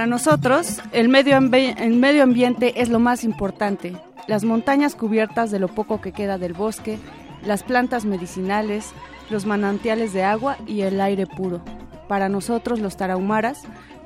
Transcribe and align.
Para 0.00 0.08
nosotros, 0.08 0.80
el 0.92 1.10
medio, 1.10 1.36
el 1.36 1.96
medio 1.96 2.22
ambiente 2.22 2.80
es 2.80 2.88
lo 2.88 2.98
más 2.98 3.22
importante. 3.22 3.94
Las 4.28 4.44
montañas 4.44 4.94
cubiertas 4.94 5.50
de 5.50 5.58
lo 5.58 5.68
poco 5.68 6.00
que 6.00 6.12
queda 6.12 6.38
del 6.38 6.54
bosque, 6.54 6.98
las 7.44 7.62
plantas 7.62 8.06
medicinales, 8.06 8.92
los 9.28 9.44
manantiales 9.44 10.14
de 10.14 10.24
agua 10.24 10.56
y 10.66 10.80
el 10.80 11.02
aire 11.02 11.26
puro. 11.26 11.60
Para 12.08 12.30
nosotros, 12.30 12.80
los 12.80 12.96
tarahumaras, 12.96 13.60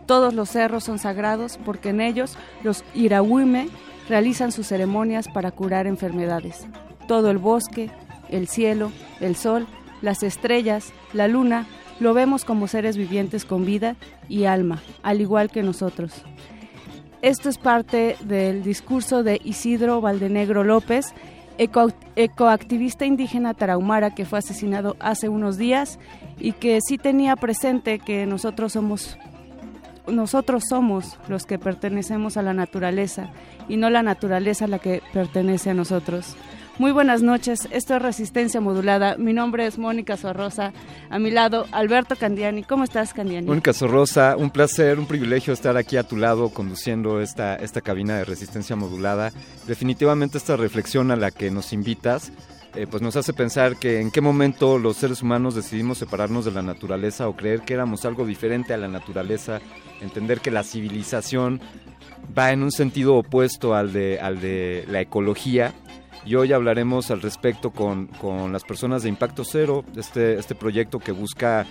todos 0.04 0.34
los 0.34 0.50
cerros 0.50 0.82
son 0.82 0.98
sagrados 0.98 1.60
porque 1.64 1.90
en 1.90 2.00
ellos 2.00 2.36
los 2.64 2.82
irahuime 2.96 3.68
realizan 4.08 4.50
sus 4.50 4.66
ceremonias 4.66 5.28
para 5.28 5.52
curar 5.52 5.86
enfermedades. 5.86 6.66
Todo 7.06 7.30
el 7.30 7.38
bosque, 7.38 7.88
el 8.30 8.48
cielo, 8.48 8.90
el 9.20 9.36
sol, 9.36 9.68
las 10.02 10.24
estrellas, 10.24 10.92
la 11.12 11.28
luna, 11.28 11.68
lo 12.04 12.14
vemos 12.14 12.44
como 12.44 12.68
seres 12.68 12.96
vivientes 12.96 13.44
con 13.44 13.64
vida 13.64 13.96
y 14.28 14.44
alma, 14.44 14.80
al 15.02 15.20
igual 15.20 15.50
que 15.50 15.62
nosotros. 15.64 16.12
Esto 17.22 17.48
es 17.48 17.58
parte 17.58 18.16
del 18.24 18.62
discurso 18.62 19.22
de 19.22 19.40
Isidro 19.42 20.00
Valdenegro 20.00 20.62
López, 20.62 21.14
eco- 21.58 21.92
ecoactivista 22.14 23.06
indígena 23.06 23.54
tarahumara 23.54 24.14
que 24.14 24.26
fue 24.26 24.38
asesinado 24.40 24.96
hace 25.00 25.28
unos 25.30 25.56
días 25.56 25.98
y 26.38 26.52
que 26.52 26.78
sí 26.86 26.98
tenía 26.98 27.34
presente 27.36 27.98
que 27.98 28.26
nosotros 28.26 28.74
somos 28.74 29.16
nosotros 30.06 30.64
somos 30.68 31.18
los 31.28 31.46
que 31.46 31.58
pertenecemos 31.58 32.36
a 32.36 32.42
la 32.42 32.52
naturaleza 32.52 33.30
y 33.70 33.78
no 33.78 33.88
la 33.88 34.02
naturaleza 34.02 34.66
la 34.66 34.78
que 34.78 35.00
pertenece 35.14 35.70
a 35.70 35.74
nosotros. 35.74 36.36
Muy 36.76 36.90
buenas 36.90 37.22
noches, 37.22 37.68
esto 37.70 37.94
es 37.94 38.02
Resistencia 38.02 38.60
Modulada. 38.60 39.16
Mi 39.16 39.32
nombre 39.32 39.64
es 39.64 39.78
Mónica 39.78 40.16
Sorrosa. 40.16 40.72
A 41.08 41.20
mi 41.20 41.30
lado, 41.30 41.66
Alberto 41.70 42.16
Candiani. 42.16 42.64
¿Cómo 42.64 42.82
estás, 42.82 43.14
Candiani? 43.14 43.46
Mónica 43.46 43.72
Sorrosa, 43.72 44.34
un 44.36 44.50
placer, 44.50 44.98
un 44.98 45.06
privilegio 45.06 45.52
estar 45.52 45.76
aquí 45.76 45.96
a 45.96 46.02
tu 46.02 46.16
lado 46.16 46.48
conduciendo 46.48 47.20
esta, 47.20 47.54
esta 47.54 47.80
cabina 47.80 48.16
de 48.18 48.24
resistencia 48.24 48.74
modulada. 48.74 49.32
Definitivamente 49.68 50.36
esta 50.36 50.56
reflexión 50.56 51.12
a 51.12 51.16
la 51.16 51.30
que 51.30 51.52
nos 51.52 51.72
invitas, 51.72 52.32
eh, 52.74 52.88
pues 52.90 53.04
nos 53.04 53.14
hace 53.14 53.32
pensar 53.32 53.76
que 53.76 54.00
en 54.00 54.10
qué 54.10 54.20
momento 54.20 54.78
los 54.80 54.96
seres 54.96 55.22
humanos 55.22 55.54
decidimos 55.54 55.98
separarnos 55.98 56.44
de 56.44 56.50
la 56.50 56.62
naturaleza 56.62 57.28
o 57.28 57.36
creer 57.36 57.60
que 57.60 57.74
éramos 57.74 58.04
algo 58.04 58.26
diferente 58.26 58.74
a 58.74 58.78
la 58.78 58.88
naturaleza, 58.88 59.60
entender 60.00 60.40
que 60.40 60.50
la 60.50 60.64
civilización 60.64 61.60
va 62.36 62.50
en 62.50 62.64
un 62.64 62.72
sentido 62.72 63.14
opuesto 63.14 63.74
al 63.74 63.92
de, 63.92 64.18
al 64.18 64.40
de 64.40 64.84
la 64.88 65.00
ecología. 65.00 65.72
Y 66.24 66.36
hoy 66.36 66.52
hablaremos 66.52 67.10
al 67.10 67.20
respecto 67.20 67.70
con, 67.70 68.06
con 68.06 68.52
las 68.52 68.64
personas 68.64 69.02
de 69.02 69.08
Impacto 69.10 69.44
Cero, 69.44 69.84
este, 69.96 70.38
este 70.38 70.54
proyecto 70.54 70.98
que 70.98 71.12
busca 71.12 71.66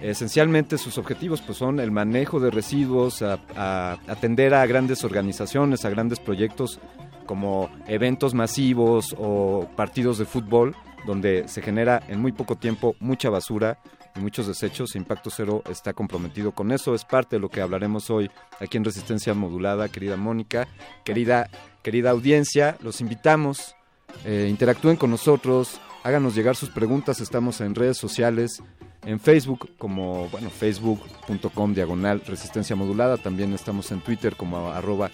Esencialmente 0.00 0.78
sus 0.78 0.96
objetivos 0.96 1.42
pues, 1.42 1.58
son 1.58 1.78
el 1.78 1.90
manejo 1.90 2.40
de 2.40 2.50
residuos, 2.50 3.20
a- 3.20 3.98
atender 4.08 4.54
a 4.54 4.64
grandes 4.64 5.04
organizaciones, 5.04 5.84
a 5.84 5.90
grandes 5.90 6.18
proyectos 6.18 6.80
como 7.26 7.68
eventos 7.86 8.32
masivos 8.32 9.14
o 9.18 9.68
partidos 9.76 10.16
de 10.16 10.24
fútbol, 10.24 10.74
donde 11.06 11.46
se 11.48 11.60
genera 11.60 12.02
en 12.08 12.18
muy 12.18 12.32
poco 12.32 12.56
tiempo 12.56 12.96
mucha 12.98 13.28
basura 13.28 13.78
y 14.16 14.20
muchos 14.20 14.46
desechos. 14.46 14.96
Impacto 14.96 15.28
Cero 15.28 15.62
está 15.68 15.92
comprometido 15.92 16.52
con 16.52 16.72
eso. 16.72 16.94
Es 16.94 17.04
parte 17.04 17.36
de 17.36 17.40
lo 17.40 17.50
que 17.50 17.60
hablaremos 17.60 18.08
hoy 18.08 18.30
aquí 18.58 18.78
en 18.78 18.84
Resistencia 18.84 19.34
Modulada, 19.34 19.90
querida 19.90 20.16
Mónica, 20.16 20.66
querida, 21.04 21.50
querida 21.82 22.08
audiencia. 22.08 22.78
Los 22.80 23.02
invitamos, 23.02 23.76
eh, 24.24 24.48
interactúen 24.50 24.96
con 24.96 25.10
nosotros, 25.10 25.80
háganos 26.02 26.34
llegar 26.34 26.56
sus 26.56 26.70
preguntas. 26.70 27.20
Estamos 27.20 27.60
en 27.60 27.74
redes 27.74 27.98
sociales, 27.98 28.62
en 29.04 29.20
Facebook 29.20 29.70
como, 29.78 30.28
bueno, 30.28 30.50
facebook.com 30.50 31.74
diagonal 31.74 32.20
resistencia 32.26 32.76
modulada. 32.76 33.16
También 33.16 33.52
estamos 33.52 33.90
en 33.92 34.00
Twitter 34.00 34.36
como 34.36 34.70
arroba 34.70 35.10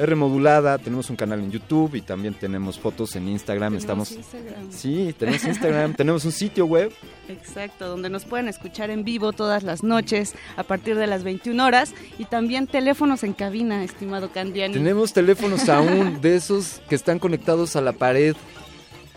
R 0.00 0.16
modulada. 0.16 0.78
Tenemos 0.78 1.10
un 1.10 1.16
canal 1.16 1.40
en 1.40 1.50
YouTube 1.50 1.94
y 1.94 2.00
también 2.00 2.34
tenemos 2.34 2.78
fotos 2.78 3.14
en 3.16 3.28
Instagram. 3.28 3.78
Tenemos 3.78 4.10
Estamos... 4.10 4.12
Instagram. 4.12 4.72
Sí, 4.72 5.14
tenemos 5.18 5.44
Instagram, 5.52 5.94
tenemos 5.94 6.24
un 6.24 6.32
sitio 6.32 6.66
web. 6.66 6.92
Exacto, 7.28 7.88
donde 7.88 8.08
nos 8.08 8.24
pueden 8.24 8.48
escuchar 8.48 8.90
en 8.90 9.04
vivo 9.04 9.32
todas 9.32 9.62
las 9.62 9.82
noches 9.82 10.34
a 10.56 10.62
partir 10.62 10.96
de 10.96 11.06
las 11.06 11.22
21 11.22 11.64
horas 11.64 11.94
y 12.18 12.24
también 12.24 12.66
teléfonos 12.66 13.22
en 13.22 13.34
cabina, 13.34 13.84
estimado 13.84 14.30
Candiani. 14.32 14.74
Tenemos 14.74 15.12
teléfonos 15.12 15.68
aún 15.68 16.20
de 16.22 16.36
esos 16.36 16.80
que 16.88 16.94
están 16.94 17.18
conectados 17.18 17.76
a 17.76 17.80
la 17.80 17.92
pared, 17.92 18.34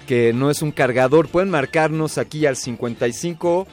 que 0.06 0.34
no 0.34 0.52
es 0.52 0.62
un 0.62 0.72
cargador. 0.72 1.30
Pueden 1.30 1.50
marcarnos 1.50 2.18
aquí 2.18 2.46
al 2.46 2.58
55 2.58 3.68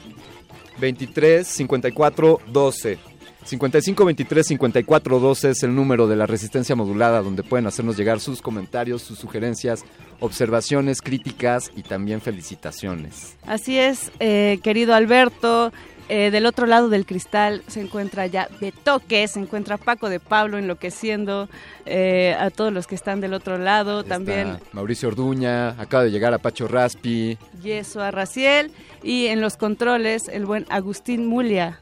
23 0.79 1.45
54 1.45 2.39
12. 2.47 3.10
55 3.43 4.05
23 4.05 4.47
54 4.47 5.19
12 5.19 5.49
es 5.49 5.63
el 5.63 5.75
número 5.75 6.07
de 6.07 6.15
la 6.15 6.25
resistencia 6.27 6.75
modulada 6.75 7.21
donde 7.21 7.43
pueden 7.43 7.67
hacernos 7.67 7.97
llegar 7.97 8.19
sus 8.19 8.41
comentarios, 8.41 9.01
sus 9.01 9.17
sugerencias, 9.19 9.83
observaciones, 10.19 11.01
críticas 11.01 11.71
y 11.75 11.83
también 11.83 12.21
felicitaciones. 12.21 13.35
Así 13.45 13.77
es, 13.77 14.11
eh, 14.19 14.59
querido 14.63 14.93
Alberto. 14.93 15.71
eh, 16.09 16.29
del 16.29 16.45
otro 16.45 16.65
lado 16.65 16.89
del 16.89 17.05
cristal 17.05 17.63
se 17.67 17.79
encuentra 17.79 18.27
ya 18.27 18.49
Betoque, 18.59 19.25
se 19.29 19.39
encuentra 19.39 19.77
Paco 19.77 20.09
de 20.09 20.19
Pablo 20.19 20.57
enloqueciendo 20.57 21.47
eh, 21.85 22.35
a 22.37 22.49
todos 22.49 22.73
los 22.73 22.85
que 22.85 22.95
están 22.95 23.21
del 23.21 23.33
otro 23.33 23.57
lado. 23.57 24.03
También 24.03 24.59
Mauricio 24.73 25.07
Orduña, 25.07 25.69
acaba 25.81 26.03
de 26.03 26.11
llegar 26.11 26.33
Apacho 26.33 26.67
Raspi. 26.67 27.37
Yeso 27.63 28.01
a 28.01 28.11
Raciel 28.11 28.73
y 29.03 29.27
en 29.27 29.39
los 29.39 29.55
controles 29.55 30.27
el 30.27 30.45
buen 30.45 30.65
Agustín 30.69 31.27
Mulia. 31.27 31.79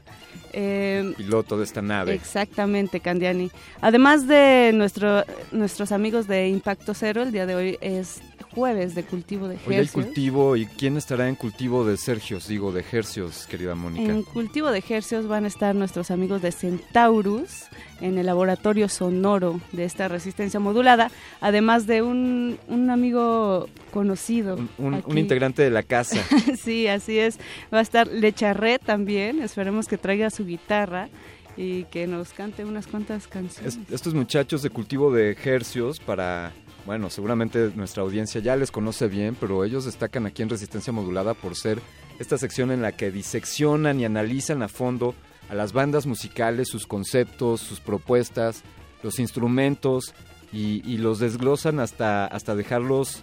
Eh, 0.52 1.14
piloto 1.16 1.56
de 1.58 1.64
esta 1.64 1.82
nave. 1.82 2.14
Exactamente, 2.14 3.00
Candiani. 3.00 3.50
Además 3.80 4.26
de 4.26 4.72
nuestro, 4.74 5.24
nuestros 5.52 5.92
amigos 5.92 6.26
de 6.26 6.48
Impacto 6.48 6.94
Cero, 6.94 7.22
el 7.22 7.32
día 7.32 7.46
de 7.46 7.54
hoy 7.54 7.78
es 7.80 8.20
jueves 8.54 8.94
de 8.94 9.04
cultivo 9.04 9.48
de 9.48 9.56
Hoy 9.66 9.74
hay 9.74 9.80
hercios. 9.80 10.04
cultivo 10.06 10.56
y 10.56 10.66
quién 10.66 10.96
estará 10.96 11.28
en 11.28 11.36
cultivo 11.36 11.84
de 11.84 11.96
Sergios, 11.96 12.48
digo, 12.48 12.72
de 12.72 12.84
Hercios, 12.90 13.46
querida 13.46 13.74
Mónica. 13.74 14.10
En 14.10 14.22
cultivo 14.22 14.70
de 14.70 14.82
hercios 14.88 15.26
van 15.28 15.44
a 15.44 15.48
estar 15.48 15.74
nuestros 15.74 16.10
amigos 16.10 16.42
de 16.42 16.50
Centaurus 16.52 17.64
en 18.00 18.18
el 18.18 18.26
laboratorio 18.26 18.88
sonoro 18.88 19.60
de 19.72 19.84
esta 19.84 20.08
resistencia 20.08 20.58
modulada, 20.58 21.10
además 21.40 21.86
de 21.86 22.02
un, 22.02 22.58
un 22.68 22.90
amigo 22.90 23.68
conocido. 23.92 24.56
Un, 24.56 24.68
un- 24.78 24.86
un 24.86 24.94
aquí. 24.94 25.18
integrante 25.20 25.62
de 25.62 25.70
la 25.70 25.82
casa. 25.82 26.16
sí, 26.60 26.86
así 26.88 27.18
es. 27.18 27.38
Va 27.72 27.78
a 27.78 27.82
estar 27.82 28.06
Lecharret 28.08 28.82
también. 28.84 29.42
Esperemos 29.42 29.86
que 29.86 29.98
traiga 29.98 30.30
su 30.30 30.44
guitarra 30.46 31.08
y 31.56 31.84
que 31.84 32.06
nos 32.06 32.32
cante 32.32 32.64
unas 32.64 32.86
cuantas 32.86 33.26
canciones. 33.28 33.76
Es- 33.76 33.92
estos 33.92 34.14
muchachos 34.14 34.62
de 34.62 34.70
cultivo 34.70 35.12
de 35.12 35.36
Hercios 35.44 36.00
para, 36.00 36.52
bueno, 36.86 37.10
seguramente 37.10 37.72
nuestra 37.74 38.02
audiencia 38.02 38.40
ya 38.40 38.56
les 38.56 38.70
conoce 38.70 39.08
bien, 39.08 39.36
pero 39.38 39.64
ellos 39.64 39.84
destacan 39.84 40.26
aquí 40.26 40.42
en 40.42 40.48
Resistencia 40.48 40.92
Modulada 40.92 41.34
por 41.34 41.56
ser 41.56 41.80
esta 42.18 42.38
sección 42.38 42.70
en 42.70 42.82
la 42.82 42.92
que 42.92 43.10
diseccionan 43.10 44.00
y 44.00 44.04
analizan 44.04 44.62
a 44.62 44.68
fondo 44.68 45.14
a 45.48 45.54
las 45.54 45.72
bandas 45.72 46.06
musicales, 46.06 46.68
sus 46.68 46.86
conceptos, 46.86 47.60
sus 47.60 47.80
propuestas, 47.80 48.62
los 49.02 49.18
instrumentos 49.18 50.14
y, 50.52 50.82
y 50.90 50.98
los 50.98 51.18
desglosan 51.18 51.80
hasta, 51.80 52.26
hasta 52.26 52.54
dejarlos 52.54 53.22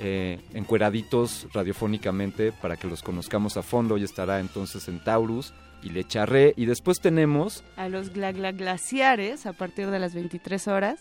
eh, 0.00 0.40
encueraditos 0.54 1.48
radiofónicamente 1.52 2.52
para 2.52 2.76
que 2.76 2.86
los 2.86 3.02
conozcamos 3.02 3.56
a 3.56 3.62
fondo. 3.62 3.96
Hoy 3.96 4.04
estará 4.04 4.38
entonces 4.38 4.86
en 4.88 5.02
Taurus, 5.02 5.52
y 5.82 5.90
Lecharré. 5.90 6.54
Y 6.56 6.66
después 6.66 7.00
tenemos... 7.00 7.64
A 7.76 7.88
los 7.88 8.12
glaciares 8.12 9.46
a 9.46 9.52
partir 9.52 9.90
de 9.90 9.98
las 9.98 10.14
23 10.14 10.68
horas. 10.68 10.98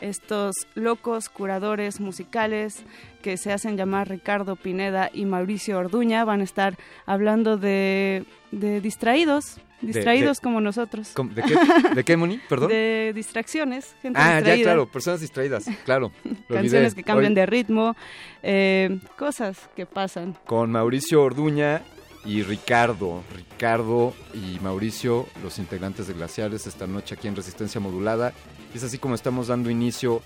Estos 0.00 0.54
locos 0.74 1.28
curadores 1.28 2.00
musicales 2.00 2.84
que 3.22 3.36
se 3.36 3.52
hacen 3.52 3.76
llamar 3.76 4.08
Ricardo 4.08 4.56
Pineda 4.56 5.10
y 5.12 5.24
Mauricio 5.24 5.78
Orduña 5.78 6.24
van 6.24 6.40
a 6.40 6.44
estar 6.44 6.78
hablando 7.06 7.56
de, 7.56 8.24
de 8.50 8.80
distraídos, 8.80 9.60
Distraídos 9.82 10.40
como 10.40 10.60
nosotros. 10.60 11.14
¿De 11.34 11.42
qué, 11.42 11.54
¿De 11.94 12.04
qué, 12.04 12.16
Moni? 12.16 12.38
Perdón. 12.48 12.68
De 12.68 13.12
distracciones, 13.14 13.94
gente 14.02 14.18
ah, 14.20 14.40
ya, 14.40 14.54
claro, 14.62 14.86
personas 14.86 15.20
distraídas, 15.20 15.64
claro. 15.84 16.12
Canciones 16.48 16.94
que 16.94 17.02
cambian 17.02 17.34
de 17.34 17.46
ritmo, 17.46 17.96
eh, 18.42 18.98
cosas 19.16 19.70
que 19.74 19.86
pasan. 19.86 20.36
Con 20.44 20.70
Mauricio 20.70 21.22
Orduña 21.22 21.82
y 22.24 22.42
Ricardo. 22.42 23.22
Ricardo 23.34 24.14
y 24.34 24.58
Mauricio, 24.60 25.26
los 25.42 25.58
integrantes 25.58 26.06
de 26.06 26.14
Glaciares, 26.14 26.66
esta 26.66 26.86
noche 26.86 27.14
aquí 27.14 27.28
en 27.28 27.36
Resistencia 27.36 27.80
Modulada. 27.80 28.32
Es 28.74 28.82
así 28.82 28.98
como 28.98 29.14
estamos 29.14 29.48
dando 29.48 29.70
inicio 29.70 30.22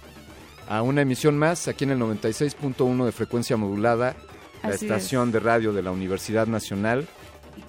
a 0.69 0.83
una 0.83 1.03
emisión 1.03 1.39
más 1.39 1.69
aquí 1.69 1.85
en 1.85 1.91
el 1.91 1.99
96.1 1.99 3.05
de 3.05 3.13
frecuencia 3.13 3.57
modulada, 3.57 4.17
la 4.63 4.75
estación 4.75 5.31
de 5.31 5.41
radio 5.41 5.73
de 5.73 5.83
la 5.83 5.91
Universidad 5.91 6.47
Nacional, 6.47 7.07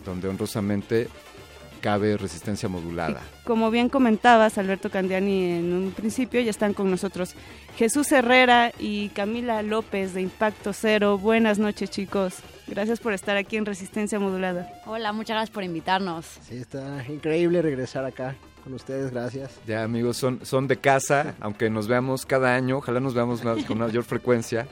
donde 0.06 0.30
honrosamente 0.30 1.10
cabe 1.82 2.18
resistencia 2.18 2.68
modulada. 2.68 3.22
como 3.44 3.70
bien 3.70 3.90
comentabas, 3.90 4.58
Alberto 4.58 4.90
Candiani, 4.90 5.52
en 5.52 5.74
un 5.74 5.92
principio, 5.92 6.42
ya 6.42 6.50
están 6.50 6.74
con 6.74 6.90
nosotros 6.90 7.36
Jesús 7.78 8.12
Herrera 8.12 8.72
y 8.80 9.10
Camila 9.10 9.62
López 9.62 10.14
de 10.14 10.22
Impacto 10.22 10.74
Cero. 10.74 11.20
Buenas 11.20 11.60
noches, 11.60 11.92
chicos. 11.92 12.38
Gracias 12.68 13.00
por 13.00 13.14
estar 13.14 13.38
aquí 13.38 13.58
en 13.58 13.66
Resistencia 13.66 14.20
Modulada. 14.20 14.82
Hola, 14.86 15.12
muchas 15.14 15.36
gracias 15.36 15.54
por 15.54 15.64
invitarnos. 15.64 16.26
Sí, 16.42 16.58
está 16.58 17.06
increíble 17.08 17.62
regresar 17.62 18.06
acá 18.06 18.36
con 18.64 18.74
ustedes, 18.74 19.12
gracias. 19.12 19.60
Ya 19.68 19.84
amigos, 19.84 20.18
son, 20.18 20.44
son 20.44 20.68
de 20.68 20.78
casa, 20.78 21.36
aunque 21.42 21.70
nos 21.70 21.88
veamos 21.88 22.26
cada 22.26 22.56
año, 22.56 22.78
ojalá 22.78 23.00
nos 23.00 23.14
veamos 23.14 23.42
con 23.68 23.78
mayor 23.78 24.04
frecuencia. 24.04 24.68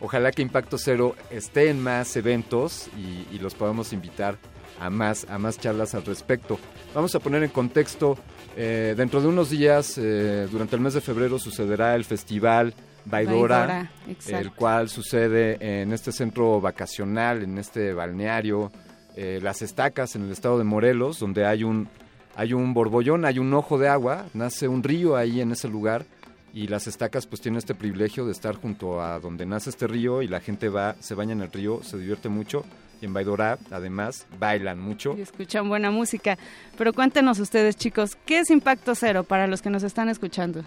Ojalá 0.00 0.30
que 0.30 0.42
Impacto 0.42 0.76
Cero 0.76 1.14
esté 1.30 1.70
en 1.70 1.80
más 1.82 2.16
eventos 2.16 2.88
y, 2.98 3.34
y 3.34 3.38
los 3.38 3.54
podamos 3.54 3.92
invitar 3.92 4.36
a 4.80 4.90
más, 4.90 5.26
a 5.30 5.38
más 5.38 5.58
charlas 5.58 5.94
al 5.94 6.04
respecto. 6.04 6.58
Vamos 6.94 7.14
a 7.14 7.20
poner 7.20 7.42
en 7.42 7.50
contexto, 7.50 8.18
eh, 8.56 8.94
dentro 8.96 9.20
de 9.20 9.28
unos 9.28 9.50
días, 9.50 9.98
eh, 9.98 10.48
durante 10.50 10.76
el 10.76 10.82
mes 10.82 10.94
de 10.94 11.00
febrero, 11.00 11.38
sucederá 11.38 11.94
el 11.94 12.04
festival 12.04 12.74
Baidora, 13.06 13.90
el 14.28 14.52
cual 14.52 14.88
sucede 14.88 15.58
en 15.60 15.92
este 15.92 16.12
centro 16.12 16.60
vacacional, 16.60 17.42
en 17.42 17.58
este 17.58 17.92
balneario, 17.92 18.72
eh, 19.16 19.40
Las 19.42 19.62
Estacas, 19.62 20.16
en 20.16 20.24
el 20.24 20.32
estado 20.32 20.58
de 20.58 20.64
Morelos, 20.64 21.18
donde 21.18 21.46
hay 21.46 21.64
un, 21.64 21.88
hay 22.34 22.52
un 22.52 22.74
borbollón, 22.74 23.24
hay 23.24 23.38
un 23.38 23.54
ojo 23.54 23.78
de 23.78 23.88
agua, 23.88 24.26
nace 24.34 24.68
un 24.68 24.82
río 24.82 25.16
ahí 25.16 25.40
en 25.40 25.52
ese 25.52 25.68
lugar 25.68 26.04
y 26.52 26.68
las 26.68 26.86
estacas 26.86 27.26
pues 27.26 27.40
tienen 27.40 27.58
este 27.58 27.74
privilegio 27.74 28.26
de 28.26 28.32
estar 28.32 28.56
junto 28.56 29.02
a 29.02 29.20
donde 29.20 29.46
nace 29.46 29.70
este 29.70 29.86
río 29.86 30.22
y 30.22 30.28
la 30.28 30.40
gente 30.40 30.68
va, 30.68 30.96
se 31.00 31.14
baña 31.14 31.32
en 31.32 31.42
el 31.42 31.52
río, 31.52 31.82
se 31.82 31.98
divierte 31.98 32.28
mucho 32.28 32.64
y 33.00 33.04
en 33.04 33.12
Baidorá, 33.12 33.58
además, 33.70 34.26
bailan 34.38 34.80
mucho. 34.80 35.14
Y 35.18 35.20
escuchan 35.20 35.68
buena 35.68 35.90
música. 35.90 36.38
Pero 36.78 36.92
cuéntenos 36.92 37.38
ustedes, 37.38 37.76
chicos, 37.76 38.16
¿qué 38.24 38.38
es 38.38 38.50
Impacto 38.50 38.94
Cero 38.94 39.22
para 39.22 39.46
los 39.46 39.60
que 39.60 39.70
nos 39.70 39.82
están 39.82 40.08
escuchando? 40.08 40.64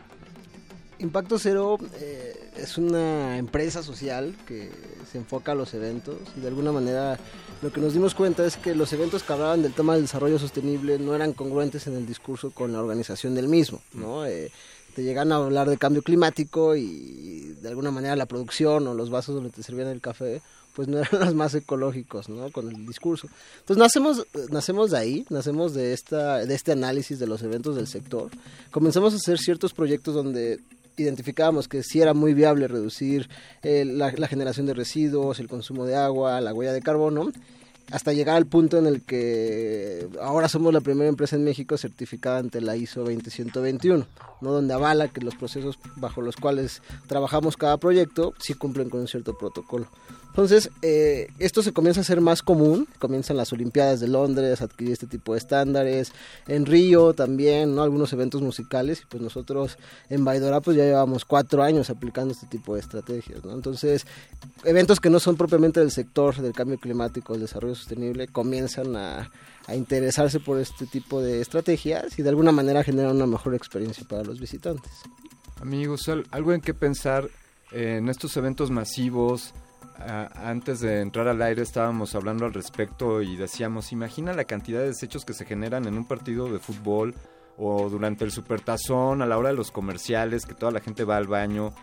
Impacto 1.00 1.40
Cero 1.40 1.78
eh, 2.01 2.51
es 2.57 2.78
una 2.78 3.38
empresa 3.38 3.84
social 3.84 4.36
que 4.46 4.69
se 5.10 5.18
enfoca 5.18 5.54
a 5.54 5.56
los 5.56 5.74
eventos 5.74 6.18
y 6.36 6.42
de 6.42 6.48
alguna 6.50 6.74
manera 6.74 7.18
lo 7.62 7.72
que 7.72 7.80
nos 7.80 7.94
dimos 7.94 8.13
cuenta 8.16 8.46
es 8.46 8.57
que 8.57 8.75
los 8.75 8.92
eventos 8.92 9.24
que 9.24 9.31
hablaban 9.34 9.62
del 9.62 9.74
tema 9.74 9.94
del 9.94 10.04
desarrollo 10.04 10.38
sostenible 10.38 11.00
no 11.00 11.16
eran 11.16 11.34
congruentes 11.34 11.88
en 11.88 11.96
el 11.96 12.06
discurso 12.06 12.51
con 12.51 12.74
la 12.74 12.80
organización 12.80 13.34
del 13.34 13.48
mismo, 13.48 13.81
¿no? 13.94 14.25
Eh, 14.25 14.51
te 14.94 15.04
llegan 15.04 15.31
a 15.31 15.38
hablar 15.38 15.69
de 15.69 15.78
cambio 15.78 16.01
climático 16.01 16.75
y 16.75 17.56
de 17.62 17.69
alguna 17.69 17.92
manera 17.92 18.16
la 18.18 18.25
producción 18.25 18.86
o 18.88 18.94
los 18.94 19.10
vasos 19.10 19.36
donde 19.36 19.51
te 19.51 19.63
servían 19.63 19.88
el 19.88 20.01
café 20.01 20.42
pues 20.75 20.88
no 20.88 21.00
eran 21.00 21.19
los 21.19 21.36
más 21.36 21.54
ecológicos, 21.56 22.30
¿no? 22.30 22.51
Con 22.51 22.69
el 22.69 22.86
discurso. 22.86 23.28
Entonces 23.60 23.78
nacemos, 23.78 24.25
nacemos 24.50 24.92
de 24.92 24.98
ahí, 24.98 25.25
nacemos 25.30 25.74
de, 25.74 25.94
esta, 25.94 26.46
de 26.46 26.56
este 26.56 26.72
análisis 26.72 27.19
de 27.19 27.28
los 27.28 27.42
eventos 27.42 27.75
del 27.75 27.88
sector. 27.88 28.30
Comenzamos 28.72 29.13
a 29.13 29.18
hacer 29.18 29.40
ciertos 29.40 29.74
proyectos 29.74 30.13
donde 30.13 30.60
identificábamos 31.00 31.68
que 31.68 31.84
sí 31.84 32.01
era 32.01 32.13
muy 32.13 32.34
viable 32.34 32.68
reducir 32.68 33.30
eh, 33.63 33.86
la, 33.86 34.12
generación 34.28 34.66
de 34.66 34.74
residuos, 34.74 35.40
el 35.40 35.48
consumo 35.48 35.86
de 35.86 35.96
agua, 35.96 36.42
la 36.42 36.54
huella 36.54 36.74
de 36.74 36.81
carbono, 36.81 37.31
hasta 37.92 38.13
llegar 38.13 38.36
al 38.36 38.46
punto 38.46 38.78
en 38.78 38.86
el 38.86 39.01
que 39.01 40.07
ahora 40.22 40.48
somos 40.48 40.74
la 40.74 40.81
primera 40.81 41.10
empresa 41.10 41.36
en 41.36 41.44
México 41.44 41.78
certificada 41.78 42.38
ante 42.38 42.62
la 42.62 42.75
ISO 42.75 43.04
20121, 43.04 44.06
¿no? 44.42 44.51
donde 44.51 44.74
avala 44.74 45.07
que 45.07 45.22
los 45.22 45.36
procesos 45.36 45.80
bajo 45.96 46.22
los 46.22 46.36
cuales 46.36 46.81
trabajamos 47.07 47.57
cada 47.57 47.78
proyecto 47.78 48.34
sí 48.40 48.54
cumplen 48.54 48.90
con 48.90 49.01
un 49.01 49.07
cierto 49.07 49.38
protocolo. 49.38 49.88
Entonces, 50.30 50.70
eh, 50.81 51.28
esto 51.40 51.62
se 51.62 51.74
comienza 51.74 52.02
a 52.02 52.04
ser 52.06 52.22
más 52.22 52.42
común, 52.42 52.88
comienzan 53.00 53.36
las 53.36 53.52
Olimpiadas 53.52 54.00
de 54.00 54.08
Londres, 54.08 54.62
adquirir 54.62 54.94
este 54.94 55.08
tipo 55.08 55.34
de 55.34 55.40
estándares, 55.40 56.14
en 56.48 56.66
Río 56.66 57.14
también, 57.14 57.76
¿no? 57.76 57.84
Algunos 57.84 58.14
eventos 58.14 58.42
musicales, 58.42 59.02
y 59.02 59.06
pues 59.06 59.22
nosotros 59.22 59.78
en 60.10 60.24
Baidora 60.24 60.62
pues 60.62 60.78
ya 60.78 60.84
llevamos 60.84 61.26
cuatro 61.26 61.64
años 61.64 61.90
aplicando 61.90 62.34
este 62.34 62.48
tipo 62.48 62.76
de 62.76 62.81
estrategias, 62.81 63.44
¿no? 63.44 63.54
Entonces, 63.54 64.06
eventos 64.64 65.00
que 65.00 65.10
no 65.10 65.20
son 65.20 65.36
propiamente 65.36 65.80
del 65.81 65.92
sector 65.92 66.36
del 66.42 66.54
cambio 66.54 66.78
climático, 66.78 67.34
del 67.34 67.42
desarrollo 67.42 67.75
sostenible, 67.75 68.28
comienzan 68.28 68.96
a, 68.96 69.32
a 69.68 69.75
interesarse 69.75 70.40
por 70.40 70.60
este 70.60 70.86
tipo 70.86 71.22
de 71.22 71.42
estrategias 71.42 72.18
y 72.18 72.22
de 72.22 72.30
alguna 72.30 72.52
manera 72.52 72.84
generan 72.84 73.16
una 73.16 73.28
mejor 73.28 73.56
experiencia 73.56 74.06
para 74.08 74.24
los 74.24 74.40
visitantes. 74.40 74.92
Amigos, 75.62 76.10
algo 76.32 76.54
en 76.54 76.62
qué 76.62 76.74
pensar 76.74 77.30
en 77.72 78.10
estos 78.10 78.38
eventos 78.38 78.72
masivos, 78.72 79.54
antes 80.00 80.80
de 80.80 81.01
entrar 81.01 81.28
al 81.28 81.42
aire 81.42 81.62
estábamos 81.62 82.16
hablando 82.16 82.46
al 82.46 82.54
respecto 82.54 83.22
y 83.22 83.36
decíamos, 83.36 83.92
imagina 83.92 84.34
la 84.34 84.46
cantidad 84.46 84.80
de 84.80 84.88
desechos 84.88 85.25
que 85.25 85.34
se 85.34 85.46
generan 85.46 85.86
en 85.86 85.98
un 85.98 86.06
partido 86.06 86.51
de 86.51 86.60
fútbol 86.60 87.16
o 87.57 87.90
durante 87.90 88.24
el 88.24 88.31
supertazón, 88.31 89.22
a 89.22 89.25
la 89.25 89.38
hora 89.38 89.50
de 89.50 89.56
los 89.56 89.72
comerciales, 89.72 90.46
que 90.46 90.54
toda 90.54 90.72
la 90.72 90.80
gente 90.80 91.04
va 91.04 91.18
al 91.18 91.28
baño. 91.28 91.74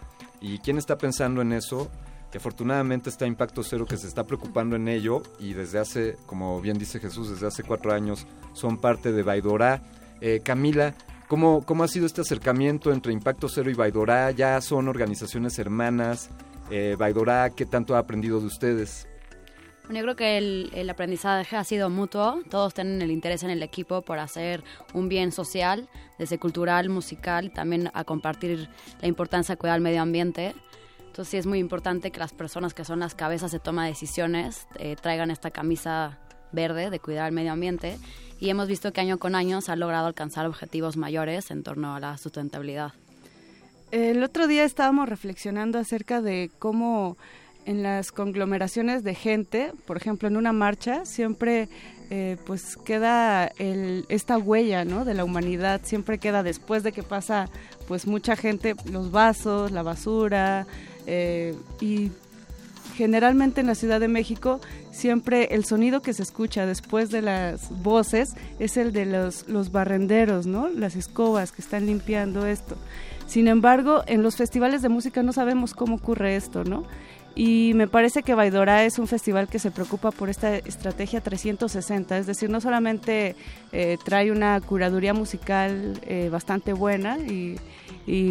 ¿Y 0.40 0.58
quién 0.58 0.78
está 0.78 0.96
pensando 0.96 1.42
en 1.42 1.52
eso? 1.52 1.90
Que 2.32 2.38
afortunadamente 2.38 3.10
está 3.10 3.26
Impacto 3.26 3.62
Cero 3.62 3.84
que 3.84 3.98
se 3.98 4.08
está 4.08 4.24
preocupando 4.24 4.76
en 4.76 4.88
ello 4.88 5.22
y 5.38 5.52
desde 5.52 5.78
hace, 5.78 6.16
como 6.24 6.60
bien 6.60 6.78
dice 6.78 6.98
Jesús, 6.98 7.28
desde 7.28 7.46
hace 7.46 7.62
cuatro 7.62 7.92
años 7.92 8.26
son 8.54 8.78
parte 8.78 9.12
de 9.12 9.22
Baidorá. 9.22 9.82
Eh, 10.22 10.40
Camila, 10.42 10.94
¿cómo, 11.28 11.62
¿cómo 11.62 11.84
ha 11.84 11.88
sido 11.88 12.06
este 12.06 12.22
acercamiento 12.22 12.90
entre 12.90 13.12
Impacto 13.12 13.48
Cero 13.48 13.70
y 13.70 13.74
Baidorá? 13.74 14.30
¿Ya 14.30 14.58
son 14.62 14.88
organizaciones 14.88 15.58
hermanas? 15.58 16.30
Eh, 16.70 16.96
Baidora, 16.98 17.50
¿qué 17.50 17.66
tanto 17.66 17.94
ha 17.94 17.98
aprendido 17.98 18.40
de 18.40 18.46
ustedes? 18.46 19.08
Bueno, 19.84 20.00
yo 20.00 20.04
creo 20.04 20.16
que 20.16 20.38
el, 20.80 20.90
aprendizaje 20.90 21.56
ha 21.56 21.62
sido 21.62 21.88
mutuo. 21.88 22.40
Todos 22.50 22.74
tienen 22.74 23.00
el 23.02 23.12
interés 23.12 23.44
en 23.44 23.50
el 23.50 23.62
equipo 23.62 24.02
por 24.02 24.18
hacer 24.18 24.64
un 24.94 25.08
bien 25.08 25.30
social, 25.30 25.88
desde 26.18 26.38
cultural, 26.38 26.88
musical, 26.88 27.52
también 27.52 27.90
a 27.94 28.02
compartir 28.02 28.68
la 29.00 29.06
importancia 29.06 29.54
de 29.54 29.58
cuidar 29.58 29.76
el 29.76 29.82
medio 29.82 30.02
ambiente. 30.02 30.54
Entonces 30.98 31.30
sí 31.30 31.36
es 31.36 31.46
muy 31.46 31.60
importante 31.60 32.10
que 32.10 32.18
las 32.18 32.32
personas 32.32 32.74
que 32.74 32.84
son 32.84 32.98
las 32.98 33.14
cabezas 33.14 33.52
de 33.52 33.60
toma 33.60 33.84
de 33.84 33.90
decisiones 33.90 34.66
eh, 34.76 34.96
traigan 35.00 35.30
esta 35.30 35.52
camisa 35.52 36.18
verde 36.50 36.90
de 36.90 36.98
cuidar 36.98 37.28
el 37.28 37.32
medio 37.32 37.52
ambiente 37.52 37.96
y 38.40 38.50
hemos 38.50 38.68
visto 38.68 38.92
que 38.92 39.00
año 39.00 39.18
con 39.18 39.34
año 39.34 39.60
se 39.60 39.72
ha 39.72 39.76
logrado 39.76 40.08
alcanzar 40.08 40.46
objetivos 40.46 40.96
mayores 40.96 41.50
en 41.50 41.62
torno 41.62 41.94
a 41.94 42.00
la 42.00 42.18
sustentabilidad. 42.18 42.92
El 43.92 44.22
otro 44.24 44.48
día 44.48 44.64
estábamos 44.64 45.08
reflexionando 45.08 45.78
acerca 45.78 46.20
de 46.20 46.50
cómo 46.58 47.16
en 47.66 47.82
las 47.82 48.12
conglomeraciones 48.12 49.04
de 49.04 49.14
gente, 49.14 49.72
por 49.86 49.96
ejemplo, 49.96 50.28
en 50.28 50.36
una 50.36 50.52
marcha, 50.52 51.04
siempre 51.04 51.68
eh, 52.10 52.36
pues 52.46 52.76
queda 52.76 53.46
el, 53.58 54.06
esta 54.08 54.38
huella 54.38 54.84
¿no? 54.84 55.04
de 55.04 55.14
la 55.14 55.24
humanidad, 55.24 55.80
siempre 55.84 56.18
queda 56.18 56.42
después 56.42 56.82
de 56.82 56.92
que 56.92 57.02
pasa 57.02 57.48
pues 57.88 58.06
mucha 58.06 58.36
gente, 58.36 58.74
los 58.90 59.10
vasos, 59.10 59.72
la 59.72 59.82
basura, 59.82 60.66
eh, 61.06 61.54
y 61.80 62.10
generalmente 62.96 63.60
en 63.60 63.66
la 63.66 63.74
Ciudad 63.74 64.00
de 64.00 64.08
México 64.08 64.60
siempre 64.90 65.54
el 65.54 65.64
sonido 65.64 66.00
que 66.02 66.14
se 66.14 66.22
escucha 66.22 66.66
después 66.66 67.10
de 67.10 67.22
las 67.22 67.70
voces 67.82 68.34
es 68.58 68.76
el 68.76 68.92
de 68.92 69.06
los, 69.06 69.48
los 69.48 69.70
barrenderos, 69.70 70.46
¿no? 70.46 70.68
las 70.68 70.96
escobas 70.96 71.52
que 71.52 71.62
están 71.62 71.86
limpiando 71.86 72.46
esto. 72.46 72.76
Sin 73.26 73.48
embargo, 73.48 74.02
en 74.06 74.22
los 74.22 74.36
festivales 74.36 74.82
de 74.82 74.88
música 74.88 75.22
no 75.22 75.32
sabemos 75.32 75.74
cómo 75.74 75.96
ocurre 75.96 76.36
esto, 76.36 76.64
¿no? 76.64 76.84
Y 77.38 77.72
me 77.74 77.86
parece 77.86 78.22
que 78.22 78.34
Baidora 78.34 78.84
es 78.84 78.98
un 78.98 79.06
festival 79.06 79.46
que 79.46 79.58
se 79.58 79.70
preocupa 79.70 80.10
por 80.10 80.30
esta 80.30 80.56
estrategia 80.56 81.20
360, 81.20 82.16
es 82.16 82.26
decir, 82.26 82.48
no 82.48 82.62
solamente 82.62 83.36
eh, 83.72 83.98
trae 84.02 84.32
una 84.32 84.58
curaduría 84.62 85.12
musical 85.12 86.00
eh, 86.06 86.30
bastante 86.32 86.72
buena 86.72 87.18
y, 87.18 87.58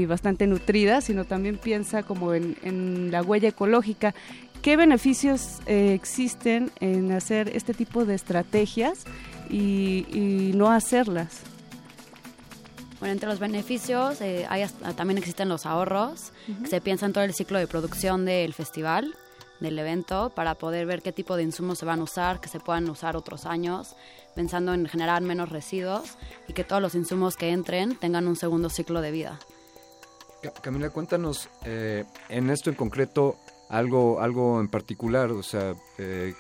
bastante 0.08 0.48
nutrida, 0.48 1.02
sino 1.02 1.26
también 1.26 1.58
piensa 1.58 2.02
como 2.02 2.34
en, 2.34 3.12
la 3.12 3.22
huella 3.22 3.50
ecológica. 3.50 4.16
¿Qué 4.64 4.76
beneficios 4.76 5.60
eh, 5.68 5.94
existen 5.94 6.72
en 6.80 7.12
hacer 7.12 7.50
este 7.54 7.76
tipo 7.76 8.06
de 8.06 8.16
estrategias 8.16 9.04
y, 9.52 10.52
no 10.56 10.72
hacerlas? 10.72 11.42
Bueno, 13.06 13.14
entre 13.14 13.30
los 13.30 13.38
beneficios 13.38 14.20
eh, 14.20 14.48
también 14.96 15.20
existen 15.20 15.48
los 15.48 15.68
ahorros, 15.68 16.34
se 16.68 16.82
piensa 16.82 17.06
en 17.06 17.14
todo 17.14 17.24
el 17.24 17.36
ciclo 17.36 17.60
de 17.60 17.68
producción 17.68 18.26
del 18.26 18.52
festival, 18.56 19.16
del 19.60 19.78
evento, 19.78 20.32
para 20.32 20.56
poder 20.56 20.88
ver 20.88 21.04
qué 21.04 21.12
tipo 21.12 21.38
de 21.38 21.44
insumos 21.44 21.78
se 21.78 21.86
van 21.86 22.00
a 22.00 22.04
usar, 22.04 22.42
que 22.42 22.50
se 22.50 22.60
puedan 22.60 22.90
usar 22.90 23.16
otros 23.16 23.46
años, 23.46 23.96
pensando 24.34 24.74
en 24.74 24.88
generar 24.88 25.22
menos 25.22 25.50
residuos 25.50 26.18
y 26.48 26.54
que 26.54 26.64
todos 26.64 26.82
los 26.82 26.96
insumos 26.96 27.36
que 27.36 27.52
entren 27.52 27.96
tengan 27.96 28.28
un 28.28 28.36
segundo 28.36 28.72
ciclo 28.72 29.02
de 29.02 29.12
vida. 29.12 29.40
Camila, 30.64 30.90
cuéntanos 30.90 31.48
eh, 31.64 32.06
en 32.30 32.50
esto 32.50 32.72
en 32.72 32.76
concreto 32.76 33.36
algo, 33.70 34.20
algo 34.20 34.60
en 34.60 34.68
particular, 34.68 35.30
o 35.30 35.44
sea, 35.44 35.76
eh, 36.00 36.34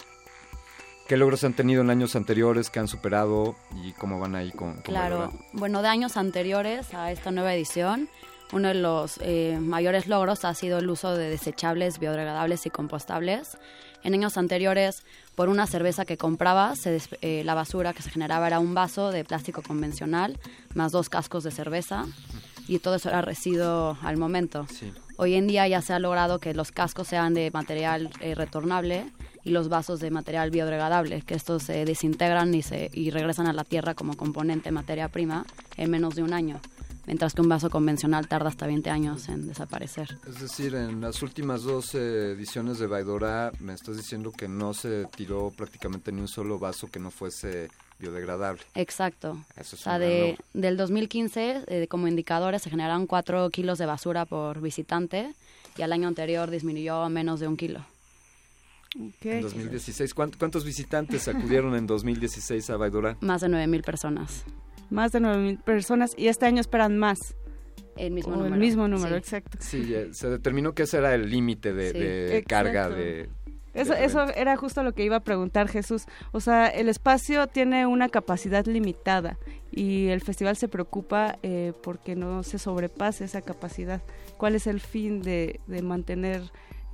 ¿qué 1.07 1.17
logros 1.17 1.43
han 1.43 1.53
tenido 1.53 1.81
en 1.81 1.89
años 1.89 2.15
anteriores 2.15 2.69
que 2.69 2.79
han 2.79 2.87
superado 2.87 3.55
y 3.83 3.91
cómo 3.93 4.19
van 4.19 4.35
ahí 4.35 4.51
con... 4.51 4.81
claro, 4.81 5.31
bueno, 5.53 5.81
de 5.81 5.87
años 5.87 6.17
anteriores 6.17 6.93
a 6.93 7.11
esta 7.11 7.31
nueva 7.31 7.53
edición, 7.53 8.09
uno 8.53 8.69
de 8.69 8.75
los 8.75 9.19
eh, 9.21 9.57
mayores 9.59 10.07
logros 10.07 10.45
ha 10.45 10.53
sido 10.53 10.79
el 10.79 10.89
uso 10.89 11.15
de 11.15 11.29
desechables, 11.29 11.99
biodegradables 11.99 12.65
y 12.65 12.69
compostables. 12.69 13.57
En 14.03 14.13
años 14.13 14.37
anteriores, 14.37 15.03
por 15.33 15.49
una 15.49 15.65
cerveza 15.65 16.05
que 16.05 16.15
compraba, 16.15 16.75
la 17.21 17.53
basura 17.55 17.93
que 17.93 18.03
se 18.03 18.11
generaba 18.11 18.45
era 18.45 18.59
un 18.59 18.75
vaso 18.75 19.09
de 19.09 19.23
plástico 19.23 19.63
convencional 19.63 20.39
más 20.75 20.91
dos 20.91 21.09
cascos 21.09 21.43
de 21.43 21.49
cerveza 21.49 22.05
y 22.67 22.79
todo 22.79 22.95
eso 22.95 23.09
era 23.09 23.21
residuo 23.21 23.97
al 24.03 24.17
momento. 24.17 24.67
Hoy 25.17 25.35
en 25.35 25.47
día 25.47 25.67
ya 25.67 25.81
se 25.81 25.93
ha 25.93 25.99
logrado 25.99 26.39
que 26.39 26.53
los 26.53 26.71
cascos 26.71 27.07
sean 27.07 27.33
de 27.33 27.49
material 27.51 28.11
eh, 28.19 28.35
retornable 28.35 29.11
y 29.45 29.51
los 29.51 29.69
vasos 29.69 30.01
de 30.01 30.11
material 30.11 30.51
biodegradable, 30.51 31.21
que 31.21 31.35
estos 31.35 31.63
se 31.63 31.85
desintegran 31.85 32.53
y, 32.53 32.61
se, 32.61 32.89
y 32.93 33.11
regresan 33.11 33.47
a 33.47 33.53
la 33.53 33.63
tierra 33.63 33.93
como 33.93 34.17
componente 34.17 34.71
materia 34.71 35.07
prima 35.07 35.45
en 35.77 35.91
menos 35.91 36.15
de 36.15 36.23
un 36.23 36.33
año 36.33 36.59
mientras 37.05 37.33
que 37.33 37.41
un 37.41 37.49
vaso 37.49 37.69
convencional 37.69 38.27
tarda 38.27 38.49
hasta 38.49 38.67
20 38.67 38.89
años 38.89 39.29
en 39.29 39.47
desaparecer. 39.47 40.17
Es 40.27 40.39
decir, 40.39 40.75
en 40.75 41.01
las 41.01 41.21
últimas 41.21 41.63
dos 41.63 41.93
ediciones 41.95 42.79
de 42.79 42.87
Baidora 42.87 43.51
me 43.59 43.73
estás 43.73 43.97
diciendo 43.97 44.31
que 44.31 44.47
no 44.47 44.73
se 44.73 45.05
tiró 45.15 45.51
prácticamente 45.51 46.11
ni 46.11 46.21
un 46.21 46.27
solo 46.27 46.59
vaso 46.59 46.87
que 46.87 46.99
no 46.99 47.11
fuese 47.11 47.69
biodegradable. 47.99 48.61
Exacto. 48.75 49.37
o 49.57 49.63
sea, 49.63 49.99
de, 49.99 50.37
del 50.53 50.77
2015, 50.77 51.63
eh, 51.67 51.87
como 51.87 52.07
indicadores, 52.07 52.61
se 52.61 52.69
generaron 52.69 53.07
4 53.07 53.49
kilos 53.51 53.77
de 53.77 53.85
basura 53.85 54.25
por 54.25 54.61
visitante 54.61 55.33
y 55.77 55.81
al 55.81 55.93
año 55.93 56.07
anterior 56.07 56.49
disminuyó 56.49 57.03
a 57.03 57.09
menos 57.09 57.39
de 57.39 57.47
un 57.47 57.57
kilo. 57.57 57.85
En 59.21 59.41
2016, 59.41 60.13
¿cuántos 60.13 60.63
visitantes 60.63 61.27
acudieron 61.27 61.75
en 61.75 61.85
2016 61.87 62.69
a 62.69 62.77
Baidora? 62.77 63.17
Más 63.21 63.41
de 63.41 63.49
9 63.49 63.67
mil 63.67 63.81
personas. 63.81 64.45
Más 64.89 65.11
de 65.11 65.19
9 65.19 65.37
mil 65.41 65.57
personas 65.59 66.13
y 66.17 66.27
este 66.27 66.45
año 66.45 66.61
esperan 66.61 66.97
más. 66.97 67.35
El 67.97 68.11
mismo 68.11 68.35
número. 68.35 68.53
El 68.53 68.59
mismo 68.59 68.87
número, 68.87 69.15
exacto. 69.15 69.57
Sí, 69.61 69.93
se 70.11 70.29
determinó 70.29 70.73
que 70.73 70.83
ese 70.83 70.97
era 70.97 71.15
el 71.15 71.29
límite 71.29 71.73
de, 71.73 72.43
carga 72.45 72.89
de, 72.89 73.29
eso, 73.75 73.93
eso 73.93 74.23
era 74.29 74.55
justo 74.55 74.83
lo 74.83 74.93
que 74.93 75.03
iba 75.03 75.17
a 75.17 75.23
preguntar 75.23 75.67
Jesús. 75.67 76.05
O 76.31 76.39
sea, 76.39 76.67
el 76.67 76.87
espacio 76.87 77.47
tiene 77.47 77.85
una 77.85 78.07
capacidad 78.07 78.65
limitada 78.65 79.37
y 79.69 80.07
el 80.07 80.21
festival 80.21 80.55
se 80.55 80.69
preocupa 80.69 81.37
eh, 81.43 81.73
porque 81.83 82.15
no 82.15 82.43
se 82.43 82.57
sobrepase 82.57 83.25
esa 83.25 83.41
capacidad. 83.41 84.01
¿Cuál 84.37 84.55
es 84.55 84.65
el 84.65 84.79
fin 84.79 85.21
de, 85.21 85.59
de 85.67 85.81
mantener, 85.81 86.41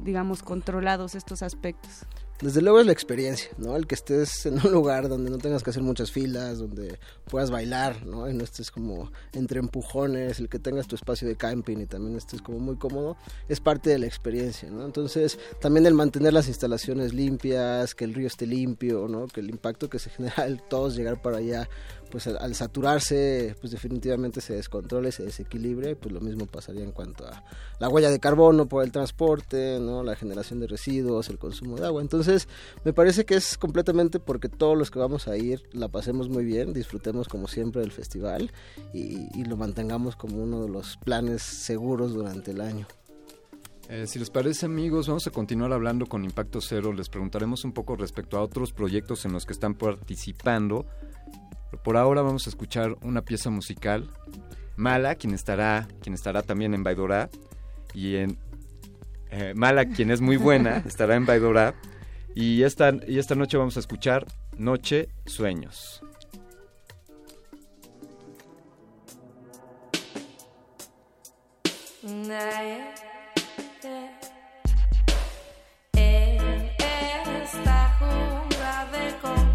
digamos, 0.04 0.44
controlados 0.44 1.16
estos 1.16 1.44
aspectos? 1.44 2.06
Desde 2.42 2.60
luego 2.64 2.80
es 2.80 2.88
la 2.88 2.92
experiencia, 2.92 3.52
¿no? 3.60 3.76
El 3.76 3.86
que 3.86 3.94
estés 3.94 4.48
en 4.48 4.56
un 4.66 4.72
lugar 4.72 5.08
donde 5.08 5.30
no 5.30 5.38
tengas 5.38 5.62
que 5.62 5.70
hacer 5.70 5.84
muchas 5.84 6.10
filas, 6.10 6.58
donde 6.58 6.98
puedas 7.30 7.52
bailar, 7.52 8.04
¿no? 8.04 8.28
Y 8.28 8.34
no 8.34 8.44
estés 8.44 8.72
como 8.72 9.12
entre 9.34 9.60
empujones, 9.60 10.40
el 10.40 10.50
que 10.50 10.58
tengas 10.58 10.88
tu 10.88 10.96
espacio 10.96 11.28
de 11.28 11.36
camping 11.36 11.78
y 11.78 11.86
también 11.86 12.18
estés 12.18 12.42
como 12.42 12.58
muy 12.58 12.78
cómodo, 12.78 13.16
es 13.48 13.60
parte 13.60 13.92
de 13.92 14.00
la 14.00 14.08
experiencia, 14.08 14.72
¿no? 14.72 14.84
Entonces, 14.86 15.38
también 15.60 15.86
el 15.86 15.94
mantener 15.94 16.34
las 16.34 16.48
instalaciones 16.48 17.14
limpias, 17.14 17.94
que 17.94 18.06
el 18.06 18.16
río 18.16 18.26
esté 18.26 18.48
limpio, 18.48 19.08
¿no? 19.08 19.28
Que 19.28 19.42
el 19.42 19.52
impacto 19.52 19.88
que 19.88 20.00
se 20.00 20.10
genera 20.10 20.38
al 20.38 20.64
todos 20.68 20.96
llegar 20.96 21.22
para 21.22 21.38
allá 21.38 21.70
pues 22.12 22.28
al, 22.28 22.54
saturarse, 22.54 23.56
pues 23.60 23.72
definitivamente 23.72 24.42
se 24.42 24.54
descontrola 24.54 25.10
y 25.10 25.12
se 25.12 25.24
desequilibra, 25.24 25.96
pues 25.96 26.14
lo 26.14 26.20
mismo 26.20 26.46
pasaría 26.46 26.84
en 26.84 26.92
cuanto 26.92 27.26
a 27.26 27.44
la 27.80 27.90
huella 27.90 28.12
de 28.12 28.20
carbono 28.20 28.68
por 28.68 28.84
el 28.84 28.92
transporte, 28.92 29.80
¿no? 29.80 30.04
la 30.04 30.16
generación 30.16 30.60
de 30.60 30.68
residuos, 30.68 31.30
el 31.30 31.40
consumo 31.40 31.78
de 31.78 31.88
agua. 31.88 32.02
Entonces, 32.02 32.48
me 32.84 32.94
parece 32.94 33.26
que 33.26 33.36
es 33.36 33.58
completamente 33.58 34.20
porque 34.20 34.50
todos 34.50 34.78
los 34.78 34.92
que 34.92 35.00
vamos 35.00 35.28
a 35.28 35.38
ir 35.38 35.64
la 35.72 35.88
pasemos 35.88 36.30
muy 36.30 36.46
bien, 36.46 36.74
disfrutemos 36.74 37.28
como 37.28 37.48
siempre 37.48 37.82
del 37.82 37.92
festival 37.92 38.52
y, 38.94 39.22
lo 39.42 39.58
mantengamos 39.58 40.16
como 40.16 40.38
uno 40.38 40.62
de 40.62 40.70
los 40.70 40.98
planes 40.98 41.42
seguros 41.42 42.14
durante 42.14 42.52
el 42.52 42.62
año. 42.62 42.88
Eh, 43.90 44.06
si 44.08 44.20
les 44.20 44.30
parece 44.30 44.66
amigos, 44.66 45.08
vamos 45.08 45.28
a 45.28 45.32
continuar 45.32 45.74
hablando 45.74 46.06
con 46.06 46.24
Impacto 46.24 46.62
Cero. 46.62 46.94
Les 46.94 47.10
preguntaremos 47.10 47.66
un 47.66 47.74
poco 47.74 47.96
respecto 47.96 48.38
a 48.38 48.42
otros 48.42 48.72
proyectos 48.72 49.26
en 49.26 49.34
los 49.34 49.46
que 49.46 49.52
están 49.52 49.74
participando 49.74 50.86
por 51.84 51.98
ahora 51.98 52.22
vamos 52.22 52.48
a 52.48 52.50
escuchar 52.50 52.96
una 53.02 53.22
pieza 53.22 53.50
musical. 53.50 54.10
Mala, 54.76 55.16
quien 55.16 55.34
estará, 55.34 55.88
quien 56.02 56.14
estará 56.14 56.42
también 56.42 56.74
en 56.74 56.84
Baidora, 56.84 57.30
y 57.94 58.16
en 58.16 58.38
eh, 59.32 59.54
Mala, 59.56 59.86
quien 59.86 60.12
es 60.12 60.22
muy 60.22 60.38
buena, 60.38 60.78
estará 60.88 61.16
en 61.16 61.26
Baidora. 61.26 61.76
Y 62.36 62.64
esta, 62.64 62.94
y 63.08 63.20
esta 63.20 63.36
noche 63.36 63.58
vamos 63.58 63.78
a 63.78 63.80
escuchar 63.82 64.26
Noche 64.58 65.10
Sueños. 65.26 66.02
Esta 77.44 77.92
de 78.92 79.51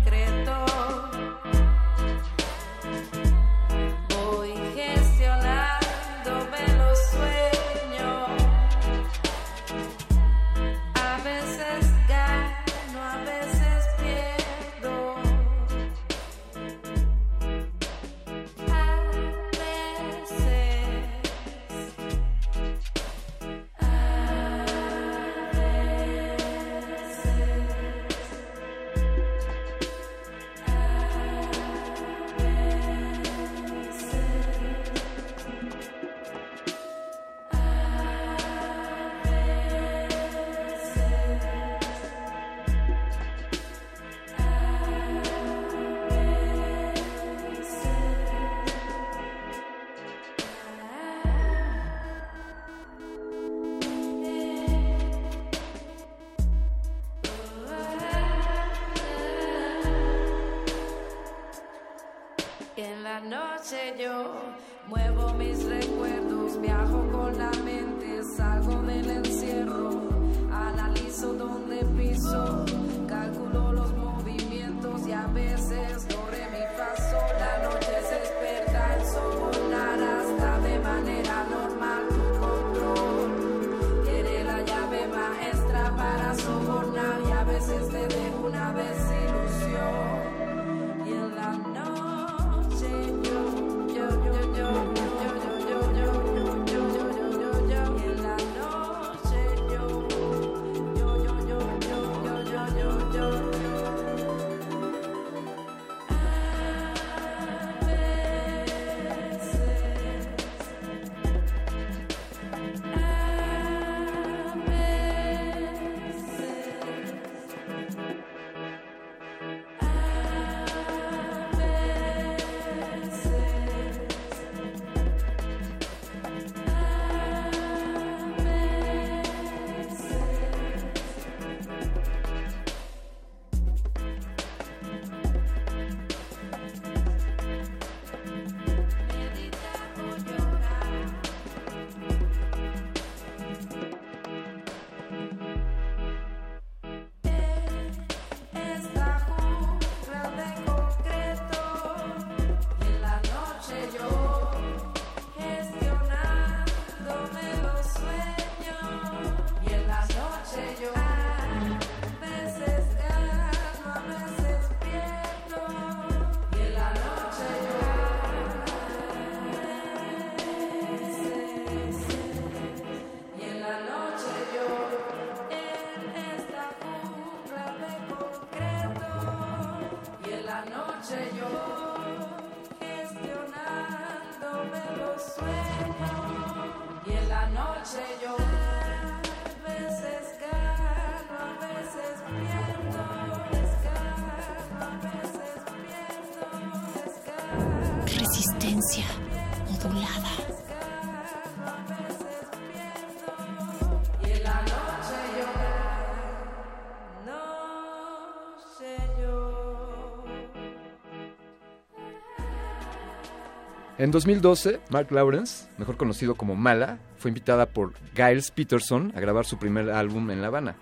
En 213.98 214.12
2012, 214.12 214.78
Mark 214.90 215.10
Lawrence, 215.10 215.66
mejor 215.78 215.96
conocido 215.96 216.36
como 216.36 216.54
Mala, 216.54 217.00
fue 217.16 217.30
invitada 217.30 217.66
por 217.66 217.94
Giles 218.14 218.52
Peterson 218.52 219.12
a 219.16 219.20
grabar 219.20 219.46
su 219.46 219.58
primer 219.58 219.90
álbum 219.90 220.30
en 220.30 220.42
La 220.42 220.46
Habana. 220.46 220.76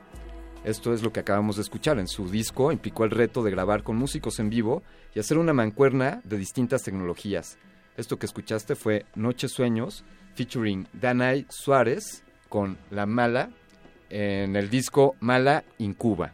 Esto 0.62 0.92
es 0.92 1.02
lo 1.02 1.11
que 1.11 1.20
acabamos 1.20 1.56
de 1.56 1.62
escuchar. 1.62 1.99
En 1.99 2.08
su 2.08 2.28
disco 2.28 2.70
implicó 2.70 3.04
el 3.04 3.12
reto 3.12 3.42
de 3.42 3.50
grabar 3.50 3.82
con 3.82 3.96
músicos 3.96 4.40
en 4.40 4.50
vivo 4.50 4.82
y 5.14 5.20
hacer 5.20 5.38
una 5.38 5.54
mancuerna 5.54 6.20
de 6.25 6.37
distintas 6.37 6.82
tecnologías. 6.82 7.56
Esto 7.96 8.18
que 8.18 8.26
escuchaste 8.26 8.74
fue 8.74 9.06
Noche 9.14 9.48
Sueños, 9.48 10.04
featuring 10.34 10.88
Danay 10.92 11.46
Suárez 11.48 12.24
con 12.48 12.76
La 12.90 13.07
Mala 13.07 13.50
en 14.11 14.57
el 14.57 14.68
disco 14.68 15.14
Mala 15.20 15.64
Incuba. 15.78 16.33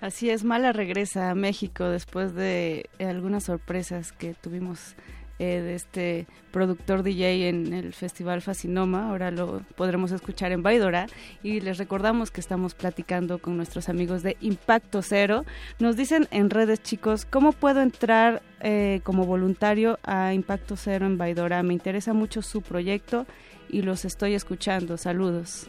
Así 0.00 0.30
es, 0.30 0.44
Mala 0.44 0.72
regresa 0.72 1.30
a 1.30 1.34
México 1.34 1.84
después 1.84 2.34
de 2.34 2.88
algunas 2.98 3.44
sorpresas 3.44 4.12
que 4.12 4.34
tuvimos 4.34 4.96
eh, 5.40 5.62
de 5.62 5.74
este 5.74 6.26
productor 6.50 7.02
DJ 7.02 7.48
en 7.48 7.72
el 7.72 7.94
Festival 7.94 8.42
Fascinoma. 8.42 9.08
Ahora 9.08 9.30
lo 9.30 9.62
podremos 9.74 10.12
escuchar 10.12 10.52
en 10.52 10.62
Baidora. 10.62 11.06
Y 11.42 11.62
les 11.62 11.78
recordamos 11.78 12.30
que 12.30 12.42
estamos 12.42 12.74
platicando 12.74 13.38
con 13.38 13.56
nuestros 13.56 13.88
amigos 13.88 14.22
de 14.22 14.36
Impacto 14.42 15.00
Cero. 15.00 15.46
Nos 15.78 15.96
dicen 15.96 16.28
en 16.30 16.50
redes, 16.50 16.82
chicos, 16.82 17.24
¿cómo 17.24 17.52
puedo 17.52 17.80
entrar 17.80 18.42
eh, 18.60 19.00
como 19.02 19.24
voluntario 19.24 19.98
a 20.02 20.34
Impacto 20.34 20.76
Cero 20.76 21.06
en 21.06 21.16
Baidora? 21.16 21.62
Me 21.62 21.72
interesa 21.72 22.12
mucho 22.12 22.42
su 22.42 22.60
proyecto 22.60 23.24
y 23.70 23.80
los 23.80 24.04
estoy 24.04 24.34
escuchando. 24.34 24.98
Saludos. 24.98 25.68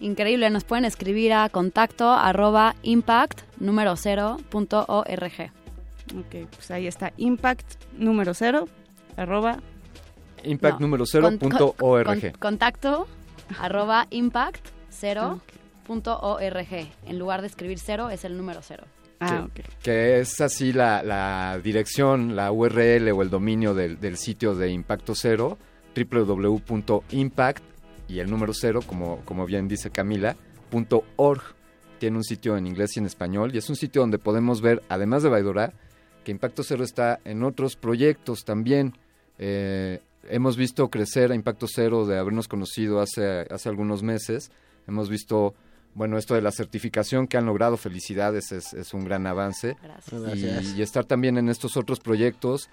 Increíble, 0.00 0.48
nos 0.48 0.64
pueden 0.64 0.86
escribir 0.86 1.34
a 1.34 1.46
contacto 1.50 2.10
arroba 2.10 2.74
impact 2.82 3.42
número 3.60 3.96
cero 3.96 4.38
punto 4.48 4.86
org. 4.88 5.52
Ok, 6.18 6.48
pues 6.50 6.70
ahí 6.70 6.86
está. 6.86 7.12
Impact 7.16 7.82
número 7.92 8.34
cero, 8.34 8.68
arroba. 9.16 9.60
Impact 10.44 10.80
número 10.80 11.04
cero 11.06 11.30
punto 11.38 11.74
org. 11.80 12.38
contacto 12.38 13.06
arroba 13.60 14.06
impact 14.10 14.68
cero 14.88 15.40
punto 15.86 16.18
org. 16.20 16.88
En 17.06 17.18
lugar 17.18 17.40
de 17.42 17.48
escribir 17.48 17.78
cero, 17.78 18.10
es 18.10 18.24
el 18.24 18.36
número 18.36 18.60
cero. 18.62 18.84
Ah, 19.20 19.48
que, 19.54 19.64
que 19.82 20.20
es 20.20 20.40
así 20.42 20.74
la, 20.74 21.02
la, 21.02 21.58
dirección, 21.62 22.36
la 22.36 22.52
URL 22.52 23.10
o 23.12 23.22
el 23.22 23.30
dominio 23.30 23.72
del, 23.72 23.98
del 23.98 24.18
sitio 24.18 24.54
de 24.54 24.70
Impacto 24.70 25.14
Cero, 25.14 25.56
www.impact 25.96 27.64
y 28.08 28.18
el 28.20 28.30
número 28.30 28.52
cero, 28.52 28.80
como, 28.86 29.24
como 29.24 29.46
bien 29.46 29.68
dice 29.68 29.90
Camila, 29.90 30.36
punto 30.70 31.04
.org. 31.16 31.42
Tiene 31.98 32.18
un 32.18 32.24
sitio 32.24 32.58
en 32.58 32.66
inglés 32.66 32.94
y 32.96 33.00
en 33.00 33.06
español 33.06 33.54
y 33.54 33.58
es 33.58 33.70
un 33.70 33.76
sitio 33.76 34.02
donde 34.02 34.18
podemos 34.18 34.60
ver, 34.60 34.82
además 34.90 35.22
de 35.22 35.30
Baidora, 35.30 35.72
que 36.26 36.32
Impacto 36.32 36.64
Cero 36.64 36.82
está 36.82 37.20
en 37.24 37.44
otros 37.44 37.76
proyectos 37.76 38.44
también. 38.44 38.94
Eh, 39.38 40.00
hemos 40.28 40.56
visto 40.56 40.88
crecer 40.90 41.30
a 41.30 41.36
Impacto 41.36 41.68
Cero 41.72 42.04
de 42.04 42.18
habernos 42.18 42.48
conocido 42.48 43.00
hace, 43.00 43.46
hace 43.48 43.68
algunos 43.68 44.02
meses. 44.02 44.50
Hemos 44.88 45.08
visto, 45.08 45.54
bueno, 45.94 46.18
esto 46.18 46.34
de 46.34 46.42
la 46.42 46.50
certificación 46.50 47.28
que 47.28 47.36
han 47.36 47.46
logrado, 47.46 47.76
felicidades, 47.76 48.50
es, 48.50 48.72
es 48.72 48.92
un 48.92 49.04
gran 49.04 49.24
avance. 49.28 49.76
Gracias. 49.80 50.74
Y, 50.74 50.80
y, 50.80 50.82
estar 50.82 51.04
también 51.04 51.38
en 51.38 51.48
estos 51.48 51.76
otros 51.76 52.00
proyectos. 52.00 52.70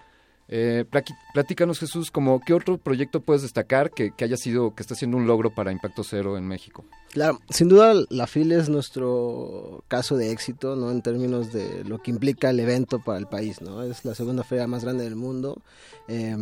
Eh, 0.55 0.85
platícanos, 1.33 1.79
Jesús, 1.79 2.11
como 2.11 2.39
qué 2.39 2.53
otro 2.53 2.77
proyecto 2.77 3.21
puedes 3.21 3.41
destacar 3.41 3.89
que, 3.89 4.13
haya 4.21 4.37
sido, 4.37 4.75
que 4.75 4.83
está 4.83 4.93
siendo 4.93 5.17
un 5.17 5.25
logro 5.25 5.49
para 5.49 5.71
Impacto 5.71 6.03
Cero 6.03 6.37
en 6.37 6.47
México. 6.47 6.85
Claro, 7.09 7.39
sin 7.49 7.69
duda 7.69 7.95
la 8.11 8.27
FIL 8.27 8.51
es 8.51 8.69
nuestro 8.69 9.83
caso 9.87 10.15
de 10.15 10.31
éxito, 10.31 10.75
¿no? 10.75 10.91
En 10.91 11.01
términos 11.01 11.51
de 11.51 11.83
lo 11.85 12.03
que 12.03 12.11
implica 12.11 12.51
el 12.51 12.59
evento 12.59 12.99
para 12.99 13.17
el 13.17 13.25
país, 13.25 13.61
¿no? 13.61 13.81
Es 13.81 14.05
la 14.05 14.13
segunda 14.13 14.43
feria 14.43 14.67
más 14.67 14.83
grande 14.83 15.05
del 15.05 15.15
mundo, 15.15 15.63
eh, 16.07 16.37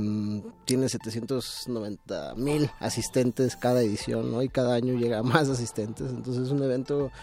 tiene 0.66 0.90
790 0.90 2.36
mil 2.36 2.70
asistentes 2.82 3.56
cada 3.56 3.82
edición, 3.82 4.30
¿no? 4.30 4.44
Y 4.44 4.50
cada 4.50 4.76
año 4.76 4.94
llega 4.94 5.24
más 5.24 5.48
asistentes, 5.48 6.10
entonces 6.10 6.48
es 6.48 6.52
un 6.52 6.62
evento 6.62 7.14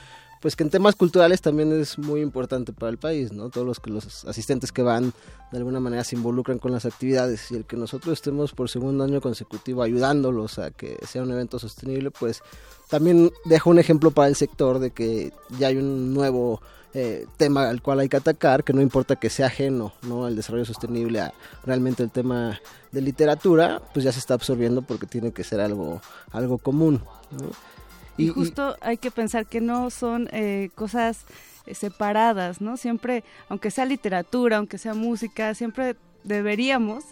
pues 0.41 0.57
que 0.57 0.65
en 0.65 0.71
temas 0.71 0.95
culturales 0.95 1.41
también 1.41 1.73
es 1.73 1.99
muy 1.99 2.21
importante 2.21 2.73
para 2.73 2.91
el 2.91 2.99
país, 2.99 3.33
¿no? 3.33 3.49
Todos 3.51 3.67
los 3.67 3.79
los 3.87 4.25
asistentes 4.25 4.73
que 4.73 4.83
van 4.83 5.13
de 5.51 5.59
alguna 5.59 5.81
manera 5.81 6.05
se 6.05 6.17
involucran 6.17 6.59
con 6.59 6.73
las 6.73 6.85
actividades 6.85 7.51
y 7.51 7.57
el 7.57 7.65
que 7.65 7.77
nosotros 7.77 8.15
estemos 8.15 8.53
por 8.53 8.69
segundo 8.69 9.05
año 9.05 9.21
consecutivo 9.21 9.83
ayudándolos 9.83 10.59
a 10.59 10.71
que 10.71 10.99
sea 11.07 11.23
un 11.23 11.31
evento 11.31 11.59
sostenible, 11.59 12.11
pues 12.11 12.43
también 12.89 13.33
deja 13.45 13.71
un 13.71 13.79
ejemplo 13.79 14.11
para 14.11 14.29
el 14.29 14.37
sector 14.37 14.79
de 14.79 14.91
que 14.91 15.33
ya 15.59 15.69
hay 15.69 15.77
un 15.77 16.15
nuevo 16.15 16.61
eh, 16.95 17.27
tema 17.37 17.69
al 17.69 17.83
cual 17.83 18.01
hay 18.01 18.09
que 18.09 18.17
atacar, 18.17 18.65
que 18.65 18.73
no 18.73 18.81
importa 18.81 19.17
que 19.17 19.29
sea 19.29 19.47
ajeno, 19.47 19.93
¿no? 20.03 20.27
El 20.27 20.37
desarrollo 20.37 20.65
sostenible 20.65 21.21
a 21.21 21.35
realmente 21.65 22.03
el 22.03 22.11
tema 22.11 22.61
de 22.93 23.03
literatura, 23.03 23.83
pues 23.93 24.05
ya 24.05 24.13
se 24.13 24.19
está 24.19 24.35
absorbiendo 24.35 24.83
porque 24.83 25.07
tiene 25.07 25.33
que 25.33 25.45
ser 25.45 25.61
algo, 25.61 26.01
algo 26.33 26.57
común, 26.59 27.03
¿no? 27.31 27.51
Y, 28.19 28.29
justo 28.29 28.77
hay 28.81 28.99
que 28.99 29.11
pensar 29.11 29.47
que 29.47 29.61
no 29.61 29.91
son 29.91 30.29
eh, 30.33 30.71
cosas 30.75 31.25
eh, 31.67 31.75
separadas, 31.75 32.61
¿no? 32.61 32.77
Siempre, 32.77 33.25
aunque 33.49 33.71
sea 33.71 33.85
literatura, 33.85 34.59
aunque 34.59 34.77
sea 34.77 34.95
música, 34.95 35.55
siempre 35.55 35.97
deberíamos, 36.25 37.05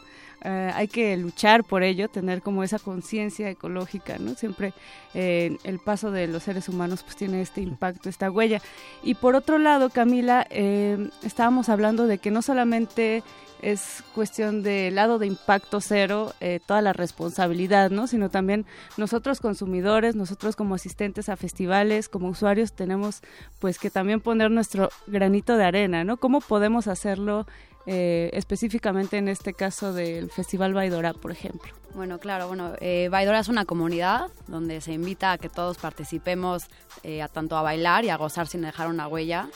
eh, 0.49 0.71
hay 0.73 0.87
que 0.87 1.17
luchar 1.17 1.65
por 1.65 1.83
ello, 1.83 2.09
tener 2.09 2.41
como 2.41 2.63
esa 2.63 2.79
conciencia 2.79 3.51
ecológica, 3.51 4.17
¿no? 4.21 4.35
Siempre 4.35 4.75
eh, 5.13 5.57
el 5.65 5.81
paso 5.81 6.13
de 6.13 6.29
los 6.29 6.45
seres 6.45 6.69
humanos 6.69 7.03
pues 7.03 7.17
tiene 7.17 7.43
este 7.43 7.63
impacto, 7.63 8.09
esta 8.09 8.31
huella. 8.31 8.63
Y 9.03 9.15
por 9.15 9.35
otro 9.35 9.59
lado, 9.59 9.91
Camila, 9.91 10.47
eh, 10.51 11.11
estábamos 11.25 11.69
hablando 11.69 12.07
de 12.07 12.19
que 12.19 12.31
no 12.31 12.43
solamente 12.43 13.25
es 13.61 14.05
cuestión 14.15 14.63
del 14.63 14.95
lado 14.95 15.19
de 15.19 15.27
impacto 15.27 15.81
cero, 15.81 16.33
eh, 16.41 16.61
toda 16.65 16.81
la 16.81 16.93
responsabilidad, 16.93 17.91
¿no? 17.91 18.07
Sino 18.07 18.31
también 18.31 18.67
nosotros 18.97 19.41
consumidores, 19.41 20.15
nosotros 20.15 20.55
como 20.55 20.77
asistentes 20.77 21.29
a 21.29 21.37
festivales, 21.37 22.09
como 22.09 22.29
usuarios, 22.29 22.73
tenemos 22.73 23.23
pues 23.59 23.81
que 23.81 23.91
también 23.91 24.21
poner 24.21 24.53
nuestro 24.53 24.91
granito 25.09 25.57
de 25.57 25.65
arena, 25.65 26.05
¿no? 26.05 26.19
¿Cómo 26.19 26.41
podemos 26.41 26.87
hacerlo 26.87 27.49
eh, 27.87 28.31
específicamente 28.33 29.17
en 29.17 29.29
este 29.29 29.55
caso 29.55 29.93
del 29.93 30.31
Festival 30.31 30.75
Baidora, 30.75 31.13
por 31.13 31.31
ejemplo? 31.31 31.73
Bueno, 31.95 32.19
claro, 32.19 32.49
bueno, 32.49 32.73
eh, 32.81 33.09
Baidora 33.11 33.39
es 33.39 33.49
una 33.49 33.65
comunidad 33.65 34.29
donde 34.49 34.81
se 34.81 34.93
invita 34.93 35.33
a 35.33 35.39
que 35.39 35.49
todos 35.49 35.79
participemos 35.79 36.65
eh, 37.05 37.23
a 37.23 37.29
tanto 37.29 37.57
a 37.57 37.63
bailar 37.63 38.05
y 38.05 38.11
a 38.11 38.17
gozar 38.17 38.49
sin 38.49 38.63
dejar 38.63 38.89
una 38.89 39.09
huella. 39.09 39.49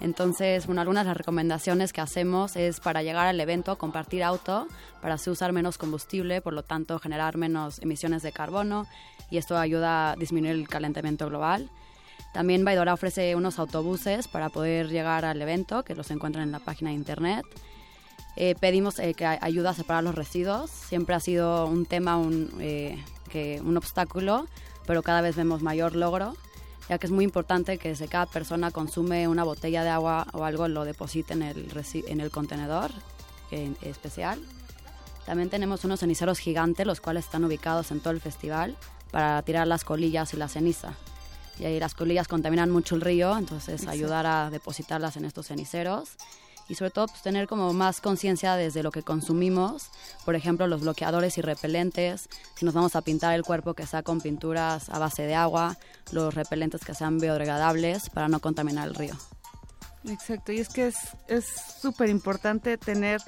Entonces, 0.00 0.66
bueno, 0.66 0.80
algunas 0.80 1.04
de 1.04 1.08
las 1.08 1.16
recomendaciones 1.16 1.92
que 1.92 2.00
hacemos 2.00 2.56
es 2.56 2.80
para 2.80 3.02
llegar 3.02 3.26
al 3.26 3.40
evento 3.40 3.76
compartir 3.78 4.22
auto, 4.22 4.68
para 5.00 5.14
así 5.14 5.30
usar 5.30 5.52
menos 5.52 5.78
combustible, 5.78 6.40
por 6.40 6.52
lo 6.52 6.62
tanto 6.62 6.98
generar 6.98 7.36
menos 7.36 7.80
emisiones 7.80 8.22
de 8.22 8.32
carbono 8.32 8.86
y 9.30 9.38
esto 9.38 9.56
ayuda 9.56 10.12
a 10.12 10.16
disminuir 10.16 10.54
el 10.54 10.68
calentamiento 10.68 11.26
global. 11.28 11.70
También 12.38 12.64
Baidora 12.64 12.94
ofrece 12.94 13.34
unos 13.34 13.58
autobuses 13.58 14.28
para 14.28 14.48
poder 14.48 14.90
llegar 14.90 15.24
al 15.24 15.42
evento, 15.42 15.82
que 15.82 15.96
los 15.96 16.08
encuentran 16.12 16.44
en 16.44 16.52
la 16.52 16.60
página 16.60 16.90
de 16.90 16.94
internet. 16.94 17.44
Eh, 18.36 18.54
pedimos 18.60 19.00
eh, 19.00 19.14
que 19.14 19.26
ayuda 19.26 19.70
a 19.70 19.74
separar 19.74 20.04
los 20.04 20.14
residuos. 20.14 20.70
Siempre 20.70 21.16
ha 21.16 21.18
sido 21.18 21.66
un 21.66 21.84
tema, 21.84 22.16
un, 22.16 22.48
eh, 22.60 22.96
que, 23.28 23.60
un 23.64 23.76
obstáculo, 23.76 24.46
pero 24.86 25.02
cada 25.02 25.20
vez 25.20 25.34
vemos 25.34 25.62
mayor 25.62 25.96
logro 25.96 26.36
ya 26.88 26.98
que 26.98 27.06
es 27.06 27.12
muy 27.12 27.24
importante 27.24 27.76
que 27.76 27.96
si 27.96 28.06
cada 28.06 28.26
persona 28.26 28.70
consume 28.70 29.26
una 29.26 29.42
botella 29.42 29.82
de 29.82 29.90
agua 29.90 30.28
o 30.32 30.44
algo 30.44 30.68
lo 30.68 30.84
deposite 30.84 31.32
en 31.32 31.42
el, 31.42 31.68
en 32.06 32.20
el 32.20 32.30
contenedor 32.30 32.92
en 33.50 33.76
especial. 33.82 34.40
También 35.26 35.50
tenemos 35.50 35.84
unos 35.84 35.98
ceniceros 35.98 36.38
gigantes, 36.38 36.86
los 36.86 37.00
cuales 37.00 37.24
están 37.24 37.44
ubicados 37.44 37.90
en 37.90 37.98
todo 37.98 38.12
el 38.12 38.20
festival 38.20 38.76
para 39.10 39.42
tirar 39.42 39.66
las 39.66 39.82
colillas 39.82 40.32
y 40.34 40.36
la 40.36 40.46
ceniza. 40.46 40.94
Y 41.58 41.64
ahí 41.64 41.80
las 41.80 41.94
colillas 41.94 42.28
contaminan 42.28 42.70
mucho 42.70 42.94
el 42.94 43.00
río, 43.00 43.36
entonces 43.36 43.80
Exacto. 43.80 43.90
ayudar 43.90 44.26
a 44.26 44.50
depositarlas 44.50 45.16
en 45.16 45.24
estos 45.24 45.46
ceniceros 45.46 46.16
y 46.68 46.74
sobre 46.74 46.90
todo 46.90 47.06
pues, 47.06 47.22
tener 47.22 47.48
como 47.48 47.72
más 47.72 48.00
conciencia 48.00 48.54
desde 48.56 48.82
lo 48.82 48.90
que 48.90 49.02
consumimos, 49.02 49.90
por 50.24 50.36
ejemplo 50.36 50.66
los 50.66 50.82
bloqueadores 50.82 51.38
y 51.38 51.40
repelentes, 51.40 52.28
si 52.54 52.64
nos 52.64 52.74
vamos 52.74 52.94
a 52.94 53.00
pintar 53.00 53.34
el 53.34 53.42
cuerpo 53.42 53.74
que 53.74 53.86
sea 53.86 54.02
con 54.02 54.20
pinturas 54.20 54.88
a 54.90 54.98
base 54.98 55.22
de 55.22 55.34
agua, 55.34 55.76
los 56.12 56.34
repelentes 56.34 56.84
que 56.84 56.94
sean 56.94 57.18
biodegradables 57.18 58.10
para 58.10 58.28
no 58.28 58.40
contaminar 58.40 58.88
el 58.88 58.94
río. 58.94 59.14
Exacto, 60.06 60.52
y 60.52 60.60
es 60.60 60.68
que 60.68 60.92
es 61.28 61.44
súper 61.80 62.08
importante 62.08 62.78
tener 62.78 63.20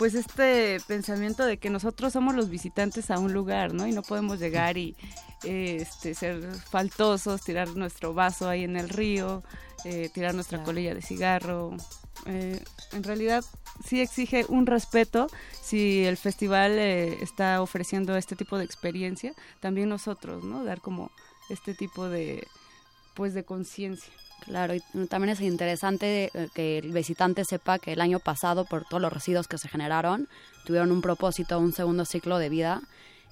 pues 0.00 0.14
este 0.14 0.78
pensamiento 0.88 1.44
de 1.44 1.58
que 1.58 1.68
nosotros 1.68 2.14
somos 2.14 2.34
los 2.34 2.48
visitantes 2.48 3.10
a 3.10 3.18
un 3.18 3.34
lugar, 3.34 3.74
¿no? 3.74 3.86
Y 3.86 3.92
no 3.92 4.00
podemos 4.00 4.40
llegar 4.40 4.78
y 4.78 4.96
eh, 5.44 5.76
este, 5.82 6.14
ser 6.14 6.42
faltosos, 6.70 7.42
tirar 7.42 7.68
nuestro 7.76 8.14
vaso 8.14 8.48
ahí 8.48 8.64
en 8.64 8.76
el 8.76 8.88
río, 8.88 9.42
eh, 9.84 10.08
tirar 10.14 10.34
nuestra 10.34 10.56
claro. 10.56 10.72
colilla 10.72 10.94
de 10.94 11.02
cigarro, 11.02 11.76
eh, 12.24 12.64
en 12.92 13.02
realidad 13.02 13.44
sí 13.84 14.00
exige 14.00 14.46
un 14.48 14.64
respeto 14.64 15.26
si 15.60 16.06
el 16.06 16.16
festival 16.16 16.78
eh, 16.78 17.22
está 17.22 17.60
ofreciendo 17.60 18.16
este 18.16 18.36
tipo 18.36 18.56
de 18.56 18.64
experiencia, 18.64 19.34
también 19.60 19.90
nosotros, 19.90 20.44
¿no? 20.44 20.64
Dar 20.64 20.80
como 20.80 21.10
este 21.50 21.74
tipo 21.74 22.08
de, 22.08 22.46
pues, 23.14 23.34
de 23.34 23.44
conciencia. 23.44 24.14
Claro, 24.44 24.74
y 24.74 24.80
también 25.08 25.30
es 25.30 25.40
interesante 25.40 26.30
eh, 26.34 26.48
que 26.54 26.78
el 26.78 26.92
visitante 26.92 27.44
sepa 27.44 27.78
que 27.78 27.92
el 27.92 28.00
año 28.00 28.18
pasado, 28.18 28.64
por 28.64 28.84
todos 28.84 29.00
los 29.00 29.12
residuos 29.12 29.48
que 29.48 29.58
se 29.58 29.68
generaron, 29.68 30.28
tuvieron 30.64 30.92
un 30.92 31.02
propósito, 31.02 31.58
un 31.58 31.72
segundo 31.72 32.04
ciclo 32.04 32.38
de 32.38 32.48
vida 32.48 32.82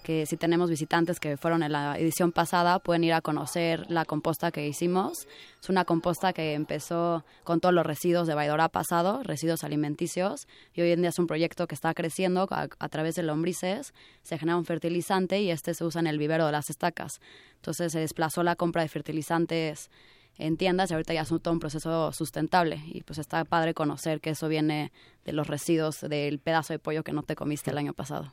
que 0.03 0.27
si 0.27 0.37
tenemos 0.37 0.71
visitantes 0.71 1.21
que 1.21 1.37
fueron 1.37 1.63
en 1.63 1.73
la 1.73 1.99
edición 1.99 2.33
pasada, 2.33 2.79
pueden 2.79 3.05
ir 3.05 3.13
a 3.13 3.21
conocer 3.21 3.91
la 3.91 4.05
composta 4.05 4.51
que 4.51 4.67
hicimos. 4.67 5.27
Es 5.61 5.69
una 5.69 5.85
composta 5.85 6.33
que 6.33 6.55
empezó 6.55 7.25
con 7.45 7.61
todos 7.61 7.75
los 7.75 7.85
residuos 7.85 8.27
de 8.27 8.35
Baidora 8.35 8.69
pasado, 8.69 9.23
residuos 9.23 9.65
alimenticios, 9.65 10.47
y 10.73 10.81
hoy 10.81 10.93
en 10.93 11.01
día 11.01 11.11
es 11.11 11.19
un 11.19 11.27
proyecto 11.27 11.67
que 11.67 11.75
está 11.75 11.93
creciendo 11.95 12.49
a, 12.51 12.89
través 12.89 13.17
de 13.17 13.23
lombrices. 13.23 13.93
Se 14.23 14.39
genera 14.39 14.57
un 14.57 14.65
fertilizante 14.65 15.41
y 15.41 15.51
este 15.51 15.75
se 15.75 15.85
usa 15.85 16.01
en 16.01 16.07
el 16.07 16.19
vivero 16.19 16.47
de 16.47 16.53
las 16.53 16.71
estacas. 16.71 17.21
Entonces 17.57 17.93
se 17.93 18.01
desplazó 18.01 18.43
la 18.43 18.57
compra 18.57 18.83
de 18.83 18.89
fertilizantes 18.89 19.91
en 20.39 20.57
tiendas 20.57 20.91
y 20.91 20.95
ahorita 20.95 21.13
ya 21.13 21.23
es 21.23 21.29
todo 21.29 21.53
un 21.53 21.61
proceso 21.61 22.13
sustentable 22.13 22.81
y 22.87 23.03
pues 23.03 23.19
está 23.19 23.45
padre 23.45 23.75
conocer 23.75 24.21
que 24.21 24.31
eso 24.31 24.49
viene 24.49 24.93
de 25.25 25.33
los 25.33 25.47
residuos 25.47 26.01
del 26.01 26.39
pedazo 26.39 26.73
de 26.73 26.79
pollo 26.79 27.03
que 27.03 27.13
no 27.13 27.25
te 27.25 27.35
comiste 27.35 27.71
el 27.71 27.79
año 27.79 27.93
pasado. 27.93 28.33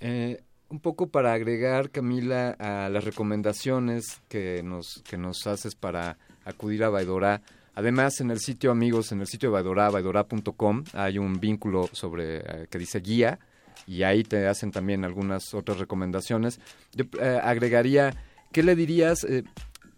Eh, 0.00 0.42
un 0.68 0.80
poco 0.80 1.08
para 1.08 1.32
agregar, 1.32 1.90
Camila, 1.90 2.50
a 2.58 2.88
las 2.88 3.04
recomendaciones 3.04 4.22
que 4.28 4.62
nos, 4.62 5.02
que 5.08 5.18
nos 5.18 5.46
haces 5.46 5.74
para 5.74 6.16
acudir 6.44 6.84
a 6.84 6.88
Baidora. 6.88 7.42
Además, 7.74 8.20
en 8.20 8.30
el 8.30 8.38
sitio, 8.38 8.70
amigos, 8.70 9.10
en 9.10 9.20
el 9.20 9.26
sitio 9.26 9.48
de 9.48 9.54
Baidora, 9.54 9.90
baidora.com, 9.90 10.84
hay 10.92 11.18
un 11.18 11.40
vínculo 11.40 11.88
sobre 11.92 12.38
eh, 12.38 12.66
que 12.70 12.78
dice 12.78 13.00
guía 13.00 13.38
y 13.86 14.04
ahí 14.04 14.22
te 14.22 14.46
hacen 14.46 14.70
también 14.70 15.04
algunas 15.04 15.52
otras 15.54 15.78
recomendaciones. 15.78 16.60
Yo 16.92 17.04
eh, 17.20 17.40
agregaría, 17.42 18.14
¿qué 18.52 18.62
le 18.62 18.76
dirías? 18.76 19.26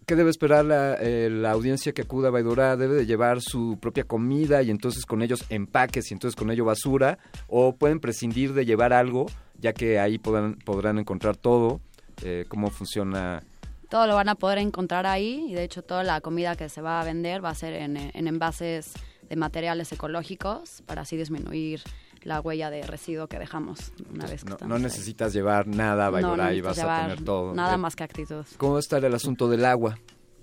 Eh, 0.07 0.13
¿Qué 0.13 0.15
debe 0.15 0.29
esperar 0.29 0.65
la, 0.65 0.97
la, 1.01 1.51
audiencia 1.51 1.91
que 1.91 2.03
acuda 2.03 2.29
a? 2.29 2.75
¿Debe 2.77 2.95
de 2.95 3.05
llevar 3.05 3.41
su 3.41 3.77
propia 3.81 4.05
comida 4.05 4.63
y 4.63 4.71
entonces 4.71 5.05
con 5.05 5.21
ellos 5.21 5.43
empaques 5.49 6.09
y 6.11 6.13
entonces 6.13 6.35
con 6.35 6.49
ello 6.49 6.65
basura? 6.65 7.19
¿O 7.47 7.75
pueden 7.75 7.99
prescindir 7.99 8.53
de 8.53 8.65
llevar 8.65 8.93
algo 8.93 9.27
ya 9.59 9.73
que 9.73 9.99
ahí 9.99 10.17
podrán, 10.17 10.55
podrán 10.55 10.99
encontrar 10.99 11.35
todo, 11.35 11.81
eh, 12.23 12.45
cómo 12.47 12.69
funciona. 12.69 13.43
Todo 13.89 14.07
lo 14.07 14.15
van 14.15 14.29
a 14.29 14.35
poder 14.35 14.57
encontrar 14.57 15.05
ahí 15.05 15.45
y 15.49 15.53
de 15.53 15.63
hecho 15.63 15.81
toda 15.81 16.03
la 16.03 16.21
comida 16.21 16.55
que 16.55 16.69
se 16.69 16.81
va 16.81 17.01
a 17.01 17.05
vender 17.05 17.43
va 17.43 17.49
a 17.49 17.55
ser 17.55 17.73
en, 17.73 17.97
envases 17.97 18.93
de 19.27 19.35
materiales 19.35 19.91
ecológicos 19.91 20.83
para 20.85 21.01
así 21.01 21.17
disminuir 21.17 21.81
la 22.27 22.41
huella 22.41 22.69
de 22.69 22.81
residuo 22.81 23.27
que 23.27 23.39
dejamos 23.39 23.93
una 24.13 24.27
vez 24.27 24.43
que 24.43 24.49
no, 24.49 24.67
no 24.67 24.79
necesitas 24.79 25.31
llevar 25.31 25.65
nada 25.65 26.07
a 26.07 26.11
no, 26.21 26.51
y 26.51 26.59
vas 26.59 26.77
a 26.77 27.03
tener 27.03 27.23
todo. 27.23 27.55
Nada 27.55 27.75
eh, 27.75 27.77
más 27.77 27.95
que 27.95 28.03
actitud. 28.03 28.45
¿Cómo 28.57 28.79
está 28.79 28.97
el 28.97 29.13
asunto 29.13 29.47
del 29.47 29.63
agua? 29.63 29.97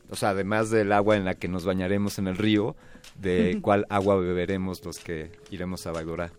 O 0.09 0.17
sea, 0.17 0.31
además 0.31 0.71
del 0.71 0.93
agua 0.93 1.17
en 1.17 1.27
la 1.27 1.35
que 1.35 1.47
nos 1.47 1.67
bañaremos 1.67 2.19
en 2.19 2.27
el 2.27 2.39
río, 2.39 2.75
de 3.21 3.59
cuál 3.63 3.85
agua 3.91 4.17
beberemos 4.17 4.83
los 4.83 4.99
que 4.99 5.31
iremos 5.51 5.87
a 5.87 5.93
Baidora. 5.93 6.33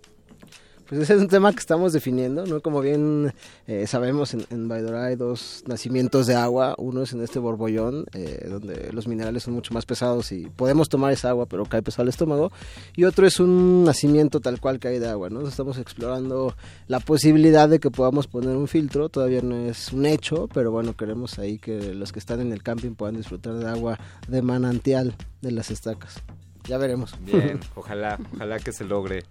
Pues 0.88 1.02
ese 1.02 1.16
es 1.16 1.22
un 1.22 1.28
tema 1.28 1.52
que 1.52 1.60
estamos 1.60 1.94
definiendo, 1.94 2.46
¿no? 2.46 2.62
Como 2.62 2.80
bien 2.80 3.34
eh, 3.66 3.88
sabemos, 3.88 4.36
en, 4.36 4.46
en 4.52 4.68
Baidora 4.68 5.06
hay 5.06 5.16
dos 5.16 5.64
nacimientos 5.66 6.28
de 6.28 6.36
agua. 6.36 6.76
Uno 6.78 7.02
es 7.02 7.14
en 7.14 7.22
este 7.22 7.40
borbollón, 7.40 8.06
eh, 8.14 8.46
donde 8.48 8.92
los 8.94 9.08
minerales 9.08 9.44
son 9.44 9.56
mucho 9.56 9.74
más 9.74 9.86
pesados 9.86 10.32
y 10.32 10.46
podemos 10.48 10.88
tomar 10.88 11.12
esa 11.12 11.30
agua, 11.30 11.48
pero 11.48 11.66
cae 11.66 11.82
pesado 11.82 12.04
al 12.04 12.10
estómago. 12.10 12.52
Y 12.96 13.06
otro 13.06 13.26
es 13.26 13.40
un 13.40 13.84
nacimiento 13.84 14.42
tal 14.42 14.60
cual 14.60 14.80
que 14.80 14.90
hay 14.90 15.00
de 15.00 15.10
agua, 15.10 15.30
¿no? 15.32 15.48
Estamos 15.48 15.80
explorando 15.80 16.56
la 16.88 17.00
posibilidad 17.00 17.68
de 17.68 17.80
que 17.80 17.90
podamos 17.90 18.28
poner 18.28 18.56
un 18.56 18.68
filtro. 18.68 19.10
Todavía 19.10 19.42
no 19.42 19.56
es 19.56 19.92
un 19.92 20.06
hecho, 20.06 20.48
pero 20.54 20.72
bueno, 20.72 20.96
queremos 20.96 21.40
ahí 21.40 21.58
que 21.58 21.96
los 21.96 22.12
que 22.12 22.20
están 22.20 22.42
en 22.42 22.52
el 22.52 22.62
camping 22.62 22.92
puedan 22.92 23.18
disfrutar 23.18 23.56
de 23.56 23.68
agua 23.68 24.00
de 24.28 24.44
manantial 24.44 25.16
de 25.42 25.52
las 25.52 25.72
estacas. 25.72 26.22
Ya 26.68 26.78
veremos. 26.78 27.16
Bien, 27.22 27.60
ojalá, 27.76 28.20
ojalá 28.36 28.60
que 28.60 28.72
se 28.72 28.84
logre. 28.84 29.24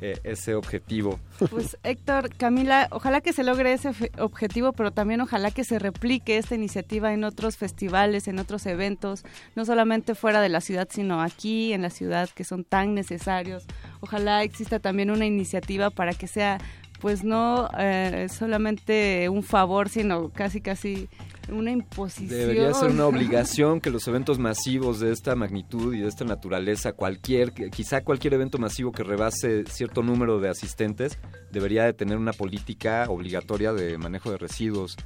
Eh, 0.00 0.18
ese 0.24 0.54
objetivo. 0.54 1.18
Pues 1.50 1.78
Héctor, 1.82 2.28
Camila, 2.36 2.88
ojalá 2.90 3.22
que 3.22 3.32
se 3.32 3.42
logre 3.44 3.72
ese 3.72 3.90
objetivo, 4.18 4.72
pero 4.72 4.90
también 4.90 5.22
ojalá 5.22 5.50
que 5.50 5.64
se 5.64 5.78
replique 5.78 6.36
esta 6.36 6.54
iniciativa 6.54 7.14
en 7.14 7.24
otros 7.24 7.56
festivales, 7.56 8.28
en 8.28 8.38
otros 8.38 8.66
eventos, 8.66 9.24
no 9.54 9.64
solamente 9.64 10.14
fuera 10.14 10.42
de 10.42 10.50
la 10.50 10.60
ciudad, 10.60 10.88
sino 10.90 11.22
aquí 11.22 11.72
en 11.72 11.80
la 11.80 11.90
ciudad, 11.90 12.28
que 12.28 12.44
son 12.44 12.64
tan 12.64 12.94
necesarios. 12.94 13.64
Ojalá 14.00 14.42
exista 14.42 14.80
también 14.80 15.10
una 15.10 15.24
iniciativa 15.24 15.88
para 15.88 16.12
que 16.12 16.26
sea 16.26 16.58
pues 17.00 17.24
no 17.24 17.68
eh, 17.78 18.28
solamente 18.30 19.28
un 19.28 19.42
favor, 19.42 19.88
sino 19.88 20.30
casi 20.30 20.60
casi 20.60 21.08
una 21.48 21.70
imposición. 21.70 22.28
Debería 22.28 22.72
ser 22.74 22.90
una 22.90 23.06
obligación 23.06 23.80
que 23.80 23.90
los 23.90 24.06
eventos 24.08 24.38
masivos 24.38 25.00
de 25.00 25.12
esta 25.12 25.34
magnitud 25.34 25.94
y 25.94 26.00
de 26.00 26.08
esta 26.08 26.24
naturaleza, 26.24 26.92
cualquier, 26.92 27.52
quizá 27.52 28.02
cualquier 28.02 28.34
evento 28.34 28.58
masivo 28.58 28.92
que 28.92 29.04
rebase 29.04 29.64
cierto 29.66 30.02
número 30.02 30.40
de 30.40 30.48
asistentes, 30.48 31.18
debería 31.50 31.84
de 31.84 31.92
tener 31.92 32.16
una 32.18 32.32
política 32.32 33.06
obligatoria 33.08 33.72
de 33.72 33.98
manejo 33.98 34.30
de 34.30 34.38
residuos. 34.38 34.96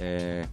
Eh, 0.00 0.46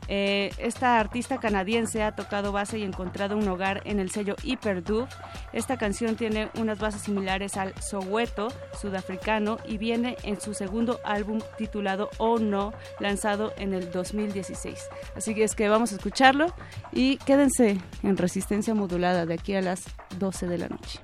Eh, 0.09 0.51
esta 0.59 0.99
artista 0.99 1.39
canadiense 1.39 2.03
ha 2.03 2.17
tocado 2.17 2.51
base 2.51 2.79
y 2.79 2.83
encontrado 2.83 3.37
un 3.37 3.47
hogar 3.47 3.83
en 3.85 4.01
el 4.01 4.11
sello 4.11 4.35
Hyperdub. 4.43 5.07
Esta 5.53 5.77
canción 5.77 6.17
tiene 6.17 6.49
unas 6.59 6.79
bases 6.79 7.03
similares 7.03 7.57
al 7.57 7.75
Soweto 7.81 8.49
sudafricano 8.81 9.59
y 9.67 9.77
viene 9.77 10.17
en 10.23 10.41
su 10.41 10.55
segundo 10.55 11.01
álbum 11.05 11.41
titulado 11.57 12.09
Oh 12.19 12.39
No, 12.39 12.73
lanzado 13.01 13.53
en 13.57 13.75
el 13.75 13.93
2016. 13.93 14.79
Así 15.17 15.35
que 15.35 15.45
es 15.45 15.55
que 15.55 15.69
vamos 15.69 15.93
a 15.93 15.97
escucharlo 15.97 16.47
y 16.93 17.19
quédense 17.19 17.79
en 18.03 18.17
resistencia 18.17 18.75
modulada 18.75 19.27
de 19.27 19.35
aquí 19.35 19.55
a 19.55 19.63
las 19.63 19.85
12 20.19 20.47
de 20.47 20.59
la 20.59 20.69
noche. 20.69 21.01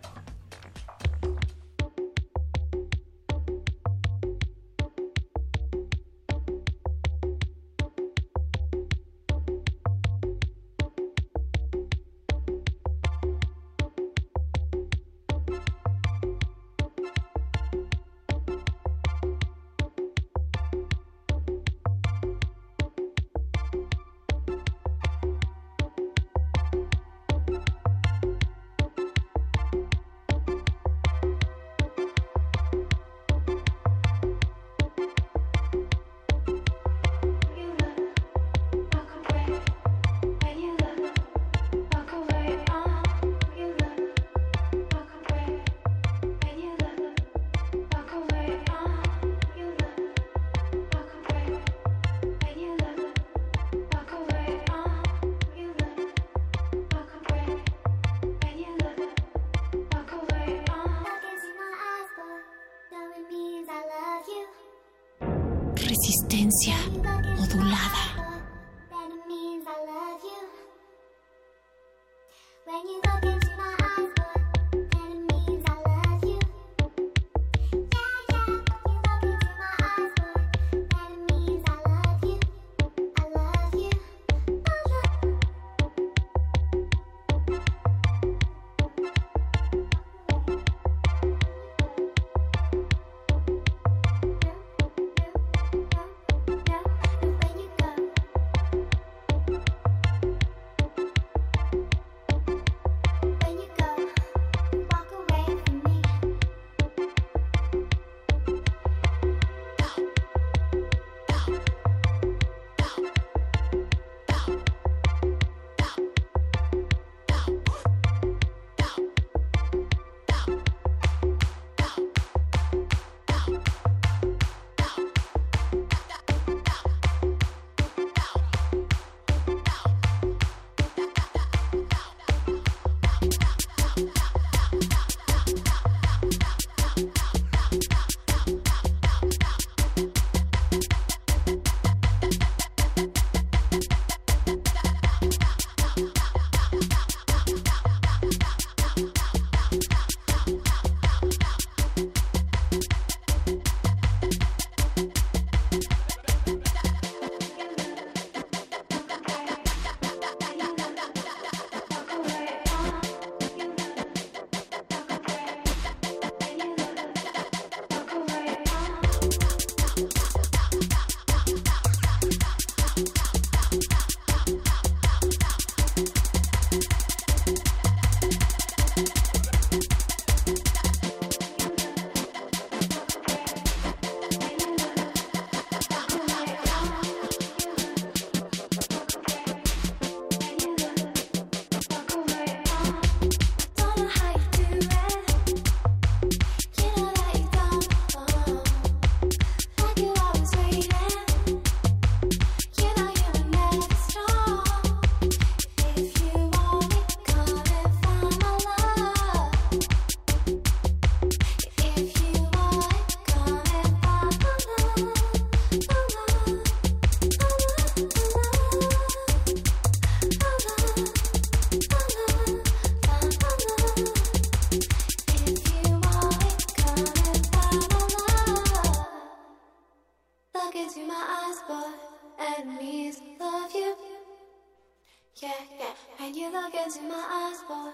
Yeah, 235.42 235.50
yeah. 235.80 235.94
When 236.18 236.34
you 236.34 236.52
look 236.52 236.74
into 236.74 237.02
my 237.02 237.14
eyes, 237.16 237.60
boy, 237.68 237.92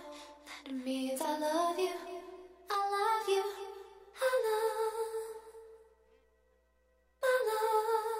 that 0.66 0.84
means 0.84 1.20
I 1.22 1.38
love 1.38 1.78
you. 1.78 1.90
I 2.70 2.80
love 2.94 3.28
you. 3.28 3.44
I 4.20 4.32
love. 4.46 5.36
I 7.24 7.34
love. 7.48 8.19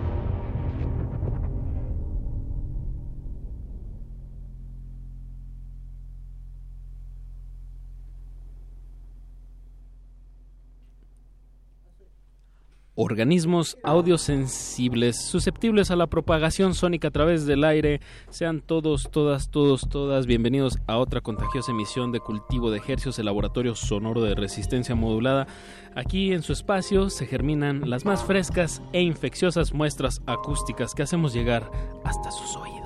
Organismos 13.01 13.77
audiosensibles 13.83 15.19
susceptibles 15.19 15.89
a 15.89 15.95
la 15.95 16.05
propagación 16.05 16.75
sónica 16.75 17.07
a 17.07 17.11
través 17.11 17.47
del 17.47 17.63
aire. 17.63 17.99
Sean 18.29 18.61
todos, 18.61 19.09
todas, 19.09 19.49
todos, 19.49 19.89
todas 19.89 20.27
bienvenidos 20.27 20.77
a 20.85 20.97
otra 20.97 21.21
contagiosa 21.21 21.71
emisión 21.71 22.11
de 22.11 22.19
Cultivo 22.19 22.69
de 22.69 22.77
Ejercios, 22.77 23.17
el 23.17 23.25
laboratorio 23.25 23.73
sonoro 23.73 24.21
de 24.21 24.35
resistencia 24.35 24.93
modulada. 24.93 25.47
Aquí 25.95 26.31
en 26.31 26.43
su 26.43 26.53
espacio 26.53 27.09
se 27.09 27.25
germinan 27.25 27.89
las 27.89 28.05
más 28.05 28.23
frescas 28.23 28.83
e 28.93 29.01
infecciosas 29.01 29.73
muestras 29.73 30.21
acústicas 30.27 30.93
que 30.93 31.01
hacemos 31.01 31.33
llegar 31.33 31.71
hasta 32.03 32.29
sus 32.29 32.55
oídos. 32.55 32.81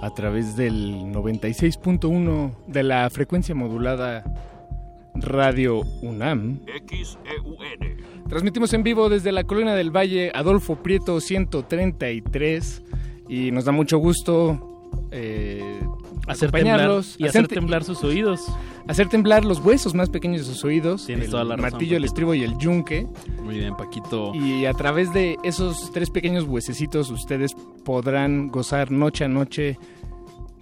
A 0.00 0.10
través 0.10 0.56
del 0.56 1.12
96.1 1.12 2.54
de 2.68 2.82
la 2.84 3.10
frecuencia 3.10 3.54
modulada 3.54 4.22
Radio 5.20 5.80
UNAM. 6.02 6.60
XEUN. 6.86 7.96
Transmitimos 8.28 8.72
en 8.72 8.82
vivo 8.82 9.08
desde 9.08 9.32
la 9.32 9.44
Colina 9.44 9.74
del 9.74 9.90
Valle, 9.94 10.32
Adolfo 10.34 10.76
Prieto 10.76 11.20
133. 11.20 12.82
Y 13.28 13.50
nos 13.50 13.64
da 13.64 13.72
mucho 13.72 13.98
gusto 13.98 14.90
eh, 15.10 15.80
hacer 16.26 16.50
temblar, 16.50 17.02
y 17.18 17.26
hacer, 17.26 17.48
temblar 17.48 17.84
sus 17.84 18.02
oídos. 18.04 18.40
Hacer 18.88 19.08
temblar 19.08 19.44
los 19.44 19.58
huesos 19.60 19.94
más 19.94 20.10
pequeños 20.10 20.46
de 20.46 20.52
sus 20.52 20.64
oídos. 20.64 21.06
Tienes 21.06 21.30
toda 21.30 21.44
la 21.44 21.56
martillo, 21.56 21.96
el 21.96 22.04
estribo 22.04 22.34
y 22.34 22.44
el 22.44 22.56
yunque. 22.58 23.06
Muy 23.42 23.58
bien, 23.58 23.76
Paquito. 23.76 24.32
Y 24.34 24.64
a 24.66 24.72
través 24.74 25.12
de 25.12 25.36
esos 25.42 25.90
tres 25.92 26.10
pequeños 26.10 26.44
huesecitos 26.44 27.10
ustedes 27.10 27.52
podrán 27.84 28.48
gozar 28.48 28.90
noche 28.90 29.24
a 29.24 29.28
noche 29.28 29.78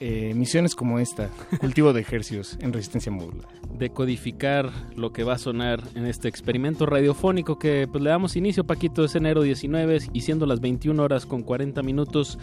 eh, 0.01 0.33
misiones 0.35 0.75
como 0.75 0.99
esta, 0.99 1.31
cultivo 1.61 1.93
de 1.93 2.01
ejercicios 2.01 2.59
en 2.61 2.73
resistencia 2.73 3.13
modular. 3.13 3.49
Decodificar 3.79 4.71
lo 4.97 5.13
que 5.13 5.25
va 5.25 5.35
a 5.35 5.39
sonar 5.39 5.83
en 5.95 6.07
este 6.07 6.29
experimento 6.29 6.87
radiofónico 6.87 7.59
que 7.59 7.89
pues, 7.91 8.03
le 8.03 8.11
damos 8.11 8.37
inicio, 8.37 8.65
Paquito, 8.65 9.05
es 9.05 9.15
enero 9.15 9.43
19 9.43 9.99
y 10.13 10.21
siendo 10.23 10.47
las 10.47 10.61
21 10.61 11.03
horas 11.03 11.27
con 11.27 11.43
40 11.43 11.83
minutos, 11.83 12.39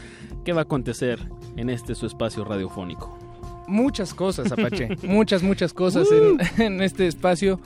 ¿qué 0.45 0.53
va 0.53 0.61
a 0.61 0.63
acontecer 0.63 1.19
en 1.57 1.69
este 1.69 1.95
su 1.95 2.05
espacio 2.05 2.45
radiofónico? 2.45 3.17
Muchas 3.67 4.13
cosas, 4.13 4.51
Apache, 4.51 4.89
muchas, 5.03 5.43
muchas 5.43 5.73
cosas 5.73 6.07
en, 6.11 6.39
en 6.61 6.81
este 6.81 7.07
espacio 7.07 7.59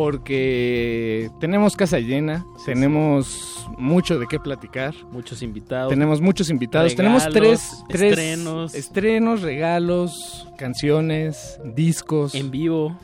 porque 0.00 1.30
tenemos 1.40 1.76
casa 1.76 1.98
llena, 1.98 2.46
tenemos 2.64 3.68
mucho 3.76 4.18
de 4.18 4.26
qué 4.26 4.40
platicar. 4.40 4.94
Muchos 5.12 5.42
invitados. 5.42 5.90
Tenemos 5.90 6.22
muchos 6.22 6.48
invitados. 6.48 6.94
tenemos 6.94 7.28
tres, 7.28 7.84
tres 7.86 8.12
estrenos. 8.12 8.74
estrenos, 8.74 9.42
regalos, 9.42 10.48
canciones, 10.56 11.60
discos. 11.74 12.34
En 12.34 12.50
vivo. 12.50 12.98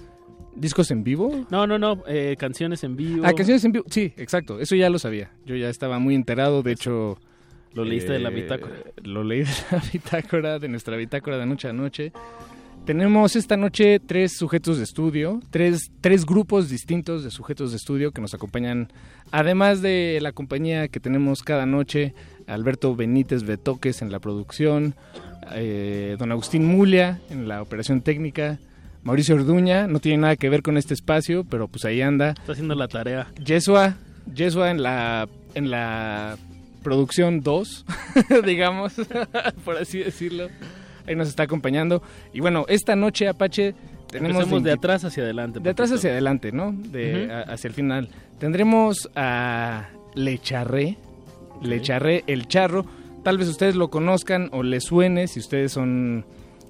¿Discos 0.55 0.91
en 0.91 1.05
vivo? 1.05 1.45
No, 1.51 1.67
no, 1.67 1.79
no, 1.79 2.03
eh, 2.09 2.35
canciones 2.39 2.83
en 2.83 2.97
vivo. 2.97 3.27
Ah, 3.27 3.35
canciones 3.35 3.63
en 3.67 3.73
vivo, 3.73 3.85
sí, 3.91 4.15
exacto, 4.17 4.59
eso 4.59 4.75
ya 4.75 4.89
lo 4.89 4.99
sabía. 4.99 5.33
Yo 5.45 5.55
ya 5.55 5.69
estaba 5.69 5.99
muy 5.99 6.15
enterado, 6.15 6.63
de 6.63 6.73
hecho... 6.73 7.19
¿Lo 7.75 7.85
leíste 7.85 8.15
de 8.15 8.21
la 8.21 8.31
eh, 8.31 8.35
bitácora? 8.37 8.75
Lo 9.05 9.23
leí 9.23 9.43
de 9.43 9.51
la 9.71 9.83
bitácora, 9.93 10.59
de 10.59 10.69
nuestra 10.69 10.97
bitácora 10.97 11.37
de 11.37 11.45
noche 11.45 11.69
a 11.69 11.75
noche. 11.75 12.13
Tenemos 12.87 13.35
esta 13.35 13.57
noche 13.57 13.99
tres 13.99 14.37
sujetos 14.37 14.79
de 14.79 14.85
estudio, 14.85 15.41
tres, 15.51 15.91
tres 16.01 16.25
grupos 16.25 16.69
distintos 16.69 17.25
de 17.25 17.33
sujetos 17.33 17.73
de 17.73 17.79
estudio 17.79 18.13
que 18.13 18.21
nos 18.21 18.33
acompañan, 18.33 18.93
además 19.33 19.83
de 19.83 20.21
la 20.23 20.31
compañía 20.31 20.87
que 20.87 21.01
tenemos 21.01 21.43
cada 21.43 21.67
noche, 21.67 22.15
Alberto 22.47 22.95
Benítez 22.95 23.43
Betoques 23.43 24.03
en 24.03 24.13
la 24.13 24.21
producción, 24.21 24.95
eh, 25.51 26.15
don 26.17 26.31
Agustín 26.31 26.65
Mulia 26.65 27.19
en 27.29 27.49
la 27.49 27.61
operación 27.61 28.03
técnica, 28.03 28.61
Mauricio 29.03 29.35
Orduña, 29.35 29.89
no 29.89 29.99
tiene 29.99 30.19
nada 30.19 30.37
que 30.37 30.49
ver 30.49 30.63
con 30.63 30.77
este 30.77 30.95
espacio, 30.95 31.43
pero 31.43 31.67
pues 31.67 31.85
ahí 31.85 32.03
anda. 32.03 32.35
Está 32.39 32.53
haciendo 32.53 32.77
la 32.77 32.87
tarea. 32.87 33.27
Yesua, 33.45 33.97
Yesua 34.33 34.71
en 34.71 34.85
la, 34.85 35.29
en 35.55 35.73
la 35.73 36.37
producción 36.85 37.41
2, 37.41 37.85
digamos, 38.47 38.93
por 39.65 39.77
así 39.77 39.99
decirlo 39.99 40.47
ahí 41.07 41.15
nos 41.15 41.29
está 41.29 41.45
acompañando. 41.45 42.03
Y 42.33 42.41
bueno, 42.41 42.65
esta 42.69 42.97
noche, 42.97 43.29
Apache, 43.29 43.75
tenemos... 44.11 44.63
de 44.63 44.73
atrás 44.73 45.05
hacia 45.05 45.23
adelante. 45.23 45.61
De 45.61 45.71
atrás 45.71 45.93
hacia 45.93 46.11
adelante, 46.11 46.53
¿no? 46.53 46.73
De, 46.73 47.31
hacia 47.49 47.69
el 47.69 47.75
final. 47.75 48.09
Tendremos 48.39 49.09
a 49.15 49.89
Lecharré, 50.15 50.97
Lecharré 51.63 52.25
el 52.27 52.49
Charro. 52.49 52.85
Tal 53.23 53.39
vez 53.39 53.49
ustedes 53.49 53.75
lo 53.75 53.89
conozcan 53.91 54.51
o 54.53 54.63
les 54.63 54.85
suene 54.85 55.27
si 55.27 55.41
ustedes 55.41 55.73
son 55.73 56.25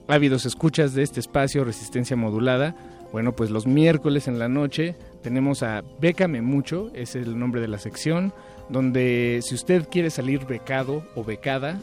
ávidos 0.09 0.46
escuchas 0.46 0.94
de 0.94 1.03
este 1.03 1.20
espacio 1.20 1.64
Resistencia 1.64 2.16
Modulada. 2.16 2.75
Bueno, 3.12 3.33
pues 3.33 3.51
los 3.51 3.66
miércoles 3.66 4.29
en 4.29 4.38
la 4.38 4.49
noche 4.49 4.94
tenemos 5.22 5.62
a 5.62 5.83
Bécame 6.01 6.42
Mucho, 6.42 6.90
es 6.94 7.16
el 7.16 7.38
nombre 7.38 7.61
de 7.61 7.68
la 7.68 7.79
sección, 7.79 8.33
donde 8.68 9.40
si 9.42 9.55
usted 9.55 9.88
quiere 9.88 10.11
salir 10.11 10.46
becado 10.46 11.05
o 11.14 11.25
becada, 11.25 11.81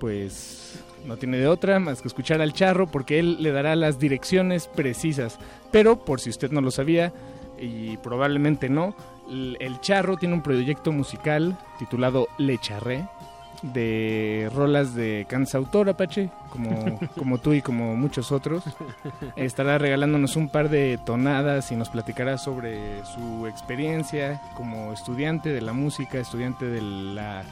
pues 0.00 0.82
no 1.04 1.16
tiene 1.16 1.38
de 1.38 1.48
otra 1.48 1.78
más 1.78 2.02
que 2.02 2.08
escuchar 2.08 2.40
al 2.40 2.52
charro 2.52 2.86
porque 2.86 3.18
él 3.18 3.42
le 3.42 3.52
dará 3.52 3.76
las 3.76 3.98
direcciones 3.98 4.66
precisas. 4.66 5.38
Pero 5.70 6.04
por 6.04 6.20
si 6.20 6.30
usted 6.30 6.50
no 6.50 6.60
lo 6.60 6.70
sabía, 6.70 7.12
y 7.60 7.96
probablemente 7.98 8.68
no, 8.68 8.94
el 9.28 9.80
charro 9.80 10.16
tiene 10.16 10.34
un 10.34 10.42
proyecto 10.42 10.92
musical 10.92 11.58
titulado 11.78 12.28
Le 12.38 12.58
Charré 12.58 13.08
de 13.62 14.50
rolas 14.54 14.94
de 14.94 15.26
cansautor 15.28 15.88
Apache, 15.88 16.30
como, 16.50 17.00
como 17.18 17.38
tú 17.38 17.52
y 17.52 17.62
como 17.62 17.96
muchos 17.96 18.32
otros. 18.32 18.64
Estará 19.36 19.78
regalándonos 19.78 20.36
un 20.36 20.48
par 20.48 20.68
de 20.68 20.98
tonadas 21.04 21.72
y 21.72 21.76
nos 21.76 21.88
platicará 21.88 22.38
sobre 22.38 23.04
su 23.04 23.46
experiencia 23.46 24.40
como 24.56 24.92
estudiante 24.92 25.50
de 25.50 25.60
la 25.60 25.72
música, 25.72 26.18
estudiante 26.18 26.66
de 26.66 26.82
la 26.82 27.42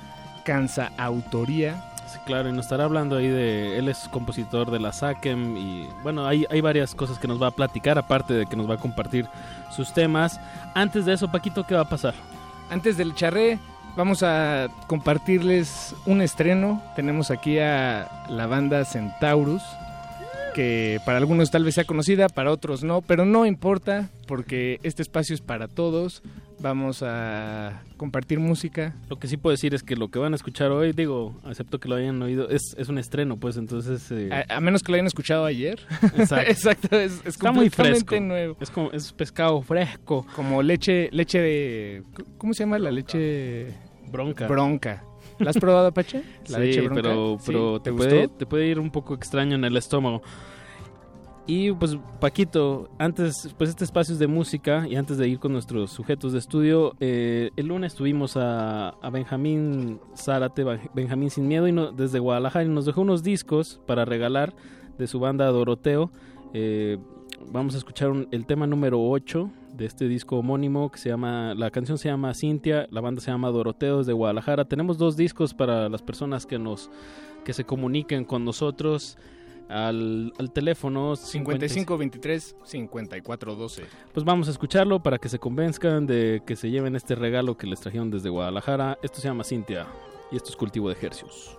cansa 0.44 0.92
autoría 0.96 1.92
claro, 2.26 2.50
y 2.50 2.52
nos 2.52 2.66
estará 2.66 2.84
hablando 2.84 3.16
ahí 3.16 3.28
de. 3.28 3.78
Él 3.78 3.88
es 3.88 4.08
compositor 4.10 4.70
de 4.70 4.78
la 4.78 4.92
SACEM 4.92 5.56
y 5.56 5.88
bueno, 6.02 6.26
hay, 6.26 6.44
hay 6.50 6.60
varias 6.60 6.94
cosas 6.94 7.18
que 7.18 7.26
nos 7.26 7.40
va 7.40 7.46
a 7.46 7.50
platicar, 7.52 7.96
aparte 7.96 8.34
de 8.34 8.46
que 8.46 8.56
nos 8.56 8.68
va 8.68 8.74
a 8.74 8.78
compartir 8.78 9.26
sus 9.74 9.92
temas. 9.92 10.38
Antes 10.74 11.06
de 11.06 11.14
eso, 11.14 11.30
Paquito, 11.30 11.64
¿qué 11.64 11.74
va 11.74 11.82
a 11.82 11.88
pasar? 11.88 12.14
Antes 12.68 12.96
del 12.96 13.14
charré, 13.14 13.58
vamos 13.96 14.22
a 14.22 14.68
compartirles 14.88 15.94
un 16.04 16.20
estreno. 16.20 16.82
Tenemos 16.96 17.30
aquí 17.30 17.58
a 17.58 18.26
la 18.28 18.46
banda 18.46 18.84
Centaurus, 18.84 19.62
que 20.56 21.00
para 21.04 21.18
algunos 21.18 21.50
tal 21.50 21.64
vez 21.64 21.74
sea 21.74 21.84
conocida, 21.84 22.30
para 22.30 22.50
otros 22.50 22.82
no, 22.82 23.02
pero 23.02 23.26
no 23.26 23.44
importa, 23.44 24.08
porque 24.26 24.80
este 24.82 25.02
espacio 25.02 25.34
es 25.34 25.42
para 25.42 25.68
todos 25.68 26.22
vamos 26.58 27.02
a 27.02 27.82
compartir 27.98 28.38
música. 28.40 28.94
Lo 29.10 29.18
que 29.18 29.28
sí 29.28 29.36
puedo 29.36 29.52
decir 29.52 29.74
es 29.74 29.82
que 29.82 29.96
lo 29.96 30.08
que 30.08 30.18
van 30.18 30.32
a 30.32 30.36
escuchar 30.36 30.70
hoy, 30.70 30.92
digo, 30.92 31.34
acepto 31.44 31.78
que 31.78 31.88
lo 31.90 31.96
hayan 31.96 32.22
oído, 32.22 32.48
es, 32.48 32.74
es 32.78 32.88
un 32.88 32.96
estreno, 32.96 33.36
pues 33.36 33.58
entonces... 33.58 34.10
Eh, 34.10 34.30
a, 34.48 34.60
menos 34.60 34.82
que 34.82 34.92
lo 34.92 34.96
hayan 34.96 35.06
escuchado 35.06 35.44
ayer. 35.44 35.78
Exacto. 36.16 36.88
es, 36.98 37.20
es 37.20 37.26
Está 37.26 37.52
muy 37.52 37.68
fresco. 37.68 38.18
nuevo. 38.20 38.56
Es, 38.60 38.70
como, 38.70 38.90
es 38.92 39.12
pescado 39.12 39.60
fresco. 39.60 40.26
Como 40.34 40.62
leche, 40.62 41.10
leche 41.12 41.38
de... 41.38 42.02
¿Cómo 42.38 42.54
se 42.54 42.64
llama 42.64 42.78
la 42.78 42.90
leche? 42.90 43.74
Bronca. 44.10 44.46
Bronca. 44.46 45.04
¿La 45.38 45.50
has 45.50 45.58
probado, 45.58 45.88
Apache? 45.88 46.22
La 46.48 46.58
leche 46.58 46.80
bronca. 46.82 47.02
pero, 47.02 47.38
pero 47.44 47.80
te, 47.80 47.92
puede, 47.92 48.28
te 48.28 48.46
puede 48.46 48.66
ir 48.66 48.78
un 48.78 48.90
poco 48.90 49.14
extraño 49.14 49.54
en 49.54 49.64
el 49.64 49.76
estómago. 49.76 50.22
Y 51.48 51.70
pues 51.72 51.96
Paquito, 52.18 52.88
antes, 52.98 53.54
pues 53.56 53.70
este 53.70 53.84
espacio 53.84 54.14
es 54.14 54.18
de 54.18 54.26
música 54.26 54.86
y 54.88 54.96
antes 54.96 55.16
de 55.16 55.28
ir 55.28 55.38
con 55.38 55.52
nuestros 55.52 55.92
sujetos 55.92 56.32
de 56.32 56.40
estudio, 56.40 56.96
eh, 56.98 57.50
el 57.54 57.68
lunes 57.68 57.94
tuvimos 57.94 58.36
a, 58.36 58.96
Benjamín 59.12 60.00
Zárate, 60.16 60.64
Benjamín 60.92 61.30
Sin 61.30 61.46
Miedo, 61.46 61.68
y 61.68 61.94
desde 61.96 62.18
Guadalajara 62.18 62.64
y 62.64 62.68
nos 62.68 62.84
dejó 62.84 63.02
unos 63.02 63.22
discos 63.22 63.80
para 63.86 64.04
regalar 64.04 64.54
de 64.98 65.06
su 65.06 65.20
banda 65.20 65.46
Doroteo. 65.46 66.10
Eh, 66.52 66.98
vamos 67.52 67.76
a 67.76 67.78
escuchar 67.78 68.12
el 68.32 68.44
tema 68.44 68.66
número 68.66 69.00
8 69.00 69.48
de 69.76 69.86
este 69.86 70.08
disco 70.08 70.38
homónimo 70.38 70.90
que 70.90 70.98
se 70.98 71.08
llama, 71.08 71.54
la 71.54 71.70
canción 71.70 71.98
se 71.98 72.08
llama 72.08 72.34
Cintia, 72.34 72.86
la 72.90 73.00
banda 73.00 73.20
se 73.20 73.30
llama 73.30 73.50
Doroteo 73.50 73.98
desde 73.98 74.12
Guadalajara. 74.12 74.64
Tenemos 74.64 74.98
dos 74.98 75.16
discos 75.16 75.54
para 75.54 75.88
las 75.88 76.02
personas 76.02 76.46
que 76.46 76.58
nos, 76.58 76.90
que 77.44 77.52
se 77.52 77.64
comuniquen 77.64 78.24
con 78.24 78.44
nosotros 78.44 79.18
al, 79.68 80.32
al 80.38 80.52
teléfono 80.52 81.16
5523 81.16 82.56
5412. 82.64 83.82
Pues 84.12 84.24
vamos 84.24 84.48
a 84.48 84.50
escucharlo 84.50 85.02
para 85.02 85.18
que 85.18 85.28
se 85.28 85.38
convenzcan 85.38 86.06
de 86.06 86.42
que 86.46 86.56
se 86.56 86.70
lleven 86.70 86.96
este 86.96 87.14
regalo 87.14 87.56
que 87.56 87.66
les 87.66 87.80
trajeron 87.80 88.10
desde 88.10 88.30
Guadalajara. 88.30 88.98
Esto 89.02 89.20
se 89.20 89.28
llama 89.28 89.44
Cintia 89.44 89.86
y 90.32 90.36
esto 90.36 90.50
es 90.50 90.56
cultivo 90.56 90.88
de 90.88 90.94
ejercios. 90.94 91.58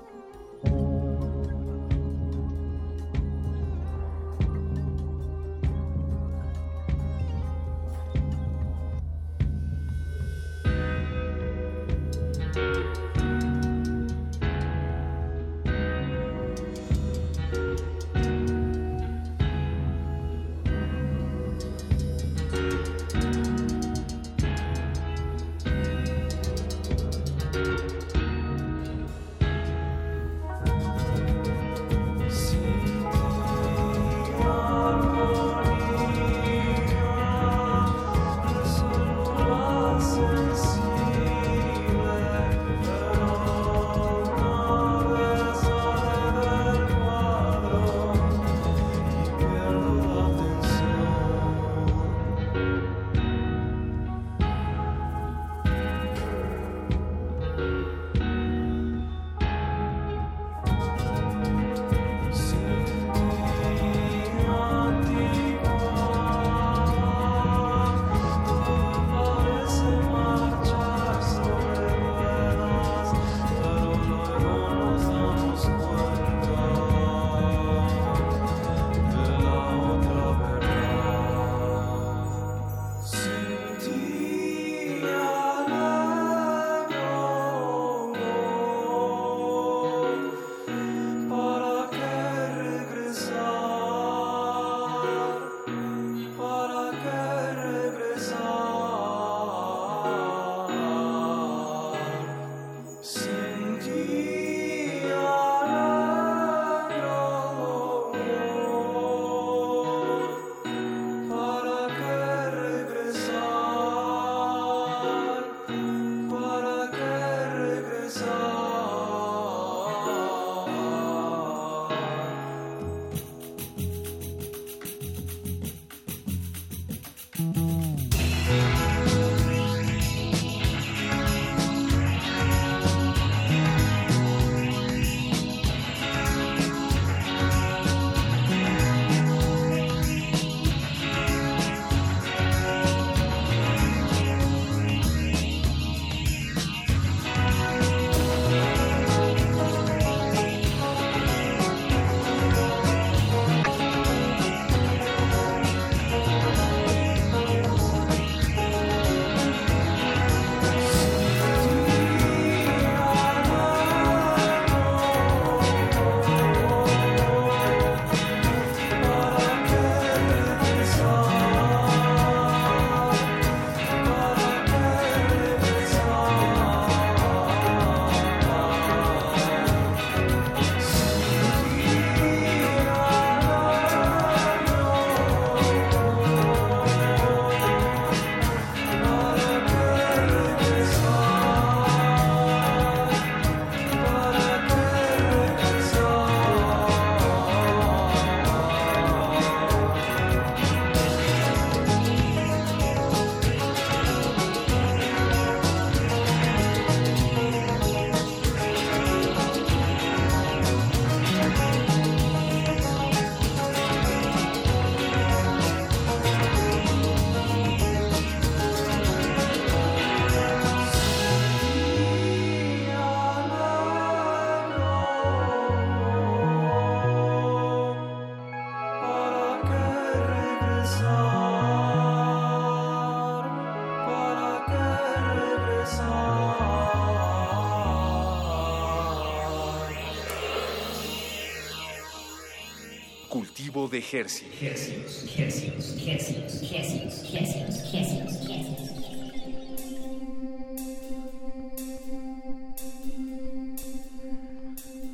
De 243.89 243.99
Hercios. 243.99 244.43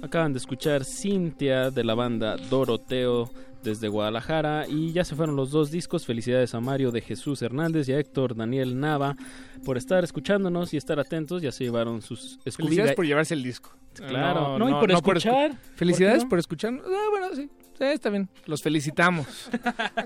Acaban 0.01 0.33
de 0.33 0.39
escuchar 0.39 0.85
Cintia 0.85 1.71
de 1.71 1.83
la 1.83 1.95
banda 1.95 2.37
Doroteo 2.37 3.31
desde 3.63 3.87
Guadalajara 3.87 4.65
y 4.67 4.91
ya 4.91 5.03
se 5.03 5.15
fueron 5.15 5.35
los 5.35 5.51
dos 5.51 5.71
discos. 5.71 6.05
Felicidades 6.05 6.53
a 6.53 6.59
Mario 6.59 6.91
de 6.91 7.01
Jesús 7.01 7.41
Hernández 7.41 7.87
y 7.89 7.93
a 7.93 7.99
Héctor 7.99 8.35
Daniel 8.35 8.79
Nava 8.79 9.15
por 9.63 9.77
estar 9.77 10.03
escuchándonos 10.03 10.73
y 10.73 10.77
estar 10.77 10.99
atentos. 10.99 11.41
Ya 11.41 11.51
se 11.51 11.63
llevaron 11.63 12.01
sus 12.01 12.39
Felicidades 12.43 12.95
por 12.95 13.05
llevarse 13.05 13.33
el 13.33 13.43
disco. 13.43 13.71
Claro, 13.95 14.59
no, 14.59 14.69
y 14.69 14.73
por 14.73 14.91
escuchar. 14.91 15.55
Felicidades 15.75 16.25
por, 16.25 16.39
escuchar. 16.39 16.73
Ah, 16.73 17.07
bueno, 17.11 17.35
sí. 17.35 17.49
Sí, 17.83 17.95
está 17.95 18.09
bien. 18.09 18.29
Los 18.45 18.61
felicitamos 18.61 19.49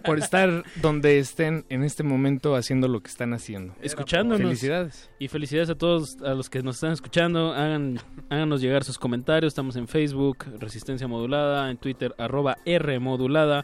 por 0.03 0.17
estar 0.17 0.63
donde 0.81 1.19
estén 1.19 1.63
en 1.69 1.83
este 1.83 2.01
momento 2.01 2.55
haciendo 2.55 2.87
lo 2.87 3.01
que 3.01 3.09
están 3.09 3.33
haciendo. 3.33 3.75
Escuchándonos. 3.81 4.41
Felicidades. 4.41 5.09
Y 5.19 5.27
felicidades 5.27 5.69
a 5.69 5.75
todos 5.75 6.17
a 6.23 6.33
los 6.33 6.49
que 6.49 6.63
nos 6.63 6.77
están 6.77 6.93
escuchando. 6.93 7.53
Hagan, 7.53 7.99
háganos 8.29 8.61
llegar 8.61 8.83
sus 8.83 8.97
comentarios. 8.97 9.51
Estamos 9.51 9.75
en 9.75 9.87
Facebook, 9.87 10.45
Resistencia 10.59 11.07
Modulada, 11.07 11.69
en 11.69 11.77
Twitter, 11.77 12.15
arroba 12.17 12.57
R 12.65 12.99
Modulada. 12.99 13.63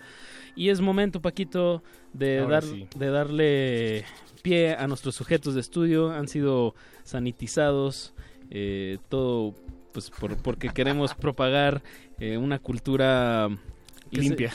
Y 0.56 0.70
es 0.70 0.80
momento, 0.80 1.20
Paquito, 1.20 1.82
de, 2.14 2.40
Ahora 2.40 2.62
dar, 2.62 2.64
sí. 2.64 2.88
de 2.96 3.10
darle 3.10 4.06
pie 4.44 4.76
a 4.76 4.86
nuestros 4.88 5.16
sujetos 5.16 5.56
de 5.56 5.62
estudio. 5.62 6.12
Han 6.12 6.28
sido 6.28 6.76
sanitizados. 7.04 8.14
eh, 8.52 9.00
todo 9.10 9.56
pues 9.94 10.10
por, 10.10 10.36
porque 10.38 10.70
queremos 10.70 11.14
propagar 11.14 11.84
eh, 12.20 12.38
una 12.38 12.60
cultura 12.60 13.50
se- 14.16 14.22
Limpia. 14.22 14.52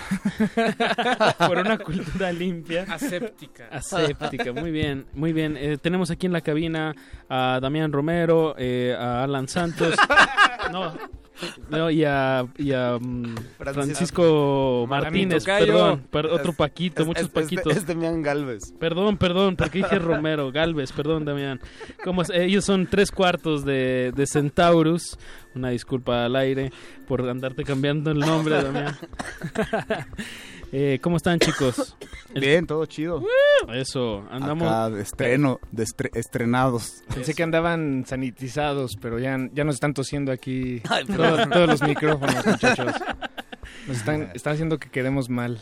por 1.39 1.59
una 1.59 1.79
cultura 1.79 2.33
limpia. 2.33 2.85
Aséptica. 2.89 3.69
Aséptica, 3.71 4.53
muy 4.53 4.71
bien, 4.71 5.07
muy 5.15 5.33
bien. 5.33 5.57
Eh, 5.57 5.79
tenemos 5.81 6.11
aquí 6.11 6.27
en 6.27 6.33
la 6.33 6.41
cabina 6.41 6.95
a 7.29 7.59
Damián 7.61 7.93
Romero, 7.93 8.55
eh, 8.59 8.95
a 8.99 9.25
Alan 9.25 9.49
Santos, 9.49 9.95
no, 10.73 10.95
no, 11.71 11.91
y 11.91 12.05
a, 12.05 12.45
y 12.57 12.73
a, 12.73 12.99
mm, 13.01 13.35
Francisco 13.59 14.87
Martínez, 14.89 15.45
perdón, 15.45 16.05
per- 16.11 16.27
otro 16.27 16.51
Es- 16.51 16.57
Paquito, 16.57 17.03
es- 17.03 17.07
muchos 17.09 17.23
es- 17.25 17.29
Paquitos. 17.31 17.77
Es 17.77 17.87
Demián 17.87 18.23
Galvez. 18.23 18.73
Perdón, 18.79 19.17
perdón, 19.17 19.57
porque 19.57 19.79
dije 19.79 19.99
Romero, 19.99 20.51
Galvez, 20.51 20.93
perdón, 20.93 21.25
Damián. 21.25 21.61
Como 22.05 22.23
es- 22.23 22.31
ellos 22.31 22.65
son 22.65 22.87
tres 22.87 23.11
cuartos 23.13 23.65
de, 23.65 24.13
de 24.15 24.27
Centaurus. 24.27 25.17
Una 25.59 25.71
disculpa 25.71 26.25
al 26.25 26.37
aire 26.37 26.71
por 27.09 27.29
andarte 27.29 27.65
cambiando 27.65 28.13
el 28.13 28.21
nombre, 28.21 28.63
Damián. 28.63 28.97
Eh, 30.71 30.99
¿Cómo 31.03 31.17
están, 31.17 31.39
chicos? 31.39 31.97
El- 32.35 32.43
Bien, 32.43 32.67
todo 32.67 32.85
chido. 32.85 33.25
Eso, 33.73 34.27
andamos. 34.31 34.69
Acá 34.69 34.91
de 34.91 35.01
estreno, 35.01 35.61
de 35.73 35.83
estre- 35.85 36.11
estrenados. 36.13 37.03
Pensé 37.15 37.33
que 37.33 37.43
andaban 37.43 38.05
sanitizados, 38.07 38.93
pero 39.01 39.19
ya, 39.19 39.39
ya 39.55 39.65
nos 39.65 39.77
están 39.77 39.95
tosiendo 39.95 40.31
aquí 40.31 40.83
Ay, 40.91 41.07
todo- 41.07 41.17
perdón. 41.17 41.51
todos 41.51 41.69
los 41.69 41.83
micrófonos, 41.83 42.45
muchachos. 42.47 42.93
Nos 43.87 43.97
están, 43.97 44.31
están 44.35 44.53
haciendo 44.53 44.79
que 44.79 44.91
quedemos 44.91 45.31
mal. 45.31 45.59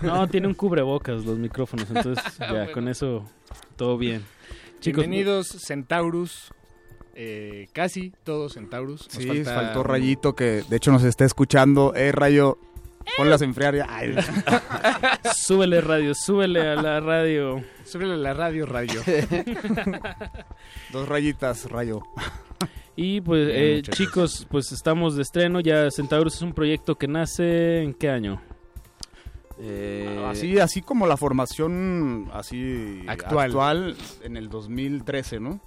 No, 0.00 0.26
tiene 0.26 0.46
un 0.46 0.54
cubrebocas 0.54 1.26
los 1.26 1.36
micrófonos, 1.36 1.90
entonces 1.90 2.24
ya 2.38 2.50
Bueno. 2.50 2.72
con 2.72 2.88
eso 2.88 3.30
todo 3.76 3.98
bien. 3.98 4.24
Chicos, 4.80 5.02
Bienvenidos, 5.06 5.48
Centaurus. 5.66 6.50
Eh, 7.18 7.68
casi 7.72 8.12
todos 8.24 8.54
Centaurus. 8.54 9.08
Nos 9.08 9.12
Sí, 9.22 9.26
falta- 9.26 9.54
faltó 9.54 9.82
Rayito 9.82 10.34
que 10.36 10.62
de 10.68 10.76
hecho 10.76 10.92
nos 10.92 11.02
está 11.02 11.24
escuchando. 11.24 11.94
Eh, 11.96 12.12
Rayo, 12.12 12.58
ponlas 13.16 13.40
a 13.40 13.46
enfriar 13.46 13.74
ya. 13.74 13.86
Ay. 13.88 14.14
súbele 15.34 15.80
radio, 15.80 16.12
súbele 16.14 16.60
a 16.60 16.74
la 16.76 17.00
radio. 17.00 17.62
Súbele 17.84 18.12
a 18.14 18.16
la 18.16 18.34
radio, 18.34 18.66
Rayo. 18.66 19.00
Dos 20.92 21.08
rayitas, 21.08 21.70
Rayo. 21.70 22.02
Y 22.96 23.20
pues, 23.20 23.46
Bien, 23.46 23.58
eh, 23.58 23.82
chicos, 23.82 24.46
pues 24.50 24.72
estamos 24.72 25.16
de 25.16 25.22
estreno. 25.22 25.60
Ya 25.60 25.90
Centaurus 25.90 26.36
es 26.36 26.42
un 26.42 26.52
proyecto 26.52 26.96
que 26.96 27.08
nace 27.08 27.82
en 27.82 27.94
qué 27.94 28.08
año? 28.10 28.40
Eh, 29.58 30.22
Así, 30.28 30.58
así 30.58 30.82
como 30.82 31.06
la 31.06 31.16
formación 31.16 32.28
así 32.34 33.02
Actual. 33.06 33.46
actual. 33.46 33.96
en 34.22 34.36
el 34.36 34.48
2013, 34.50 35.40
¿no? 35.40 35.60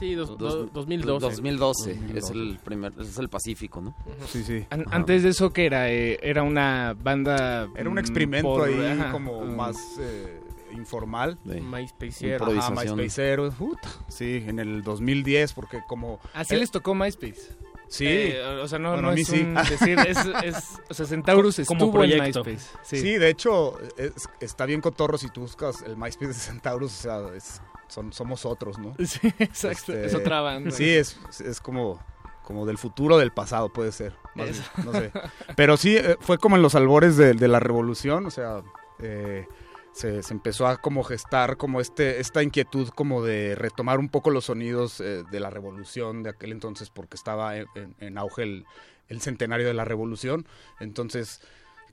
Sí, 0.00 0.14
dos- 0.14 0.36
dos- 0.38 0.54
do- 0.54 0.66
2012. 0.72 1.26
2012, 1.26 1.90
es 1.92 1.96
2012. 2.00 2.32
el 2.32 2.58
primer, 2.64 2.92
es 2.98 3.18
el 3.18 3.28
Pacífico, 3.28 3.80
¿no? 3.82 3.94
Sí, 4.26 4.42
sí. 4.42 4.66
An- 4.70 4.80
Ajá. 4.86 4.96
antes 4.96 5.22
de 5.22 5.28
eso, 5.28 5.52
que 5.52 5.66
era? 5.66 5.90
Eh, 5.92 6.18
era 6.22 6.42
una 6.42 6.96
banda. 7.00 7.68
Era 7.76 7.88
un 7.88 7.94
mm, 7.96 7.98
experimento 7.98 8.48
por- 8.48 8.66
ahí 8.68 8.82
ajá, 8.98 9.12
como 9.12 9.44
mm, 9.44 9.54
más 9.56 9.76
eh, 10.00 10.40
informal. 10.72 11.38
Ajá, 11.46 11.58
improvisación. 11.58 12.96
MySpaceero. 12.96 13.50
Puta. 13.52 13.88
Sí, 14.08 14.42
en 14.46 14.58
el 14.58 14.82
2010, 14.82 15.52
porque 15.52 15.80
como... 15.86 16.18
Así 16.32 16.54
eh, 16.54 16.58
les 16.58 16.70
tocó 16.70 16.94
MySpace. 16.94 17.40
Sí. 17.88 18.06
Eh, 18.08 18.40
o 18.62 18.68
sea, 18.68 18.78
no, 18.78 18.90
Bueno, 18.92 19.02
no 19.02 19.08
a 19.10 19.14
mí 19.14 19.22
es 19.22 19.26
sí. 19.28 19.40
un 19.40 19.54
decir, 19.68 19.98
es, 19.98 20.16
es- 20.44 20.78
o 20.88 20.94
sea, 20.94 21.06
Centaurus 21.06 21.56
Como 21.66 21.86
estuvo 21.86 22.04
en 22.04 22.10
proyecto. 22.12 22.44
MySpace. 22.44 22.78
Sí. 22.84 22.96
Sí. 23.00 23.18
de 23.18 23.28
hecho, 23.28 23.78
es- 23.98 24.28
está 24.40 24.64
bien 24.64 24.80
cotorro 24.80 25.18
si 25.18 25.28
tú 25.28 25.40
buscas 25.42 25.82
el 25.82 25.96
MySpace 25.96 26.28
de 26.28 26.34
Centaurus, 26.34 26.92
o 27.00 27.02
sea, 27.02 27.36
es- 27.36 27.60
son, 27.90 28.12
somos 28.12 28.46
otros, 28.46 28.78
¿no? 28.78 28.94
Sí, 29.04 29.28
exacto. 29.38 29.92
Este, 29.92 30.06
es 30.06 30.14
otra 30.14 30.40
banda. 30.40 30.70
Sí, 30.70 30.88
es, 30.88 31.18
es 31.44 31.60
como, 31.60 32.00
como 32.44 32.64
del 32.66 32.78
futuro 32.78 33.18
del 33.18 33.32
pasado, 33.32 33.68
puede 33.72 33.92
ser. 33.92 34.14
más 34.34 34.48
bien, 34.50 34.62
no 34.86 34.92
sé. 34.92 35.12
Pero 35.56 35.76
sí, 35.76 35.96
eh, 35.96 36.16
fue 36.20 36.38
como 36.38 36.56
en 36.56 36.62
los 36.62 36.74
albores 36.74 37.16
de, 37.16 37.34
de 37.34 37.48
la 37.48 37.60
revolución, 37.60 38.24
o 38.26 38.30
sea, 38.30 38.62
eh, 39.00 39.46
se, 39.92 40.22
se 40.22 40.32
empezó 40.32 40.66
a 40.68 40.76
como 40.76 41.02
gestar 41.02 41.56
como 41.56 41.80
este, 41.80 42.20
esta 42.20 42.42
inquietud 42.42 42.88
como 42.90 43.22
de 43.24 43.56
retomar 43.56 43.98
un 43.98 44.08
poco 44.08 44.30
los 44.30 44.44
sonidos 44.44 45.00
eh, 45.00 45.24
de 45.30 45.40
la 45.40 45.50
revolución 45.50 46.22
de 46.22 46.30
aquel 46.30 46.52
entonces, 46.52 46.90
porque 46.90 47.16
estaba 47.16 47.56
en, 47.56 47.66
en- 47.74 47.94
en 47.98 48.16
auge 48.18 48.44
el, 48.44 48.64
el 49.08 49.20
centenario 49.20 49.66
de 49.66 49.74
la 49.74 49.84
revolución. 49.84 50.46
Entonces 50.78 51.40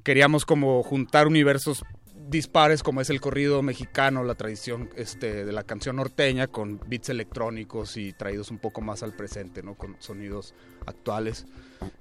queríamos 0.03 0.45
como 0.45 0.83
juntar 0.83 1.25
universos 1.27 1.83
dispares 2.29 2.83
como 2.83 3.01
es 3.01 3.09
el 3.09 3.21
corrido 3.21 3.61
mexicano, 3.61 4.23
la 4.23 4.35
tradición 4.35 4.89
este, 4.95 5.45
de 5.45 5.51
la 5.51 5.63
canción 5.63 5.95
norteña 5.95 6.47
con 6.47 6.79
beats 6.87 7.09
electrónicos 7.09 7.95
y 7.97 8.13
traídos 8.13 8.51
un 8.51 8.59
poco 8.59 8.81
más 8.81 9.03
al 9.03 9.13
presente, 9.13 9.63
¿no? 9.63 9.75
Con 9.75 9.95
sonidos 9.99 10.53
actuales, 10.85 11.45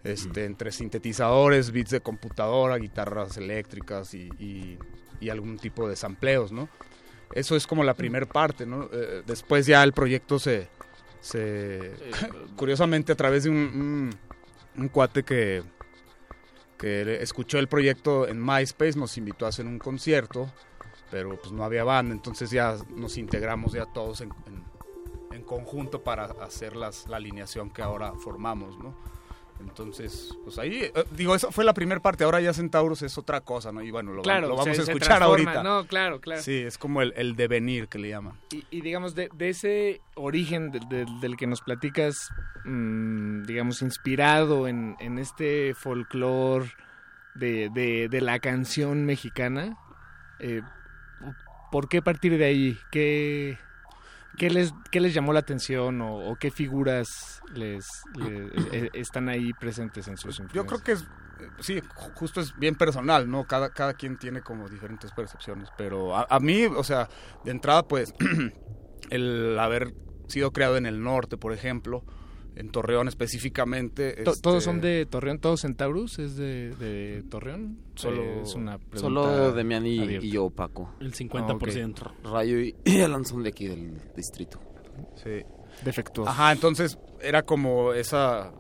este, 0.04 0.44
entre 0.44 0.72
sintetizadores, 0.72 1.70
beats 1.70 1.90
de 1.90 2.00
computadora, 2.00 2.76
guitarras 2.78 3.36
eléctricas 3.36 4.14
y, 4.14 4.28
y- 4.38 4.78
y 5.20 5.30
algún 5.30 5.58
tipo 5.58 5.88
de 5.88 5.96
sampleos, 5.96 6.52
¿no? 6.52 6.68
Eso 7.34 7.56
es 7.56 7.66
como 7.66 7.82
la 7.84 7.94
primer 7.94 8.26
parte, 8.26 8.66
¿no? 8.66 8.88
Eh, 8.92 9.22
después 9.26 9.66
ya 9.66 9.82
el 9.82 9.92
proyecto 9.92 10.38
se... 10.38 10.68
se 11.20 11.92
curiosamente 12.56 13.12
a 13.12 13.16
través 13.16 13.44
de 13.44 13.50
un, 13.50 13.56
un- 13.56 14.10
un 14.82 14.88
cuate 14.88 15.22
que, 15.22 15.62
que 16.78 17.22
escuchó 17.22 17.58
el 17.58 17.68
proyecto 17.68 18.26
en 18.28 18.44
MySpace, 18.44 18.98
nos 18.98 19.16
invitó 19.18 19.46
a 19.46 19.48
hacer 19.50 19.66
un 19.66 19.78
concierto, 19.78 20.50
pero 21.10 21.36
pues 21.40 21.52
no 21.52 21.64
había 21.64 21.84
banda, 21.84 22.12
entonces 22.14 22.50
ya 22.50 22.76
nos 22.94 23.16
integramos 23.16 23.72
ya 23.72 23.86
todos 23.86 24.20
en, 24.20 24.30
en- 24.46 24.64
conjunto 25.46 26.02
para 26.02 26.24
hacer 26.42 26.74
las, 26.74 27.06
la 27.06 27.18
alineación 27.18 27.70
que 27.70 27.80
ahora 27.80 28.12
formamos, 28.14 28.76
¿no? 28.80 28.96
Entonces, 29.60 30.34
pues 30.44 30.58
ahí, 30.58 30.82
eh, 30.94 31.04
digo, 31.12 31.34
eso 31.34 31.50
fue 31.52 31.64
la 31.64 31.74
primera 31.74 32.00
parte, 32.00 32.24
ahora 32.24 32.40
ya 32.40 32.52
Centauros 32.52 33.02
es 33.02 33.16
otra 33.18 33.40
cosa, 33.40 33.72
¿no? 33.72 33.82
Y 33.82 33.90
bueno, 33.90 34.12
lo, 34.12 34.22
Claro, 34.22 34.48
lo 34.48 34.56
vamos 34.56 34.76
se- 34.76 34.82
a 34.82 34.84
escuchar 34.84 35.22
ahorita. 35.22 35.62
No, 35.62 35.86
claro, 35.86 36.20
claro. 36.20 36.40
Sí, 36.42 36.54
es 36.54 36.78
como 36.78 37.02
el, 37.02 37.12
el 37.16 37.36
devenir 37.36 37.88
que 37.88 37.98
le 37.98 38.08
llaman. 38.08 38.34
Y, 38.52 38.64
y 38.70 38.80
digamos, 38.80 39.14
de, 39.14 39.28
de 39.34 39.48
ese 39.50 40.00
origen 40.14 40.70
de- 40.70 40.80
de- 40.88 41.06
del 41.20 41.36
que 41.36 41.46
nos 41.46 41.60
platicas, 41.62 42.30
mm, 42.64 43.42
digamos, 43.44 43.82
inspirado 43.82 44.68
en, 44.68 44.96
en 45.00 45.18
este 45.18 45.74
folclore 45.74 46.70
de, 47.34 47.70
de- 47.70 48.08
de 48.08 48.20
la 48.20 48.38
canción 48.38 49.04
mexicana, 49.04 49.76
eh, 50.38 50.62
¿por 51.70 51.88
qué 51.88 52.02
partir 52.02 52.36
de 52.38 52.44
ahí? 52.44 52.78
¿Qué, 52.90 53.58
qué, 54.36 54.50
les, 54.50 54.72
qué 54.90 55.00
les 55.00 55.14
llamó 55.14 55.32
la 55.32 55.40
atención 55.40 56.00
o, 56.02 56.36
qué 56.36 56.50
figuras 56.50 57.08
les, 57.54 57.86
le- 58.16 58.50
eh, 58.72 58.90
están 58.92 59.28
ahí 59.28 59.52
presentes 59.54 60.06
en 60.08 60.16
sus 60.16 60.40
Yo 60.52 60.66
creo 60.66 60.80
que 60.80 60.92
es, 60.92 61.02
eh, 61.02 61.48
sí, 61.60 61.80
ju- 61.80 62.12
justo 62.14 62.40
es 62.40 62.54
bien 62.56 62.74
personal, 62.76 63.28
¿no? 63.30 63.44
Cada, 63.44 63.70
cada 63.70 63.94
quien 63.94 64.16
tiene 64.16 64.40
como 64.42 64.68
diferentes 64.68 65.12
percepciones, 65.12 65.68
pero 65.76 66.16
a, 66.16 66.26
a 66.28 66.40
mí, 66.40 66.64
o 66.66 66.84
sea, 66.84 67.08
de 67.44 67.50
entrada, 67.50 67.82
pues, 67.82 68.12
el 69.10 69.58
haber 69.58 69.92
sido 70.28 70.50
creado 70.52 70.76
en 70.76 70.86
el 70.86 71.02
norte, 71.02 71.36
por 71.36 71.52
ejemplo, 71.52 72.04
en 72.56 72.70
Torreón 72.70 73.06
específicamente. 73.08 74.12
To- 74.24 74.34
¿Todos 74.40 74.56
este, 74.58 74.64
son 74.64 74.80
de 74.80 75.06
Torreón? 75.06 75.38
¿Todos 75.38 75.62
Centaurus 75.62 76.18
es 76.18 76.36
de, 76.36 76.74
de 76.76 77.22
Torreón? 77.30 77.78
Solo- 77.94 78.22
Eh, 78.22 78.40
es 78.42 78.54
una 78.54 78.78
pregunta 78.78 79.00
Solo 79.00 79.52
Demian 79.52 79.86
y, 79.86 80.00
y 80.16 80.30
yo, 80.30 80.50
Paco. 80.50 80.94
El 81.00 81.12
50%. 81.14 82.12
Rayo 82.24 82.60
y, 82.60 82.74
y 82.84 83.00
Alan 83.00 83.24
son 83.24 83.42
de 83.42 83.50
aquí 83.50 83.68
del 83.68 83.92
distrito. 84.16 84.58
Sí. 85.22 85.42
Defectuoso. 85.84 86.30
Ajá, 86.30 86.52
entonces 86.52 86.98
era 87.20 87.42
como 87.42 87.92
esa 87.92 88.50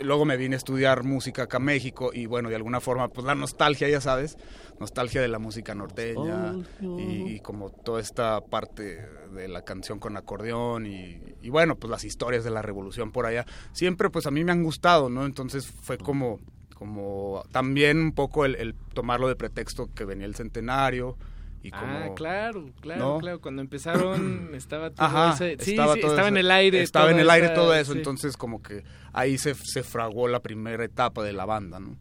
luego 0.00 0.24
me 0.24 0.36
vine 0.36 0.56
a 0.56 0.58
estudiar 0.58 1.04
música 1.04 1.44
acá 1.44 1.58
a 1.58 1.60
México 1.60 2.10
y 2.12 2.26
bueno, 2.26 2.48
de 2.48 2.56
alguna 2.56 2.80
forma, 2.80 3.08
pues 3.08 3.26
la 3.26 3.34
nostalgia, 3.34 3.88
ya 3.88 4.00
sabes, 4.00 4.36
nostalgia 4.80 5.20
de 5.20 5.28
la 5.28 5.38
música 5.38 5.74
norteña 5.74 6.54
y, 6.80 7.34
y 7.34 7.40
como 7.40 7.70
toda 7.70 8.00
esta 8.00 8.40
parte 8.40 9.06
de 9.32 9.48
la 9.48 9.62
canción 9.62 9.98
con 9.98 10.16
acordeón 10.16 10.86
y, 10.86 11.20
y 11.40 11.48
bueno, 11.50 11.76
pues 11.76 11.90
las 11.90 12.04
historias 12.04 12.42
de 12.44 12.50
la 12.50 12.62
revolución 12.62 13.12
por 13.12 13.26
allá, 13.26 13.46
siempre 13.72 14.10
pues 14.10 14.26
a 14.26 14.30
mí 14.30 14.42
me 14.44 14.52
han 14.52 14.62
gustado, 14.64 15.08
¿no? 15.08 15.24
Entonces 15.24 15.66
fue 15.66 15.98
como, 15.98 16.38
como 16.74 17.44
también 17.52 17.98
un 17.98 18.12
poco 18.12 18.44
el, 18.44 18.56
el 18.56 18.74
tomarlo 18.94 19.28
de 19.28 19.36
pretexto 19.36 19.88
que 19.94 20.04
venía 20.04 20.26
el 20.26 20.34
centenario. 20.34 21.16
Y 21.64 21.70
como, 21.70 21.84
ah, 21.86 22.10
claro, 22.16 22.70
claro, 22.80 23.00
¿no? 23.00 23.18
claro. 23.18 23.40
Cuando 23.40 23.62
empezaron 23.62 24.50
estaba 24.54 24.90
todo 24.90 25.06
Ajá, 25.06 25.34
ese- 25.34 25.64
sí, 25.64 25.70
estaba, 25.70 25.94
sí, 25.94 26.00
todo 26.00 26.10
estaba 26.10 26.26
en 26.26 26.34
ese- 26.36 26.40
el 26.40 26.50
aire. 26.50 26.82
Estaba 26.82 27.10
en 27.12 27.20
el 27.20 27.30
aire 27.30 27.46
esa- 27.46 27.54
todo 27.54 27.72
eso, 27.76 27.92
sí. 27.92 27.98
entonces 27.98 28.36
como 28.36 28.60
que 28.62 28.82
ahí 29.12 29.38
se, 29.38 29.54
se 29.54 29.82
fraguó 29.82 30.28
la 30.28 30.40
primera 30.40 30.84
etapa 30.84 31.22
de 31.22 31.32
la 31.32 31.44
banda, 31.44 31.78
¿no? 31.80 31.96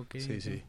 Ok, 0.00 0.16
Sí, 0.18 0.40
sí. 0.40 0.62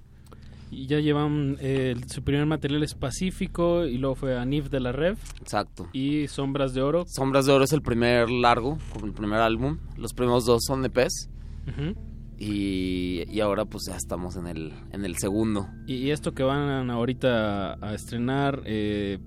Y 0.71 0.87
ya 0.87 0.99
llevan 0.99 1.57
eh, 1.61 1.95
su 2.07 2.23
primer 2.23 2.45
material 2.47 2.83
es 2.83 2.95
Pacífico 2.95 3.85
y 3.85 3.97
luego 3.97 4.15
fue 4.15 4.37
Anif 4.37 4.69
de 4.69 4.79
la 4.79 4.91
Rev. 4.91 5.15
Exacto. 5.39 5.87
Y 5.93 6.27
Sombras 6.27 6.73
de 6.73 6.81
Oro. 6.81 7.05
Sombras 7.07 7.45
de 7.45 7.53
Oro 7.53 7.63
es 7.65 7.71
el 7.71 7.81
primer 7.83 8.29
largo, 8.29 8.77
como 8.91 9.05
el 9.05 9.13
primer 9.13 9.39
álbum. 9.39 9.77
Los 9.95 10.13
primeros 10.13 10.45
dos 10.45 10.63
son 10.65 10.83
EPs. 10.83 11.29
Ujú. 11.67 11.95
y, 12.37 13.23
y 13.31 13.39
ahora 13.39 13.65
pues 13.65 13.85
ya 13.87 13.95
estamos 13.95 14.35
en 14.35 14.47
el, 14.47 14.73
en 14.91 15.05
el 15.05 15.15
segundo. 15.17 15.67
Y, 15.87 15.95
y 15.95 16.11
esto 16.11 16.33
que 16.33 16.43
van 16.43 16.89
ahorita 16.91 17.73
a 17.75 17.93
estrenar, 17.93 18.61
eh, 18.65 19.19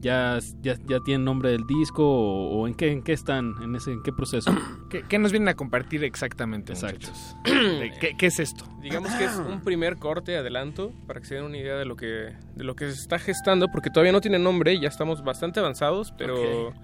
ya, 0.00 0.38
ya, 0.62 0.76
ya 0.86 1.00
tienen 1.00 1.24
nombre 1.24 1.50
del 1.50 1.66
disco 1.66 2.04
o, 2.04 2.60
o 2.60 2.66
en 2.66 2.74
qué 2.74 2.92
en 2.92 3.02
qué 3.02 3.12
están, 3.12 3.54
en 3.62 3.74
ese 3.76 3.92
en 3.92 4.02
qué 4.02 4.12
proceso. 4.12 4.50
¿Qué, 4.90 5.04
qué 5.08 5.18
nos 5.18 5.30
vienen 5.30 5.48
a 5.48 5.54
compartir 5.54 6.02
exactamente, 6.04 6.72
Exacto. 6.72 7.08
¿Qué, 7.44 8.16
qué 8.18 8.26
es 8.26 8.40
esto? 8.40 8.64
Digamos 8.82 9.12
que 9.14 9.24
es 9.24 9.36
un 9.36 9.60
primer 9.62 9.96
corte 9.96 10.36
adelanto 10.36 10.92
para 11.06 11.20
que 11.20 11.26
se 11.26 11.36
den 11.36 11.44
una 11.44 11.58
idea 11.58 11.76
de 11.76 11.84
lo 11.84 11.96
que 11.96 12.34
de 12.56 12.64
lo 12.64 12.74
que 12.74 12.86
se 12.86 13.00
está 13.00 13.18
gestando, 13.18 13.68
porque 13.68 13.90
todavía 13.90 14.12
no 14.12 14.20
tiene 14.20 14.38
nombre, 14.38 14.78
ya 14.80 14.88
estamos 14.88 15.22
bastante 15.22 15.60
avanzados, 15.60 16.12
pero 16.16 16.74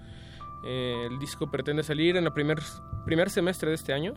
eh, 0.65 1.07
el 1.09 1.19
disco 1.19 1.49
pretende 1.51 1.83
salir 1.83 2.17
en 2.17 2.25
el 2.25 2.33
primer 2.33 2.59
primer 3.05 3.29
semestre 3.29 3.69
de 3.69 3.75
este 3.75 3.93
año. 3.93 4.13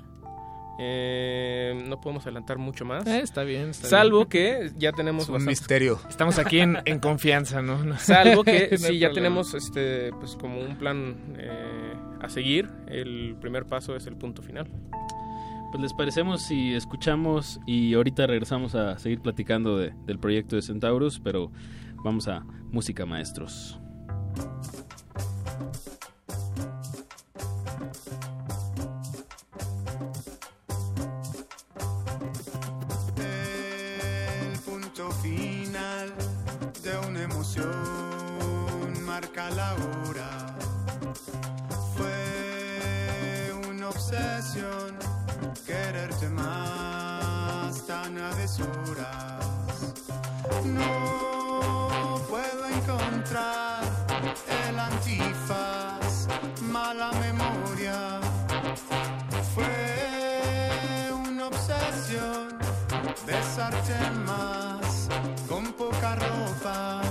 Eh, 0.83 1.85
no 1.87 2.01
podemos 2.01 2.24
adelantar 2.24 2.57
mucho 2.57 2.87
más. 2.87 3.07
Eh, 3.07 3.20
está 3.20 3.43
bien, 3.43 3.68
está 3.70 3.87
Salvo 3.89 4.24
bien. 4.26 4.28
que 4.28 4.70
ya 4.78 4.93
tenemos 4.93 5.24
Es 5.24 5.28
un 5.28 5.35
bastantes- 5.35 5.61
misterio. 5.61 6.01
Estamos 6.09 6.39
aquí 6.39 6.61
en, 6.61 6.78
en 6.87 6.99
confianza, 7.01 7.61
¿no? 7.61 7.85
No- 7.85 7.99
Salvo 7.99 8.45
que 8.45 8.68
no 8.72 8.76
sí, 8.78 8.99
ya 8.99 9.09
problema. 9.09 9.14
tenemos 9.14 9.53
este 9.55 10.11
pues 10.14 10.37
como 10.37 10.59
un 10.61 10.76
plan 10.76 11.16
eh, 11.37 11.93
a 12.22 12.28
seguir. 12.31 12.70
El 12.89 13.37
primer 13.41 13.66
paso 13.66 13.95
es 13.95 14.07
el 14.07 14.16
punto 14.16 14.41
final. 14.41 14.68
Pues 15.70 15.83
les 15.83 15.93
parecemos 15.93 16.43
si 16.47 16.72
escuchamos 16.74 17.61
y 17.66 17.93
ahorita 17.95 18.26
regresamos 18.26 18.74
a 18.74 18.99
seguir 18.99 19.20
platicando 19.20 19.76
de- 19.76 19.93
del 20.07 20.18
proyecto 20.18 20.57
de 20.57 20.62
Centaurus, 20.62 21.20
pero 21.20 21.53
vamos 22.03 22.26
a 22.26 22.43
música 22.72 23.05
maestros. 23.05 23.78
Fue 41.97 43.53
una 43.68 43.89
obsesión 43.89 44.97
quererte 45.66 46.29
más 46.31 47.87
tan 47.87 48.18
a 48.18 48.35
deshoras. 48.35 49.45
No 50.64 52.21
puedo 52.29 52.66
encontrar 52.66 53.83
el 54.68 54.79
antifaz, 54.79 56.29
mala 56.62 57.12
memoria. 57.12 58.21
Fue 59.55 61.11
una 61.12 61.49
obsesión 61.49 62.59
besarte 63.27 64.11
más 64.25 65.09
con 65.49 65.73
poca 65.75 66.16
ropa. 66.16 67.10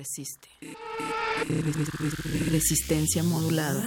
Resiste. 0.00 0.48
Resistencia 2.50 3.22
modulada. 3.22 3.82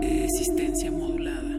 Resistencia 0.00 0.92
modulada. 0.92 1.50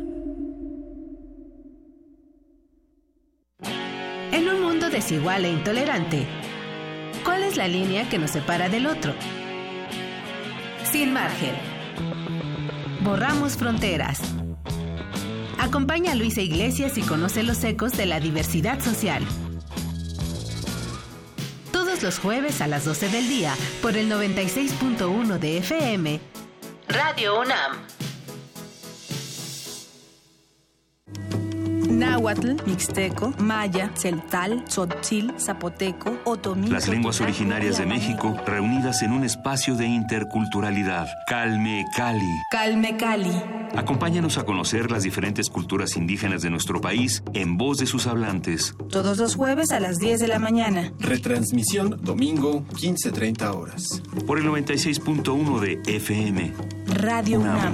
En 4.31 4.47
un 4.47 4.61
mundo 4.61 4.89
desigual 4.89 5.43
e 5.43 5.51
intolerante, 5.51 6.25
¿cuál 7.25 7.43
es 7.43 7.57
la 7.57 7.67
línea 7.67 8.07
que 8.07 8.17
nos 8.17 8.31
separa 8.31 8.69
del 8.69 8.85
otro? 8.87 9.13
Sin 10.89 11.11
margen. 11.11 11.55
Borramos 13.03 13.57
fronteras. 13.57 14.21
Acompaña 15.59 16.13
a 16.13 16.15
Luisa 16.15 16.39
Iglesias 16.39 16.97
y 16.97 17.01
conoce 17.01 17.43
los 17.43 17.61
ecos 17.65 17.91
de 17.91 18.05
la 18.05 18.21
diversidad 18.21 18.79
social. 18.79 19.25
Todos 22.01 22.15
los 22.15 22.23
jueves 22.23 22.61
a 22.61 22.67
las 22.67 22.85
12 22.85 23.09
del 23.09 23.29
día 23.29 23.53
por 23.79 23.95
el 23.95 24.09
96.1 24.11 25.37
de 25.37 25.57
FM, 25.59 26.19
Radio 26.87 27.39
UNAM. 27.41 27.77
Náhuatl, 31.87 32.53
Mixteco, 32.65 33.35
Maya, 33.37 33.91
Celtal, 33.95 34.65
Tzotzil, 34.65 35.35
Zapoteco, 35.39 36.17
Otomí. 36.23 36.69
Las 36.69 36.87
lenguas 36.87 37.21
originarias 37.21 37.77
de 37.77 37.85
México 37.85 38.35
reunidas 38.47 39.03
en 39.03 39.11
un 39.11 39.23
espacio 39.23 39.75
de 39.75 39.85
interculturalidad. 39.85 41.07
Calme 41.27 41.85
Cali. 41.95 42.41
Calme 42.49 42.97
Cali. 42.97 43.60
Acompáñanos 43.75 44.37
a 44.37 44.43
conocer 44.43 44.91
las 44.91 45.03
diferentes 45.03 45.49
culturas 45.49 45.95
indígenas 45.97 46.41
de 46.41 46.49
nuestro 46.49 46.81
país 46.81 47.23
en 47.33 47.57
voz 47.57 47.77
de 47.77 47.85
sus 47.85 48.07
hablantes. 48.07 48.75
Todos 48.89 49.17
los 49.17 49.35
jueves 49.35 49.71
a 49.71 49.79
las 49.79 49.97
10 49.99 50.19
de 50.19 50.27
la 50.27 50.39
mañana. 50.39 50.91
Retransmisión 50.99 51.99
domingo 52.01 52.63
15.30 52.73 53.55
horas. 53.55 54.01
Por 54.25 54.39
el 54.39 54.45
96.1 54.45 55.59
de 55.59 55.81
FM. 55.85 56.53
Radio 56.95 57.39
UNAM. 57.39 57.73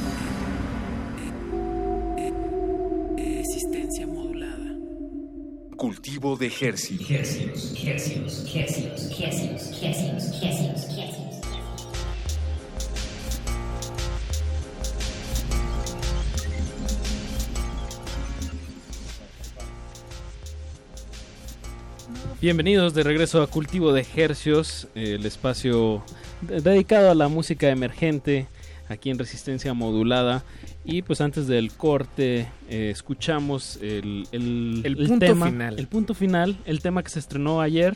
Cultivo 5.81 6.37
de 6.37 6.45
ejercicios. 6.45 7.39
Bienvenidos 22.39 22.93
de 22.93 23.03
regreso 23.03 23.41
a 23.41 23.47
Cultivo 23.47 23.91
de 23.91 24.05
Hercios, 24.15 24.87
el 24.95 25.25
espacio 25.25 26.03
de- 26.41 26.61
dedicado 26.61 27.09
a 27.11 27.15
la 27.15 27.27
música 27.27 27.69
emergente 27.69 28.47
aquí 28.91 29.09
en 29.09 29.17
Resistencia 29.19 29.73
Modulada. 29.73 30.43
Y 30.85 31.01
pues 31.01 31.21
antes 31.21 31.47
del 31.47 31.71
corte 31.71 32.47
eh, 32.69 32.89
escuchamos 32.91 33.77
el, 33.81 34.27
el, 34.31 34.81
El 34.83 34.95
punto 34.97 35.19
tema, 35.25 35.45
final. 35.47 35.79
el 35.79 35.87
punto 35.87 36.13
final, 36.13 36.57
el 36.65 36.81
tema 36.81 37.03
que 37.03 37.09
se 37.09 37.19
estrenó 37.19 37.61
ayer 37.61 37.95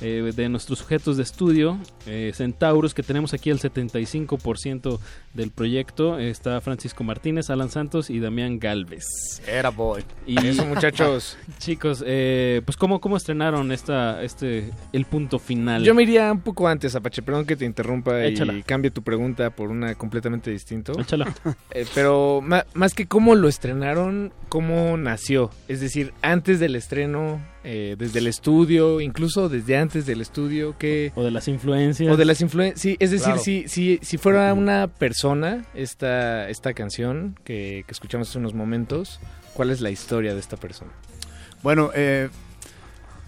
eh, 0.00 0.32
de 0.34 0.48
nuestros 0.48 0.78
sujetos 0.78 1.16
de 1.16 1.24
estudio, 1.24 1.78
eh, 2.06 2.32
Centaurus, 2.34 2.94
que 2.94 3.02
tenemos 3.02 3.34
aquí 3.34 3.50
el 3.50 3.58
75% 3.58 5.00
del 5.34 5.50
proyecto. 5.50 6.18
Está 6.18 6.60
Francisco 6.60 7.02
Martínez, 7.04 7.50
Alan 7.50 7.70
Santos 7.70 8.08
y 8.10 8.20
Damián 8.20 8.58
Galvez. 8.58 9.04
Era 9.46 9.70
boy. 9.70 10.04
Y 10.26 10.38
Eso, 10.46 10.64
muchachos. 10.66 11.36
chicos, 11.58 12.04
eh, 12.06 12.62
pues 12.64 12.76
¿cómo, 12.76 13.00
cómo 13.00 13.16
estrenaron 13.16 13.72
esta, 13.72 14.22
este, 14.22 14.70
el 14.92 15.04
punto 15.04 15.38
final. 15.38 15.82
Yo 15.82 15.94
me 15.94 16.04
iría 16.04 16.30
un 16.30 16.40
poco 16.40 16.68
antes, 16.68 16.94
Apache, 16.94 17.22
perdón 17.22 17.44
que 17.46 17.56
te 17.56 17.64
interrumpa 17.64 18.24
Échala. 18.24 18.52
y 18.52 18.62
cambie 18.62 18.90
tu 18.90 19.02
pregunta 19.02 19.50
por 19.50 19.70
una 19.70 19.94
completamente 19.94 20.50
distinta. 20.50 20.92
Échala. 20.98 21.34
Pero 21.94 22.42
más 22.42 22.94
que 22.94 23.06
cómo 23.06 23.34
lo 23.34 23.48
estrenaron, 23.48 24.32
cómo 24.48 24.96
nació. 24.96 25.50
Es 25.66 25.80
decir, 25.80 26.12
antes 26.22 26.60
del 26.60 26.76
estreno, 26.76 27.40
eh, 27.70 27.96
desde 27.98 28.20
el 28.20 28.26
estudio, 28.28 28.98
incluso 29.02 29.50
desde 29.50 29.76
antes 29.76 30.06
del 30.06 30.22
estudio, 30.22 30.78
que... 30.78 31.12
O 31.16 31.22
de 31.22 31.30
las 31.30 31.48
influencias. 31.48 32.10
O 32.10 32.16
de 32.16 32.24
las 32.24 32.40
influencias, 32.40 32.80
sí, 32.80 32.96
es 32.98 33.10
decir, 33.10 33.26
Claro. 33.26 33.40
si, 33.42 33.68
si, 33.68 33.98
si 34.00 34.16
fuera 34.16 34.54
una 34.54 34.86
persona 34.88 35.66
esta, 35.74 36.48
esta 36.48 36.72
canción 36.72 37.38
que, 37.44 37.84
que 37.86 37.92
escuchamos 37.92 38.30
hace 38.30 38.38
unos 38.38 38.54
momentos, 38.54 39.20
¿cuál 39.52 39.70
es 39.70 39.82
la 39.82 39.90
historia 39.90 40.32
de 40.32 40.40
esta 40.40 40.56
persona? 40.56 40.90
Bueno, 41.62 41.90
eh, 41.94 42.30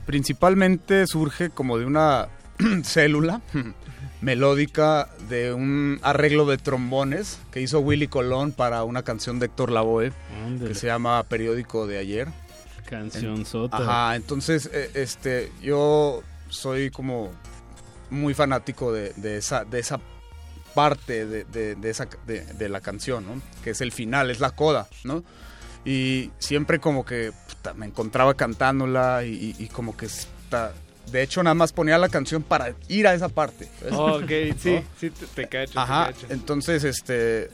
principalmente 0.06 1.06
surge 1.06 1.50
como 1.50 1.76
de 1.78 1.84
una 1.84 2.28
célula 2.84 3.42
melódica 4.22 5.08
de 5.28 5.52
un 5.52 5.98
arreglo 6.02 6.46
de 6.46 6.58
trombones 6.58 7.38
que 7.52 7.60
hizo 7.60 7.80
Willy 7.80 8.08
Colón 8.08 8.52
para 8.52 8.84
una 8.84 9.02
canción 9.02 9.38
de 9.38 9.46
Héctor 9.46 9.70
Lavoe 9.70 10.12
Ándale. 10.46 10.68
que 10.70 10.74
se 10.74 10.86
llama 10.86 11.22
Periódico 11.24 11.86
de 11.86 11.98
ayer. 11.98 12.28
Canción 12.90 13.46
sota. 13.46 13.78
Ajá, 13.78 14.16
entonces 14.16 14.68
eh, 14.72 14.90
este 14.94 15.50
yo 15.62 16.22
soy 16.48 16.90
como 16.90 17.30
muy 18.10 18.34
fanático 18.34 18.92
de, 18.92 19.12
de 19.14 19.36
esa 19.38 19.64
de 19.64 19.78
esa 19.78 20.00
parte 20.74 21.26
de, 21.26 21.44
de- 21.44 21.74
de 21.76 21.90
esa 21.90 22.08
de, 22.26 22.40
de 22.44 22.68
la 22.68 22.80
canción, 22.80 23.24
¿no? 23.26 23.40
Que 23.64 23.70
es 23.70 23.80
el 23.80 23.92
final, 23.92 24.30
es 24.30 24.40
la 24.40 24.50
coda, 24.50 24.88
¿no? 25.04 25.22
Y 25.84 26.30
siempre 26.38 26.78
como 26.78 27.04
que 27.04 27.32
puta, 27.48 27.72
me 27.74 27.86
encontraba 27.86 28.34
cantándola 28.34 29.24
y, 29.24 29.54
y- 29.58 29.64
y 29.64 29.68
como 29.68 29.96
que 29.96 30.06
está- 30.06 30.72
de 31.10 31.22
hecho 31.22 31.42
nada 31.42 31.54
más 31.54 31.72
ponía 31.72 31.98
la 31.98 32.08
canción 32.08 32.42
para 32.42 32.74
ir 32.88 33.06
a 33.06 33.14
esa 33.14 33.28
parte. 33.28 33.68
¿ves? 33.82 33.92
ok, 33.92 34.30
sí, 34.58 34.74
¿No? 34.74 34.82
sí, 34.98 35.10
te, 35.10 35.26
te 35.26 35.48
cacho. 35.48 35.72
te 35.80 35.86
cacho. 35.86 36.26
entonces 36.28 36.84
este 36.84 37.50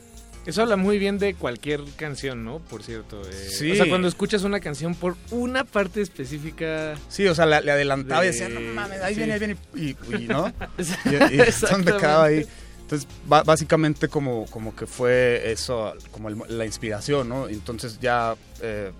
Eso 0.47 0.62
habla 0.62 0.76
muy 0.76 0.99
bien 0.99 1.18
de 1.18 1.34
cualquier 1.34 1.80
canción, 1.97 2.44
¿no? 2.44 2.61
Por 2.61 2.82
cierto. 2.82 3.20
eh, 3.28 3.32
Sí. 3.51 3.72
O 3.72 3.74
sea, 3.74 3.88
cuando 3.88 4.07
escuchas 4.09 4.44
una 4.44 4.61
canción 4.61 4.94
por 4.94 5.16
una 5.30 5.64
parte 5.64 6.01
específica. 6.01 6.94
Sí, 7.09 7.26
o 7.26 7.34
sea, 7.34 7.47
le, 7.47 7.61
le 7.62 7.72
adelantaba 7.72 8.22
y 8.24 8.26
de- 8.28 8.32
decía, 8.32 8.49
no 8.49 8.61
mames, 8.61 9.01
ahí 9.03 9.14
sí. 9.14 9.18
viene, 9.20 9.32
ahí 9.32 9.38
viene, 9.40 9.57
y, 9.74 9.97
y, 10.14 10.28
¿no? 10.28 10.47
y, 10.78 11.36
me 11.78 11.84
quedaba 11.84 12.24
ahí. 12.24 12.47
Entonces, 12.82 13.09
básicamente 13.26 14.07
como, 14.07 14.47
como 14.47 14.76
que 14.76 14.86
fue 14.86 15.51
eso, 15.51 15.92
como 16.12 16.28
el- 16.28 16.38
la 16.49 16.64
inspiración, 16.64 17.28
¿no? 17.28 17.49
Entonces 17.49 17.99
ya 18.01 18.36
eh, 18.62 18.92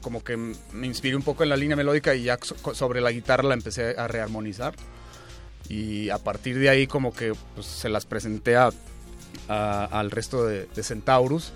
como 0.00 0.24
que 0.24 0.38
me 0.38 0.86
inspiré 0.86 1.14
un 1.14 1.22
poco 1.22 1.42
en 1.42 1.50
la 1.50 1.56
línea 1.58 1.76
melódica 1.76 2.14
y 2.14 2.22
ya 2.22 2.38
so- 2.40 2.74
sobre 2.74 3.02
la 3.02 3.12
guitarra 3.12 3.42
la 3.42 3.52
empecé 3.54 3.94
a 3.98 4.08
rearmonizar. 4.08 4.72
Y 5.68 6.08
a 6.08 6.16
partir 6.18 6.58
de 6.58 6.70
ahí 6.70 6.86
como 6.86 7.12
que 7.12 7.34
pues, 7.54 7.66
se 7.66 7.90
las 7.90 8.06
presenté 8.06 8.56
a- 8.56 8.70
a- 9.48 9.84
al 9.86 10.10
resto 10.10 10.44
de, 10.46 10.66
de 10.74 10.82
Centaurus 10.82 11.52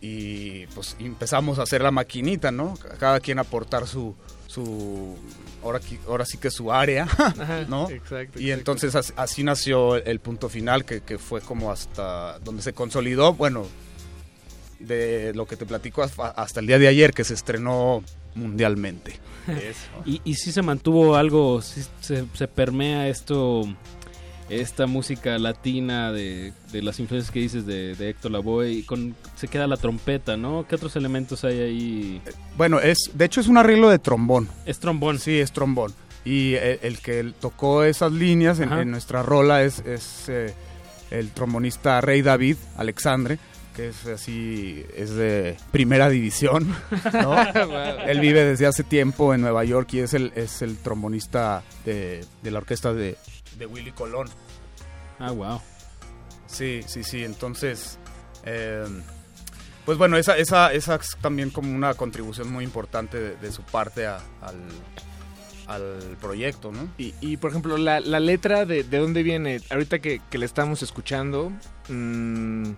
y 0.00 0.66
pues 0.68 0.96
empezamos 0.98 1.58
a 1.58 1.62
hacer 1.62 1.80
la 1.82 1.90
maquinita, 1.90 2.50
¿no? 2.50 2.74
Cada 2.98 3.20
quien 3.20 3.38
aportar 3.38 3.86
su, 3.86 4.14
su 4.48 5.16
ahora, 5.62 5.80
ahora 6.08 6.24
sí 6.26 6.38
que 6.38 6.50
su 6.50 6.72
área, 6.72 7.04
Ajá, 7.18 7.64
¿no? 7.68 7.88
exacto, 7.88 8.40
Y 8.40 8.50
entonces 8.50 8.94
as- 8.96 9.12
así 9.16 9.44
nació 9.44 9.94
el, 9.96 10.02
el 10.06 10.18
punto 10.18 10.48
final 10.48 10.84
que, 10.84 11.02
que 11.02 11.18
fue 11.18 11.40
como 11.40 11.70
hasta 11.70 12.38
donde 12.40 12.62
se 12.62 12.72
consolidó, 12.72 13.32
bueno, 13.34 13.66
de 14.80 15.32
lo 15.34 15.46
que 15.46 15.56
te 15.56 15.64
platico 15.66 16.02
hasta 16.02 16.60
el 16.60 16.66
día 16.66 16.78
de 16.78 16.88
ayer 16.88 17.12
que 17.12 17.24
se 17.24 17.34
estrenó 17.34 18.02
mundialmente. 18.34 19.18
Y, 20.04 20.20
y 20.24 20.34
sí 20.34 20.52
se 20.52 20.62
mantuvo 20.62 21.16
algo, 21.16 21.60
sí 21.62 21.82
se, 22.00 22.24
se 22.34 22.46
permea 22.48 23.08
esto, 23.08 23.62
esta 24.60 24.86
música 24.86 25.38
latina 25.38 26.12
de, 26.12 26.52
de 26.72 26.82
las 26.82 27.00
influencias 27.00 27.32
que 27.32 27.40
dices 27.40 27.64
de, 27.64 27.94
de 27.94 28.10
Héctor 28.10 28.32
Lavoe 28.32 28.70
y 28.70 28.82
con, 28.82 29.14
se 29.34 29.48
queda 29.48 29.66
la 29.66 29.76
trompeta, 29.76 30.36
¿no? 30.36 30.66
¿Qué 30.68 30.74
otros 30.74 30.94
elementos 30.96 31.44
hay 31.44 31.60
ahí? 31.60 32.22
Bueno, 32.56 32.78
es 32.80 33.10
de 33.14 33.24
hecho 33.24 33.40
es 33.40 33.48
un 33.48 33.56
arreglo 33.56 33.88
de 33.88 33.98
trombón. 33.98 34.48
Es 34.66 34.78
trombón. 34.78 35.18
Sí, 35.18 35.38
es 35.38 35.52
trombón. 35.52 35.94
Y 36.24 36.54
el, 36.54 36.78
el 36.82 36.98
que 36.98 37.32
tocó 37.40 37.82
esas 37.84 38.12
líneas 38.12 38.60
en, 38.60 38.90
nuestra 38.90 39.22
rola 39.22 39.62
es, 39.62 39.80
es 39.80 40.28
eh, 40.28 40.54
el 41.10 41.30
trombonista 41.30 42.00
Rey 42.00 42.22
David 42.22 42.56
Alexandre, 42.76 43.38
que 43.74 43.88
es 43.88 44.06
así, 44.06 44.84
es 44.96 45.14
de 45.14 45.56
primera 45.70 46.08
división. 46.08 46.68
¿no? 47.12 47.36
Él 48.06 48.20
vive 48.20 48.44
desde 48.44 48.66
hace 48.66 48.84
tiempo 48.84 49.34
en 49.34 49.40
Nueva 49.40 49.64
York 49.64 49.94
y 49.94 50.00
es 50.00 50.14
el, 50.14 50.32
es 50.36 50.62
el 50.62 50.76
trombonista 50.76 51.62
de, 51.84 52.24
de 52.42 52.50
la 52.50 52.58
orquesta 52.58 52.92
de, 52.92 53.16
de 53.58 53.66
Willy 53.66 53.92
Colón. 53.92 54.28
Ah, 55.18 55.30
wow. 55.30 55.60
Sí, 56.46 56.82
sí, 56.86 57.02
sí. 57.04 57.24
Entonces, 57.24 57.98
eh, 58.44 58.84
pues 59.84 59.98
bueno, 59.98 60.16
esa, 60.16 60.36
esa, 60.36 60.72
esa 60.72 60.96
es 60.96 61.16
también 61.20 61.50
como 61.50 61.74
una 61.74 61.94
contribución 61.94 62.50
muy 62.52 62.64
importante 62.64 63.18
de, 63.18 63.36
de 63.36 63.52
su 63.52 63.62
parte 63.62 64.06
a- 64.06 64.20
al, 64.40 64.56
al 65.66 66.16
proyecto, 66.20 66.72
¿no? 66.72 66.88
Y, 66.98 67.14
y, 67.20 67.36
por 67.36 67.50
ejemplo, 67.50 67.76
la, 67.78 68.00
la 68.00 68.20
letra 68.20 68.64
de, 68.66 68.84
de 68.84 68.98
dónde 68.98 69.22
viene, 69.22 69.60
ahorita 69.70 70.00
que, 70.00 70.20
que 70.30 70.38
la 70.38 70.44
estamos 70.44 70.82
escuchando, 70.82 71.50
mm, 71.88 72.70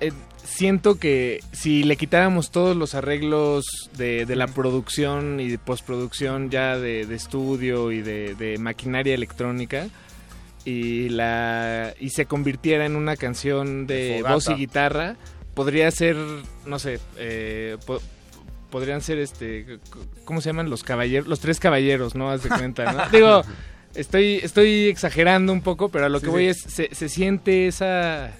eh, 0.00 0.12
siento 0.44 0.98
que 0.98 1.40
si 1.52 1.82
le 1.84 1.96
quitáramos 1.96 2.50
todos 2.50 2.76
los 2.76 2.94
arreglos 2.94 3.64
de, 3.96 4.26
de 4.26 4.36
la 4.36 4.46
producción 4.46 5.40
y 5.40 5.48
de 5.48 5.58
postproducción 5.58 6.50
ya 6.50 6.78
de, 6.78 7.06
de 7.06 7.14
estudio 7.14 7.92
y 7.92 8.02
de, 8.02 8.34
de 8.34 8.58
maquinaria 8.58 9.14
electrónica 9.14 9.88
y 10.64 11.08
la 11.08 11.94
y 11.98 12.10
se 12.10 12.26
convirtiera 12.26 12.86
en 12.86 12.96
una 12.96 13.16
canción 13.16 13.86
de, 13.86 14.22
voz 14.28 14.48
y 14.48 14.54
guitarra, 14.54 15.16
podría 15.54 15.90
ser, 15.90 16.16
no 16.66 16.78
sé, 16.78 17.00
eh, 17.18 17.76
po- 17.86 18.00
podrían 18.70 19.00
ser 19.00 19.18
este 19.18 19.78
¿cómo 20.24 20.40
se 20.40 20.50
llaman 20.50 20.70
los 20.70 20.82
caballeros? 20.84 21.26
Los 21.28 21.40
tres 21.40 21.58
caballeros, 21.60 22.14
¿no? 22.14 22.30
Haz 22.30 22.42
de 22.44 22.48
cuenta, 22.50 22.92
¿no? 22.92 23.08
Digo, 23.12 23.42
estoy 23.94 24.36
estoy 24.42 24.84
exagerando 24.86 25.52
un 25.52 25.62
poco, 25.62 25.88
pero 25.88 26.06
a 26.06 26.08
lo 26.08 26.20
Sí, 26.20 26.24
que 26.26 26.30
voy 26.30 26.44
sí. 26.44 26.48
es 26.50 26.72
se, 26.72 26.94
se 26.94 27.08
siente 27.08 27.66
esa 27.66 28.32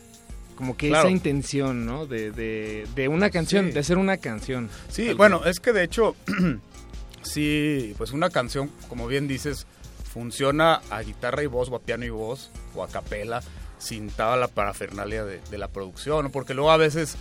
como 0.62 0.76
que 0.76 0.86
Claro. 0.90 1.08
esa 1.08 1.10
intención, 1.10 1.84
¿no? 1.84 2.06
De, 2.06 2.30
de, 2.30 2.86
de 2.94 3.08
una 3.08 3.30
canción, 3.30 3.66
Sí. 3.66 3.72
de 3.72 3.80
hacer 3.80 3.98
una 3.98 4.16
canción. 4.18 4.70
Sí, 4.88 5.08
Algo. 5.08 5.18
bueno, 5.18 5.44
es 5.44 5.58
que 5.58 5.72
de 5.72 5.82
hecho, 5.82 6.14
sí, 7.22 7.94
pues 7.98 8.12
una 8.12 8.30
canción, 8.30 8.70
como 8.88 9.08
bien 9.08 9.26
dices, 9.26 9.66
funciona 10.12 10.80
a 10.90 11.00
guitarra 11.02 11.42
y 11.42 11.46
voz, 11.46 11.68
o 11.68 11.74
a 11.74 11.80
piano 11.80 12.04
y 12.04 12.10
voz, 12.10 12.50
o 12.76 12.84
a 12.84 12.88
capela, 12.88 13.42
sin 13.78 14.08
toda 14.08 14.36
la 14.36 14.46
parafernalia 14.46 15.24
de, 15.24 15.40
de 15.50 15.58
la 15.58 15.66
producción, 15.66 16.30
porque 16.30 16.54
luego 16.54 16.70
a 16.70 16.76
veces 16.76 17.16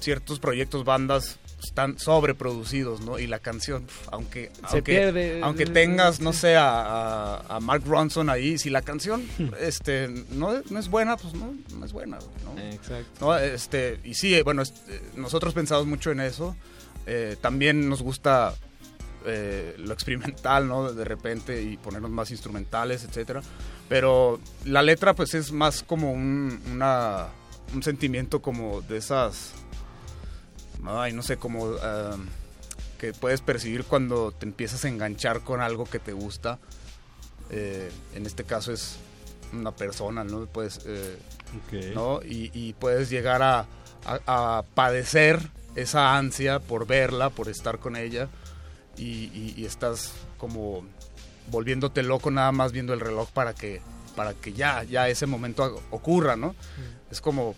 ciertos 0.00 0.38
proyectos, 0.40 0.86
bandas, 0.86 1.38
están 1.62 1.98
sobreproducidos, 1.98 3.00
¿no? 3.00 3.18
Y 3.18 3.26
la 3.26 3.38
canción, 3.38 3.86
aunque, 4.12 4.50
Se 4.54 4.76
aunque, 4.76 4.82
pierde. 4.82 5.40
aunque 5.42 5.66
tengas, 5.66 6.20
no 6.20 6.32
sé, 6.32 6.54
a, 6.56 6.80
a- 7.38 7.56
a 7.56 7.60
Mark 7.60 7.82
Ronson 7.86 8.28
ahí, 8.30 8.58
si 8.58 8.70
la 8.70 8.82
canción 8.82 9.24
este, 9.60 10.08
no, 10.30 10.62
no 10.70 10.78
es 10.78 10.88
buena, 10.88 11.16
pues 11.16 11.34
no, 11.34 11.54
no 11.76 11.84
es 11.86 11.92
buena, 11.92 12.18
¿no? 12.44 12.60
Exacto. 12.60 13.06
¿no? 13.26 13.36
Este, 13.38 14.00
y 14.04 14.14
sí, 14.14 14.34
eh, 14.34 14.42
bueno, 14.42 14.62
eh, 14.62 15.00
nosotros 15.16 15.54
pensamos 15.54 15.86
mucho 15.86 16.10
en 16.10 16.20
eso. 16.20 16.54
Eh, 17.06 17.36
también 17.40 17.88
nos 17.88 18.02
gusta 18.02 18.54
eh, 19.24 19.74
lo 19.78 19.92
experimental, 19.92 20.68
¿no? 20.68 20.92
De 20.92 21.04
repente 21.04 21.62
y 21.62 21.76
ponernos 21.76 22.10
más 22.10 22.30
instrumentales, 22.30 23.04
etcétera. 23.04 23.40
Pero 23.88 24.40
la 24.64 24.82
letra, 24.82 25.14
pues, 25.14 25.34
es 25.34 25.52
más 25.52 25.82
como 25.82 26.12
un, 26.12 26.60
una- 26.72 27.28
un 27.74 27.82
sentimiento 27.82 28.40
como 28.42 28.80
de 28.82 28.96
esas, 28.98 29.52
ay, 30.84 31.12
no 31.12 31.22
sé, 31.22 31.36
como 31.36 31.74
ah, 31.82 32.16
que 32.98 33.12
puedes 33.12 33.40
percibir 33.40 33.84
cuando 33.84 34.32
te 34.32 34.46
empiezas 34.46 34.84
a 34.84 34.88
enganchar 34.88 35.40
con 35.42 35.60
algo 35.60 35.84
que 35.84 35.98
te 35.98 36.12
gusta. 36.12 36.58
Eh, 37.50 37.90
en 38.14 38.26
este 38.26 38.44
caso 38.44 38.72
es 38.72 38.96
una 39.52 39.70
persona, 39.72 40.24
¿no? 40.24 40.46
Puedes, 40.46 40.80
eh. 40.86 41.18
¿no? 41.94 42.20
Y, 42.22 42.50
y 42.52 42.72
puedes 42.74 43.08
llegar 43.10 43.42
a, 43.42 43.66
a- 44.04 44.20
a 44.58 44.62
padecer 44.74 45.50
esa 45.76 46.16
ansia 46.16 46.58
por 46.58 46.86
verla, 46.86 47.30
por 47.30 47.48
estar 47.48 47.78
con 47.78 47.96
ella, 47.96 48.28
y, 48.96 49.30
y- 49.32 49.54
y 49.56 49.64
estás 49.66 50.12
como 50.38 50.84
volviéndote 51.50 52.02
loco 52.02 52.30
nada 52.30 52.50
más 52.50 52.72
viendo 52.72 52.92
el 52.94 53.00
reloj 53.00 53.30
para 53.30 53.54
que, 53.54 53.80
para 54.16 54.34
que 54.34 54.52
ya, 54.54 54.82
ya 54.84 55.08
ese 55.08 55.26
momento 55.26 55.80
ocurra, 55.90 56.34
¿no? 56.34 56.56
Es 57.10 57.20
como 57.20 57.54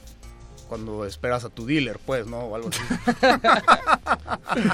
cuando 0.69 1.05
esperas 1.05 1.45
a 1.45 1.49
tu 1.49 1.67
dealer, 1.67 1.99
pues, 2.05 2.27
¿no? 2.27 2.39
O 2.41 2.57
algo 2.57 2.69
así. 2.69 2.81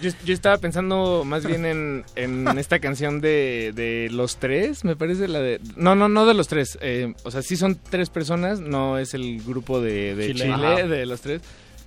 Yo, 0.00 0.10
yo 0.24 0.34
estaba 0.34 0.58
pensando 0.58 1.22
más 1.24 1.46
bien 1.46 1.64
en, 1.64 2.04
en 2.16 2.48
esta 2.58 2.80
canción 2.80 3.20
de, 3.20 3.72
de 3.72 4.08
los 4.10 4.36
tres, 4.38 4.84
me 4.84 4.96
parece 4.96 5.28
la 5.28 5.38
de... 5.38 5.60
No, 5.76 5.94
no, 5.94 6.08
no 6.08 6.26
de 6.26 6.34
los 6.34 6.48
tres. 6.48 6.76
eh, 6.80 7.14
o 7.22 7.30
sea, 7.30 7.40
sí 7.42 7.56
son 7.56 7.78
tres 7.88 8.10
personas, 8.10 8.58
no 8.58 8.98
es 8.98 9.14
el 9.14 9.40
grupo 9.44 9.80
de, 9.80 10.16
de 10.16 10.34
Chile. 10.34 10.88
De 10.88 11.06
los 11.06 11.20
tres. 11.20 11.40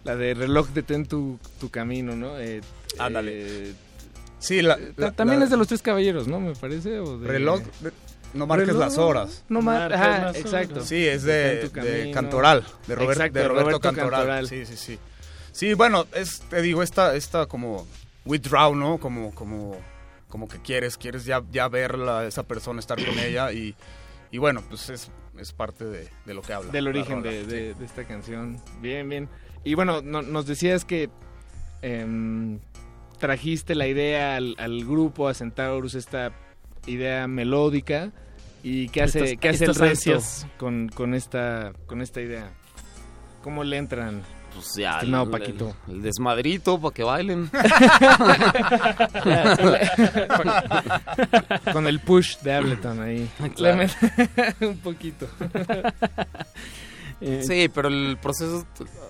La 0.06 0.16
de 0.16 0.34
reloj 0.34 0.70
detén 0.70 1.06
tu, 1.08 1.40
tu 1.60 1.70
camino, 1.70 2.16
¿no? 2.16 2.40
Eh, 2.40 2.62
Ándale. 3.00 3.32
eh, 3.36 3.74
Sí, 4.40 4.62
la, 4.62 4.78
la- 4.96 5.12
también 5.12 5.40
la- 5.40 5.46
es 5.46 5.52
de 5.52 5.58
los 5.58 5.68
tres 5.68 5.82
caballeros, 5.82 6.28
¿no? 6.28 6.40
Me 6.40 6.54
parece. 6.56 7.00
O 7.00 7.18
de... 7.18 7.28
reloj, 7.28 7.62
de- 7.82 7.92
no 8.36 8.46
marques 8.48 8.68
Reloj, 8.68 8.82
las 8.84 8.98
horas. 8.98 9.44
No 9.50 9.62
mar- 9.62 9.90
Marques 9.90 10.42
exacto. 10.42 10.74
horas. 10.76 10.88
Sí, 10.88 11.08
es 11.08 11.24
de. 11.24 12.12
Cantoral, 12.14 12.64
de, 12.88 12.96
Robert- 12.96 13.12
Exacto, 13.18 13.40
de 13.40 13.48
Roberto, 13.48 13.64
Roberto 13.70 13.80
Cantoral. 13.82 14.12
Cantoral. 14.12 14.48
Sí, 14.48 14.66
sí, 14.66 14.76
sí. 14.78 15.00
Sí, 15.52 15.74
bueno, 15.74 16.06
es, 16.14 16.42
te 16.42 16.62
digo, 16.62 16.84
esta, 16.84 17.16
esta 17.16 17.46
como 17.46 17.88
withdraw, 18.26 18.76
¿no? 18.76 18.98
Como, 18.98 19.34
como, 19.34 19.78
como 20.28 20.48
que 20.50 20.60
quieres, 20.62 20.98
quieres 20.98 21.24
ya, 21.26 21.42
ya 21.52 21.68
verla, 21.70 22.20
a 22.20 22.26
esa 22.28 22.44
persona, 22.44 22.80
estar 22.80 22.98
con 23.04 23.18
ella 23.20 23.52
y, 23.54 23.74
y 24.32 24.38
bueno, 24.38 24.62
pues 24.68 24.90
es, 24.90 25.10
es 25.40 25.54
parte 25.54 25.86
de, 25.86 26.10
de 26.26 26.34
lo 26.34 26.42
que 26.42 26.52
habla. 26.54 26.72
del 26.72 26.88
origen 26.90 27.20
rola. 27.24 27.32
de, 27.32 27.46
de- 27.46 27.74
de 27.74 27.86
esta 27.86 28.04
canción. 28.04 28.62
Bien, 28.82 29.08
bien. 29.08 29.30
Y 29.64 29.76
bueno, 29.76 30.02
no- 30.02 30.22
nos 30.22 30.46
decías 30.46 30.84
que 30.84 31.10
em, 31.82 32.60
trajiste 33.20 33.76
la 33.76 33.88
idea 33.88 34.36
al, 34.36 34.56
al 34.58 34.84
grupo, 34.86 35.28
a 35.30 35.34
Centaurus, 35.34 35.96
esta 35.96 36.34
idea 36.86 37.28
melódica. 37.28 38.12
¿Y 38.68 38.90
qué 38.90 39.04
hace, 39.04 39.20
Estas- 39.20 39.40
qué 39.40 39.50
hace 39.50 39.66
el 39.66 39.76
resto 39.76 40.20
con, 40.58 40.90
con, 40.90 41.14
esta, 41.14 41.72
con 41.86 42.02
esta 42.02 42.20
idea? 42.20 42.50
¿Cómo 43.44 43.64
le 43.64 43.78
entran? 43.78 44.24
Pues 44.56 44.74
ya, 44.78 44.98
Estimado 45.00 45.26
el, 45.26 45.30
Paquito. 45.30 45.76
el- 45.88 45.96
el 45.96 46.02
desmadrito 46.02 46.80
para 46.82 46.94
que 46.96 47.04
bailen. 47.04 47.52
con 51.74 51.88
el 51.88 52.00
push 52.00 52.38
de 52.40 52.54
Ableton 52.54 53.02
ahí. 53.02 53.30
Claro. 53.56 53.84
Met- 53.84 54.56
un 54.68 54.78
poquito. 54.80 55.28
Sí, 57.42 57.70
pero 57.74 57.88
el 57.88 58.18
proceso, 58.22 58.68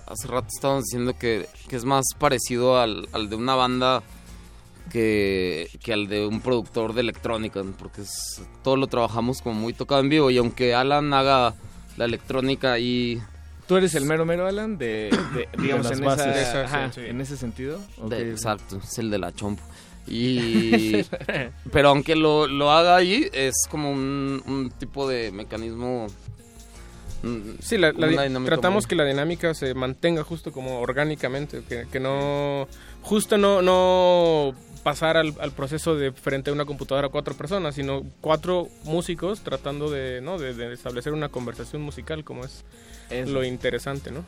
hace 0.08 0.28
rato 0.28 0.48
estábamos 0.54 0.84
diciendo 0.86 1.18
que, 1.18 1.50
que 1.68 1.76
es 1.76 1.84
más 1.86 2.06
parecido 2.18 2.80
al, 2.80 3.10
al 3.12 3.30
de 3.30 3.36
una 3.36 3.56
banda 3.56 4.04
que, 4.92 5.70
que 5.84 5.94
al 5.94 6.08
de 6.08 6.26
un 6.26 6.42
productor 6.42 6.94
de 6.94 7.02
electrónica, 7.02 7.64
porque 7.78 8.02
es- 8.02 8.42
todo 8.64 8.76
lo 8.78 8.88
trabajamos 8.88 9.42
como 9.42 9.60
muy 9.60 9.74
tocado 9.74 10.02
en 10.02 10.10
vivo 10.10 10.32
y 10.32 10.38
aunque 10.38 10.74
Alan 10.76 11.14
haga 11.14 11.54
la 11.98 12.06
electrónica 12.06 12.74
ahí 12.74 13.22
¿Tú 13.68 13.78
eres 13.78 13.96
el 13.96 14.06
mero 14.06 14.26
mero, 14.26 14.46
Alan? 14.46 14.78
De, 14.78 15.10
de- 15.34 15.50
digamos, 15.62 15.90
en, 15.90 16.02
bases. 16.02 16.28
esa- 16.38 16.64
Esa, 16.64 16.64
ajá, 16.66 16.92
sí. 16.94 17.02
en 17.04 17.20
ese 17.20 17.36
sentido. 17.36 17.80
de- 18.10 18.30
exacto, 18.32 18.80
es 18.84 18.98
el 19.00 19.10
de 19.10 19.18
la 19.18 19.34
chompo. 19.34 19.64
Y, 20.08 21.04
pero 21.72 21.90
aunque 21.90 22.16
lo, 22.16 22.46
lo 22.48 22.70
haga 22.72 22.96
ahí, 22.96 23.28
es 23.34 23.56
como 23.72 23.90
un, 23.92 24.44
un 24.46 24.70
tipo 24.70 25.08
de 25.10 25.32
mecanismo... 25.32 26.06
mm, 27.24 27.54
Sí, 27.60 27.80
la- 27.80 27.92
la 27.92 28.30
tratamos 28.46 28.84
muy- 28.84 28.88
que 28.90 28.96
la 28.96 29.04
dinámica 29.06 29.56
se 29.56 29.74
mantenga 29.74 30.24
justo 30.24 30.52
como 30.52 30.80
orgánicamente, 30.80 31.64
que, 31.68 31.88
que 31.92 32.00
no, 32.00 32.68
justo 33.02 33.36
no, 33.40 33.64
no 33.64 34.54
pasar 34.86 35.18
al, 35.18 35.34
al 35.40 35.52
proceso 35.52 35.96
de 35.96 36.12
frente 36.12 36.52
a 36.52 36.54
una 36.54 36.66
computadora 36.66 37.10
cuatro 37.10 37.34
personas, 37.34 37.74
sino 37.74 38.04
cuatro 38.22 38.68
músicos 38.84 39.40
tratando 39.40 39.90
de, 39.90 40.22
¿no? 40.22 40.38
de, 40.38 40.54
de 40.54 40.72
establecer 40.72 41.12
una 41.12 41.30
conversación 41.30 41.82
musical, 41.82 42.24
como 42.24 42.46
es 42.46 42.64
Eso. 43.10 43.32
lo 43.32 43.44
interesante, 43.44 44.12
¿no? 44.12 44.24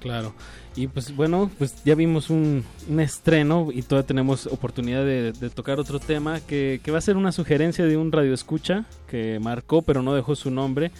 Claro. 0.00 0.34
Y 0.76 0.86
pues 0.86 1.14
bueno, 1.14 1.50
pues 1.58 1.84
ya 1.84 1.94
vimos 1.94 2.30
un, 2.30 2.64
un 2.88 3.00
estreno 3.00 3.68
y 3.70 3.82
todavía 3.82 4.06
tenemos 4.06 4.46
oportunidad 4.46 5.04
de, 5.04 5.32
de 5.32 5.50
tocar 5.50 5.78
otro 5.78 6.00
tema 6.00 6.40
que, 6.40 6.80
que 6.82 6.90
va 6.90 6.96
a 6.96 7.02
ser 7.02 7.18
una 7.18 7.30
sugerencia 7.30 7.84
de 7.84 7.98
un 7.98 8.10
radioescucha 8.10 8.86
que 9.10 9.38
marcó 9.40 9.82
pero 9.82 10.00
no 10.00 10.14
dejó 10.14 10.36
su 10.36 10.50
nombre. 10.50 10.90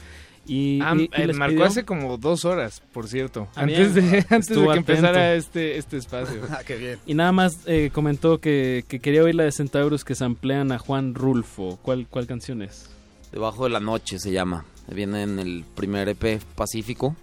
Y, 0.52 0.80
Ah, 0.82 0.94
y- 0.96 1.02
y 1.02 1.10
eh, 1.22 1.26
les 1.28 1.36
marcó 1.36 1.54
pidió- 1.54 1.64
hace 1.66 1.84
como 1.84 2.16
dos 2.18 2.44
horas, 2.44 2.82
por 2.92 3.06
cierto. 3.06 3.46
Ah, 3.54 3.60
antes 3.62 3.94
bien. 3.94 4.10
de, 4.10 4.18
antes 4.30 4.48
de 4.48 4.54
que 4.56 4.60
atento. 4.62 4.76
empezara 4.92 5.34
este, 5.34 5.78
este 5.78 5.96
espacio. 5.96 6.40
Ah, 6.50 6.60
qué 6.66 6.76
bien. 6.76 6.98
Y 7.06 7.14
nada 7.14 7.30
más 7.30 7.58
eh, 7.66 7.90
comentó 7.92 8.40
que, 8.40 8.84
que 8.88 8.98
quería 8.98 9.22
oír 9.22 9.36
la 9.36 9.44
de 9.44 9.52
Centauros 9.52 10.04
que 10.04 10.14
samplean 10.16 10.72
a 10.72 10.78
Juan 10.78 11.14
Rulfo. 11.14 11.78
¿Cuál, 11.82 12.06
cuál 12.10 12.26
canción 12.26 12.62
es? 12.62 12.90
Debajo 13.30 13.62
de 13.64 13.70
la 13.70 13.78
noche 13.80 14.18
se 14.18 14.32
llama. 14.32 14.64
Viene 14.92 15.22
en 15.22 15.38
el 15.38 15.64
primer 15.76 16.08
EP 16.08 16.40
Pacífico. 16.56 17.14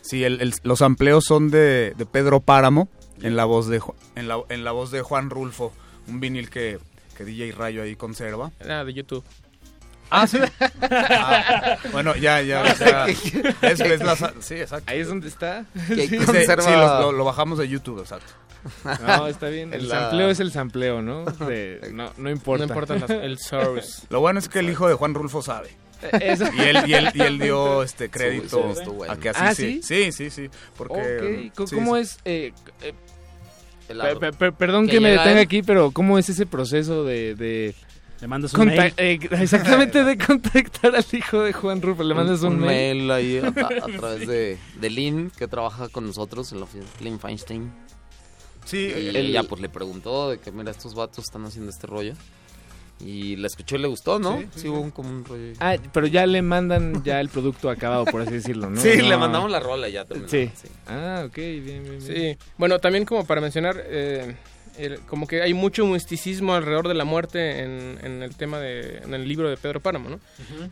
Sí, 0.00 0.22
el- 0.22 0.40
el- 0.40 0.54
los 0.62 0.82
amplios 0.82 1.24
son 1.24 1.50
de, 1.50 1.94
de 1.98 2.06
Pedro 2.06 2.38
Páramo 2.40 2.88
en 3.22 3.34
la 3.34 3.44
voz 3.44 3.66
de 3.68 3.80
en 4.14 4.28
la, 4.28 4.38
en 4.50 4.62
la 4.62 4.70
voz 4.70 4.90
de 4.92 5.02
Juan 5.02 5.30
Rulfo, 5.30 5.72
un 6.06 6.20
vinil 6.20 6.48
que, 6.48 6.78
que 7.16 7.24
DJ 7.24 7.52
Rayo 7.52 7.82
ahí 7.82 7.96
conserva. 7.96 8.52
Ah, 8.68 8.84
de 8.84 8.92
YouTube. 8.94 9.24
Ah, 10.14 10.26
sí. 10.26 10.38
Ah, 10.82 11.78
bueno, 11.92 12.14
ya, 12.16 12.42
ya. 12.42 12.62
o 12.62 12.74
sea, 12.76 13.06
es, 13.06 13.80
es 13.80 14.02
la 14.02 14.14
sa- 14.16 14.34
sí, 14.40 14.54
exacto. 14.54 14.90
Ahí 14.90 15.00
es 15.00 15.08
donde 15.08 15.28
está. 15.28 15.64
Que 15.88 16.06
Sí, 16.08 16.18
conserva- 16.18 16.62
sí, 16.62 16.70
lo, 16.70 17.00
lo- 17.00 17.12
lo 17.12 17.24
bajamos 17.24 17.58
de 17.58 17.68
YouTube, 17.68 18.00
exacto. 18.00 18.32
No, 19.06 19.26
está 19.26 19.48
bien. 19.48 19.72
El 19.74 19.88
La- 19.88 20.00
sampleo 20.02 20.30
es 20.30 20.38
el 20.40 20.52
sampleo, 20.52 21.02
¿no? 21.02 21.24
De- 21.24 21.90
no, 21.92 22.12
no 22.16 22.30
importa. 22.30 22.66
No 22.66 22.72
importa 22.72 22.94
las- 22.96 23.10
el 23.10 23.38
source. 23.38 24.02
Lo 24.10 24.20
bueno 24.20 24.38
es 24.38 24.48
que 24.48 24.60
el 24.60 24.68
hijo 24.70 24.86
de 24.88 24.94
Juan 24.94 25.14
Rulfo 25.14 25.42
sabe. 25.42 25.70
Eso. 26.20 26.44
Y 26.56 26.60
él, 26.62 26.78
y 26.86 26.94
él, 26.94 27.10
y 27.14 27.22
él 27.22 27.38
dio 27.38 27.82
este 27.84 28.08
crédito 28.10 28.60
bueno. 28.92 29.12
a 29.12 29.16
que 29.16 29.28
así 29.30 29.40
¿Ah, 29.42 29.54
sí. 29.54 29.80
Sí, 29.82 30.10
sí, 30.12 30.30
sí. 30.30 30.50
Porque, 30.76 31.50
¿Cómo 31.56 31.94
sí. 31.96 32.00
es? 32.02 32.18
eh, 32.24 32.52
eh, 32.82 32.92
per- 34.18 34.32
per- 34.34 34.52
perdón 34.54 34.86
Que 34.86 34.92
que 34.92 35.00
me 35.00 35.10
detenga 35.10 35.32
él. 35.32 35.38
aquí, 35.38 35.62
pero 35.62 35.90
¿cómo 35.92 36.18
es 36.18 36.28
ese 36.28 36.44
proceso 36.46 37.04
de... 37.04 37.34
de 37.36 37.74
Le 38.22 38.28
mandas 38.28 38.54
un 38.54 38.66
mail. 38.66 38.94
eh, 38.96 39.18
exactamente, 39.32 40.04
de 40.04 40.16
contactar 40.16 40.94
al 40.94 41.04
hijo 41.12 41.42
de 41.42 41.52
Juan 41.52 41.82
Rulfo. 41.82 42.04
Le 42.04 42.14
mandas 42.14 42.42
un, 42.42 42.58
mail. 42.60 43.10
ahí 43.10 43.38
a, 43.38 43.50
través 43.98 44.26
de, 44.28 44.58
de 44.80 44.90
Lynn, 44.90 45.30
que 45.36 45.48
trabaja 45.48 45.88
con 45.88 46.06
nosotros 46.06 46.52
en 46.52 46.58
la 46.58 46.64
oficina. 46.64 46.86
Lynn 47.00 47.18
Feinstein. 47.18 47.72
Sí, 48.64 48.78
Y 48.96 49.08
el- 49.08 49.16
ella 49.16 49.42
pues 49.42 49.60
le 49.60 49.68
preguntó 49.68 50.30
de 50.30 50.38
que 50.38 50.52
mira, 50.52 50.70
estos 50.70 50.94
vatos 50.94 51.24
están 51.24 51.44
haciendo 51.44 51.70
este 51.70 51.86
rollo. 51.88 52.14
Y 53.00 53.34
la 53.34 53.48
escuchó 53.48 53.74
y 53.74 53.78
le 53.80 53.88
gustó, 53.88 54.20
¿no? 54.20 54.38
Sí, 54.38 54.46
Sí, 54.54 54.60
sí, 54.60 54.68
hubo 54.68 54.78
un, 54.80 54.92
como 54.92 55.08
un 55.10 55.24
rollo. 55.24 55.42
ahí. 55.58 55.78
Ah, 55.78 55.82
pero 55.92 56.06
ya 56.06 56.24
le 56.24 56.40
mandan 56.42 57.02
ya 57.02 57.20
el 57.20 57.28
producto 57.28 57.68
acabado, 57.68 58.04
por 58.04 58.20
así 58.20 58.34
decirlo, 58.34 58.70
¿no? 58.70 58.80
sí, 58.80 58.90
No. 58.98 59.08
le 59.08 59.16
mandamos 59.16 59.50
la 59.50 59.58
rola 59.58 59.88
ya 59.88 60.04
terminó. 60.04 60.28
Sí. 60.28 60.48
Ah, 60.86 61.24
ok, 61.26 61.34
bien, 61.36 61.64
bien, 61.64 61.98
bien. 61.98 62.00
Sí, 62.00 62.38
bueno, 62.56 62.78
también 62.78 63.04
como 63.04 63.26
para 63.26 63.40
mencionar, 63.40 63.82
eh, 63.84 64.36
el- 64.78 65.00
como 65.00 65.26
que 65.26 65.42
hay 65.42 65.54
mucho 65.54 65.86
misticismo 65.86 66.54
alrededor 66.54 66.88
de 66.88 66.94
la 66.94 67.04
muerte 67.04 67.60
en, 67.62 67.98
en 68.02 68.22
el 68.22 68.34
tema 68.36 68.58
de, 68.58 68.98
en 68.98 69.14
el 69.14 69.26
libro 69.28 69.48
de 69.50 69.56
Pedro 69.56 69.80
Páramo, 69.80 70.08
¿no? 70.08 70.20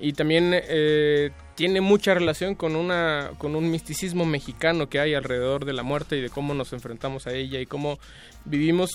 Y 0.01 0.13
también 0.15 0.53
eh, 0.55 1.31
tiene 1.55 1.81
mucha 1.81 2.15
relación 2.15 2.55
con 2.55 2.77
una, 2.77 3.31
con 3.39 3.55
un 3.57 3.71
misticismo 3.71 4.25
mexicano 4.25 4.89
que 4.89 5.01
hay 5.01 5.15
alrededor 5.15 5.65
de 5.65 5.73
la 5.73 5.83
muerte 5.83 6.17
y 6.17 6.21
de 6.23 6.31
cómo 6.31 6.55
nos 6.55 6.73
enfrentamos 6.73 7.27
a 7.27 7.33
ella 7.35 7.61
y 7.61 7.67
cómo 7.67 7.99
vivimos 8.45 8.91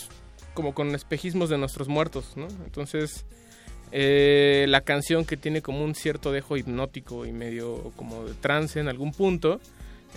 como 0.53 0.73
con 0.73 0.95
espejismos 0.95 1.49
de 1.49 1.57
nuestros 1.57 1.87
muertos, 1.87 2.33
¿no? 2.37 2.47
Entonces, 2.65 3.25
eh, 3.91 4.65
la 4.69 4.81
canción 4.81 5.25
que 5.25 5.37
tiene 5.37 5.61
como 5.61 5.83
un 5.83 5.95
cierto 5.95 6.31
dejo 6.31 6.57
hipnótico 6.57 7.25
y 7.25 7.31
medio 7.31 7.91
como 7.95 8.25
de 8.25 8.33
trance 8.33 8.79
en 8.79 8.87
algún 8.87 9.11
punto, 9.13 9.59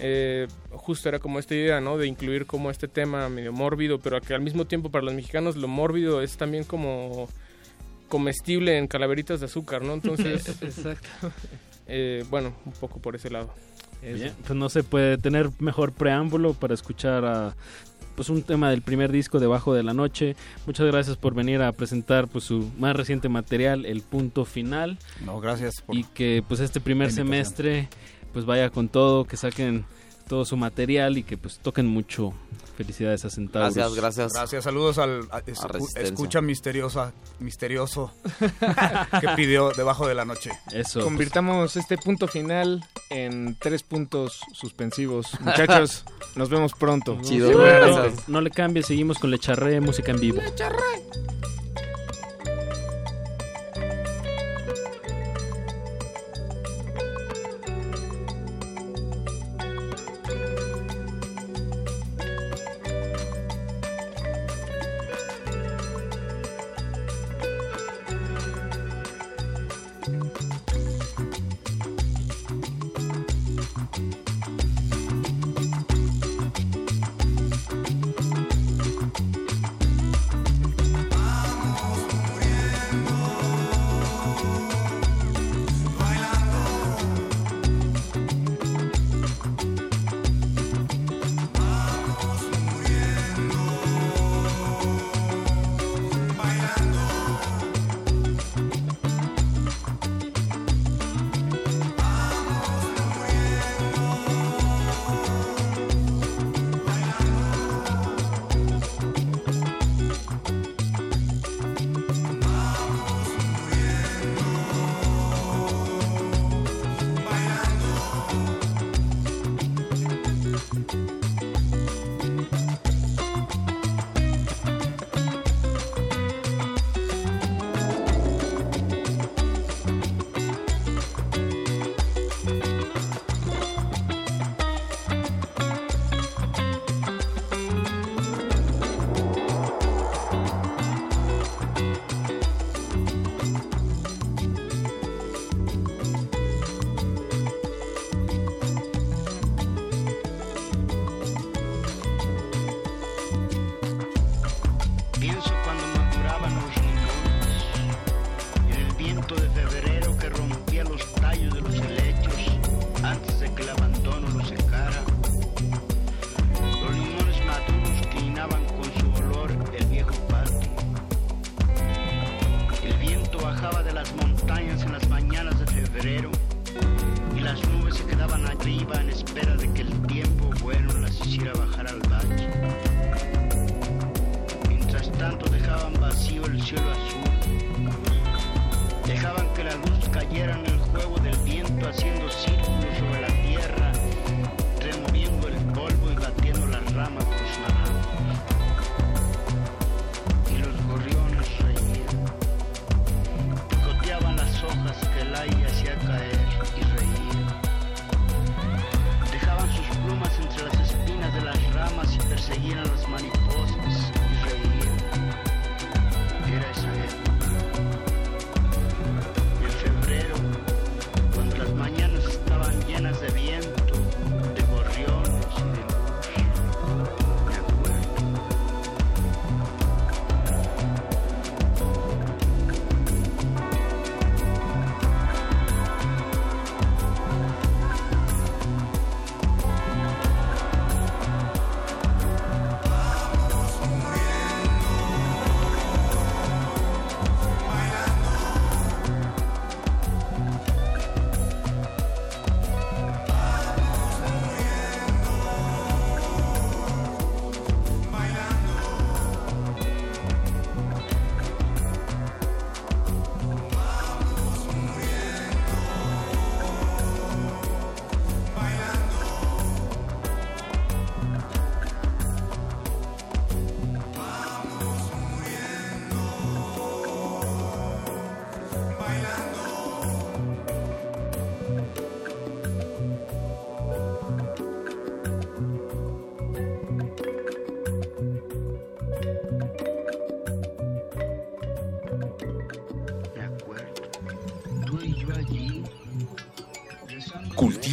eh, 0.01 0.47
justo 0.71 1.09
era 1.09 1.19
como 1.19 1.39
esta 1.39 1.55
idea, 1.55 1.81
¿no? 1.81 1.99
De 1.99 2.07
incluir 2.07 2.47
como 2.47 2.71
este 2.71 2.89
tema 2.89 3.29
medio 3.29 3.53
mórbido, 3.53 3.99
pero 3.99 4.21
que 4.21 4.35
al 4.35 4.41
mismo 4.41 4.67
tiempo 4.67 4.91
para 4.91 5.05
los 5.05 5.15
mexicanos 5.15 5.57
lo 5.57 5.69
mórbido 5.69 6.23
es 6.23 6.37
también 6.37 6.65
como 6.65 7.29
comestible 8.09 8.79
en 8.79 8.87
calaveritas 8.87 9.41
de 9.41 9.47
azúcar, 9.47 9.83
¿no? 9.83 9.95
Entonces, 9.95 10.49
Exacto. 10.63 11.09
eh, 11.87 12.25
bueno, 12.31 12.55
un 12.65 12.73
poco 12.73 13.01
por 13.01 13.17
ese 13.17 13.31
lado. 13.31 13.53
Bien, 14.01 14.33
pues 14.47 14.57
no 14.57 14.69
se 14.69 14.85
puede 14.85 15.19
tener 15.19 15.51
mejor 15.59 15.93
preámbulo 15.93 16.55
para 16.55 16.73
escuchar 16.73 17.25
a 17.25 17.57
pues 18.15 18.31
un 18.31 18.43
tema 18.43 18.71
del 18.71 18.83
primer 18.83 19.13
disco 19.13 19.39
Debajo 19.39 19.75
de 19.75 19.85
la 19.85 19.95
Noche. 19.95 20.35
Muchas 20.67 20.87
gracias 20.89 21.17
por 21.17 21.35
venir 21.35 21.63
a 21.63 21.71
presentar 21.71 22.27
pues 22.27 22.43
su 22.45 22.69
más 22.77 22.97
reciente 22.97 23.29
material, 23.29 23.87
El 23.87 24.03
Punto 24.03 24.45
Final. 24.45 24.99
No, 25.25 25.41
gracias 25.41 25.83
por 25.83 25.97
Y 25.97 26.03
que 26.03 26.43
pues 26.47 26.59
este 26.59 26.81
primer 26.81 27.13
semestre 27.13 27.89
pues 28.33 28.45
vaya 28.45 28.71
con 28.71 28.89
todo, 28.89 29.25
que 29.25 29.37
saquen 29.37 29.85
todo 30.29 30.45
su 30.45 30.57
material 30.57 31.17
y 31.19 31.23
que 31.23 31.37
pues 31.39 31.59
toquen 31.59 31.87
mucho. 31.87 32.33
Felicidades 32.77 33.25
a 33.25 33.31
Centauros. 33.31 33.75
Gracias, 33.75 33.95
gracias. 33.97 34.33
Gracias, 34.35 34.65
saludos 34.65 34.99
al 34.99 35.23
a- 35.33 35.43
escucha 36.01 36.41
misteriosa, 36.41 37.13
misterioso 37.41 38.13
que 39.21 39.29
pidió 39.35 39.71
debajo 39.73 40.07
de 40.07 40.15
la 40.15 40.25
noche. 40.25 40.51
Eso. 40.71 41.01
pues, 41.01 41.05
Convirtamos 41.05 41.77
este 41.77 41.99
punto 41.99 42.29
final 42.29 42.85
en 43.11 43.57
tres 43.59 43.83
puntos 43.83 44.43
suspensivos. 44.53 45.41
Muchachos, 45.41 46.05
nos 46.37 46.51
vemos 46.51 46.73
pronto. 46.79 47.19
Chido, 47.23 47.51
no, 47.51 48.13
no 48.29 48.41
le 48.41 48.51
cambie, 48.53 48.85
seguimos 48.85 49.19
con 49.19 49.33
Le 49.33 49.41
Charré, 49.41 49.81
música 49.81 50.13
en 50.13 50.21
vivo. 50.21 50.41
dejaban 50.41 51.01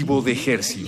de 0.06 0.34
hercios. 0.34 0.86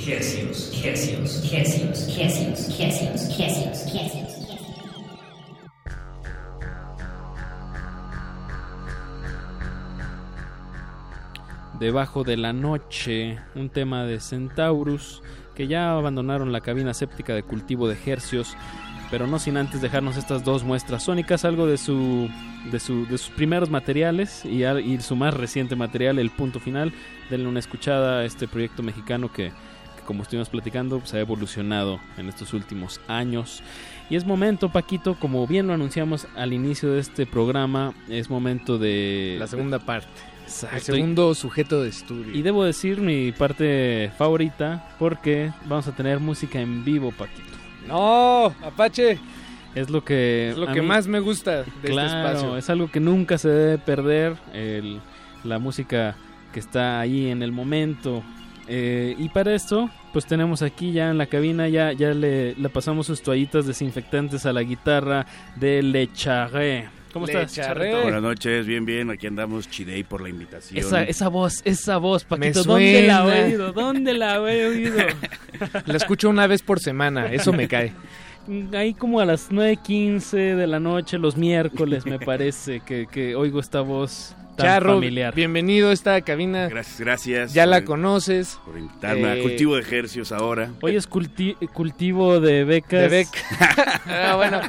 Debajo 11.79 12.23
de 12.23 12.37
la 12.37 12.53
noche, 12.53 13.39
un 13.55 13.69
tema 13.69 14.03
de 14.05 14.19
Centaurus, 14.19 15.23
que 15.55 15.67
ya 15.67 15.93
abandonaron 15.93 16.51
la 16.51 16.61
cabina 16.61 16.93
séptica 16.93 17.33
de 17.33 17.41
cultivo 17.41 17.87
de 17.87 17.97
hercios, 18.05 18.55
pero 19.09 19.25
no 19.25 19.39
sin 19.39 19.57
antes 19.57 19.81
dejarnos 19.81 20.17
estas 20.17 20.43
dos 20.43 20.63
muestras 20.63 21.03
sónicas, 21.03 21.43
algo 21.43 21.65
de 21.65 21.77
su 21.77 22.29
de, 22.71 22.79
su, 22.79 23.05
de 23.05 23.17
sus 23.17 23.29
primeros 23.29 23.69
materiales 23.69 24.43
y, 24.45 24.63
su 24.99 25.15
más 25.15 25.33
reciente 25.33 25.75
material, 25.75 26.19
el 26.19 26.29
punto 26.29 26.59
final. 26.59 26.93
Denle 27.29 27.47
una 27.47 27.59
escuchada 27.59 28.19
a 28.19 28.25
este 28.25 28.47
proyecto 28.47 28.83
mexicano 28.83 29.31
que, 29.31 29.49
que 29.49 30.03
como 30.05 30.23
estuvimos 30.23 30.49
platicando, 30.49 31.01
se 31.05 31.17
ha 31.17 31.19
evolucionado 31.19 31.99
en 32.17 32.29
estos 32.29 32.53
últimos 32.53 33.01
años. 33.07 33.61
Y 34.09 34.15
es 34.15 34.25
momento, 34.25 34.69
Paquito, 34.69 35.15
como 35.19 35.45
bien 35.47 35.67
lo 35.67 35.73
anunciamos 35.73 36.27
al 36.35 36.53
inicio 36.53 36.91
de 36.93 37.01
este 37.01 37.25
programa, 37.25 37.93
es 38.09 38.29
momento 38.29 38.77
de... 38.77 39.35
La 39.39 39.47
segunda 39.47 39.79
parte. 39.79 40.07
Exacto. 40.43 40.77
El 40.77 40.81
segundo 40.81 41.35
sujeto 41.35 41.83
de 41.83 41.89
estudio. 41.89 42.33
Y 42.33 42.41
debo 42.41 42.63
decir 42.63 43.01
mi 43.01 43.33
parte 43.33 44.11
favorita 44.17 44.95
porque 44.97 45.51
vamos 45.65 45.87
a 45.87 45.91
tener 45.91 46.21
música 46.21 46.61
en 46.61 46.85
vivo, 46.85 47.11
Paquito. 47.11 47.57
¡No! 47.85 48.53
¡Apache! 48.63 49.19
Es 49.77 49.89
lo 49.89 50.03
que... 50.03 50.49
Es 50.51 50.57
lo 50.57 50.67
que 50.67 50.81
mí- 50.81 50.87
más 50.87 51.07
me 51.07 51.19
gusta 51.19 51.57
de 51.57 51.61
este 51.61 51.87
claro, 51.89 52.29
espacio. 52.29 52.57
es 52.57 52.69
algo 52.69 52.89
que 52.91 52.99
nunca 52.99 53.37
se 53.37 53.49
debe 53.49 53.77
perder, 53.77 54.35
el- 54.53 54.99
la 55.43 55.59
música 55.59 56.15
que 56.53 56.59
está 56.59 56.99
ahí 56.99 57.29
en 57.29 57.43
el 57.43 57.51
momento. 57.51 58.23
Eh, 58.67 59.15
y 59.17 59.29
para 59.29 59.53
esto, 59.55 59.89
pues 60.13 60.25
tenemos 60.25 60.61
aquí 60.61 60.91
ya 60.91 61.09
en 61.09 61.17
la 61.17 61.27
cabina, 61.27 61.69
ya, 61.69 61.93
ya 61.93 62.09
le, 62.13 62.55
le 62.55 62.69
pasamos 62.69 63.07
sus 63.07 63.21
toallitas 63.21 63.65
desinfectantes 63.67 64.45
a 64.45 64.51
la 64.53 64.63
guitarra 64.63 65.25
de 65.55 65.81
Le 65.83 66.11
Charré. 66.11 66.89
¿Cómo 67.13 67.25
Le 67.25 67.41
estás? 67.43 67.75
Buenas 67.77 68.21
noches, 68.21 68.65
bien, 68.65 68.85
bien. 68.85 69.09
Aquí 69.09 69.25
andamos, 69.27 69.69
Chidey, 69.69 70.03
por 70.03 70.21
la 70.21 70.29
invitación. 70.29 70.77
Esa, 70.77 71.03
esa 71.03 71.29
voz, 71.29 71.61
esa 71.65 71.97
voz, 71.97 72.25
Paquito, 72.25 72.63
¿dónde 72.63 73.07
la 73.07 73.23
he 73.37 73.45
oído? 73.45 73.71
¿Dónde 73.73 74.13
la 74.13 74.35
he 74.35 74.65
oído? 74.67 74.97
La 75.85 75.97
escucho 75.97 76.29
una 76.29 76.45
vez 76.45 76.61
por 76.61 76.79
semana, 76.79 77.31
eso 77.31 77.53
me 77.53 77.67
cae. 77.67 77.93
Ahí 78.73 78.93
como 78.93 79.19
a 79.19 79.25
las 79.25 79.51
9.15 79.51 80.55
de 80.55 80.67
la 80.67 80.79
noche, 80.79 81.17
los 81.17 81.35
miércoles, 81.37 82.05
me 82.05 82.17
parece 82.25 82.79
que, 82.81 83.07
que 83.07 83.35
oigo 83.35 83.59
esta 83.59 83.81
voz 83.81 84.35
tan 84.55 84.65
Charro, 84.67 84.93
familiar. 84.95 85.35
bienvenido 85.35 85.89
a 85.89 85.93
esta 85.93 86.19
cabina. 86.21 86.67
Gracias, 86.67 86.99
gracias. 86.99 87.53
Ya 87.53 87.65
la 87.65 87.83
conoces. 87.83 88.57
Por 88.65 88.77
invitarme 88.77 89.35
Eh, 89.35 89.39
a 89.39 89.43
Cultivo 89.43 89.75
de 89.75 89.81
Ejercios 89.81 90.31
ahora. 90.31 90.71
Hoy 90.81 90.95
es 90.95 91.09
culti- 91.09 91.55
cultivo 91.73 92.39
de 92.39 92.63
becas. 92.63 93.11
De 93.11 93.25
bec- 93.25 93.37
Ah, 94.07 94.35
bueno, 94.37 94.61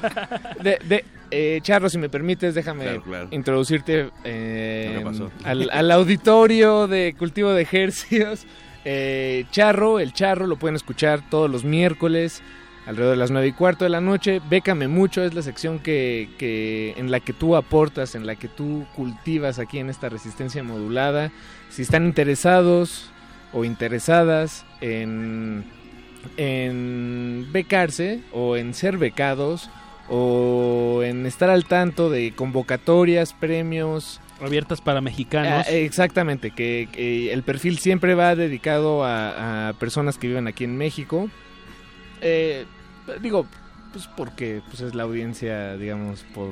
de, 0.62 0.78
de- 0.84 1.04
eh, 1.30 1.60
Charro, 1.62 1.88
si 1.88 1.98
me 1.98 2.08
permites, 2.08 2.54
déjame 2.54 2.84
Claro, 2.84 3.02
claro. 3.02 3.28
introducirte 3.30 4.10
eh. 4.24 5.02
Al, 5.44 5.70
al 5.70 5.90
auditorio 5.90 6.86
de 6.88 7.14
cultivo 7.18 7.52
de 7.52 7.62
ejercicios. 7.62 8.44
Eh, 8.84 9.44
Charro, 9.50 10.00
el 10.00 10.12
Charro, 10.12 10.46
lo 10.46 10.56
pueden 10.56 10.74
escuchar 10.76 11.20
todos 11.30 11.50
los 11.50 11.64
miércoles 11.64 12.42
alrededor 12.88 13.12
de 13.12 13.18
las 13.18 13.30
9 13.30 13.48
y 13.48 13.52
cuarto 13.52 13.84
de 13.84 13.90
la 13.90 14.00
noche. 14.00 14.40
Bécame 14.48 14.88
mucho, 14.88 15.22
es 15.22 15.34
la 15.34 15.42
sección 15.42 15.78
que, 15.78 16.30
que 16.38 16.94
en 16.96 17.10
la 17.10 17.20
que 17.20 17.34
tú 17.34 17.54
aportas, 17.54 18.14
en 18.14 18.26
la 18.26 18.34
que 18.34 18.48
tú 18.48 18.86
cultivas 18.96 19.58
aquí 19.58 19.78
en 19.78 19.90
esta 19.90 20.08
resistencia 20.08 20.62
modulada. 20.62 21.30
Si 21.68 21.82
están 21.82 22.06
interesados 22.06 23.10
o 23.52 23.64
interesadas 23.64 24.64
en 24.80 25.64
en 26.36 27.46
becarse 27.52 28.20
o 28.32 28.56
en 28.56 28.74
ser 28.74 28.96
becados 28.96 29.70
o 30.08 31.02
en 31.04 31.26
estar 31.26 31.50
al 31.50 31.66
tanto 31.66 32.08
de 32.08 32.32
convocatorias, 32.34 33.34
premios. 33.34 34.20
Abiertas 34.40 34.80
para 34.80 35.02
mexicanos. 35.02 35.66
Ah, 35.66 35.70
exactamente, 35.70 36.52
que, 36.52 36.88
que 36.90 37.34
el 37.34 37.42
perfil 37.42 37.78
siempre 37.78 38.14
va 38.14 38.34
dedicado 38.34 39.04
a, 39.04 39.68
a 39.68 39.72
personas 39.74 40.16
que 40.16 40.28
viven 40.28 40.46
aquí 40.46 40.64
en 40.64 40.78
México. 40.78 41.28
Eh, 42.22 42.64
digo, 43.20 43.46
pues 43.92 44.08
porque 44.16 44.62
pues 44.68 44.80
es 44.80 44.94
la 44.94 45.04
audiencia, 45.04 45.76
digamos, 45.76 46.24
por 46.34 46.50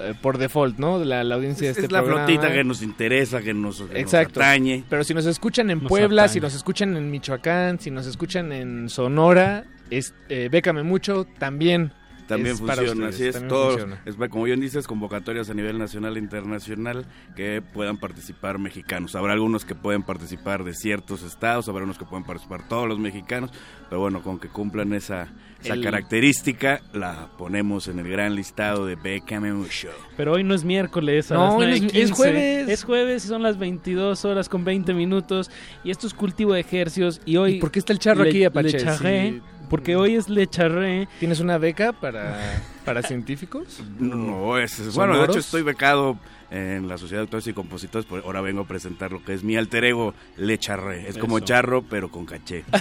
eh, 0.00 0.14
por 0.22 0.38
default, 0.38 0.78
¿no? 0.78 1.04
La, 1.04 1.22
la 1.22 1.34
audiencia 1.34 1.68
Es, 1.68 1.76
de 1.76 1.82
este 1.82 1.86
es 1.86 1.92
la 1.92 2.00
programa. 2.00 2.26
flotita 2.26 2.50
que 2.52 2.64
nos 2.64 2.82
interesa, 2.82 3.42
que 3.42 3.52
nos, 3.52 3.76
que 3.82 3.84
nos 3.88 3.94
Exacto. 3.96 4.40
atañe. 4.40 4.84
Pero 4.88 5.04
si 5.04 5.12
nos 5.14 5.26
escuchan 5.26 5.70
en 5.70 5.82
Nos 5.82 5.88
Puebla, 5.88 6.22
atañe. 6.22 6.32
si 6.34 6.40
nos 6.40 6.54
escuchan 6.54 6.96
en 6.96 7.10
Michoacán, 7.10 7.78
si 7.78 7.90
nos 7.90 8.06
escuchan 8.06 8.52
en 8.52 8.88
Sonora, 8.88 9.64
es, 9.90 10.14
eh, 10.30 10.48
bécame 10.50 10.82
mucho, 10.82 11.26
también. 11.38 11.92
También 12.36 12.54
es 12.54 12.60
funciona, 12.60 13.08
así 13.08 13.24
es. 13.26 13.48
Todo, 13.48 13.70
funciona. 13.70 14.02
es, 14.04 14.16
como 14.30 14.44
bien 14.44 14.60
dices, 14.60 14.86
convocatorias 14.86 15.48
a 15.50 15.54
nivel 15.54 15.78
nacional 15.78 16.16
e 16.16 16.20
internacional 16.20 17.06
que 17.36 17.62
puedan 17.62 17.98
participar 17.98 18.58
mexicanos. 18.58 19.14
Habrá 19.14 19.32
algunos 19.32 19.64
que 19.64 19.74
pueden 19.74 20.02
participar 20.02 20.64
de 20.64 20.74
ciertos 20.74 21.22
estados, 21.22 21.68
habrá 21.68 21.84
unos 21.84 21.98
que 21.98 22.04
pueden 22.04 22.24
participar 22.24 22.66
todos 22.68 22.88
los 22.88 22.98
mexicanos, 22.98 23.50
pero 23.88 24.00
bueno, 24.00 24.22
con 24.22 24.38
que 24.38 24.48
cumplan 24.48 24.92
esa, 24.92 25.28
esa 25.62 25.74
El- 25.74 25.82
característica, 25.82 26.80
la 26.92 27.28
ponemos 27.38 27.88
en 27.88 27.98
el 27.98 28.08
gran 28.08 28.34
listado 28.34 28.86
de 28.86 28.96
Bécame 28.96 29.52
Mucho. 29.52 29.88
Pero 30.16 30.32
hoy 30.32 30.44
no 30.44 30.54
es 30.54 30.64
miércoles, 30.64 31.30
a 31.30 31.34
No, 31.34 31.44
las 31.44 31.54
hoy 31.54 31.66
no 31.66 31.72
es- 31.74 31.82
9:15. 31.82 32.02
es 32.02 32.10
jueves. 32.12 32.68
Es 32.68 32.84
jueves 32.84 33.24
y 33.24 33.28
son 33.28 33.42
las 33.42 33.58
22 33.58 34.24
horas 34.24 34.48
con 34.48 34.64
20 34.64 34.94
minutos. 34.94 35.50
Y 35.84 35.90
esto 35.90 36.06
es 36.06 36.14
cultivo 36.14 36.52
de 36.54 36.60
ejercios. 36.60 37.20
Y 37.24 37.36
hoy. 37.36 37.54
¿Y 37.56 37.60
por 37.60 37.70
qué 37.70 37.78
está 37.78 37.92
el 37.92 37.98
charro 37.98 38.24
le- 38.24 38.30
aquí, 38.30 38.44
Apache? 38.44 38.72
le 38.78 38.78
charré, 38.84 39.40
porque 39.72 39.96
hoy 39.96 40.14
es 40.14 40.28
Le 40.28 40.46
Charré. 40.46 41.08
¿Tienes 41.18 41.40
una 41.40 41.58
beca 41.58 41.92
para, 41.92 42.38
para 42.84 43.02
científicos? 43.02 43.82
No, 43.98 44.58
es, 44.58 44.78
es- 44.78 44.94
bueno, 44.94 45.18
de 45.18 45.24
hecho 45.24 45.38
estoy 45.38 45.62
becado 45.62 46.18
en 46.50 46.86
la 46.86 46.98
Sociedad 46.98 47.20
de 47.20 47.24
Autores 47.24 47.46
y 47.46 47.54
Compositores, 47.54 48.04
por 48.04 48.22
ahora 48.24 48.42
vengo 48.42 48.60
a 48.60 48.66
presentar 48.66 49.10
lo 49.10 49.24
que 49.24 49.32
es 49.32 49.42
mi 49.42 49.56
alter 49.56 49.84
ego, 49.84 50.12
Le 50.36 50.58
Charré. 50.58 51.08
Es 51.08 51.16
como 51.16 51.40
charro, 51.40 51.82
pero 51.82 52.10
con 52.10 52.26
caché. 52.26 52.64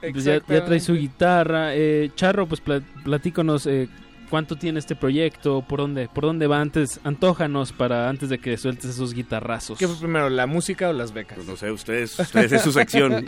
Pues 0.00 0.24
ya, 0.24 0.40
ya 0.48 0.64
trae 0.64 0.80
su 0.80 0.94
guitarra. 0.94 1.74
Eh, 1.74 2.10
Charro, 2.14 2.46
pues 2.46 2.60
pla- 2.60 2.82
platícanos 3.04 3.66
eh, 3.66 3.88
cuánto 4.30 4.56
tiene 4.56 4.78
este 4.78 4.96
proyecto, 4.96 5.62
por 5.62 5.80
dónde, 5.80 6.08
por 6.08 6.24
dónde 6.24 6.46
va 6.46 6.60
antes, 6.60 7.00
antójanos 7.04 7.72
para 7.72 8.08
antes 8.08 8.28
de 8.28 8.38
que 8.38 8.56
sueltes 8.56 8.90
esos 8.90 9.14
guitarrazos. 9.14 9.78
¿Qué 9.78 9.86
fue 9.88 9.96
primero, 9.98 10.28
la 10.28 10.46
música 10.46 10.88
o 10.88 10.92
las 10.92 11.12
becas? 11.12 11.36
Pues 11.36 11.46
no 11.48 11.56
sé, 11.56 11.70
ustedes, 11.70 12.18
ustedes 12.18 12.52
es 12.52 12.62
su 12.62 12.72
sección. 12.72 13.24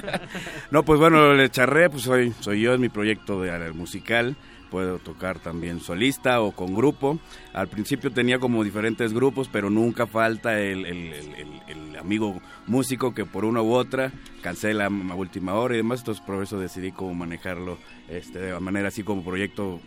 no, 0.70 0.84
pues 0.84 1.00
bueno, 1.00 1.34
Le 1.34 1.50
Charré, 1.50 1.90
pues 1.90 2.02
soy, 2.02 2.32
soy 2.40 2.60
yo, 2.62 2.74
es 2.74 2.80
mi 2.80 2.88
proyecto 2.88 3.40
de, 3.42 3.72
musical. 3.72 4.36
Puedo 4.70 4.98
tocar 5.00 5.40
también 5.40 5.80
solista 5.80 6.40
o 6.40 6.52
con 6.52 6.76
grupo. 6.76 7.18
Al 7.52 7.66
principio 7.66 8.12
tenía 8.12 8.38
como 8.38 8.62
diferentes 8.62 9.12
grupos, 9.12 9.48
pero 9.50 9.68
nunca 9.68 10.06
falta 10.06 10.60
el, 10.60 10.86
el- 10.86 11.12
el- 11.12 11.34
el- 11.34 11.78
el 11.90 11.96
amigo 11.98 12.40
músico 12.68 13.12
que 13.12 13.24
por 13.26 13.44
una 13.44 13.62
u 13.62 13.72
otra 13.72 14.12
cancela 14.42 14.86
a 14.86 15.14
última 15.16 15.54
hora 15.54 15.74
y 15.74 15.78
demás. 15.78 16.00
Entonces 16.00 16.24
por 16.24 16.40
eso 16.40 16.60
decidí 16.60 16.92
cómo 16.92 17.14
manejarlo 17.14 17.78
este, 18.08 18.38
de 18.38 18.60
manera 18.60 18.88
así 18.88 19.02
como 19.02 19.24
proyecto 19.24 19.80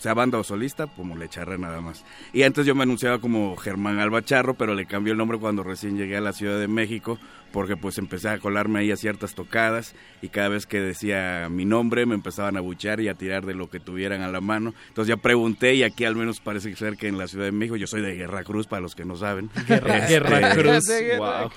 sea 0.00 0.14
banda 0.14 0.38
o 0.38 0.44
solista, 0.44 0.86
como 0.86 1.16
Le 1.16 1.28
Charré 1.28 1.58
nada 1.58 1.80
más. 1.80 2.04
Y 2.32 2.42
antes 2.42 2.64
yo 2.64 2.74
me 2.74 2.84
anunciaba 2.84 3.18
como 3.18 3.56
Germán 3.56 3.98
Alba 3.98 4.22
Charro, 4.22 4.54
pero 4.54 4.74
le 4.74 4.86
cambié 4.86 5.12
el 5.12 5.18
nombre 5.18 5.38
cuando 5.38 5.62
recién 5.62 5.96
llegué 5.96 6.16
a 6.16 6.22
la 6.22 6.32
Ciudad 6.32 6.58
de 6.58 6.68
México, 6.68 7.18
porque 7.52 7.76
pues 7.76 7.98
empecé 7.98 8.28
a 8.28 8.38
colarme 8.38 8.80
ahí 8.80 8.90
a 8.90 8.96
ciertas 8.96 9.34
tocadas 9.34 9.94
y 10.22 10.28
cada 10.28 10.48
vez 10.48 10.66
que 10.66 10.80
decía 10.80 11.48
mi 11.50 11.64
nombre 11.64 12.06
me 12.06 12.14
empezaban 12.14 12.56
a 12.56 12.60
buchar 12.60 13.00
y 13.00 13.08
a 13.08 13.14
tirar 13.14 13.46
de 13.46 13.54
lo 13.54 13.68
que 13.70 13.80
tuvieran 13.80 14.22
a 14.22 14.28
la 14.28 14.40
mano. 14.40 14.74
Entonces 14.88 15.08
ya 15.14 15.20
pregunté 15.20 15.74
y 15.74 15.82
aquí 15.82 16.04
al 16.04 16.16
menos 16.16 16.40
parece 16.40 16.74
ser 16.76 16.96
que 16.96 17.08
en 17.08 17.18
la 17.18 17.26
Ciudad 17.28 17.44
de 17.46 17.52
México, 17.52 17.76
yo 17.76 17.86
soy 17.86 18.02
de 18.02 18.14
Guerra 18.14 18.44
Cruz 18.44 18.66
para 18.66 18.82
los 18.82 18.94
que 18.94 19.04
no 19.04 19.16
saben. 19.16 19.50
Guerra- 19.66 19.98
Este, 19.98 20.12
Guerra 20.14 20.50
Cruz, 20.54 20.84
wow. 21.18 21.50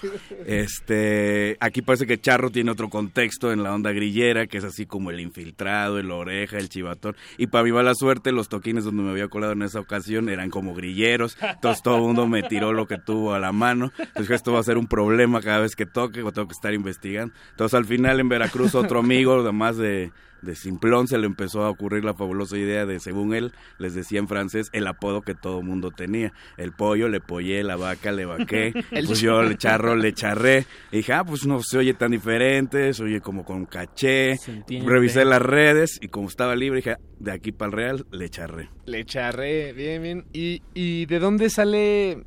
Este, 0.45 1.57
aquí 1.59 1.81
parece 1.81 2.05
que 2.07 2.19
Charro 2.19 2.49
tiene 2.49 2.71
otro 2.71 2.89
contexto 2.89 3.51
en 3.51 3.63
la 3.63 3.73
onda 3.73 3.91
grillera, 3.91 4.47
que 4.47 4.57
es 4.57 4.63
así 4.63 4.85
como 4.85 5.11
el 5.11 5.19
infiltrado, 5.19 5.99
el 5.99 6.11
oreja, 6.11 6.57
el 6.57 6.69
chivatón. 6.69 7.15
Y 7.37 7.47
para 7.47 7.63
mi 7.63 7.71
mala 7.71 7.95
suerte, 7.95 8.31
los 8.31 8.49
toquines 8.49 8.83
donde 8.83 9.03
me 9.03 9.11
había 9.11 9.27
colado 9.27 9.53
en 9.53 9.61
esa 9.63 9.79
ocasión 9.79 10.29
eran 10.29 10.49
como 10.49 10.73
grilleros. 10.73 11.37
Entonces 11.41 11.81
todo 11.83 11.97
el 11.97 12.01
mundo 12.03 12.27
me 12.27 12.43
tiró 12.43 12.71
lo 12.73 12.87
que 12.87 12.97
tuvo 12.97 13.33
a 13.33 13.39
la 13.39 13.51
mano. 13.51 13.91
Entonces 13.97 14.31
esto 14.31 14.53
va 14.53 14.59
a 14.59 14.63
ser 14.63 14.77
un 14.77 14.87
problema 14.87 15.41
cada 15.41 15.59
vez 15.59 15.75
que 15.75 15.82
toque, 15.85 16.23
o 16.23 16.31
tengo 16.31 16.47
que 16.47 16.53
estar 16.53 16.73
investigando. 16.73 17.33
Entonces 17.51 17.77
al 17.77 17.85
final 17.85 18.19
en 18.19 18.29
Veracruz 18.29 18.75
otro 18.75 18.99
amigo, 18.99 19.41
además 19.41 19.77
de, 19.77 20.11
de 20.43 20.55
Simplón, 20.55 21.07
se 21.07 21.17
le 21.17 21.25
empezó 21.25 21.63
a 21.63 21.69
ocurrir 21.69 22.03
la 22.03 22.13
fabulosa 22.13 22.57
idea 22.57 22.85
de, 22.85 22.99
según 22.99 23.33
él, 23.33 23.53
les 23.79 23.95
decía 23.95 24.19
en 24.19 24.27
francés, 24.27 24.69
el 24.73 24.85
apodo 24.87 25.21
que 25.21 25.33
todo 25.33 25.61
mundo 25.61 25.91
tenía. 25.91 26.33
El 26.57 26.73
pollo, 26.73 27.07
le 27.07 27.19
pollé, 27.19 27.63
la 27.63 27.75
vaca, 27.75 28.11
le 28.11 28.25
vaqué. 28.25 28.73
El 28.91 29.07
pues 29.07 29.21
yo 29.21 29.41
le 29.41 29.57
charro, 29.57 29.95
le 29.95 30.13
charré. 30.13 30.65
Y 30.91 30.97
dije, 30.97 31.13
ah, 31.13 31.23
pues 31.23 31.45
no 31.45 31.61
se 31.63 31.77
oye 31.77 31.93
tan 31.93 32.11
diferente, 32.11 32.93
se 32.93 33.03
oye 33.03 33.21
como 33.21 33.45
con 33.45 33.65
caché. 33.65 34.37
Revisé 34.67 35.25
las 35.25 35.41
redes 35.41 35.97
y 36.01 36.09
como 36.09 36.27
estaba 36.27 36.55
libre, 36.55 36.77
dije, 36.77 36.97
de 37.19 37.31
aquí 37.31 37.51
para 37.51 37.69
el 37.69 37.73
Real, 37.73 38.05
le 38.11 38.29
charré. 38.29 38.69
Le 38.85 39.05
charré, 39.05 39.73
bien, 39.73 40.01
bien. 40.03 40.25
¿Y, 40.33 40.61
¿Y 40.73 41.05
de 41.05 41.19
dónde 41.19 41.49
sale 41.49 42.23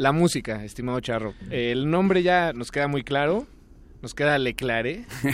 la 0.00 0.12
música, 0.12 0.64
estimado 0.64 0.98
Charro? 1.00 1.34
El 1.50 1.90
nombre 1.90 2.22
ya 2.22 2.54
nos 2.54 2.70
queda 2.70 2.88
muy 2.88 3.04
claro. 3.04 3.46
Nos 4.00 4.14
queda 4.14 4.38
Le 4.38 4.54
Clare. 4.54 5.04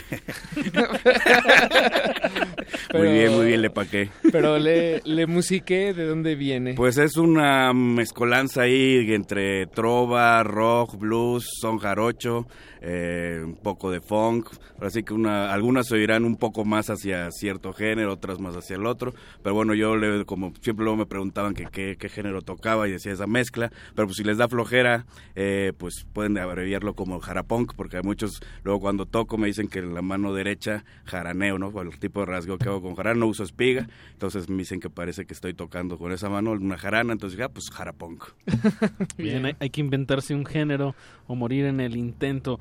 Muy 2.93 3.13
bien, 3.13 3.33
muy 3.33 3.47
bien, 3.47 3.63
le 3.63 3.71
paqué. 3.71 4.11
Pero 4.33 4.59
le, 4.59 5.01
le 5.05 5.27
musiqué, 5.27 5.93
¿de 5.93 6.05
dónde 6.05 6.35
viene? 6.35 6.75
Pues 6.75 6.99
es 6.99 7.17
una 7.17 7.73
mezcolanza 7.73 8.63
ahí 8.63 9.13
entre 9.13 9.67
trova, 9.67 10.43
rock, 10.43 10.99
blues, 10.99 11.47
son 11.61 11.79
jarocho, 11.79 12.47
eh, 12.89 13.43
un 13.45 13.57
poco 13.57 13.91
de 13.91 14.01
funk. 14.01 14.49
Así 14.81 15.03
que 15.03 15.13
una, 15.13 15.53
algunas 15.53 15.89
se 15.89 15.97
oirán 15.97 16.25
un 16.25 16.37
poco 16.37 16.65
más 16.65 16.89
hacia 16.89 17.33
cierto 17.33 17.73
género, 17.73 18.13
otras 18.13 18.39
más 18.39 18.55
hacia 18.55 18.77
el 18.77 18.87
otro. 18.87 19.13
Pero 19.43 19.57
bueno, 19.57 19.75
yo 19.75 19.97
le, 19.97 20.25
como 20.25 20.53
siempre 20.61 20.85
luego 20.85 20.97
me 20.97 21.07
preguntaban 21.07 21.55
que 21.55 21.67
qué, 21.67 21.97
qué 21.99 22.09
género 22.09 22.43
tocaba 22.43 22.87
y 22.87 22.93
decía 22.93 23.13
esa 23.13 23.27
mezcla. 23.27 23.73
Pero 23.97 24.07
pues 24.07 24.19
si 24.19 24.23
les 24.23 24.39
da 24.39 24.47
flojera, 24.47 25.05
eh, 25.35 25.73
pues 25.77 26.07
pueden 26.13 26.39
abreviarlo 26.39 26.95
como 26.95 27.19
jarapunk, 27.19 27.75
porque 27.75 27.97
hay 27.97 28.05
muchos, 28.05 28.41
luego 28.63 28.79
cuando 28.79 29.05
toco 29.05 29.37
me 29.37 29.49
dicen 29.49 29.67
que 29.67 29.81
en 29.81 29.93
la 29.93 30.03
mano 30.03 30.33
derecha 30.33 30.85
jaraneo, 31.07 31.59
¿no? 31.59 31.73
Por 31.73 31.87
el 31.87 31.99
tipo 31.99 32.21
de 32.21 32.27
rasgo 32.27 32.57
que 32.57 32.69
hago 32.69 32.83
con 32.83 32.95
jarana, 32.95 33.19
no 33.19 33.27
uso 33.27 33.43
espiga. 33.43 33.89
Entonces 34.13 34.49
me 34.49 34.59
dicen 34.59 34.79
que 34.79 34.91
parece 34.91 35.27
que 35.27 35.35
estoy 35.35 35.55
tocando 35.55 35.99
con 35.99 36.13
esa 36.13 36.29
mano 36.29 36.53
una 36.53 36.79
jarana, 36.79 37.13
entonces 37.13 37.37
ya, 37.37 37.49
pues 37.49 37.69
jarapunk. 37.69 38.27
Bien, 39.19 39.45
hay, 39.45 39.57
hay 39.59 39.71
que 39.71 39.81
inventarse 39.81 40.37
un 40.37 40.47
género 40.47 40.95
o 41.27 41.35
morir 41.35 41.65
en 41.67 41.81
el 41.81 41.97
intento. 41.97 42.59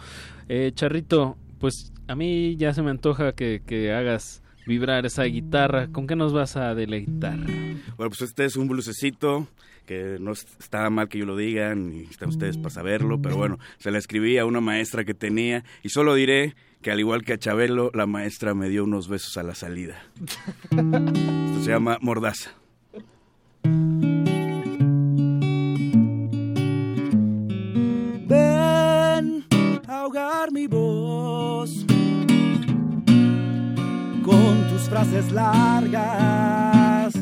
Eh, 0.50 0.72
Charrito, 0.74 1.38
pues 1.60 1.92
a 2.08 2.16
mí 2.16 2.56
ya 2.58 2.74
se 2.74 2.82
me 2.82 2.92
antoja 2.92 3.34
que, 3.34 3.62
que 3.66 3.92
hagas 3.94 4.42
vibrar 4.68 5.06
esa 5.06 5.24
guitarra. 5.24 5.88
¿Con 5.88 6.08
qué 6.08 6.16
nos 6.16 6.34
vas 6.34 6.58
a 6.58 6.74
deleitar? 6.76 7.38
Bueno, 7.98 8.10
pues 8.10 8.22
este 8.22 8.46
es 8.46 8.56
un 8.56 8.68
blusecito 8.68 9.48
que 9.86 10.18
no 10.20 10.32
es- 10.32 10.48
está 10.60 10.90
mal 10.90 11.08
que 11.10 11.20
yo 11.20 11.26
lo 11.28 11.38
diga, 11.38 11.76
ni 11.76 12.02
están 12.06 12.30
ustedes 12.30 12.58
para 12.58 12.72
saberlo, 12.72 13.22
pero 13.22 13.38
bueno, 13.38 13.60
se 13.78 13.92
la 13.92 14.00
escribí 14.00 14.38
a 14.40 14.46
una 14.46 14.60
maestra 14.60 15.06
que 15.06 15.14
tenía 15.14 15.64
y 15.84 15.90
solo 15.90 16.16
diré 16.16 16.56
que 16.82 16.90
al 16.92 17.00
igual 17.00 17.24
que 17.24 17.34
a 17.34 17.38
Chabelo, 17.38 17.92
la 17.94 18.08
maestra 18.08 18.56
me 18.56 18.68
dio 18.70 18.84
unos 18.84 19.08
besos 19.08 19.38
a 19.38 19.44
la 19.44 19.54
salida. 19.54 20.02
Esto 20.72 21.62
se 21.64 21.70
llama 21.72 21.98
Mordaza. 22.02 22.52
Ahogar 30.06 30.52
mi 30.52 30.68
voz 30.68 31.84
con 34.23 34.68
tus 34.69 34.84
frases 34.88 35.32
largas. 35.32 37.15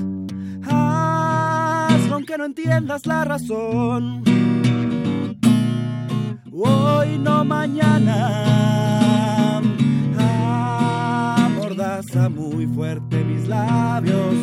Hazlo 0.67 2.15
aunque 2.15 2.37
no 2.37 2.43
entiendas 2.45 3.05
la 3.05 3.23
razón. 3.23 4.23
Hoy 6.51 7.17
no 7.19 7.45
mañana. 7.45 8.41
Amordaza 11.37 12.27
muy 12.27 12.67
fuerte 12.67 13.23
mis 13.23 13.47
labios. 13.47 14.35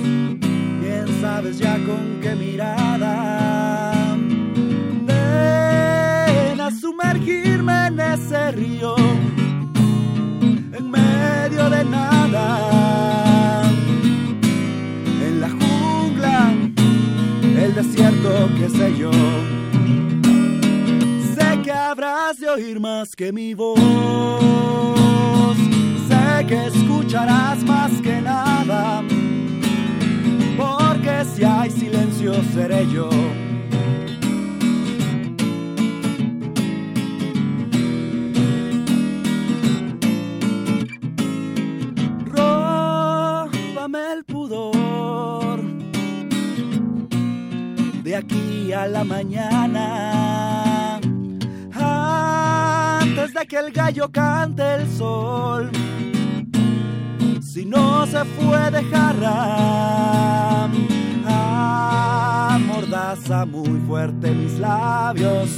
Bien 0.81 1.07
sabes 1.21 1.59
ya 1.59 1.75
con 1.85 2.21
qué 2.23 2.35
mirada. 2.35 4.01
Sumergirme 6.81 7.89
en 7.89 8.01
ese 8.01 8.53
río, 8.53 8.97
en 8.97 10.91
medio 10.91 11.69
de 11.69 11.85
nada, 11.85 13.63
en 15.21 15.41
la 15.43 15.51
jungla, 15.51 16.55
el 17.63 17.75
desierto, 17.75 18.49
qué 18.59 18.71
sé 18.71 18.97
yo. 18.97 19.11
Sé 21.35 21.61
que 21.63 21.71
habrás 21.71 22.41
de 22.41 22.49
oír 22.49 22.81
más 22.81 23.15
que 23.15 23.31
mi 23.31 23.53
voz, 23.53 23.79
el 53.71 53.77
gallo 53.77 54.11
cante 54.11 54.75
el 54.75 54.91
sol, 54.91 55.71
si 57.41 57.65
no 57.65 58.05
se 58.07 58.25
fue 58.25 58.71
de 58.71 58.83
jarra, 58.85 60.65
amordaza 62.55 63.47
muy 63.47 63.81
fuerte 63.87 64.31
mis 64.33 64.59
labios. 64.59 65.51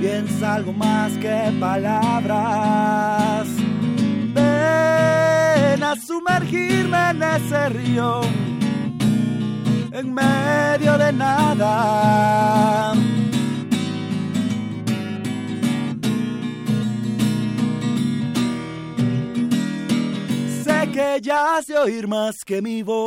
Piensa 0.00 0.54
algo 0.54 0.72
más 0.72 1.12
que 1.18 1.52
palabras. 1.58 3.46
Ven 4.34 5.82
a 5.82 5.94
sumergirme 5.96 7.10
en 7.10 7.22
ese 7.22 7.68
río, 7.70 8.20
en 9.92 10.14
medio 10.14 10.96
de 10.98 11.12
nada. 11.12 12.94
Has 21.32 21.66
de 21.66 21.78
oír 21.78 22.06
más 22.06 22.44
que 22.44 22.60
mi 22.60 22.82
voz. 22.82 23.06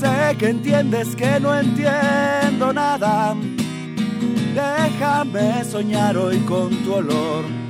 Sé 0.00 0.36
que 0.38 0.48
entiendes 0.48 1.14
que 1.14 1.38
no 1.38 1.54
entiendo 1.54 2.72
nada. 2.72 3.34
Déjame 4.54 5.64
soñar 5.64 6.16
hoy 6.16 6.38
con 6.40 6.70
tu 6.84 6.94
olor. 6.94 7.65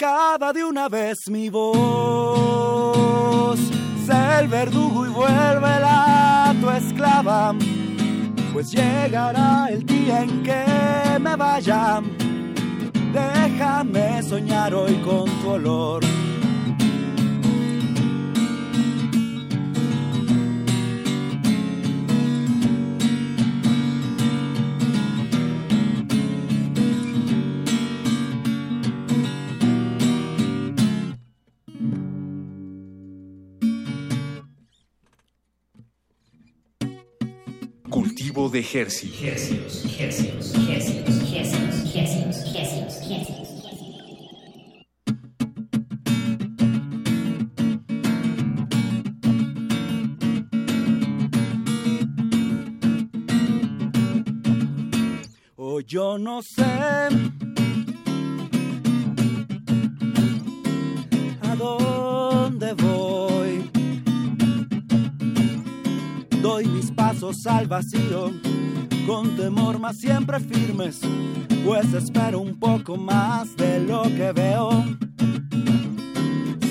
Acaba 0.00 0.50
de 0.54 0.64
una 0.64 0.88
vez 0.88 1.28
mi 1.28 1.50
voz. 1.50 2.80
Sé 4.06 4.40
el 4.40 4.48
verdugo 4.48 5.04
y 5.04 5.10
vuélvela 5.10 6.54
tu 6.58 6.70
esclava. 6.70 7.54
Pues 8.54 8.72
llegará 8.72 9.68
el 9.70 9.84
día 9.84 10.22
en 10.22 10.42
que 10.42 10.64
me 11.20 11.36
vaya. 11.36 12.00
Déjame 13.12 14.22
soñar 14.22 14.72
hoy 14.72 14.94
con 15.04 15.28
tu 15.42 15.50
olor. 15.50 16.02
De 38.50 38.60
Hercios. 38.60 39.22
Hercios, 39.22 39.84
hercios, 39.98 40.54
hercios, 40.68 41.06
hercios, 41.32 41.94
hercios, 41.94 42.56
hercios, 42.56 42.96
hercios. 43.08 43.48
O 55.56 55.80
yo 55.80 56.18
no 56.18 56.42
sé 56.42 56.64
pasos 67.30 67.46
al 67.46 67.66
vacío, 67.66 68.32
con 69.06 69.36
temor 69.36 69.78
más 69.78 69.98
siempre 69.98 70.40
firmes, 70.40 71.00
pues 71.64 71.92
espero 71.94 72.40
un 72.40 72.58
poco 72.58 72.96
más 72.96 73.56
de 73.56 73.80
lo 73.80 74.02
que 74.02 74.32
veo. 74.32 74.84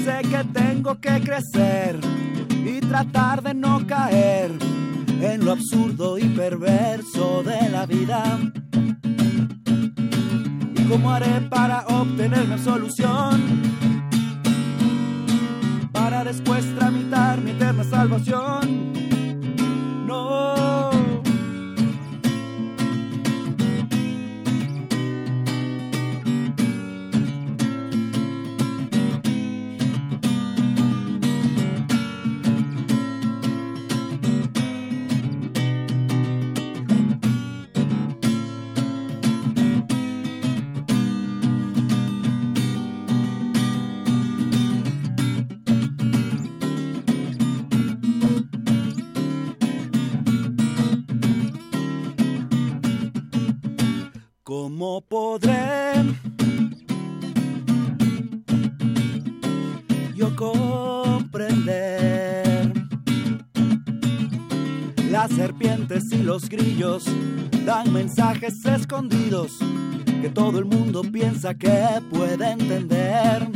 Sé 0.03 0.22
que 0.30 0.44
tengo 0.53 0.99
que 0.99 1.22
crecer 1.22 1.99
y 2.65 2.80
tratar 2.81 3.41
de 3.41 3.53
no 3.53 3.86
caer 3.88 4.52
en 5.22 5.45
lo 5.45 5.53
absurdo 5.53 6.18
y 6.18 6.26
perverso 6.30 7.44
de 7.44 7.69
la 7.69 7.86
vida. 7.86 8.23
¿Y 10.76 10.84
cómo 10.90 11.11
haré 11.11 11.41
para 11.49 11.86
obtener 11.88 12.48
mi 12.48 12.57
solución? 12.57 13.61
Para 15.91 16.23
después 16.23 16.65
tramitar 16.76 17.40
mi 17.41 17.52
eterna 17.52 17.84
salvación. 17.84 18.99
No. 20.10 20.99
¿Cómo 54.50 55.00
podré 55.02 55.94
yo 60.16 60.36
comprender? 60.36 61.78
Las 65.12 65.30
serpientes 65.34 66.12
y 66.14 66.24
los 66.24 66.50
grillos 66.50 67.06
dan 67.64 67.94
mensajes 67.94 68.66
escondidos 68.66 69.60
que 70.20 70.32
todo 70.32 70.58
el 70.58 70.66
mundo 70.66 71.04
piensa 71.04 71.54
que 71.54 72.02
puede 72.10 72.50
entender. 72.50 73.48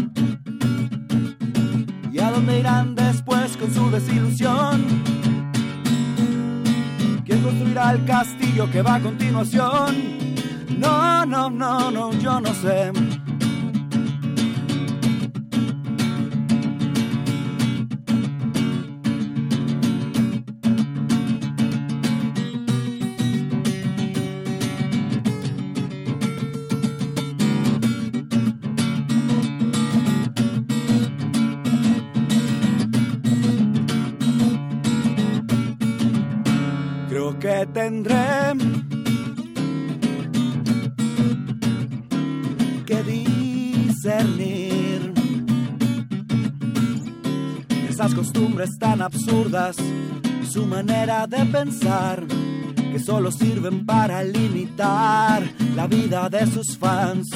¿Y 2.11 2.19
a 2.19 2.29
dónde 2.29 2.59
irán 2.59 2.93
después 2.93 3.57
con 3.57 3.73
su 3.73 3.89
desilusión? 3.89 4.85
¿Quién 7.25 7.41
construirá 7.41 7.93
el 7.93 8.05
castillo 8.05 8.69
que 8.69 8.83
va 8.83 8.93
a 8.97 9.01
continuación? 9.01 10.32
No, 10.83 11.25
no, 11.25 11.49
no, 11.49 11.91
no, 11.91 12.11
yo 12.19 12.41
no 12.41 12.53
sé. 12.53 12.91
Creo 37.09 37.39
que 37.39 37.67
tendré 37.73 38.22
tan 48.79 49.01
absurdas 49.01 49.75
su 50.49 50.65
manera 50.65 51.27
de 51.27 51.45
pensar 51.45 52.23
que 52.91 52.97
solo 52.97 53.29
sirven 53.31 53.85
para 53.85 54.23
limitar 54.23 55.43
la 55.75 55.85
vida 55.87 56.29
de 56.29 56.47
sus 56.47 56.77
fans. 56.77 57.29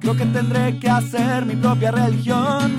Creo 0.00 0.16
que 0.16 0.26
tendré 0.26 0.78
que 0.78 0.90
hacer 0.90 1.46
mi 1.46 1.54
propia 1.54 1.92
religión, 1.92 2.72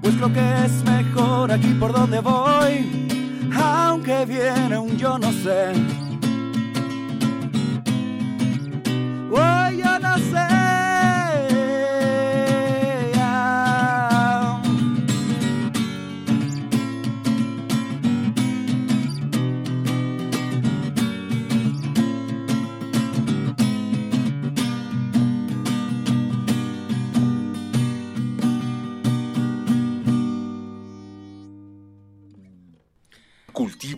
pues 0.00 0.14
creo 0.14 0.32
que 0.32 0.64
es 0.64 0.84
mejor 0.84 1.50
aquí 1.50 1.74
por 1.80 1.92
donde 1.92 2.20
voy, 2.20 3.08
aunque 3.52 4.24
viene 4.26 4.78
un 4.78 4.96
yo 4.96 5.18
no 5.18 5.32
sé. 5.32 5.72
Oh, 9.32 9.70
yo 9.70 9.98
no 9.98 10.18
sé. 10.18 10.59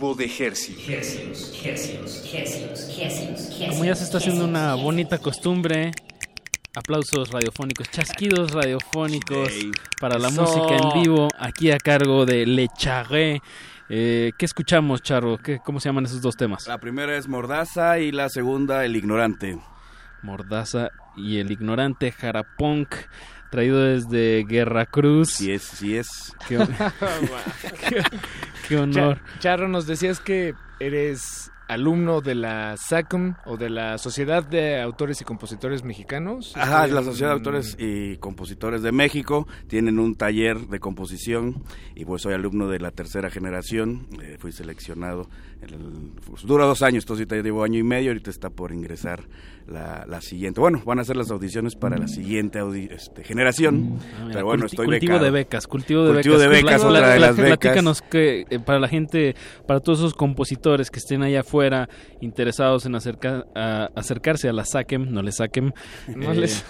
Cultivo 0.02 0.14
de 0.16 0.24
Hercios. 0.46 1.20
Como 3.68 3.84
ya 3.84 3.94
se 3.94 4.02
está 4.02 4.18
haciendo 4.18 4.44
una 4.44 4.74
bonita 4.74 5.18
costumbre, 5.18 5.92
Aplausos 6.74 7.30
radiofónicos, 7.30 7.88
chasquidos 7.90 8.50
radiofónicos 8.52 9.52
para 10.00 10.18
la 10.18 10.26
Eso. 10.28 10.40
música 10.42 10.74
en 10.76 11.02
vivo, 11.02 11.28
aquí 11.38 11.70
a 11.70 11.78
cargo 11.78 12.26
de 12.26 12.46
Le 12.46 12.66
Charré. 12.76 13.40
Eh, 13.88 14.32
¿Qué 14.36 14.44
escuchamos, 14.46 15.02
Charro? 15.02 15.38
¿Qué, 15.38 15.60
¿Cómo 15.64 15.78
se 15.78 15.88
llaman 15.90 16.06
esos 16.06 16.20
dos 16.22 16.34
temas? 16.36 16.66
La 16.66 16.78
primera 16.78 17.16
es 17.16 17.28
Mordaza 17.28 18.00
y 18.00 18.10
la 18.10 18.28
segunda 18.28 18.84
El 18.84 18.96
Ignorante. 18.96 19.56
Mordaza 20.22 20.88
y 21.16 21.38
el 21.38 21.50
ignorante 21.52 22.10
Jarapunk, 22.12 22.94
traído 23.50 23.80
desde 23.82 24.44
Guerra 24.48 24.86
Cruz. 24.86 25.32
Sí 25.34 25.52
es, 25.52 25.62
sí 25.62 25.96
es. 25.96 26.08
Qué, 26.48 26.58
qué- 27.88 28.02
qué 28.77 28.82
honor. 28.82 29.19
Cha- 29.35 29.39
Charro, 29.39 29.69
nos 29.69 29.86
decías 29.86 30.19
que 30.20 30.55
eres 30.81 31.51
alumno 31.73 32.20
de 32.20 32.35
la 32.35 32.77
SACM 32.77 33.35
o 33.47 33.57
de 33.57 33.70
la 33.70 33.99
Sociedad 33.99 34.44
de 34.47 34.81
Autores 34.81 35.20
y 35.20 35.24
Compositores 35.24 35.85
Mexicanos. 35.85 36.53
Ajá, 36.57 36.85
Este, 36.85 36.94
la 36.94 37.03
Sociedad 37.03 37.31
de 37.31 37.35
mm, 37.36 37.39
Autores 37.39 37.77
y 37.78 38.16
Compositores 38.19 38.82
de 38.82 38.93
México 38.93 39.47
tienen 39.69 39.99
un 39.99 40.15
taller 40.15 40.59
de 40.69 40.78
composición 40.81 41.62
y 41.94 42.05
pues 42.05 42.23
soy 42.23 42.35
alumno 42.35 42.69
de 42.69 42.78
la 42.78 42.90
tercera 42.90 43.31
generación, 43.31 44.07
eh, 44.23 44.36
fui 44.39 44.53
seleccionado, 44.53 45.28
en 45.62 45.74
el- 45.74 46.12
pues, 46.27 46.43
dura 46.47 46.65
dos 46.65 46.82
años, 46.82 47.05
entonces 47.05 47.27
ahorita 47.31 47.44
llevo 47.47 47.65
año 47.65 47.78
y 47.78 47.82
medio, 47.85 48.11
ahorita 48.11 48.31
está 48.31 48.51
por 48.51 48.73
ingresar 48.73 49.24
la, 49.66 50.05
la 50.09 50.20
siguiente, 50.20 50.61
bueno, 50.61 50.82
van 50.85 50.99
a 50.99 51.03
hacer 51.03 51.16
las 51.16 51.31
audiciones 51.31 51.77
para 51.77 51.97
la 51.97 52.09
siguiente 52.09 52.59
audi- 52.61 52.90
este, 52.90 53.23
generación, 53.23 53.99
Ah, 54.01 54.20
mira, 54.23 54.32
pero 54.35 54.47
bueno, 54.47 54.65
culti- 54.65 54.66
estoy 54.66 54.86
cultivo 54.86 55.12
becado. 55.12 55.24
de 55.24 55.31
becas, 55.31 55.66
cultivo 55.69 56.05
de 56.05 56.12
Cultivo 56.15 56.35
becas. 56.36 56.51
de 56.51 56.62
becas, 56.62 56.85
otra 56.85 57.09
de 57.15 57.20
las 57.20 57.36
becas. 57.36 57.59
Platícanos 57.59 58.03
que 58.03 58.44
eh, 58.51 58.59
para 58.59 58.81
la 58.81 58.89
gente, 58.89 59.36
para 59.66 59.78
todos 59.81 60.01
esos 60.01 60.15
compositores 60.15 60.90
que 60.90 60.99
estén 60.99 61.23
allá 61.23 61.40
afuera 61.40 61.61
interesados 62.20 62.86
en 62.86 62.94
acerca- 62.94 63.44
a- 63.55 63.89
acercarse 63.94 64.48
a 64.48 64.52
la 64.52 64.64
SACEM, 64.64 65.10
no 65.12 65.22
les 65.22 65.36
saquen, 65.36 65.72
No 66.14 66.32
les- 66.32 66.64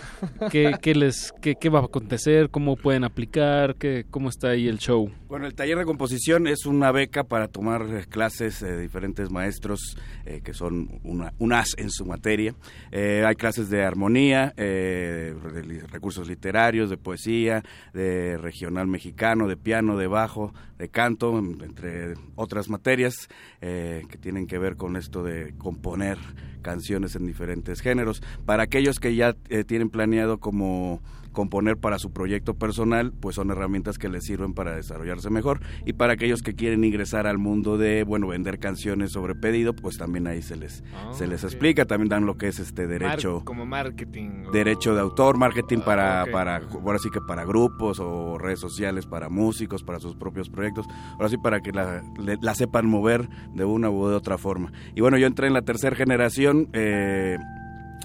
¿qué, 0.51 0.73
qué 0.81 0.95
les, 0.95 1.33
qué, 1.41 1.55
qué 1.57 1.69
va 1.69 1.81
a 1.81 1.85
acontecer? 1.85 2.51
¿Cómo 2.51 2.77
pueden 2.77 3.05
aplicar? 3.05 3.77
¿Qué, 3.77 4.05
¿Cómo 4.11 4.29
está 4.29 4.49
ahí 4.51 4.69
el 4.69 4.79
show? 4.79 5.11
Bueno, 5.29 5.47
el 5.47 5.55
taller 5.55 5.79
de 5.79 5.85
composición 5.85 6.47
es 6.47 6.67
una 6.67 6.93
beca 6.93 7.25
para 7.25 7.49
tomar 7.49 7.83
eh, 7.89 8.05
clases 8.09 8.61
de 8.61 8.79
diferentes 8.81 9.31
maestros 9.31 9.97
eh, 10.27 10.41
que 10.45 10.53
son 10.55 11.01
una, 11.05 11.33
un 11.39 11.53
as 11.53 11.75
en 11.79 11.91
su 11.91 12.05
materia. 12.05 12.55
Eh, 12.91 13.25
hay 13.27 13.35
clases 13.35 13.71
de 13.71 13.83
armonía, 13.85 14.53
eh, 14.57 15.35
de 15.55 15.87
recursos 15.91 16.29
literarios, 16.29 16.91
de 16.91 16.97
poesía, 16.97 17.63
de 17.95 18.37
regional 18.39 18.87
mexicano, 18.87 19.49
de 19.49 19.57
piano, 19.57 19.97
de 19.97 20.07
bajo, 20.07 20.53
de 20.83 20.89
canto, 20.89 21.39
en- 21.39 21.63
entre 21.63 22.15
otras 22.35 22.69
materias 22.69 23.29
eh, 23.61 24.03
que 24.11 24.19
tienen 24.19 24.49
que 24.49 24.59
ver 24.59 24.77
con 24.77 24.97
esto 24.97 25.23
de 25.23 25.55
componer 25.57 26.19
canciones 26.61 27.15
en 27.15 27.25
diferentes 27.25 27.81
géneros. 27.81 28.21
Para 28.45 28.65
aquellos 28.65 28.99
que 28.99 29.15
ya 29.15 29.37
eh, 29.49 29.63
tienen 29.63 29.91
planeado 29.91 30.39
como 30.41 31.01
componer 31.33 31.77
para 31.77 31.99
su 31.99 32.13
proyecto 32.13 32.55
personal, 32.55 33.13
pues 33.13 33.37
son 33.37 33.51
herramientas 33.51 33.99
que 33.99 34.09
les 34.09 34.25
sirven 34.25 34.55
para 34.55 34.77
desarrollarse 34.77 35.31
mejor. 35.31 35.61
Y 35.85 35.95
para 35.95 36.13
aquellos 36.13 36.43
que 36.43 36.55
quieren 36.55 36.85
ingresar 36.85 37.27
al 37.27 37.39
mundo 37.39 37.79
de, 37.79 38.05
bueno, 38.05 38.29
vender 38.29 38.59
canciones 38.59 39.13
sobre 39.13 39.35
pedido, 39.35 39.75
pues 39.75 39.99
también 39.99 40.27
ahí 40.27 40.43
se 40.43 40.57
les, 40.57 40.83
Ah, 40.95 41.13
se 41.13 41.27
les 41.27 41.43
explica. 41.45 41.85
También 41.87 42.09
dan 42.09 42.27
lo 42.27 42.37
que 42.37 42.49
es 42.49 42.59
este 42.61 42.83
mar- 42.83 42.99
derecho 43.01 43.43
como 43.45 43.67
marketing. 43.67 44.45
o- 44.49 44.51
derecho 44.53 44.95
de 44.95 45.01
autor, 45.01 45.37
marketing 45.39 45.79
para, 45.81 46.21
Ah, 46.21 46.25
ok. 46.25 46.31
para, 46.31 46.57
ahora 46.57 46.99
sí 46.99 47.09
que 47.11 47.21
para 47.27 47.45
grupos 47.45 47.99
o 48.01 48.39
redes 48.39 48.61
sociales, 48.61 49.07
para 49.07 49.29
músicos, 49.29 49.83
para 49.83 49.99
sus 49.99 50.15
propios 50.17 50.49
proyectos, 50.51 50.87
ahora 51.15 51.29
sí 51.29 51.37
para 51.39 51.61
que 51.61 51.73
la, 51.73 52.03
le- 52.19 52.39
la 52.41 52.55
sepan 52.55 52.87
mover 52.87 53.29
de 53.55 53.65
una 53.65 53.91
u 53.91 54.09
de 54.09 54.15
otra 54.17 54.39
forma. 54.39 54.73
Y 54.95 55.01
bueno, 55.01 55.17
yo 55.19 55.27
entré 55.27 55.47
en 55.47 55.55
la 55.55 55.63
tercera 55.63 55.97
generación, 55.97 56.69
eh, 56.73 57.39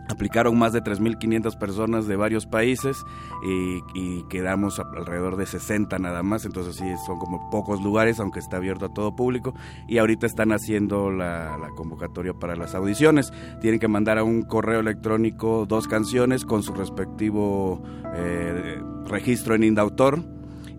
aplicaron 0.09 0.57
más 0.57 0.73
de 0.73 0.81
3.500 0.81 1.57
personas 1.57 2.07
de 2.07 2.15
varios 2.15 2.45
países 2.45 2.97
y, 3.43 3.79
y 3.93 4.23
quedamos 4.29 4.79
alrededor 4.79 5.38
de 5.38 5.45
60 5.45 5.97
nada 5.99 6.23
más, 6.23 6.45
entonces 6.45 6.75
sí, 6.75 6.85
son 7.05 7.19
como 7.19 7.49
pocos 7.49 7.81
lugares, 7.81 8.19
aunque 8.19 8.39
está 8.39 8.57
abierto 8.57 8.85
a 8.85 8.93
todo 8.93 9.15
público, 9.15 9.53
y 9.88 9.97
ahorita 9.97 10.25
están 10.25 10.51
haciendo 10.51 11.11
la, 11.11 11.57
la 11.57 11.69
convocatoria 11.69 12.34
para 12.34 12.55
las 12.55 12.75
audiciones. 12.75 13.31
Tienen 13.61 13.79
que 13.79 13.88
mandar 13.88 14.17
a 14.17 14.23
un 14.23 14.43
correo 14.43 14.79
electrónico 14.79 15.65
dos 15.67 15.88
canciones 15.88 16.45
con 16.45 16.63
su 16.63 16.73
respectivo 16.73 17.84
eh, 18.15 18.81
registro 19.05 19.55
en 19.55 19.63
Indautor. 19.63 20.23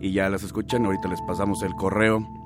Y 0.01 0.13
ya 0.13 0.29
las 0.29 0.43
escuchan, 0.43 0.85
ahorita 0.85 1.09
les 1.09 1.21
pasamos 1.21 1.61
el 1.61 1.73
correo 1.75 2.38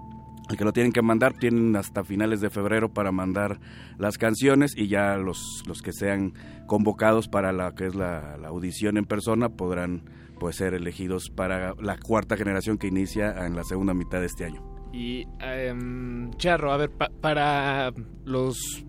el 0.50 0.58
que 0.58 0.66
lo 0.66 0.74
tienen 0.74 0.92
que 0.92 1.02
mandar 1.02 1.34
tienen 1.34 1.76
hasta 1.76 2.04
finales 2.04 2.42
de 2.42 2.50
febrero 2.50 2.94
para 2.94 3.12
mandar 3.12 3.60
las 3.98 4.18
canciones 4.18 4.74
y 4.76 4.88
ya 4.88 5.16
los, 5.18 5.64
los 5.68 5.82
que 5.82 5.94
sean 5.94 6.34
convocados 6.68 7.28
para 7.28 7.52
la 7.54 7.74
que 7.76 7.86
es 7.88 7.96
la, 7.96 8.36
audición 8.46 8.98
en 8.98 9.06
persona 9.06 9.50
podrán 9.50 10.04
pues 10.40 10.58
ser 10.58 10.74
elegidos 10.74 11.30
para 11.30 11.74
la 11.82 11.98
cuarta 11.98 12.36
generación 12.36 12.78
que 12.78 12.88
inicia 12.88 13.46
en 13.46 13.56
la 13.56 13.64
segunda 13.64 13.94
mitad 13.94 14.20
de 14.20 14.26
este 14.26 14.44
año. 14.46 14.62
Y, 14.92 15.26
em, 15.40 16.30
Charro, 16.32 16.72
a 16.74 16.78
ver, 16.78 16.92
pa- 16.92 17.10
para 17.22 17.94
los 18.26 18.86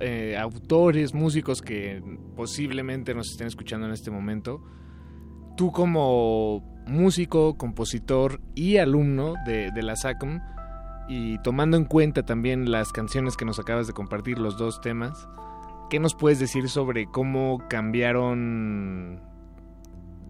eh, 0.00 0.36
autores, 0.36 1.14
músicos 1.14 1.62
que 1.62 2.02
posiblemente 2.36 3.14
nos 3.14 3.30
estén 3.30 3.46
escuchando 3.46 3.86
en 3.86 3.92
este 3.92 4.10
momento, 4.10 4.62
tú 5.56 5.70
como 5.72 6.60
músico, 6.86 7.56
compositor 7.56 8.40
y 8.54 8.76
alumno 8.76 9.34
de, 9.46 9.70
de 9.72 9.82
la 9.82 9.96
SACM, 9.96 10.40
y 11.08 11.38
tomando 11.42 11.76
en 11.76 11.84
cuenta 11.84 12.24
también 12.24 12.70
las 12.70 12.92
canciones 12.92 13.36
que 13.36 13.44
nos 13.44 13.58
acabas 13.58 13.86
de 13.86 13.92
compartir, 13.92 14.38
los 14.38 14.58
dos 14.58 14.80
temas, 14.80 15.28
¿qué 15.90 15.98
nos 15.98 16.14
puedes 16.14 16.38
decir 16.38 16.68
sobre 16.68 17.06
cómo 17.06 17.62
cambiaron, 17.68 19.20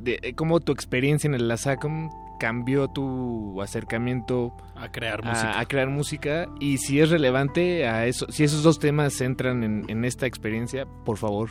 de, 0.01 0.21
eh, 0.23 0.35
cómo 0.35 0.61
tu 0.61 0.73
experiencia 0.73 1.29
en 1.29 1.49
la 1.49 1.57
SACM 1.57 2.09
cambió 2.39 2.87
tu 2.89 3.61
acercamiento 3.61 4.55
A 4.77 4.93
crear 4.93 5.25
música. 5.25 5.59
a, 5.59 5.67
crear 5.67 5.89
música 5.89 6.47
y 6.61 6.79
si 6.79 7.01
es 7.01 7.11
relevante 7.11 7.89
a 7.89 8.07
eso, 8.07 8.27
si 8.31 8.45
esos 8.45 8.63
dos 8.63 8.79
temas 8.79 9.21
entran 9.21 9.65
en, 9.65 9.85
en 9.89 10.05
esta 10.05 10.27
experiencia, 10.27 10.87
por 11.05 11.17
favor, 11.17 11.51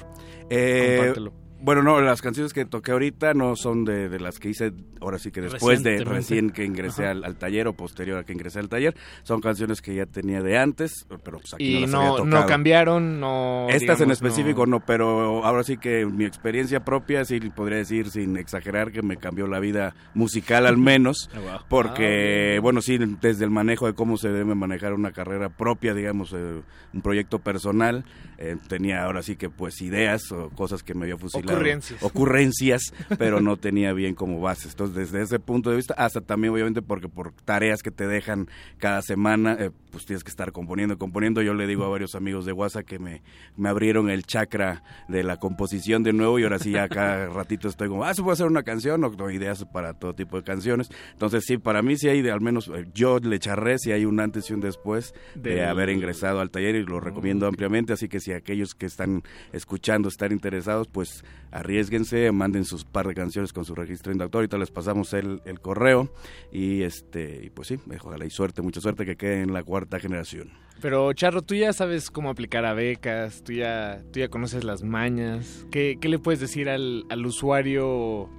Eh, 0.49 0.95
compártelo. 0.97 1.46
Bueno, 1.59 1.81
no, 1.83 1.99
las 2.01 2.21
canciones 2.21 2.53
que 2.53 2.65
toqué 2.65 2.91
ahorita 2.91 3.33
no 3.33 3.55
son 3.55 3.83
de, 3.83 4.09
de 4.09 4.19
las 4.19 4.39
que 4.39 4.49
hice, 4.49 4.73
ahora 5.01 5.17
sí 5.19 5.31
que 5.31 5.41
después 5.41 5.81
de 5.83 6.03
recién 6.03 6.51
que 6.51 6.63
ingresé 6.63 7.05
al, 7.07 7.23
al 7.23 7.35
taller 7.37 7.67
o 7.67 7.73
posterior 7.73 8.19
a 8.19 8.23
que 8.23 8.33
ingresé 8.33 8.59
al 8.59 8.69
taller. 8.69 8.95
Son 9.23 9.41
canciones 9.41 9.81
que 9.81 9.95
ya 9.95 10.05
tenía 10.05 10.41
de 10.41 10.57
antes, 10.57 11.05
pero 11.23 11.39
pues 11.39 11.53
aquí 11.55 11.65
Y 11.65 11.73
no 11.73 11.81
las 11.81 11.89
no, 11.91 11.99
había 11.99 12.11
no 12.11 12.23
tocado. 12.25 12.45
cambiaron, 12.47 13.19
no... 13.19 13.67
Estas 13.69 14.01
en 14.01 14.11
específico 14.11 14.65
no. 14.65 14.79
pero 14.81 15.43
ahora 15.45 15.63
sí 15.63 15.77
que 15.77 16.05
mi 16.05 16.25
experiencia 16.25 16.81
propia, 16.85 17.25
sí 17.25 17.39
podría 17.49 17.79
decir 17.79 18.09
sin 18.11 18.37
exagerar 18.37 18.91
que 18.91 19.01
me 19.01 19.17
cambió 19.17 19.47
la 19.47 19.59
vida 19.59 19.95
musical 20.13 20.65
al 20.67 20.77
menos, 20.77 21.29
Oh, 21.37 21.41
wow. 21.41 21.59
porque 21.69 22.59
bueno, 22.61 22.81
sí, 22.81 22.97
desde 23.21 23.43
el 23.45 23.51
manejo 23.51 23.87
de 23.87 23.93
cómo 23.93 24.17
se 24.17 24.29
debe 24.29 24.55
manejar 24.55 24.93
una 24.93 25.11
carrera 25.11 25.49
propia, 25.49 25.93
digamos, 25.93 26.33
eh, 26.33 26.61
un 26.93 27.01
proyecto 27.01 27.39
personal, 27.39 28.05
eh, 28.37 28.55
tenía 28.67 29.03
ahora 29.03 29.21
sí 29.23 29.35
que 29.35 29.49
pues 29.49 29.81
ideas 29.81 30.31
o 30.31 30.49
cosas 30.51 30.83
que 30.83 30.93
me 30.93 31.03
había 31.05 31.17
fusilado. 31.17 31.46
Ocurrencias. 31.53 32.03
Ocurrencias, 32.03 32.81
pero 33.17 33.41
no 33.41 33.57
tenía 33.57 33.93
bien 33.93 34.15
como 34.15 34.39
bases. 34.39 34.71
Entonces, 34.71 34.95
desde 34.95 35.23
ese 35.23 35.39
punto 35.39 35.69
de 35.69 35.77
vista, 35.77 35.93
hasta 35.95 36.21
también 36.21 36.53
obviamente 36.53 36.81
porque 36.81 37.09
por 37.09 37.31
tareas 37.31 37.81
que 37.81 37.91
te 37.91 38.07
dejan 38.07 38.47
cada 38.77 39.01
semana, 39.01 39.57
eh, 39.59 39.71
pues 39.91 40.05
tienes 40.05 40.23
que 40.23 40.29
estar 40.29 40.51
componiendo 40.51 40.95
y 40.95 40.97
componiendo. 40.97 41.41
Yo 41.41 41.53
le 41.53 41.67
digo 41.67 41.85
a 41.85 41.89
varios 41.89 42.15
amigos 42.15 42.45
de 42.45 42.53
WhatsApp 42.53 42.85
que 42.85 42.99
me, 42.99 43.21
me 43.55 43.69
abrieron 43.69 44.09
el 44.09 44.25
chakra 44.25 44.83
de 45.07 45.23
la 45.23 45.37
composición 45.37 46.03
de 46.03 46.13
nuevo 46.13 46.39
y 46.39 46.43
ahora 46.43 46.59
sí 46.59 46.71
ya 46.71 46.87
cada 46.87 47.27
ratito 47.33 47.67
estoy 47.67 47.89
como, 47.89 48.03
ah, 48.03 48.13
se 48.13 48.21
puede 48.21 48.33
hacer 48.33 48.47
una 48.47 48.63
canción 48.63 49.03
o 49.03 49.31
ideas 49.31 49.65
para 49.65 49.93
todo 49.93 50.13
tipo 50.13 50.37
de 50.37 50.43
canciones. 50.43 50.89
Entonces 51.11 51.43
sí, 51.45 51.57
para 51.57 51.81
mí 51.81 51.97
sí 51.97 52.09
hay, 52.09 52.21
de, 52.21 52.31
al 52.31 52.41
menos 52.41 52.69
eh, 52.69 52.85
yo 52.93 53.19
le 53.19 53.39
charré, 53.39 53.77
si 53.79 53.91
hay 53.91 54.05
un 54.05 54.19
antes 54.19 54.49
y 54.49 54.53
un 54.53 54.59
después 54.59 55.13
de 55.35 55.65
haber 55.65 55.89
ingresado 55.89 56.39
al 56.39 56.49
taller 56.49 56.75
y 56.75 56.83
lo 56.83 56.99
recomiendo 56.99 57.47
ampliamente, 57.47 57.93
así 57.93 58.07
que 58.07 58.19
si 58.19 58.31
aquellos 58.31 58.73
que 58.73 58.85
están 58.85 59.23
escuchando 59.51 60.09
están 60.09 60.31
interesados, 60.31 60.87
pues 60.87 61.23
arriesguense, 61.51 62.31
manden 62.31 62.65
sus 62.65 62.85
par 62.85 63.07
de 63.07 63.13
canciones 63.13 63.53
con 63.53 63.65
su 63.65 63.75
registro 63.75 64.11
inductor, 64.11 64.39
ahorita 64.39 64.57
les 64.57 64.71
pasamos 64.71 65.13
el, 65.13 65.41
correo 65.61 66.11
y 66.51 66.83
este 66.83 67.51
pues 67.53 67.69
sí, 67.69 67.79
ojalá 68.03 68.25
y 68.25 68.29
suerte, 68.29 68.61
mucha 68.61 68.81
suerte 68.81 69.05
que 69.05 69.15
quede 69.15 69.41
en 69.41 69.53
la 69.53 69.63
cuarta 69.63 69.99
generación. 69.99 70.51
Pero 70.81 71.11
Charro, 71.13 71.41
tú 71.41 71.55
ya 71.55 71.73
sabes 71.73 72.11
cómo 72.11 72.29
aplicar 72.29 72.65
a 72.65 72.73
becas, 72.73 73.43
tú 73.43 73.53
ya, 73.53 74.03
tú 74.11 74.19
ya 74.19 74.29
conoces 74.29 74.63
las 74.63 74.83
mañas. 74.83 75.65
¿Qué, 75.71 75.97
qué 75.99 76.07
le 76.07 76.19
puedes 76.19 76.39
decir 76.39 76.69
al, 76.69 77.05
al 77.09 77.25
usuario 77.25 78.29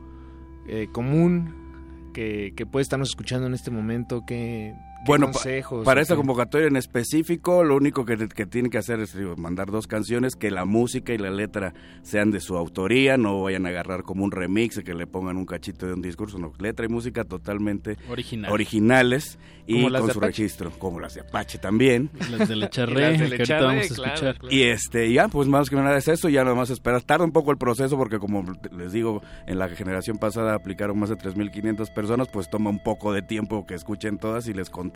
eh, 0.69 0.89
común 0.93 2.11
que, 2.15 2.53
que 2.57 2.65
puede 2.65 2.83
estarnos 2.83 3.09
escuchando 3.09 3.49
en 3.49 3.55
este 3.55 3.73
momento? 3.73 4.23
¿Qué, 4.25 4.75
Bueno, 5.07 5.31
consejos? 5.31 5.85
para 5.85 6.01
esta 6.01 6.17
convocatoria 6.17 6.67
en 6.67 6.77
específico, 6.77 7.65
lo 7.65 7.77
único 7.77 8.05
que, 8.05 8.17
que 8.29 8.47
tienen 8.47 8.71
que 8.71 8.79
hacer 8.79 9.01
es 9.01 9.17
digo, 9.17 9.37
mandar 9.37 9.71
dos 9.71 9.87
canciones, 9.87 10.35
que 10.37 10.51
la 10.51 10.65
música 10.65 11.13
y 11.15 11.19
la 11.19 11.31
letra 11.31 11.73
sean 12.03 12.31
de 12.31 12.41
su 12.41 12.57
autoría, 12.57 13.17
no 13.17 13.43
vayan 13.43 13.65
a 13.67 13.71
agarrar 13.71 14.03
como 14.03 14.25
un 14.25 14.33
remix, 14.33 14.81
que 14.81 14.95
le 14.95 15.07
pongan 15.07 15.37
un 15.37 15.47
cachito 15.47 15.87
de 15.87 15.95
un 15.95 16.03
discurso, 16.03 16.39
no, 16.39 16.53
letra 16.59 16.85
y 16.85 16.89
música 16.89 17.25
totalmente 17.25 17.97
Original. 18.09 18.53
originales 18.53 19.39
y 19.67 19.83
con 19.83 19.93
su 19.93 20.19
Apache. 20.19 20.21
registro, 20.21 20.71
como 20.79 20.99
las 20.99 21.15
de 21.15 21.21
Apache 21.21 21.59
también. 21.59 22.11
Las 22.31 22.49
de 22.49 22.57
la 22.57 22.69
Charré, 22.71 23.15
Y 23.15 23.19
las 23.19 23.31
de 23.31 23.37
que 23.37 23.43
ahorita 23.43 23.61
Lecharre, 23.61 23.67
vamos 23.67 23.91
a 23.91 23.95
claro, 23.95 24.13
escuchar. 24.15 24.39
claro. 24.39 24.55
Y 24.55 24.63
este, 24.63 25.13
ya, 25.13 25.29
pues 25.29 25.47
más 25.47 25.71
que 25.71 25.77
nada 25.77 25.97
es 25.97 26.09
eso, 26.09 26.29
ya 26.29 26.43
nada 26.43 26.57
más 26.57 26.71
esperas. 26.71 27.05
Tarda 27.05 27.25
un 27.25 27.33
poco 27.33 27.51
el 27.51 27.59
proceso 27.59 27.97
porque 27.97 28.19
como 28.19 28.45
les 28.77 28.93
digo, 28.93 29.23
en 29.47 29.59
la 29.59 29.69
generación 29.69 30.19
pasada 30.19 30.55
aplicaron 30.55 30.99
más 30.99 31.11
de 31.11 31.17
3.500 31.17 31.93
personas, 31.93 32.29
pues 32.29 32.49
toma 32.51 32.71
un 32.71 32.83
poco 32.83 33.13
de 33.13 33.23
tiempo 33.23 33.67
que 33.67 33.75
escuchen 33.75 34.19
todas 34.19 34.49
y 34.49 34.55
les 34.55 34.71
contesten 34.71 34.88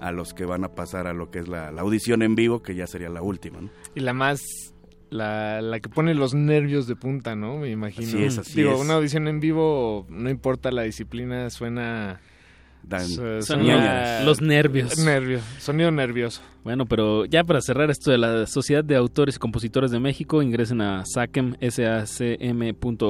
a 0.00 0.12
los 0.12 0.34
que 0.34 0.44
van 0.44 0.64
a 0.64 0.74
pasar 0.74 1.06
a 1.06 1.12
lo 1.12 1.30
que 1.30 1.40
es 1.40 1.48
la, 1.48 1.70
la 1.72 1.82
audición 1.82 2.22
en 2.22 2.34
vivo, 2.34 2.62
que 2.62 2.74
ya 2.74 2.86
sería 2.86 3.08
la 3.08 3.22
última. 3.22 3.60
¿no? 3.60 3.70
Y 3.94 4.00
la 4.00 4.12
más... 4.12 4.40
La, 5.10 5.62
la 5.62 5.80
que 5.80 5.88
pone 5.88 6.14
los 6.14 6.34
nervios 6.34 6.86
de 6.86 6.94
punta, 6.94 7.34
¿no? 7.34 7.56
Me 7.56 7.70
imagino. 7.70 8.06
Así 8.08 8.24
es, 8.24 8.36
así 8.36 8.56
Digo, 8.60 8.74
es. 8.74 8.80
una 8.82 8.94
audición 8.96 9.26
en 9.26 9.40
vivo, 9.40 10.04
no 10.10 10.28
importa 10.28 10.70
la 10.70 10.82
disciplina, 10.82 11.48
suena... 11.48 12.20
Son 13.42 13.60
los 14.24 14.40
nervios. 14.40 14.98
Nervio, 14.98 15.40
sonido 15.58 15.90
nervioso. 15.90 16.40
Bueno, 16.64 16.86
pero 16.86 17.24
ya 17.24 17.44
para 17.44 17.60
cerrar 17.62 17.90
esto 17.90 18.10
de 18.10 18.18
la 18.18 18.46
Sociedad 18.46 18.84
de 18.84 18.96
Autores 18.96 19.36
y 19.36 19.38
Compositores 19.38 19.90
de 19.90 20.00
México, 20.00 20.42
ingresen 20.42 20.80
a 20.82 21.04
sacem, 21.06 21.54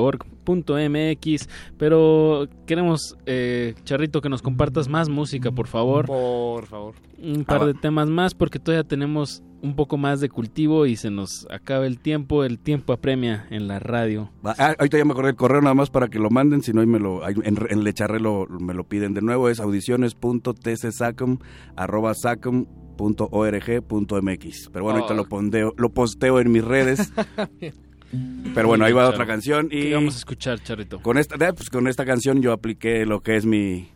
sacm.org.mx, 0.08 1.48
pero 1.76 2.48
queremos, 2.66 3.16
eh, 3.26 3.74
Charrito, 3.84 4.20
que 4.20 4.28
nos 4.28 4.42
compartas 4.42 4.88
más 4.88 5.08
música, 5.08 5.50
por 5.50 5.66
favor. 5.66 6.06
Por 6.06 6.66
favor. 6.66 6.94
Un 7.20 7.44
par 7.44 7.62
Ah, 7.62 7.66
de 7.66 7.74
temas 7.74 8.08
más, 8.08 8.34
porque 8.34 8.58
todavía 8.58 8.84
tenemos 8.84 9.42
un 9.60 9.74
poco 9.74 9.96
más 9.96 10.20
de 10.20 10.28
cultivo 10.28 10.86
y 10.86 10.96
se 10.96 11.10
nos 11.10 11.46
acaba 11.50 11.86
el 11.86 11.98
tiempo, 11.98 12.44
el 12.44 12.58
tiempo 12.58 12.92
apremia 12.92 13.46
en 13.50 13.66
la 13.68 13.78
radio. 13.78 14.30
Ah, 14.44 14.74
ahorita 14.78 14.98
ya 14.98 15.04
me 15.04 15.12
acordé 15.12 15.30
el 15.30 15.36
correo 15.36 15.60
nada 15.60 15.74
más 15.74 15.90
para 15.90 16.08
que 16.08 16.18
lo 16.18 16.30
manden, 16.30 16.62
si 16.62 16.72
no 16.72 16.80
ahí 16.80 16.86
me 16.86 16.98
lo, 17.00 17.26
en, 17.28 17.58
en 17.68 17.84
Lecharre 17.84 18.20
lo, 18.20 18.46
me 18.46 18.74
lo 18.74 18.84
piden 18.84 19.14
de 19.14 19.22
nuevo, 19.22 19.48
es 19.48 19.58
audiciones.tcsacom 19.60 21.38
arroba 21.76 22.14
sacom 22.14 22.66
punto 22.96 23.28
org 23.30 23.82
punto 23.86 24.20
mx. 24.20 24.70
Pero 24.72 24.84
bueno, 24.84 25.00
ahorita 25.00 25.14
Oh. 25.14 25.16
lo, 25.16 25.28
pondeo, 25.28 25.74
lo 25.76 25.90
posteo 25.90 26.40
en 26.40 26.50
mis 26.52 26.64
redes. 26.64 27.12
Pero 28.54 28.68
bueno, 28.68 28.84
ahí 28.86 28.92
va 28.92 29.08
otra 29.08 29.26
canción 29.26 29.66
y 29.70 29.82
¿Qué 29.82 29.94
vamos 29.94 30.14
a 30.14 30.18
escuchar, 30.18 30.58
Charrito? 30.62 31.00
con 31.02 31.18
esta, 31.18 31.36
pues 31.52 31.68
con 31.68 31.86
esta 31.88 32.06
canción 32.06 32.40
yo 32.40 32.52
apliqué 32.52 33.04
lo 33.04 33.20
que 33.20 33.36
es 33.36 33.44
mi, 33.44 33.88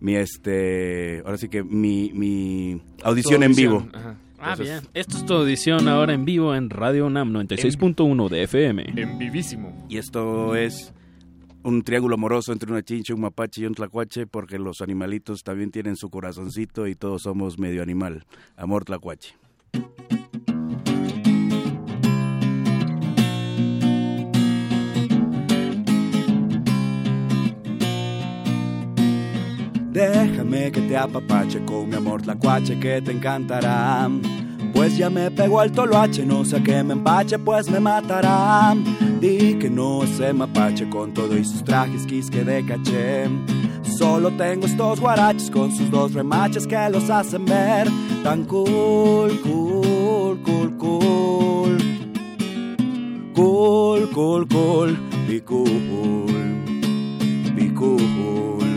mi 0.00 0.14
este, 0.16 1.20
ahora 1.26 1.36
sí 1.36 1.48
que 1.50 1.62
mi, 1.62 2.10
mi 2.14 2.80
audición 3.04 3.42
en 3.42 3.54
vivo. 3.54 3.86
Ajá. 3.92 4.16
Ah, 4.40 4.52
Entonces- 4.52 4.80
bien. 4.82 4.90
Esto 4.94 5.16
es 5.16 5.26
tu 5.26 5.34
audición 5.34 5.88
ahora 5.88 6.12
en 6.14 6.24
vivo 6.24 6.54
en 6.54 6.70
Radio 6.70 7.06
UNAM 7.06 7.32
96.1 7.32 8.28
de 8.28 8.42
FM. 8.44 8.84
En 8.96 9.18
vivísimo. 9.18 9.86
Y 9.88 9.96
esto 9.98 10.54
es 10.54 10.92
un 11.64 11.82
triángulo 11.82 12.14
amoroso 12.14 12.52
entre 12.52 12.70
una 12.70 12.82
chincha, 12.82 13.14
un 13.14 13.20
mapache 13.22 13.62
y 13.62 13.66
un 13.66 13.74
tlacuache, 13.74 14.26
porque 14.26 14.58
los 14.58 14.80
animalitos 14.80 15.42
también 15.42 15.70
tienen 15.70 15.96
su 15.96 16.08
corazoncito 16.08 16.86
y 16.86 16.94
todos 16.94 17.22
somos 17.22 17.58
medio 17.58 17.82
animal. 17.82 18.24
Amor 18.56 18.84
tlacuache. 18.84 19.34
Déjame 29.90 30.70
que 30.70 30.82
te 30.82 30.96
apapache 30.96 31.64
con 31.64 31.88
mi 31.88 31.96
amor 31.96 32.20
tlacuache 32.20 32.78
que 32.78 33.00
te 33.00 33.12
encantará. 33.12 34.08
Pues 34.74 34.96
ya 34.98 35.08
me 35.08 35.30
pegó 35.30 35.62
el 35.62 35.72
toloache, 35.72 36.26
no 36.26 36.44
sé 36.44 36.62
que 36.62 36.82
me 36.82 36.92
empache, 36.92 37.38
pues 37.38 37.70
me 37.70 37.80
matará. 37.80 38.76
Di 39.20 39.54
que 39.54 39.70
no 39.70 40.02
sé 40.06 40.32
mapache 40.32 40.88
con 40.90 41.14
todo 41.14 41.36
y 41.36 41.44
sus 41.44 41.64
trajes 41.64 42.04
quisque 42.06 42.44
de 42.44 42.64
caché. 42.66 43.28
Solo 43.82 44.30
tengo 44.32 44.66
estos 44.66 45.00
guaraches 45.00 45.50
con 45.50 45.74
sus 45.74 45.90
dos 45.90 46.12
remaches 46.12 46.66
que 46.66 46.88
los 46.90 47.08
hacen 47.08 47.46
ver 47.46 47.88
tan 48.22 48.44
cool, 48.44 49.40
cool, 49.42 50.38
cool, 50.42 50.76
cool. 50.76 51.78
Cool, 53.34 54.10
cool, 54.10 54.46
cool, 54.48 54.98
be 55.26 55.40
cool, 55.40 56.26
be 57.54 57.72
cool. 57.74 58.67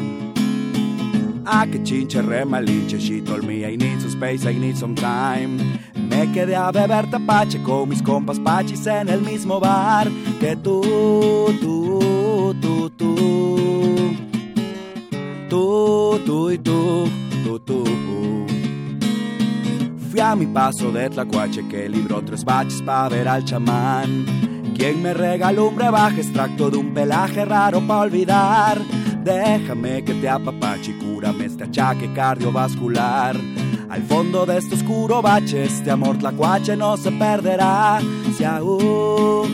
Ah, 1.53 1.67
que 1.69 1.79
chinche 1.83 2.21
remalinche, 2.21 2.97
she 2.97 3.19
told 3.19 3.43
me 3.43 3.65
I 3.65 3.75
need 3.75 3.99
some 3.99 4.09
space, 4.09 4.45
I 4.45 4.57
need 4.57 4.77
some 4.77 4.95
time. 4.95 5.57
Me 5.93 6.31
quedé 6.31 6.55
a 6.55 6.71
beber 6.71 7.11
tapache 7.11 7.61
con 7.61 7.89
mis 7.89 8.01
compas 8.01 8.39
pachis 8.39 8.87
en 8.87 9.09
el 9.09 9.19
mismo 9.19 9.59
bar 9.59 10.07
que 10.39 10.55
tú, 10.55 10.81
tú, 11.59 12.55
tú, 12.61 12.89
tú. 12.91 14.15
Tú, 15.49 16.21
tú 16.25 16.51
y 16.51 16.57
tú, 16.57 17.09
tú, 17.43 17.59
tú. 17.59 17.83
Fui 20.09 20.21
a 20.21 20.33
mi 20.37 20.45
paso 20.45 20.89
de 20.89 21.09
Tlacuache 21.09 21.67
que 21.67 21.89
libró 21.89 22.21
tres 22.23 22.45
baches 22.45 22.81
para 22.81 23.09
ver 23.09 23.27
al 23.27 23.43
chamán. 23.43 24.25
Quien 24.73 25.01
me 25.01 25.13
regaló 25.13 25.67
un 25.67 25.75
brebaje 25.75 26.21
extracto 26.21 26.69
de 26.69 26.77
un 26.77 26.93
pelaje 26.93 27.43
raro 27.43 27.81
para 27.81 27.99
olvidar. 27.99 29.00
Déjame 29.23 30.03
que 30.03 30.15
te 30.15 30.27
apapache 30.27 30.91
y 30.91 30.93
cúrame 30.97 31.45
este 31.45 31.65
achaque 31.65 32.11
cardiovascular. 32.13 33.35
Al 33.89 34.03
fondo 34.03 34.45
de 34.45 34.57
este 34.57 34.75
oscuro 34.75 35.21
bache, 35.21 35.63
este 35.65 35.91
amor 35.91 36.17
tlacuache 36.17 36.75
no 36.75 36.97
se 36.97 37.11
perderá. 37.11 37.99
Si 38.35 38.43
aún, 38.43 38.81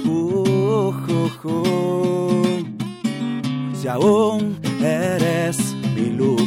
uh, 0.08 0.94
si 3.74 3.88
aún 3.88 4.58
eres 4.82 5.58
mi 5.96 6.12
luz. 6.12 6.42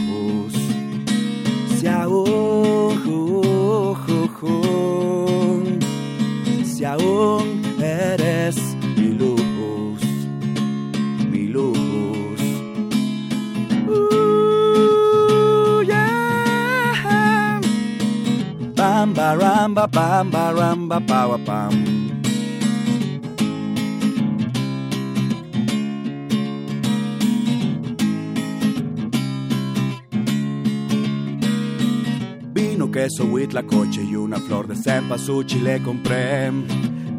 Si 1.78 1.86
aún, 1.86 2.60
si 6.64 6.84
aún 6.84 7.62
eres 7.82 8.56
Bam, 19.01 19.14
baram, 19.14 19.74
ba, 19.74 19.86
bam, 19.86 20.31
baram, 20.31 20.86
ba, 20.86 21.01
ba, 21.01 21.27
wa, 21.27 21.39
bam. 21.39 21.72
Vino, 32.52 32.90
queso, 32.90 33.24
huitlacoche 33.24 34.02
y 34.02 34.16
una 34.16 34.39
flor 34.39 34.66
de 34.68 34.77
cempasúchil 34.77 35.64
le 35.64 35.81
compré. 35.81 36.51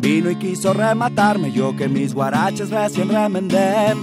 Vino 0.02 0.30
y 0.30 0.36
quiso 0.36 0.74
rematarme, 0.74 1.52
yo 1.52 1.76
que 1.76 1.90
mis 1.90 2.14
guaraches 2.14 2.70
recién 2.70 3.10
remendé. 3.10 3.96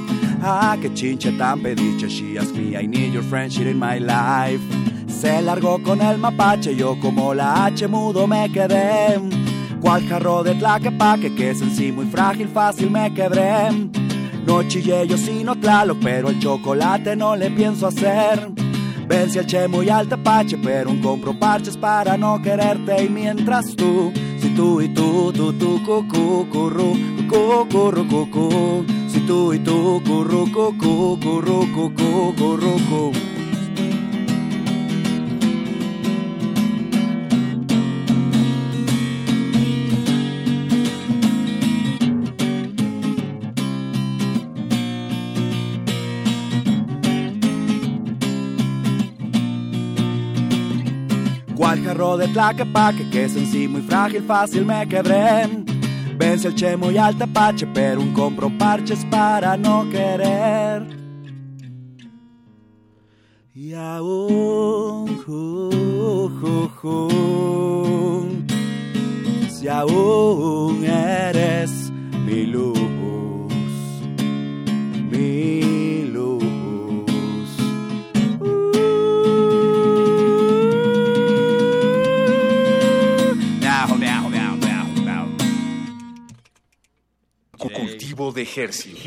Ah, 0.42 0.76
que 0.82 0.92
chinche 0.94 1.30
tan 1.38 1.60
pediche, 1.60 2.08
she 2.08 2.36
asked 2.38 2.56
me, 2.56 2.76
I 2.76 2.88
need 2.88 3.12
your 3.12 3.22
friendship 3.22 3.68
in 3.68 3.78
my 3.78 4.00
life. 4.00 4.87
Se 5.20 5.42
largó 5.42 5.82
con 5.82 6.00
el 6.00 6.16
mapache, 6.16 6.76
yo 6.76 6.96
como 7.00 7.34
la 7.34 7.64
H 7.64 7.88
mudo 7.88 8.28
me 8.28 8.48
quedé. 8.52 9.18
Cual 9.80 10.06
jarro 10.06 10.44
de 10.44 10.54
tlaquepaque, 10.54 11.34
que 11.34 11.50
es 11.50 11.60
en 11.60 11.74
sí 11.74 11.90
muy 11.90 12.06
frágil, 12.06 12.46
fácil 12.46 12.88
me 12.88 13.12
quebré. 13.12 13.68
No 14.46 14.62
chillé 14.62 15.08
yo 15.08 15.18
sino 15.18 15.56
tlaloc, 15.56 15.98
pero 16.00 16.28
el 16.28 16.38
chocolate 16.38 17.16
no 17.16 17.34
le 17.34 17.50
pienso 17.50 17.88
hacer. 17.88 18.52
Vence 19.08 19.40
al 19.40 19.46
che 19.46 19.66
muy 19.66 19.88
al 19.88 20.06
tapache, 20.06 20.56
pero 20.56 20.88
un 20.88 21.00
compro 21.00 21.36
parches 21.36 21.76
para 21.76 22.16
no 22.16 22.40
quererte. 22.40 23.02
Y 23.02 23.08
mientras 23.08 23.74
tú, 23.74 24.12
si 24.40 24.50
tú 24.50 24.80
y 24.80 24.88
tú, 24.90 25.32
tú, 25.32 25.52
tú, 25.52 25.82
cucú, 25.84 26.46
curru, 26.48 26.94
cucú, 27.28 27.68
curru, 27.68 28.06
cucú. 28.06 28.84
Si 29.08 29.18
tú 29.26 29.52
y 29.52 29.58
tú, 29.58 30.00
curru, 30.06 30.44
cucú, 30.52 31.18
curru, 31.20 31.66
cucú, 31.74 32.34
curru, 32.36 32.72
cu. 32.88 33.27
Jarro 51.98 52.16
de 52.16 52.28
tlaquepaque, 52.28 53.10
que 53.10 53.24
es 53.24 53.34
en 53.34 53.44
sí 53.50 53.66
muy 53.66 53.82
frágil, 53.82 54.22
fácil 54.22 54.64
me 54.64 54.86
quebré. 54.86 55.48
Vence 56.16 56.46
el 56.46 56.54
chemo 56.54 56.92
y 56.92 56.96
al 56.96 57.18
tapache, 57.18 57.66
pero 57.74 58.00
un 58.00 58.12
compro 58.12 58.56
parches 58.56 59.04
para 59.06 59.56
no 59.56 59.84
querer. 59.90 60.86
Y 63.52 63.74
aún, 63.74 65.08
ju, 65.24 66.30
ju, 66.40 66.68
ju, 66.76 68.28
si 69.50 69.66
aún 69.66 70.84
eres 70.84 71.77
Cultivo 87.80 88.32
de 88.32 88.48
Hercios. 88.56 88.98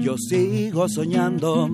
Yo 0.00 0.16
sigo 0.18 0.88
soñando, 0.88 1.70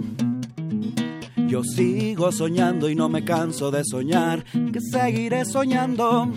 yo 1.49 1.63
sigo 1.63 2.33
soñando 2.33 2.89
y 2.89 2.95
no 2.95 3.09
me 3.09 3.25
canso 3.25 3.71
de 3.71 3.83
soñar, 3.85 4.45
que 4.73 4.81
seguiré 4.81 5.45
soñando, 5.45 6.33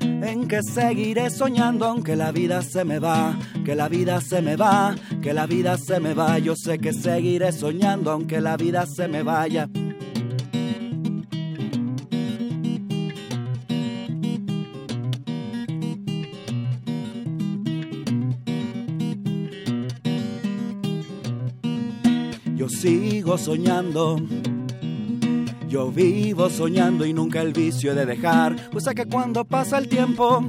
en 0.00 0.48
que 0.48 0.60
seguiré 0.62 1.30
soñando 1.30 1.86
aunque 1.86 2.16
la 2.16 2.32
vida 2.32 2.60
se 2.62 2.84
me 2.84 2.98
va, 2.98 3.38
que 3.66 3.74
la 3.74 3.88
vida 3.88 4.20
se 4.20 4.40
me 4.42 4.54
va, 4.54 4.94
que 5.20 5.34
la 5.34 5.44
vida 5.44 5.76
se 5.76 5.98
me 5.98 6.14
va, 6.14 6.38
yo 6.38 6.54
sé 6.54 6.78
que 6.78 6.92
seguiré 6.92 7.50
soñando 7.50 8.12
aunque 8.12 8.40
la 8.40 8.56
vida 8.56 8.86
se 8.86 9.08
me 9.08 9.24
vaya. 9.24 9.68
Yo 22.54 22.68
sigo 22.68 23.36
soñando. 23.36 24.22
Yo 25.68 25.90
vivo 25.90 26.48
soñando 26.50 27.04
y 27.04 27.12
nunca 27.12 27.42
el 27.42 27.52
vicio 27.52 27.90
he 27.90 27.94
de 27.96 28.06
dejar. 28.06 28.70
Pues 28.70 28.84
sé 28.84 28.94
que 28.94 29.06
cuando 29.06 29.44
pasa 29.44 29.78
el 29.78 29.88
tiempo, 29.88 30.44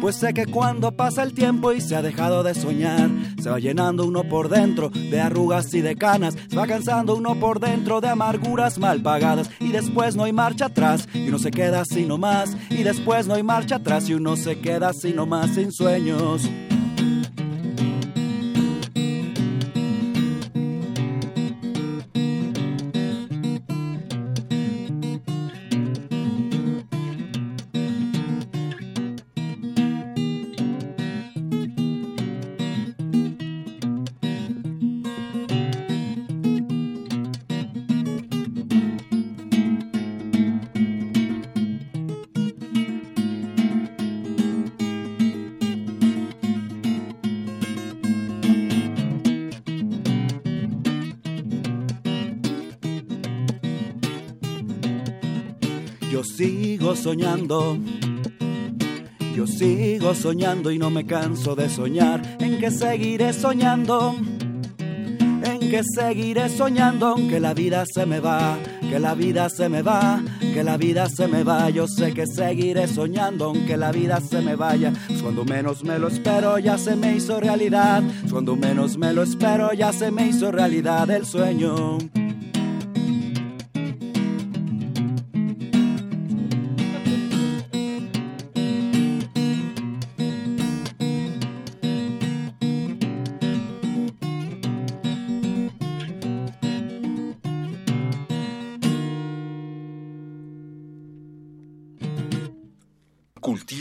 pues 0.00 0.16
sé 0.16 0.32
que 0.32 0.46
cuando 0.46 0.92
pasa 0.92 1.22
el 1.22 1.34
tiempo 1.34 1.72
y 1.72 1.80
se 1.80 1.94
ha 1.94 2.02
dejado 2.02 2.42
de 2.42 2.54
soñar, 2.54 3.10
se 3.40 3.50
va 3.50 3.58
llenando 3.58 4.04
uno 4.06 4.24
por 4.24 4.48
dentro 4.48 4.90
de 4.90 5.20
arrugas 5.20 5.72
y 5.74 5.80
de 5.80 5.96
canas, 5.96 6.36
se 6.48 6.56
va 6.56 6.66
cansando 6.66 7.14
uno 7.16 7.38
por 7.38 7.60
dentro 7.60 8.00
de 8.00 8.08
amarguras 8.08 8.78
mal 8.78 9.02
pagadas 9.02 9.50
y 9.60 9.72
después 9.72 10.16
no 10.16 10.24
hay 10.24 10.32
marcha 10.32 10.66
atrás 10.66 11.08
y 11.12 11.28
uno 11.28 11.38
se 11.38 11.50
queda 11.50 11.82
así 11.82 12.04
nomás 12.06 12.56
y 12.70 12.82
después 12.82 13.26
no 13.26 13.34
hay 13.34 13.42
marcha 13.42 13.76
atrás 13.76 14.08
y 14.08 14.14
uno 14.14 14.36
se 14.36 14.60
queda 14.60 14.88
así 14.88 15.12
nomás 15.12 15.54
sin 15.54 15.72
sueños. 15.72 16.48
Soñando. 57.00 57.78
Yo 59.34 59.46
sigo 59.46 60.14
soñando 60.14 60.70
y 60.70 60.78
no 60.78 60.90
me 60.90 61.06
canso 61.06 61.54
de 61.54 61.68
soñar. 61.70 62.20
En 62.40 62.58
que 62.58 62.70
seguiré 62.70 63.32
soñando. 63.32 64.14
En 64.78 65.70
que 65.70 65.82
seguiré 65.82 66.48
soñando 66.50 67.08
aunque 67.08 67.40
la 67.40 67.54
vida 67.54 67.84
se 67.86 68.04
me 68.04 68.20
va. 68.20 68.58
Que 68.90 68.98
la 68.98 69.14
vida 69.14 69.48
se 69.48 69.68
me 69.68 69.80
va. 69.82 70.22
Que 70.40 70.62
la 70.62 70.76
vida 70.76 71.08
se 71.08 71.26
me 71.26 71.42
va. 71.42 71.70
Yo 71.70 71.88
sé 71.88 72.12
que 72.12 72.26
seguiré 72.26 72.86
soñando 72.86 73.46
aunque 73.46 73.78
la 73.78 73.92
vida 73.92 74.20
se 74.20 74.42
me 74.42 74.54
vaya. 74.54 74.92
Cuando 75.22 75.44
menos 75.44 75.82
me 75.82 75.98
lo 75.98 76.08
espero 76.08 76.58
ya 76.58 76.76
se 76.76 76.96
me 76.96 77.16
hizo 77.16 77.40
realidad. 77.40 78.02
Cuando 78.30 78.56
menos 78.56 78.98
me 78.98 79.14
lo 79.14 79.22
espero 79.22 79.72
ya 79.72 79.92
se 79.92 80.10
me 80.10 80.28
hizo 80.28 80.52
realidad 80.52 81.10
el 81.10 81.24
sueño. 81.24 81.98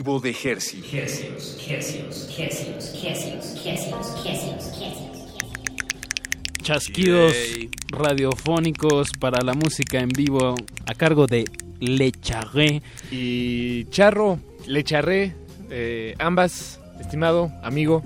Cultivo 0.09 0.19
de 0.19 0.49
hercios. 0.49 1.23
Chasquidos 6.63 7.35
radiofónicos 7.89 9.09
para 9.19 9.43
la 9.43 9.53
música 9.53 9.99
en 9.99 10.09
vivo 10.09 10.55
a 10.87 10.93
cargo 10.95 11.27
de 11.27 11.45
Le 11.79 12.11
Charré. 12.11 12.81
Y 13.11 13.85
Charro, 13.85 14.39
Le 14.65 14.83
Charré, 14.83 15.35
eh, 15.69 16.15
ambas, 16.17 16.79
estimado 16.99 17.51
amigo. 17.61 18.03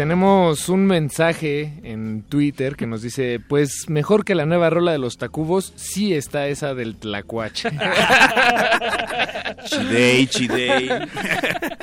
Tenemos 0.00 0.70
un 0.70 0.86
mensaje 0.86 1.74
en 1.82 2.22
Twitter 2.22 2.74
que 2.74 2.86
nos 2.86 3.02
dice, 3.02 3.38
pues 3.38 3.90
mejor 3.90 4.24
que 4.24 4.34
la 4.34 4.46
nueva 4.46 4.70
rola 4.70 4.92
de 4.92 4.98
los 4.98 5.18
Tacubos, 5.18 5.74
sí 5.76 6.14
está 6.14 6.48
esa 6.48 6.72
del 6.74 6.96
Tlacuache. 6.96 7.68
Chidey, 9.66 10.26
chidey. 10.26 10.88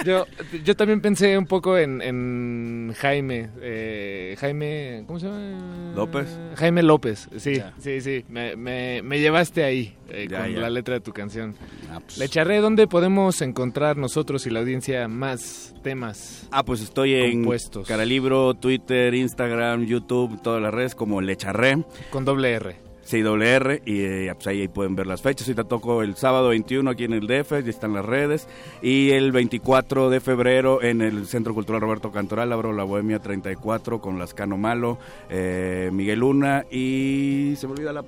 yo, 0.04 0.26
yo 0.66 0.76
también 0.76 1.00
pensé 1.00 1.38
un 1.38 1.46
poco 1.46 1.78
en, 1.78 2.02
en 2.02 2.92
Jaime, 2.98 3.50
eh, 3.62 4.36
Jaime, 4.40 5.04
¿cómo 5.06 5.20
se 5.20 5.28
llama? 5.28 5.94
López. 5.96 6.28
Jaime 6.56 6.82
López, 6.82 7.30
sí, 7.38 7.58
Ya. 7.58 7.74
sí, 7.80 8.02
sí, 8.02 8.26
me, 8.30 8.56
me- 8.56 9.04
me 9.04 9.20
llevaste 9.20 9.64
ahí 9.64 9.94
eh, 10.10 10.28
Ya, 10.30 10.40
con 10.42 10.54
ya. 10.54 10.60
la 10.62 10.70
letra 10.72 10.96
de 10.96 11.02
tu 11.02 11.12
canción. 11.14 11.56
Ah, 11.92 12.00
pues. 12.04 12.18
Le 12.18 12.28
charré, 12.30 12.58
¿dónde 12.62 12.88
podemos 12.88 13.42
encontrar 13.42 13.96
nosotros 13.98 14.48
y 14.48 14.50
la 14.50 14.60
audiencia 14.62 15.08
más 15.08 15.76
temas? 15.84 16.48
Ah, 16.52 16.64
pues 16.64 16.82
estoy 16.82 17.14
en 17.14 17.32
Compuestos. 17.42 17.88
Caralibro, 18.08 18.54
Twitter, 18.54 19.14
Instagram, 19.14 19.84
YouTube, 19.84 20.42
todas 20.42 20.62
las 20.62 20.74
redes 20.74 20.96
como 20.96 21.20
Lecharré. 21.20 21.84
Con 22.10 22.24
doble 22.24 22.54
R. 22.54 22.78
Sí, 23.04 23.20
doble 23.20 23.50
R, 23.50 23.82
y 23.86 24.00
eh, 24.00 24.34
pues 24.34 24.48
ahí, 24.48 24.62
ahí 24.62 24.70
pueden 24.70 24.96
ver 24.96 25.08
las 25.08 25.22
fechas. 25.22 25.46
Ahorita 25.46 25.66
toco 25.66 26.02
el 26.02 26.16
sábado 26.16 26.48
21 26.48 26.90
aquí 26.90 27.04
en 27.04 27.12
el 27.12 27.28
DF, 27.28 27.52
ya 27.52 27.70
están 27.70 27.94
las 27.94 28.06
redes. 28.06 28.48
Y 28.82 29.10
el 29.10 29.34
24 29.34 30.10
de 30.10 30.22
febrero 30.22 30.82
en 30.82 31.02
el 31.02 31.28
Centro 31.28 31.54
Cultural 31.54 31.82
Roberto 31.82 32.14
Cantoral 32.14 32.54
abro 32.54 32.72
la 32.72 32.86
Bohemia 32.86 33.20
34 33.20 34.00
con 34.00 34.18
Lascano 34.18 34.56
Malo, 34.56 34.98
eh, 35.30 35.90
Miguel 35.92 36.20
Luna 36.20 36.64
y 36.72 37.56
se 37.58 37.68
me 37.68 37.74
olvida 37.74 37.92
la, 37.92 38.06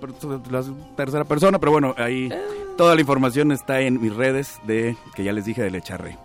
la 0.49 0.63
tercera 0.95 1.25
persona, 1.25 1.59
pero 1.59 1.73
bueno, 1.73 1.93
ahí 1.97 2.29
toda 2.77 2.95
la 2.95 3.01
información 3.01 3.51
está 3.51 3.81
en 3.81 4.01
mis 4.01 4.15
redes 4.15 4.61
de 4.65 4.95
que 5.13 5.25
ya 5.25 5.33
les 5.33 5.43
dije 5.43 5.61
de 5.61 5.71
Lecharré. 5.71 6.17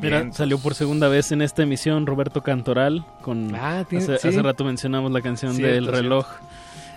Mira, 0.00 0.26
salió 0.32 0.58
por 0.58 0.74
segunda 0.74 1.08
vez 1.08 1.32
en 1.32 1.42
esta 1.42 1.62
emisión 1.62 2.06
Roberto 2.06 2.42
Cantoral 2.42 3.04
con 3.22 3.54
Ah, 3.54 3.84
tiene- 3.88 4.04
hace, 4.04 4.18
sí. 4.18 4.28
hace 4.28 4.42
rato 4.42 4.64
mencionamos 4.64 5.10
la 5.12 5.20
canción 5.22 5.54
Cierto, 5.54 5.74
del 5.74 5.84
cierto. 5.84 6.00
reloj. 6.02 6.26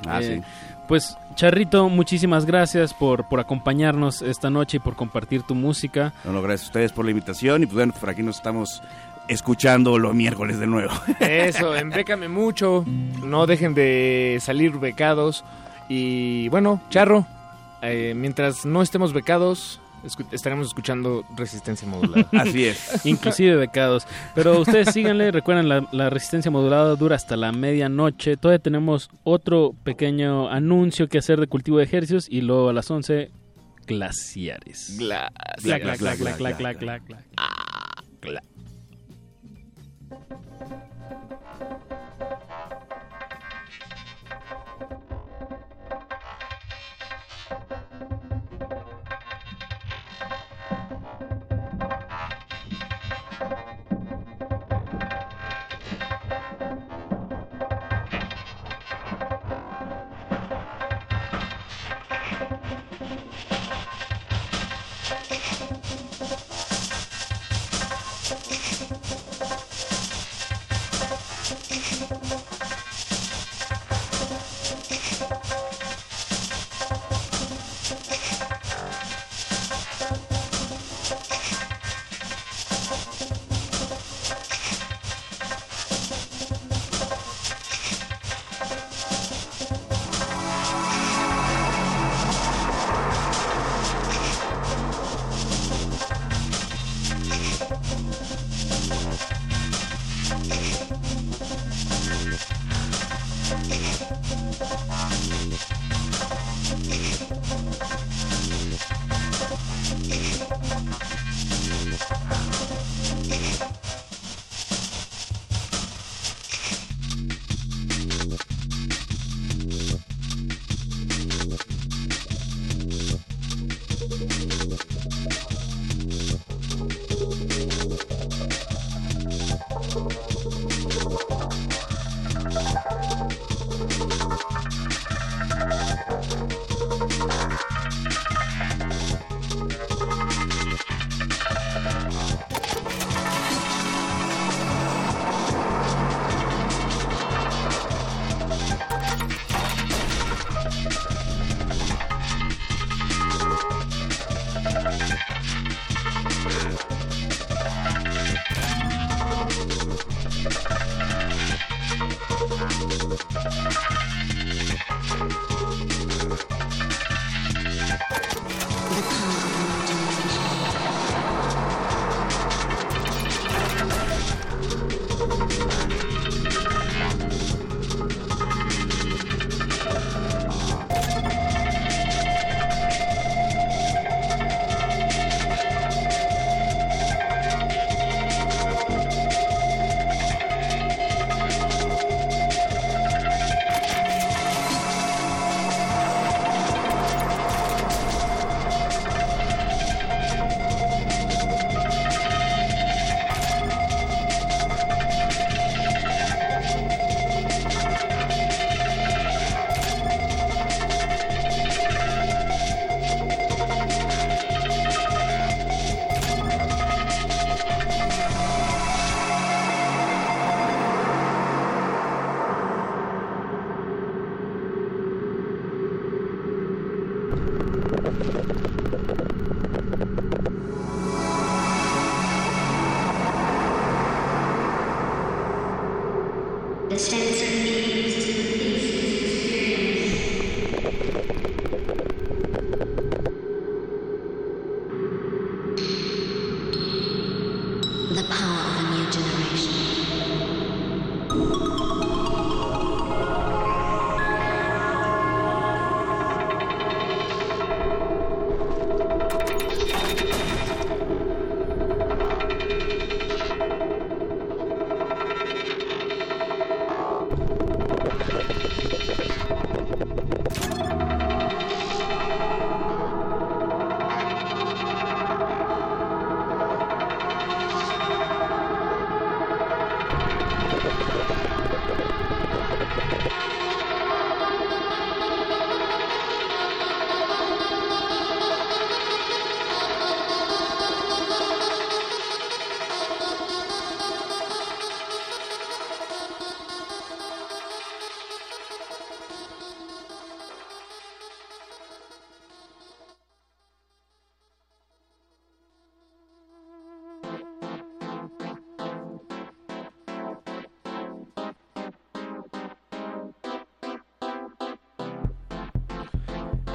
Ah, 0.07 0.21
Eh, 0.21 0.41
sí. 0.43 0.71
Pues 0.87 1.15
Charrito, 1.35 1.87
muchísimas 1.87 2.45
gracias 2.45 2.93
por, 2.93 3.29
por 3.29 3.39
acompañarnos 3.39 4.21
esta 4.21 4.49
noche 4.49 4.77
y 4.77 4.79
por 4.81 4.95
compartir 4.95 5.43
tu 5.43 5.55
música. 5.55 6.13
Bueno, 6.25 6.41
gracias 6.41 6.63
a 6.63 6.69
ustedes 6.71 6.91
por 6.91 7.05
la 7.05 7.11
invitación 7.11 7.63
y 7.63 7.65
pues 7.65 7.75
bueno, 7.75 7.93
por 7.97 8.09
aquí 8.09 8.21
nos 8.23 8.35
estamos 8.37 8.81
escuchando 9.29 9.97
los 9.97 10.13
miércoles 10.13 10.59
de 10.59 10.67
nuevo. 10.67 10.91
Eso, 11.21 11.75
embécame 11.75 12.27
mucho, 12.27 12.83
no 13.23 13.45
dejen 13.47 13.73
de 13.73 14.39
salir 14.41 14.77
becados. 14.79 15.45
Y 15.87 16.49
bueno, 16.49 16.81
Charro, 16.89 17.25
eh, 17.81 18.13
mientras 18.15 18.65
no 18.65 18.81
estemos 18.81 19.13
becados, 19.13 19.79
escu- 20.03 20.27
estaremos 20.31 20.67
escuchando 20.67 21.23
resistencia 21.35 21.87
modulada. 21.87 22.27
Así 22.39 22.65
es. 22.65 23.05
Inclusive 23.05 23.55
becados. 23.55 24.05
Pero 24.35 24.59
ustedes 24.59 24.91
síganle, 24.93 25.31
recuerden, 25.31 25.69
la, 25.69 25.87
la 25.91 26.09
resistencia 26.09 26.51
modulada 26.51 26.95
dura 26.95 27.15
hasta 27.15 27.35
la 27.37 27.51
medianoche. 27.51 28.37
Todavía 28.37 28.59
tenemos 28.59 29.09
otro 29.23 29.73
pequeño 29.83 30.49
anuncio 30.49 31.07
que 31.07 31.17
hacer 31.17 31.39
de 31.39 31.47
cultivo 31.47 31.77
de 31.77 31.83
ejercicios 31.85 32.27
y 32.29 32.41
luego 32.41 32.69
a 32.69 32.73
las 32.73 32.89
11, 32.89 33.31
glaciares. 33.87 34.95
Glaciares. 34.97 35.63
Glac, 35.63 35.81
glac, 35.83 35.99
glac, 35.99 36.17
glac, 36.19 36.37
glac, 36.37 36.57
glac, 36.57 36.79
glac, 36.79 37.03
glac. 38.21 38.43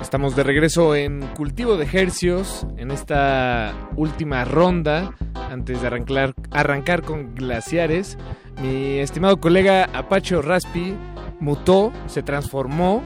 Estamos 0.06 0.36
de 0.36 0.44
regreso 0.44 0.94
en 0.94 1.20
Cultivo 1.34 1.76
de 1.76 1.84
Hercios, 1.92 2.64
en 2.76 2.92
esta 2.92 3.74
última 3.96 4.44
ronda, 4.44 5.12
antes 5.50 5.80
de 5.80 5.88
arrancar, 5.88 6.32
arrancar 6.52 7.02
con 7.02 7.34
Glaciares. 7.34 8.16
Mi 8.62 9.00
estimado 9.00 9.40
colega 9.40 9.90
Apache 9.92 10.40
Raspi 10.40 10.94
mutó, 11.40 11.92
se 12.06 12.22
transformó, 12.22 13.02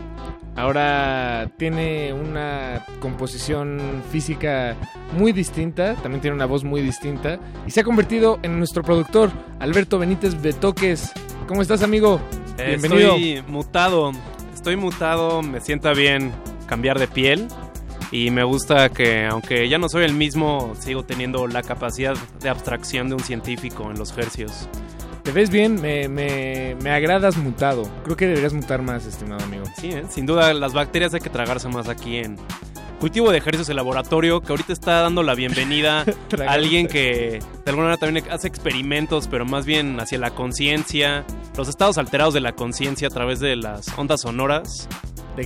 ahora 0.57 1.51
tiene 1.57 2.13
una 2.13 2.85
composición 3.01 3.81
física 4.13 4.77
muy 5.17 5.33
distinta, 5.33 5.95
también 6.03 6.21
tiene 6.21 6.35
una 6.35 6.45
voz 6.45 6.65
muy 6.65 6.83
distinta, 6.83 7.41
y 7.67 7.71
se 7.71 7.81
ha 7.81 7.83
convertido 7.83 8.39
en 8.43 8.59
nuestro 8.59 8.83
productor, 8.83 9.31
Alberto 9.59 9.99
Benítez 9.99 10.39
Betoques. 10.43 11.13
¿Cómo 11.49 11.63
estás, 11.63 11.83
amigo? 11.83 12.21
Bienvenido. 12.59 13.15
Estoy 13.17 13.43
mutado, 13.49 14.13
estoy 14.53 14.77
mutado, 14.77 15.41
me 15.41 15.63
sienta 15.63 15.95
bien 15.95 16.31
cambiar 16.71 17.01
de 17.01 17.09
piel 17.09 17.49
y 18.13 18.31
me 18.31 18.45
gusta 18.45 18.89
que 18.91 19.27
aunque 19.27 19.69
ya 19.69 19.77
no 19.79 19.89
soy 19.89 20.05
el 20.05 20.15
mismo, 20.15 20.73
sigo 20.79 21.05
teniendo 21.05 21.49
la 21.49 21.63
capacidad 21.63 22.15
de 22.41 22.49
abstracción 22.49 23.09
de 23.09 23.17
un 23.17 23.21
científico 23.21 23.91
en 23.91 23.99
los 23.99 24.17
hercios. 24.17 24.69
Te 25.25 25.33
ves 25.33 25.51
bien, 25.51 25.81
me, 25.81 26.09
me, 26.09 26.77
me 26.81 26.91
agradas 26.91 27.37
mutado. 27.37 27.83
Creo 28.05 28.17
que 28.17 28.29
deberías 28.29 28.53
mutar 28.53 28.83
más, 28.83 29.05
estimado 29.05 29.45
amigo. 29.45 29.65
Sí, 29.81 29.89
¿eh? 29.89 30.05
sin 30.09 30.27
duda 30.27 30.55
las 30.55 30.73
bacterias 30.73 31.13
hay 31.13 31.21
que 31.21 31.29
tragarse 31.29 31.69
más 31.69 31.89
aquí 31.89 32.19
en 32.19 32.37
Cultivo 33.01 33.33
de 33.33 33.39
Ejercicios 33.39 33.69
el 33.71 33.77
Laboratorio, 33.77 34.43
que 34.43 34.53
ahorita 34.53 34.73
está 34.73 35.01
dando 35.01 35.23
la 35.23 35.35
bienvenida 35.35 36.05
a 36.47 36.53
alguien 36.53 36.87
que 36.87 37.41
de 37.65 37.71
alguna 37.71 37.89
manera 37.89 37.97
también 37.97 38.31
hace 38.31 38.47
experimentos, 38.47 39.27
pero 39.27 39.45
más 39.45 39.67
bien 39.67 39.99
hacia 39.99 40.19
la 40.19 40.31
conciencia, 40.33 41.25
los 41.57 41.69
estados 41.69 41.99
alterados 41.99 42.35
de 42.35 42.41
la 42.41 42.53
conciencia 42.53 43.09
a 43.09 43.11
través 43.11 43.41
de 43.41 43.57
las 43.57 43.99
ondas 43.99 44.21
sonoras. 44.21 44.87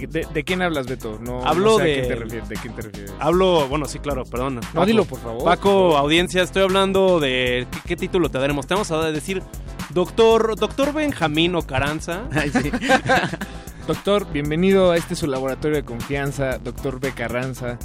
¿De, 0.01 0.07
de, 0.07 0.27
de 0.33 0.45
quién 0.45 0.63
hablas, 0.63 0.87
Beto? 0.87 1.19
No, 1.21 1.45
Hablo 1.47 1.73
no 1.73 1.77
sé 1.79 1.83
a 1.83 1.85
de- 1.87 1.95
quién 1.95 2.09
te 2.09 2.15
refieres, 2.17 2.49
¿De 2.49 2.57
quién 2.57 2.75
te 2.75 2.83
refieres? 2.83 3.13
Hablo, 3.21 3.69
bueno, 3.69 3.87
sí, 3.87 3.99
claro, 3.99 4.25
perdón. 4.25 4.61
No, 4.75 4.85
dilo, 4.87 5.05
por 5.05 5.21
favor. 5.21 5.45
Paco, 5.45 5.97
audiencia, 5.97 6.43
estoy 6.43 6.63
hablando 6.63 7.21
de 7.21 7.67
¿qué, 7.71 7.79
qué 7.87 7.97
título 7.97 8.29
te 8.31 8.39
daremos? 8.39 8.67
Te 8.67 8.75
vamos 8.75 8.91
a 8.91 9.11
decir 9.11 9.43
Doctor, 9.91 10.57
Doctor 10.57 10.93
Benjamín 10.93 11.55
Ocaranza. 11.55 12.23
Doctor, 13.87 14.27
bienvenido 14.33 14.93
a 14.93 14.97
este 14.97 15.15
su 15.15 15.27
laboratorio 15.27 15.77
de 15.77 15.85
confianza, 15.85 16.59
doctor 16.59 17.01
B. 17.01 17.13
Carranza. 17.13 17.79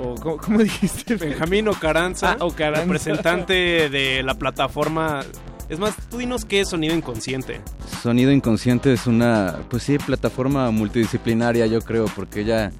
O, 0.00 0.14
¿cómo, 0.14 0.36
cómo 0.38 0.58
dijiste? 0.60 1.16
Benjamín 1.16 1.68
Ocaranza, 1.68 2.36
Ah, 2.40 2.44
Ocaranza. 2.44 2.82
representante 2.84 3.88
de 3.90 4.22
la 4.22 4.34
plataforma. 4.34 5.22
Es 5.68 5.78
más, 5.78 5.94
tú 6.10 6.18
dinos 6.18 6.44
qué 6.44 6.60
es 6.60 6.68
sonido 6.68 6.94
inconsciente. 6.94 7.60
Sonido 8.02 8.32
Inconsciente 8.32 8.92
es 8.92 9.06
una, 9.06 9.60
pues 9.70 9.84
sí, 9.84 9.96
plataforma 9.98 10.70
multidisciplinaria, 10.70 11.66
yo 11.66 11.80
creo, 11.80 12.06
porque 12.16 12.44
ya 12.44 12.72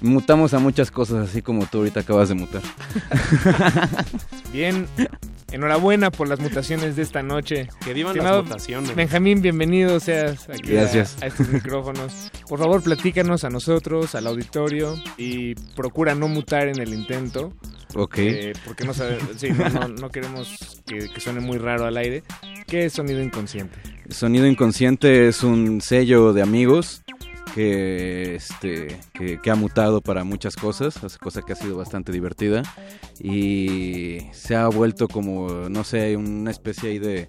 mutamos 0.00 0.54
a 0.54 0.58
muchas 0.58 0.90
cosas, 0.90 1.28
así 1.28 1.42
como 1.42 1.66
tú 1.66 1.78
ahorita 1.78 2.00
acabas 2.00 2.28
de 2.28 2.34
mutar. 2.36 2.62
Bien, 4.52 4.86
enhorabuena 5.52 6.10
por 6.10 6.28
las 6.28 6.40
mutaciones 6.40 6.96
de 6.96 7.02
esta 7.02 7.22
noche. 7.22 7.68
Que 7.84 7.94
vivan 7.94 8.12
Estimado 8.16 8.38
las 8.42 8.46
mutaciones. 8.46 8.94
Benjamín, 8.94 9.42
bienvenido 9.42 10.00
seas 10.00 10.48
aquí 10.48 10.72
a- 10.76 10.80
Gracias. 10.82 11.16
A, 11.22 11.26
estos 11.26 11.48
micrófonos. 11.48 12.30
Por 12.48 12.58
favor, 12.58 12.82
platícanos 12.82 13.44
a 13.44 13.50
nosotros, 13.50 14.14
al 14.14 14.26
auditorio, 14.26 14.94
y 15.16 15.54
procura 15.74 16.14
no 16.14 16.28
mutar 16.28 16.68
en 16.68 16.80
el 16.80 16.92
intento. 16.94 17.52
Ok. 17.94 18.18
Eh, 18.18 18.52
porque 18.64 18.84
no, 18.84 18.92
sabe- 18.92 19.18
sí, 19.36 19.50
no, 19.50 19.68
no- 19.70 19.88
no 19.88 20.10
queremos 20.10 20.82
que, 20.86 21.08
que 21.08 21.20
suene 21.20 21.40
muy 21.40 21.58
raro 21.58 21.86
al 21.86 21.96
aire. 21.96 22.22
¿Qué 22.66 22.86
es 22.86 22.92
sonido 22.92 23.22
inconsciente? 23.22 23.78
Sonido 24.10 24.46
Inconsciente 24.46 25.26
es 25.28 25.42
un 25.42 25.80
sello 25.80 26.32
de 26.32 26.40
amigos 26.42 27.02
que, 27.56 28.34
este, 28.34 29.00
que, 29.14 29.50
ha 29.50 29.54
mutado 29.54 30.02
para 30.02 30.24
muchas 30.24 30.56
cosas, 30.56 31.16
cosa 31.16 31.40
que 31.40 31.54
ha 31.54 31.56
sido 31.56 31.78
bastante 31.78 32.12
divertida. 32.12 32.62
Y 33.18 34.18
se 34.32 34.54
ha 34.54 34.68
vuelto 34.68 35.08
como, 35.08 35.48
no 35.70 35.82
sé, 35.82 36.18
una 36.18 36.50
especie 36.50 36.90
ahí 36.90 36.98
de 36.98 37.28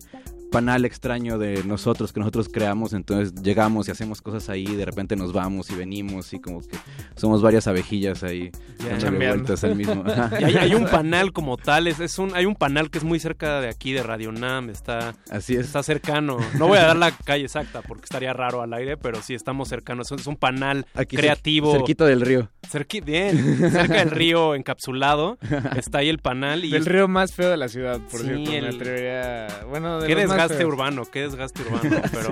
panal 0.51 0.85
extraño 0.85 1.37
de 1.37 1.63
nosotros 1.63 2.13
que 2.13 2.19
nosotros 2.19 2.49
creamos, 2.51 2.93
entonces 2.93 3.33
llegamos 3.41 3.87
y 3.87 3.91
hacemos 3.91 4.21
cosas 4.21 4.49
ahí, 4.49 4.65
de 4.65 4.85
repente 4.85 5.15
nos 5.15 5.33
vamos 5.33 5.69
y 5.71 5.75
venimos 5.75 6.33
y 6.33 6.39
como 6.39 6.61
que 6.61 6.77
somos 7.15 7.41
varias 7.41 7.67
abejillas 7.67 8.23
ahí 8.23 8.51
vueltas 9.17 9.63
al 9.63 9.75
mismo. 9.75 10.03
Y 10.39 10.43
hay, 10.43 10.55
hay 10.57 10.73
un 10.75 10.85
panal 10.85 11.31
como 11.33 11.57
tal, 11.57 11.87
es, 11.87 11.99
es 11.99 12.17
un, 12.19 12.35
hay 12.35 12.45
un 12.45 12.55
panal 12.55 12.89
que 12.89 12.97
es 12.97 13.03
muy 13.03 13.19
cerca 13.19 13.59
de 13.61 13.69
aquí, 13.69 13.93
de 13.93 14.03
Radio 14.03 14.31
Nam, 14.31 14.69
está, 14.69 15.15
Así 15.29 15.55
es. 15.55 15.65
está 15.67 15.83
cercano. 15.83 16.37
No 16.57 16.67
voy 16.67 16.77
a 16.77 16.83
dar 16.83 16.95
la 16.97 17.11
calle 17.11 17.45
exacta 17.45 17.81
porque 17.81 18.03
estaría 18.05 18.33
raro 18.33 18.61
al 18.61 18.73
aire, 18.73 18.97
pero 18.97 19.21
sí 19.21 19.33
estamos 19.33 19.67
cercanos. 19.69 20.11
Es 20.11 20.27
un 20.27 20.35
panal 20.35 20.85
Aquí 20.93 21.15
cer- 21.15 21.19
creativo. 21.21 21.71
cerquita 21.71 22.05
del 22.05 22.21
río. 22.21 22.49
Cerqui- 22.71 23.03
bien, 23.03 23.59
cerca 23.71 23.95
del 23.99 24.11
río 24.11 24.55
encapsulado, 24.55 25.37
está 25.75 25.99
ahí 25.99 26.09
el 26.09 26.19
panal. 26.19 26.65
Y 26.65 26.71
Del 26.71 26.85
río 26.85 27.07
más 27.07 27.33
feo 27.33 27.49
de 27.49 27.57
la 27.57 27.67
ciudad, 27.69 27.99
por 28.11 28.21
Sí, 28.21 28.27
cierto. 28.27 28.51
Me 28.51 28.57
el- 28.59 28.75
atrevería. 28.75 29.47
Bueno, 29.69 29.99
de 30.01 30.09
los 30.15 30.27
más 30.27 30.36
desgaste 30.41 30.65
urbano, 30.65 31.03
qué 31.05 31.21
desgaste 31.21 31.61
urbano. 31.63 32.01
Pero, 32.11 32.31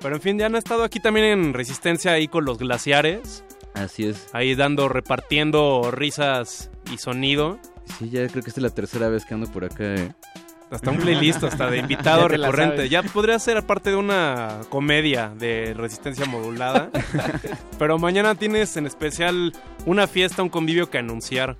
pero 0.00 0.16
en 0.16 0.22
fin, 0.22 0.38
ya 0.38 0.46
han 0.46 0.56
estado 0.56 0.82
aquí 0.82 0.98
también 0.98 1.26
en 1.26 1.52
Resistencia 1.54 2.12
ahí 2.12 2.26
con 2.26 2.44
los 2.46 2.58
glaciares. 2.58 3.44
Así 3.74 4.06
es. 4.06 4.28
Ahí 4.32 4.54
dando, 4.54 4.88
repartiendo 4.88 5.90
risas 5.92 6.70
y 6.92 6.96
sonido. 6.98 7.58
Sí, 7.98 8.08
ya 8.08 8.26
creo 8.28 8.42
que 8.42 8.48
esta 8.50 8.60
es 8.60 8.62
la 8.62 8.70
tercera 8.70 9.08
vez 9.08 9.24
que 9.26 9.34
ando 9.34 9.46
por 9.50 9.64
acá. 9.64 9.94
eh. 9.94 10.12
Hasta 10.70 10.90
un 10.92 10.98
playlist, 10.98 11.42
hasta 11.42 11.68
de 11.68 11.78
invitado 11.84 12.22
Ya 12.22 12.28
recurrente. 12.28 12.88
Ya 12.88 13.02
podría 13.02 13.38
ser 13.40 13.62
parte 13.66 13.90
de 13.90 13.96
una 13.96 14.60
comedia 14.70 15.32
de 15.36 15.74
resistencia 15.74 16.24
modulada. 16.26 16.90
Pero 17.78 17.98
mañana 17.98 18.34
tienes 18.36 18.76
en 18.76 18.86
especial 18.86 19.52
una 19.84 20.06
fiesta, 20.06 20.42
un 20.42 20.48
convivio 20.48 20.88
que 20.88 20.98
anunciar. 20.98 21.56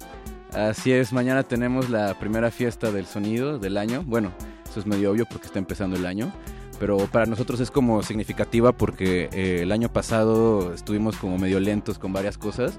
Así 0.54 0.92
es, 0.92 1.12
mañana 1.12 1.42
tenemos 1.42 1.90
la 1.90 2.18
primera 2.18 2.50
fiesta 2.50 2.90
del 2.90 3.06
sonido 3.06 3.58
del 3.58 3.76
año. 3.76 4.02
Bueno, 4.06 4.32
eso 4.70 4.80
es 4.80 4.86
medio 4.86 5.10
obvio 5.12 5.26
porque 5.26 5.46
está 5.46 5.58
empezando 5.58 5.96
el 5.96 6.06
año. 6.06 6.32
Pero 6.78 6.96
para 7.08 7.26
nosotros 7.26 7.60
es 7.60 7.70
como 7.70 8.02
significativa 8.02 8.72
porque 8.72 9.28
eh, 9.34 9.60
el 9.64 9.70
año 9.72 9.90
pasado 9.92 10.72
estuvimos 10.72 11.14
como 11.16 11.36
medio 11.36 11.60
lentos 11.60 11.98
con 11.98 12.10
varias 12.14 12.38
cosas 12.38 12.78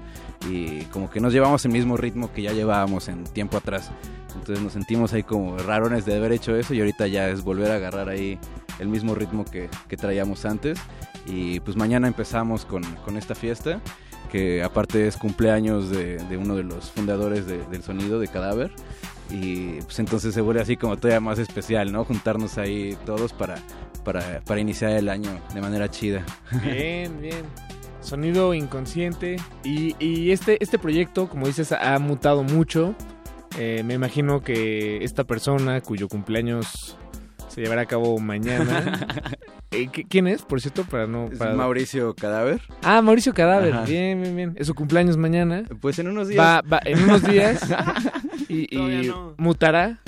y 0.50 0.80
como 0.86 1.08
que 1.08 1.20
nos 1.20 1.32
llevamos 1.32 1.64
el 1.66 1.70
mismo 1.70 1.96
ritmo 1.96 2.32
que 2.32 2.42
ya 2.42 2.52
llevábamos 2.52 3.06
en 3.06 3.22
tiempo 3.22 3.58
atrás. 3.58 3.92
Entonces 4.34 4.60
nos 4.64 4.72
sentimos 4.72 5.12
ahí 5.12 5.22
como 5.22 5.56
rarones 5.56 6.04
de 6.04 6.16
haber 6.16 6.32
hecho 6.32 6.56
eso 6.56 6.74
y 6.74 6.80
ahorita 6.80 7.06
ya 7.06 7.28
es 7.28 7.44
volver 7.44 7.70
a 7.70 7.76
agarrar 7.76 8.08
ahí 8.08 8.40
el 8.80 8.88
mismo 8.88 9.14
ritmo 9.14 9.44
que, 9.44 9.68
que 9.86 9.96
traíamos 9.96 10.46
antes. 10.46 10.80
Y 11.26 11.60
pues 11.60 11.76
mañana 11.76 12.08
empezamos 12.08 12.64
con, 12.64 12.82
con 13.04 13.16
esta 13.16 13.36
fiesta 13.36 13.80
que 14.32 14.64
aparte 14.64 15.06
es 15.06 15.16
cumpleaños 15.16 15.90
de, 15.90 16.16
de 16.16 16.36
uno 16.38 16.56
de 16.56 16.64
los 16.64 16.90
fundadores 16.90 17.46
de- 17.46 17.64
del 17.66 17.84
sonido 17.84 18.18
de 18.18 18.26
Cadáver. 18.26 18.72
Y 19.32 19.80
pues 19.82 19.98
entonces 19.98 20.34
se 20.34 20.42
vuelve 20.42 20.60
así 20.60 20.76
como 20.76 20.96
todavía 20.96 21.20
más 21.20 21.38
especial, 21.38 21.90
¿no? 21.90 22.04
Juntarnos 22.04 22.58
ahí 22.58 22.96
todos 23.06 23.32
para, 23.32 23.56
para, 24.04 24.40
para 24.40 24.60
iniciar 24.60 24.92
el 24.92 25.08
año 25.08 25.30
de 25.54 25.60
manera 25.62 25.90
chida. 25.90 26.24
Bien, 26.62 27.18
bien. 27.20 27.46
Sonido 28.02 28.52
inconsciente. 28.52 29.36
Y, 29.64 29.96
y 29.98 30.32
este, 30.32 30.62
este 30.62 30.78
proyecto, 30.78 31.28
como 31.30 31.46
dices, 31.46 31.72
ha 31.72 31.98
mutado 31.98 32.42
mucho. 32.42 32.94
Eh, 33.58 33.82
me 33.84 33.94
imagino 33.94 34.42
que 34.42 35.02
esta 35.04 35.24
persona 35.24 35.80
cuyo 35.80 36.08
cumpleaños 36.08 36.98
se 37.52 37.60
llevará 37.60 37.82
a 37.82 37.86
cabo 37.86 38.18
mañana. 38.18 39.06
Eh, 39.74 39.88
¿qui- 39.90 40.04
¿Quién 40.06 40.26
es, 40.26 40.42
por 40.42 40.60
cierto? 40.60 40.84
Para 40.84 41.06
no. 41.06 41.30
Es 41.32 41.38
para- 41.38 41.54
Mauricio 41.54 42.14
Cadáver. 42.14 42.60
Ah, 42.82 43.00
Mauricio 43.00 43.32
Cadáver. 43.32 43.72
Ajá. 43.72 43.84
Bien, 43.86 44.20
bien, 44.20 44.36
bien. 44.36 44.52
Es 44.58 44.66
su 44.66 44.74
cumpleaños 44.74 45.16
mañana. 45.16 45.64
Pues 45.80 45.98
en 45.98 46.08
unos 46.08 46.28
días. 46.28 46.38
Va, 46.44 46.60
va 46.60 46.78
en 46.84 47.02
unos 47.02 47.22
días. 47.22 47.58
y 48.50 48.64
y 48.76 49.10
mutará. 49.38 50.00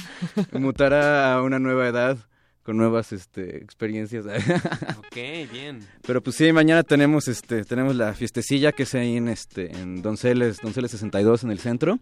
Mutará 0.53 1.33
a 1.33 1.43
una 1.43 1.59
nueva 1.59 1.89
edad 1.89 2.19
con 2.63 2.77
nuevas 2.77 3.13
este, 3.13 3.57
experiencias. 3.57 4.27
Ok, 4.99 5.17
bien. 5.53 5.79
Pero 6.07 6.23
pues 6.23 6.37
sí, 6.37 6.53
mañana 6.53 6.83
tenemos 6.83 7.29
este 7.29 7.65
tenemos 7.65 7.95
la 7.97 8.13
fiestecilla 8.15 8.73
que 8.73 8.83
es 8.83 8.95
ahí 8.95 9.17
en 9.17 9.29
este 9.29 9.71
en 9.73 10.03
Donceles, 10.03 10.59
Donceles 10.61 10.91
62 10.91 11.45
en 11.45 11.51
el 11.53 11.59
centro 11.61 11.99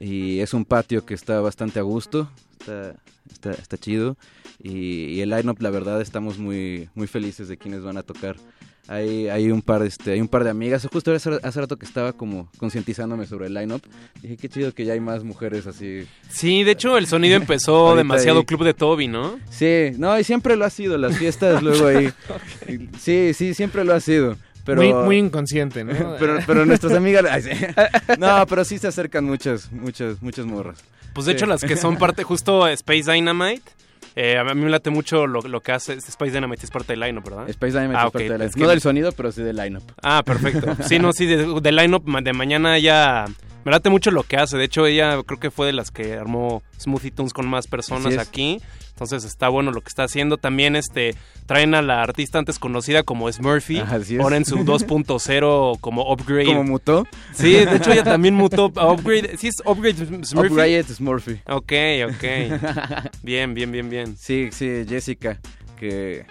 y 0.00 0.40
es 0.40 0.54
un 0.54 0.64
patio 0.64 1.04
que 1.04 1.14
está 1.14 1.40
bastante 1.40 1.78
a 1.78 1.82
gusto, 1.82 2.30
está 2.58 2.96
está, 3.32 3.52
está 3.52 3.76
chido 3.76 4.16
y, 4.62 5.06
y 5.14 5.20
el 5.20 5.30
line-up 5.30 5.60
la 5.60 5.70
verdad 5.70 6.00
estamos 6.00 6.38
muy 6.38 6.88
muy 6.94 7.06
felices 7.06 7.48
de 7.48 7.56
quienes 7.56 7.82
van 7.82 7.96
a 7.96 8.02
tocar. 8.02 8.36
Hay, 8.88 9.26
hay 9.26 9.50
un 9.50 9.62
par 9.62 9.82
este 9.82 10.12
hay 10.12 10.20
un 10.20 10.28
par 10.28 10.44
de 10.44 10.50
amigas, 10.50 10.86
justo 10.92 11.12
hace, 11.12 11.40
hace 11.42 11.60
rato 11.60 11.76
que 11.76 11.84
estaba 11.84 12.12
como 12.12 12.48
concientizándome 12.56 13.26
sobre 13.26 13.48
el 13.48 13.54
line-up. 13.54 13.82
Dije, 14.22 14.36
qué 14.36 14.48
chido 14.48 14.72
que 14.72 14.84
ya 14.84 14.92
hay 14.92 15.00
más 15.00 15.24
mujeres 15.24 15.66
así. 15.66 16.06
Sí, 16.28 16.62
de 16.62 16.72
hecho 16.72 16.96
el 16.96 17.08
sonido 17.08 17.36
empezó 17.36 17.96
demasiado 17.96 18.40
ahí. 18.40 18.44
club 18.44 18.62
de 18.62 18.74
Toby, 18.74 19.08
¿no? 19.08 19.40
Sí, 19.50 19.90
no, 19.98 20.16
y 20.18 20.22
siempre 20.22 20.54
lo 20.54 20.64
ha 20.64 20.70
sido, 20.70 20.98
las 20.98 21.18
fiestas 21.18 21.62
luego 21.62 21.86
ahí. 21.86 22.12
Sí, 22.98 23.32
sí, 23.34 23.54
siempre 23.54 23.84
lo 23.84 23.92
ha 23.92 24.00
sido. 24.00 24.36
Pero, 24.66 24.82
Muy, 24.82 24.92
muy 24.92 25.16
inconsciente, 25.18 25.82
¿no? 25.84 26.16
pero, 26.18 26.38
pero 26.46 26.66
nuestras 26.66 26.92
amigas... 26.92 27.24
ay, 27.30 27.40
sí. 27.42 27.50
No, 28.18 28.46
pero 28.46 28.64
sí 28.64 28.78
se 28.78 28.88
acercan 28.88 29.24
muchas, 29.24 29.72
muchas, 29.72 30.20
muchas 30.20 30.44
morras. 30.44 30.84
Pues 31.14 31.24
de 31.26 31.32
Sí. 31.32 31.36
hecho 31.36 31.46
las 31.46 31.62
que 31.62 31.76
son 31.76 31.96
parte 31.96 32.22
justo 32.24 32.66
Space 32.68 33.10
Dynamite 33.10 33.62
Eh, 34.16 34.36
a 34.38 34.44
mí 34.44 34.60
me 34.62 34.68
late 34.70 34.90
mucho 34.90 35.26
lo, 35.26 35.40
lo 35.42 35.60
que 35.60 35.72
hace 35.72 35.94
Space 35.94 36.30
Dynamite, 36.32 36.64
es 36.64 36.70
parte 36.70 36.92
del 36.94 37.00
line 37.00 37.20
¿verdad? 37.24 37.48
Space 37.50 37.72
Dynamite 37.72 37.96
Ah, 37.98 38.06
es 38.06 38.12
parte 38.12 38.28
del 38.28 38.32
line-up. 38.38 38.48
es 38.48 38.54
que- 38.54 38.60
No 38.62 38.68
del 38.68 38.80
sonido, 38.80 39.12
pero 39.12 39.30
sí 39.32 39.42
del 39.42 39.56
lineup. 39.56 39.84
Ah, 40.02 40.22
perfecto. 40.24 40.74
Sí, 40.88 40.98
no, 40.98 41.12
sí, 41.12 41.26
de, 41.26 41.60
de 41.60 41.72
line-up 41.72 42.04
de 42.22 42.32
mañana 42.32 42.78
ya... 42.78 43.24
Me 43.64 43.72
late 43.72 43.90
mucho 43.90 44.10
lo 44.12 44.22
que 44.22 44.36
hace. 44.36 44.56
De 44.56 44.64
hecho, 44.64 44.86
ella 44.86 45.20
creo 45.26 45.40
que 45.40 45.50
fue 45.50 45.66
de 45.66 45.72
las 45.72 45.90
que 45.90 46.14
armó 46.14 46.62
Smoothie 46.80 47.10
Tunes 47.10 47.32
con 47.32 47.48
más 47.48 47.66
personas 47.66 48.16
aquí. 48.16 48.60
Entonces 48.96 49.24
está 49.24 49.50
bueno 49.50 49.72
lo 49.72 49.82
que 49.82 49.88
está 49.88 50.04
haciendo. 50.04 50.38
También 50.38 50.74
este 50.74 51.14
traen 51.44 51.74
a 51.74 51.82
la 51.82 52.02
artista 52.02 52.38
antes 52.38 52.58
conocida 52.58 53.02
como 53.02 53.30
Smurfy. 53.30 53.80
Ahora 54.20 54.38
en 54.38 54.46
su 54.46 54.56
2.0 54.64 55.78
como 55.80 56.10
upgrade. 56.10 56.46
¿Como 56.46 56.64
mutó? 56.64 57.06
Sí, 57.34 57.52
de 57.52 57.76
hecho 57.76 57.92
ella 57.92 58.04
también 58.04 58.34
mutó. 58.34 58.72
a 58.76 58.92
Upgrade. 58.92 59.36
Sí, 59.36 59.48
es 59.48 59.56
upgrade 59.66 60.24
Smurfy. 60.24 60.50
Upgrade 60.50 60.82
Smurfy. 60.84 61.42
Ok, 61.46 61.72
ok. 62.08 63.10
Bien, 63.22 63.52
bien, 63.52 63.70
bien, 63.70 63.90
bien. 63.90 64.16
Sí, 64.16 64.48
sí, 64.50 64.84
Jessica, 64.88 65.38
que 65.78 66.24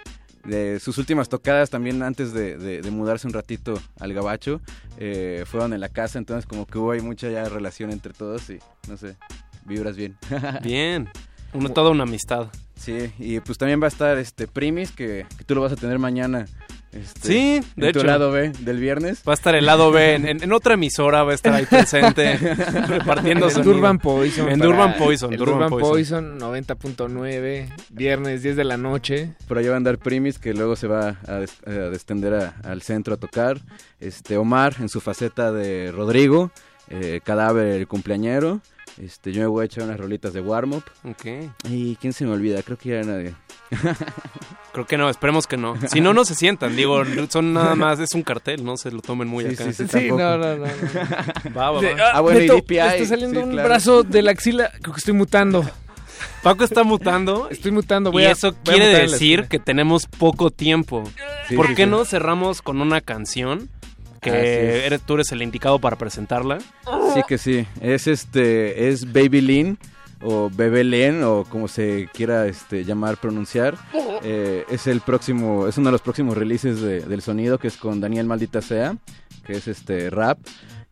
de 0.44 0.80
sus 0.80 0.98
últimas 0.98 1.30
tocadas 1.30 1.70
también 1.70 2.02
antes 2.02 2.34
de, 2.34 2.58
de- 2.58 2.82
de 2.82 2.92
mudarse 2.92 3.28
un 3.28 3.34
ratito 3.34 3.80
al 4.00 4.12
gabacho, 4.14 4.60
eh, 4.98 5.44
fueron 5.46 5.74
en 5.74 5.82
la 5.82 5.90
casa, 5.90 6.18
entonces 6.18 6.48
como 6.48 6.66
que 6.66 6.78
hubo 6.80 6.92
ahí 6.92 7.02
mucha 7.02 7.30
ya 7.30 7.48
relación 7.48 7.92
entre 7.92 8.14
todos 8.14 8.50
y 8.50 8.58
no 8.88 8.98
sé, 8.98 9.18
vibras 9.66 9.96
bien. 9.96 10.18
Bien. 10.64 11.10
Una, 11.56 11.70
toda 11.70 11.92
una 11.92 12.04
amistad. 12.04 12.48
Sí, 12.76 13.12
y 13.20 13.40
pues 13.40 13.58
también 13.58 13.82
va 13.82 13.86
a 13.86 13.90
estar 13.90 14.18
este 14.18 14.48
Primis, 14.48 14.92
que, 14.92 15.26
que 15.38 15.44
tú 15.44 15.56
lo 15.56 15.62
vas 15.62 15.72
a 15.72 15.76
tener 15.76 15.98
mañana. 15.98 16.46
este, 16.92 17.28
Sí, 17.28 17.62
de 17.76 17.88
en 17.88 17.94
tu 17.94 18.00
hecho. 18.00 18.04
lado 18.08 18.32
B 18.32 18.52
del 18.60 18.80
viernes. 18.80 19.24
Va 19.28 19.32
a 19.32 19.36
estar 19.36 19.56
el 19.56 19.66
lado 19.66 19.92
B 19.92 20.16
en, 20.16 20.28
en- 20.28 20.44
en 20.44 20.52
otra 20.54 20.74
emisora, 20.76 21.24
va 21.24 21.32
a 21.32 21.36
estar 21.36 21.54
ahí 21.54 21.66
presente, 21.66 22.38
repartiendo 22.88 23.50
En. 23.50 23.64
Durban 23.64 23.98
Poison. 24.00 24.50
En 24.50 24.60
Durban 24.60 24.96
Poison. 24.98 25.32
en 25.34 25.40
Durban 25.40 25.70
Durban 25.70 25.70
Poison. 25.70 25.90
Poison, 26.38 26.40
90.9, 26.40 27.70
viernes 27.90 28.44
10 28.44 28.56
de 28.56 28.64
la 28.64 28.78
noche. 28.78 29.34
Por 29.48 29.58
allá 29.58 29.70
va 29.70 29.76
a 29.76 29.78
andar 29.78 29.98
Primis, 29.98 30.38
que 30.40 30.54
luego 30.54 30.76
se 30.76 30.88
va 30.88 31.18
a, 31.28 31.36
des- 31.40 31.58
a 31.66 31.72
descender 31.72 32.34
a- 32.34 32.56
al 32.64 32.82
centro 32.82 33.16
a 33.16 33.18
tocar. 33.18 33.60
Este 34.00 34.38
Omar 34.38 34.76
en 34.80 34.90
su 34.90 35.02
faceta 35.02 35.52
de 35.52 35.92
Rodrigo, 35.92 36.52
eh, 36.90 37.22
Cadáver 37.24 37.68
el 37.68 37.88
cumpleañero. 37.88 38.62
Este, 39.02 39.32
yo 39.34 39.42
me 39.42 39.48
voy 39.48 39.64
a 39.64 39.66
echar 39.66 39.84
unas 39.84 40.00
rolitas 40.00 40.34
de 40.34 40.40
warm-up. 40.42 40.84
Ok. 41.04 41.26
Y 41.70 41.96
quién 41.98 42.14
se 42.14 42.26
me 42.26 42.32
olvida, 42.32 42.62
creo 42.64 42.78
que 42.78 42.90
ya 42.90 43.02
nadie. 43.02 43.34
Creo 44.74 44.86
que 44.86 44.98
no, 44.98 45.10
esperemos 45.10 45.48
que 45.48 45.56
no. 45.56 45.76
Si 45.88 46.02
no, 46.02 46.14
no 46.14 46.26
se 46.26 46.36
sientan. 46.36 46.76
Digo, 46.76 47.02
son 47.30 47.54
nada 47.54 47.76
más, 47.76 47.98
es 48.00 48.14
un 48.14 48.24
cartel, 48.24 48.64
no 48.66 48.76
se 48.76 48.92
lo 48.92 49.02
tomen 49.02 49.26
muy 49.28 49.46
Sí, 49.46 49.54
acá. 49.54 49.72
sí, 49.72 49.74
sí, 49.74 49.88
Sí, 49.88 50.08
no, 50.10 50.18
no, 50.38 50.38
no. 50.38 50.58
no. 50.58 50.66
Va, 51.58 51.72
va, 51.72 51.82
va. 51.82 52.12
Ah, 52.14 52.20
bueno, 52.20 52.42
y 52.42 52.48
DPI, 52.48 52.78
está 52.80 53.06
saliendo 53.06 53.40
sí, 53.40 53.46
un 53.46 53.52
claro. 53.54 53.70
brazo 53.70 54.04
de 54.04 54.22
la 54.22 54.32
axila. 54.32 54.70
Creo 54.82 54.94
que 54.94 55.00
estoy 55.00 55.14
mutando. 55.14 55.66
Paco 56.44 56.66
está 56.66 56.84
mutando. 56.84 57.48
Estoy 57.50 57.72
mutando. 57.72 58.12
Voy 58.12 58.24
y 58.24 58.26
a- 58.26 58.32
eso 58.32 58.52
voy 58.52 58.76
quiere 58.76 58.88
decir 59.00 59.48
que 59.48 59.60
tenemos 59.60 60.08
poco 60.08 60.52
tiempo. 60.52 61.04
Sí, 61.48 61.56
¿Por 61.56 61.68
sí, 61.68 61.76
qué 61.76 61.84
sí. 61.86 61.90
no 61.90 62.04
cerramos 62.04 62.62
con 62.62 62.82
una 62.82 63.00
canción? 63.00 63.70
Que 64.32 64.78
es. 64.80 64.84
eres, 64.86 65.02
tú 65.02 65.16
eres 65.16 65.32
el 65.32 65.42
indicado 65.42 65.80
para 65.80 65.96
presentarla. 65.98 66.60
Sí 67.14 67.22
que 67.28 67.38
sí. 67.38 67.66
Es 67.82 68.08
este, 68.08 68.90
es 68.90 69.12
Baby 69.12 69.42
Lean 69.42 69.78
o 70.22 70.50
Bebé 70.50 70.84
Len 70.84 71.24
o 71.24 71.44
como 71.44 71.68
se 71.68 72.10
quiera 72.14 72.48
este, 72.48 72.84
llamar, 72.86 73.18
pronunciar. 73.18 73.78
Eh, 74.28 74.66
es 74.72 74.88
el 74.88 75.02
próximo, 75.02 75.68
es 75.68 75.78
uno 75.78 75.90
de 75.90 75.92
los 75.92 76.02
próximos 76.02 76.36
releases 76.36 76.82
de- 76.82 77.02
del 77.02 77.22
sonido 77.22 77.60
que 77.60 77.68
es 77.68 77.78
con 77.78 78.02
Daniel 78.02 78.26
Maldita 78.26 78.60
Sea, 78.60 78.98
que 79.46 79.54
es 79.54 79.68
este 79.68 80.10
rap 80.10 80.40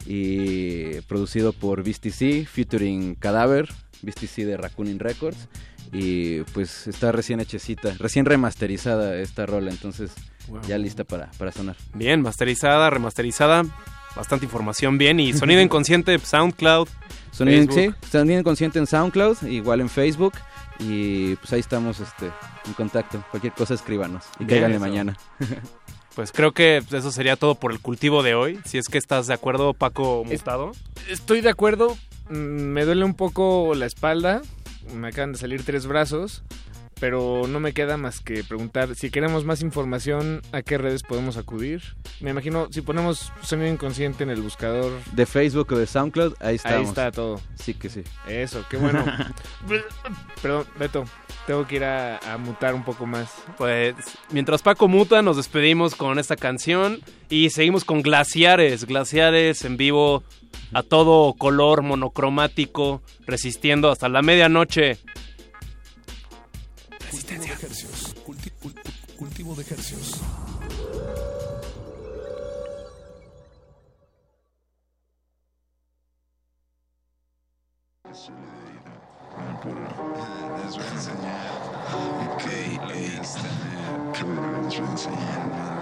y 0.06 1.02
producido 1.08 1.52
por 1.54 1.84
Beastie 1.84 2.12
C, 2.12 2.46
featuring 2.46 3.16
Cadáver, 3.16 3.70
Beastie 4.04 4.28
C 4.28 4.46
de 4.46 4.58
Raccoon 4.58 5.00
Records. 5.00 5.48
Y 5.92 6.42
pues 6.54 6.86
está 6.86 7.12
recién 7.12 7.40
hechecita, 7.40 7.96
recién 7.98 8.26
remasterizada 8.26 9.16
esta 9.18 9.46
rola, 9.48 9.72
entonces 9.72 10.12
Wow. 10.48 10.62
ya 10.68 10.78
lista 10.78 11.04
para, 11.04 11.32
para 11.38 11.52
sonar. 11.52 11.76
Bien, 11.94 12.22
masterizada, 12.22 12.90
remasterizada. 12.90 13.64
Bastante 14.16 14.46
información 14.46 14.98
bien. 14.98 15.20
Y 15.20 15.34
sonido 15.34 15.62
inconsciente, 15.68 16.18
SoundCloud. 16.20 16.88
Sonido, 17.32 17.74
sí, 17.74 17.90
Sonido 18.12 18.40
Inconsciente 18.40 18.78
en 18.78 18.86
SoundCloud, 18.86 19.44
igual 19.48 19.82
en 19.82 19.90
Facebook. 19.90 20.34
Y 20.80 21.36
pues 21.38 21.52
ahí 21.54 21.60
estamos 21.62 22.00
este, 22.00 22.28
en 22.68 22.74
contacto. 22.74 23.24
Cualquier 23.32 23.54
cosa 23.54 23.74
escríbanos. 23.74 24.24
Y 24.40 24.46
cáiganle 24.46 24.80
mañana. 24.80 25.18
Pues 26.16 26.32
creo 26.32 26.52
que 26.52 26.78
eso 26.92 27.12
sería 27.12 27.38
todo 27.38 27.56
por 27.56 27.72
el 27.72 27.80
cultivo 27.80 28.22
de 28.22 28.36
hoy. 28.36 28.60
Si 28.66 28.78
es 28.78 28.88
que 28.88 29.00
estás 29.00 29.26
de 29.26 29.34
acuerdo, 29.34 29.74
Paco 29.74 30.24
Mutado. 30.24 30.72
Estoy 31.10 31.42
de 31.42 31.50
acuerdo. 31.50 31.98
mm, 32.30 32.34
Me 32.36 32.86
duele 32.86 33.04
un 33.04 33.16
poco 33.16 33.74
la 33.76 33.88
espalda. 33.88 34.44
Me 34.94 35.08
acaban 35.08 35.32
de 35.32 35.40
salir 35.40 35.66
tres 35.66 35.88
brazos. 35.88 36.44
Pero 37.04 37.48
no 37.50 37.60
me 37.60 37.74
queda 37.74 37.98
más 37.98 38.22
que 38.22 38.46
preguntar 38.46 38.96
si 38.96 39.10
queremos 39.12 39.44
más 39.44 39.62
información, 39.62 40.42
¿a 40.54 40.62
qué 40.62 40.78
redes 40.78 41.04
podemos 41.04 41.36
acudir? 41.36 41.82
Me 42.22 42.30
imagino, 42.30 42.70
si 42.72 42.80
ponemos 42.80 43.34
sonido 43.42 43.68
inconsciente 43.68 44.24
en 44.24 44.30
el 44.30 44.42
buscador, 44.42 44.90
De 45.12 45.26
Facebook 45.26 45.68
o 45.74 45.78
de 45.78 45.86
SoundCloud, 45.86 46.36
ahí 46.40 46.56
estamos. 46.56 46.78
ahí 46.78 46.86
está 46.86 47.12
todo. 47.12 47.42
Sí 47.56 47.74
que 47.74 47.90
sí. 47.90 48.04
Eso, 48.26 48.64
qué 48.70 48.78
bueno. 48.78 49.04
Perdón, 50.42 50.66
Beto, 50.80 51.04
tengo 51.46 51.68
que 51.68 51.76
ir 51.76 51.84
a, 51.84 52.20
a 52.20 52.38
mutar 52.38 52.74
un 52.74 52.86
poco 52.86 53.06
más. 53.06 53.34
Pues 53.58 53.96
mientras 54.32 54.62
Paco 54.62 54.88
muta, 54.88 55.22
nos 55.22 55.36
despedimos 55.36 55.96
con 55.96 56.20
esta 56.20 56.38
canción 56.38 57.02
y 57.30 57.50
seguimos 57.50 57.84
con 57.84 58.02
Glaciares. 58.02 58.86
Glaciares 58.86 59.66
en 59.66 59.76
vivo 59.76 60.24
a 60.72 60.84
todo 60.84 61.34
color 61.34 61.82
monocromático, 61.82 63.02
resistiendo 63.28 63.92
hasta 63.92 64.08
la 64.08 64.22
medianoche. 64.22 65.00
Cultivo 67.14 67.44
de. 67.44 68.14
Culti- 68.26 68.52
cul- 68.62 68.82
cultivo 69.18 69.56
de 69.56 69.64
enseñar 82.44 82.80
leíste 82.88 83.50
enseñar 84.92 85.73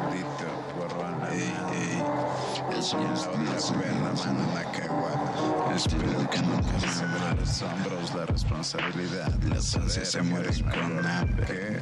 los 7.35 7.61
hombros 7.61 8.15
la 8.15 8.25
responsabilidad. 8.25 9.33
Las 9.49 9.75
ansias 9.75 10.09
se 10.09 10.21
mueren 10.21 10.63
con 10.63 11.05
hambre. 11.05 11.79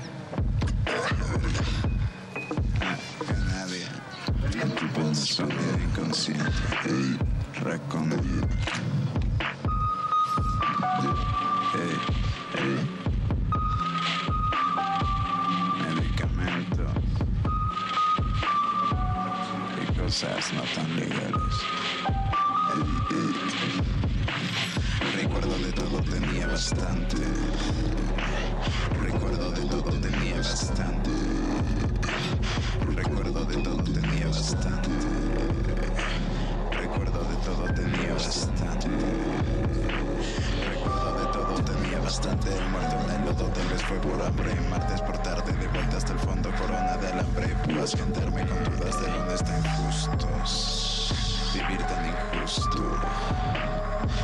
Nadie 3.47 3.85
un 4.97 5.15
sonido 5.15 5.79
inconsciente. 5.83 6.43
Ey, 6.85 7.17
recondito. 7.61 8.47
Ey, 11.75 12.63
ey. 12.63 12.98
No 20.21 20.61
tan 20.75 20.95
legales. 20.97 21.55
Recuerdo 25.15 25.57
de 25.59 25.71
todo 25.71 26.01
tenía 26.01 26.45
bastante. 26.45 27.15
Recuerdo 29.01 29.51
de 29.51 29.61
todo 29.61 29.93
tenía 30.01 30.35
bastante. 30.35 31.11
Recuerdo 32.95 33.45
de 33.45 33.57
todo 33.63 33.83
tenía 33.83 34.27
bastante. 34.27 34.89
Recuerdo 36.71 37.23
de 37.23 37.35
todo 37.37 37.73
tenía 37.73 38.13
bastante. 38.13 38.87
Recuerdo 40.67 41.13
de 41.13 41.25
todo 41.31 41.63
tenía 41.63 41.99
bastante. 42.01 42.57
El 42.57 42.69
muerto 42.71 42.95
en 43.05 43.15
el 43.15 43.25
lodo 43.25 43.45
tal 43.53 43.67
vez 43.69 43.81
fue 43.83 43.97
por 43.99 44.21
hambre. 44.21 44.53
Martes 44.69 45.01
por 45.01 45.17
tarde 45.19 45.58
hasta 45.99 46.13
el 46.13 46.19
fondo. 46.19 46.49
Corona 46.51 46.95
de 46.97 47.07
alambre. 47.07 47.47
Puedas 47.65 47.93
gentarme 47.93 48.47
con 48.47 48.63
dudas 48.63 49.01
de 49.01 49.07
lunes 49.11 49.43
tan 49.43 49.61
justos. 49.75 51.13
Vivir 51.53 51.81
tan 51.83 52.05
injusto. 52.07 52.99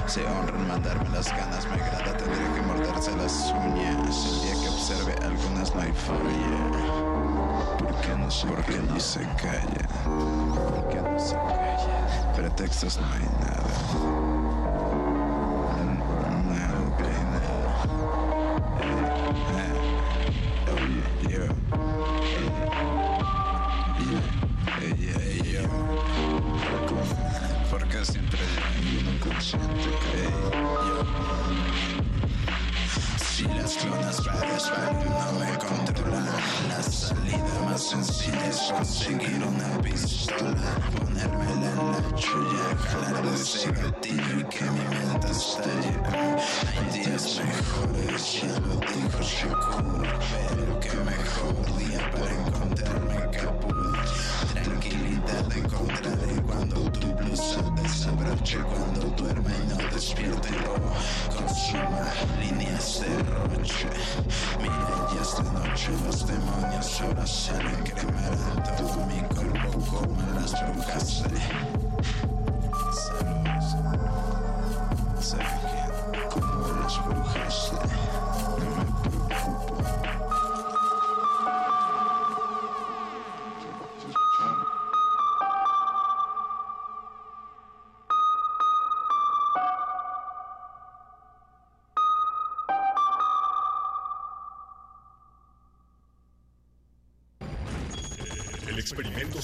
Se 0.07 0.26
honran 0.26 0.68
mandarme 0.69 1.10
las 1.10 1.30
ganas. 1.30 1.68
Me 1.68 1.73
agrada 1.76 2.15
tener 2.15 2.47
que 2.53 2.61
morderse 2.61 3.15
las 3.18 3.52
uñas. 3.52 4.26
El 4.26 4.41
día 4.41 4.64
que 4.64 4.69
observe 4.69 5.15
algunas 5.22 5.76
no 5.76 5.81
hay 5.81 5.91
falla. 5.91 7.77
¿Por 7.77 7.95
qué 8.02 8.15
no 8.18 8.31
se, 8.31 8.47
¿Por 8.47 8.64
qué 8.64 8.77
no 8.77 8.99
se 8.99 9.19
calla? 9.19 9.85
¿Por 10.06 10.88
qué 10.89 11.02
no 11.02 11.19
se 11.19 11.35
calla? 11.35 12.34
Pretextos 12.35 12.97
no 12.97 13.07
hay 13.14 13.27
nada. 13.41 14.44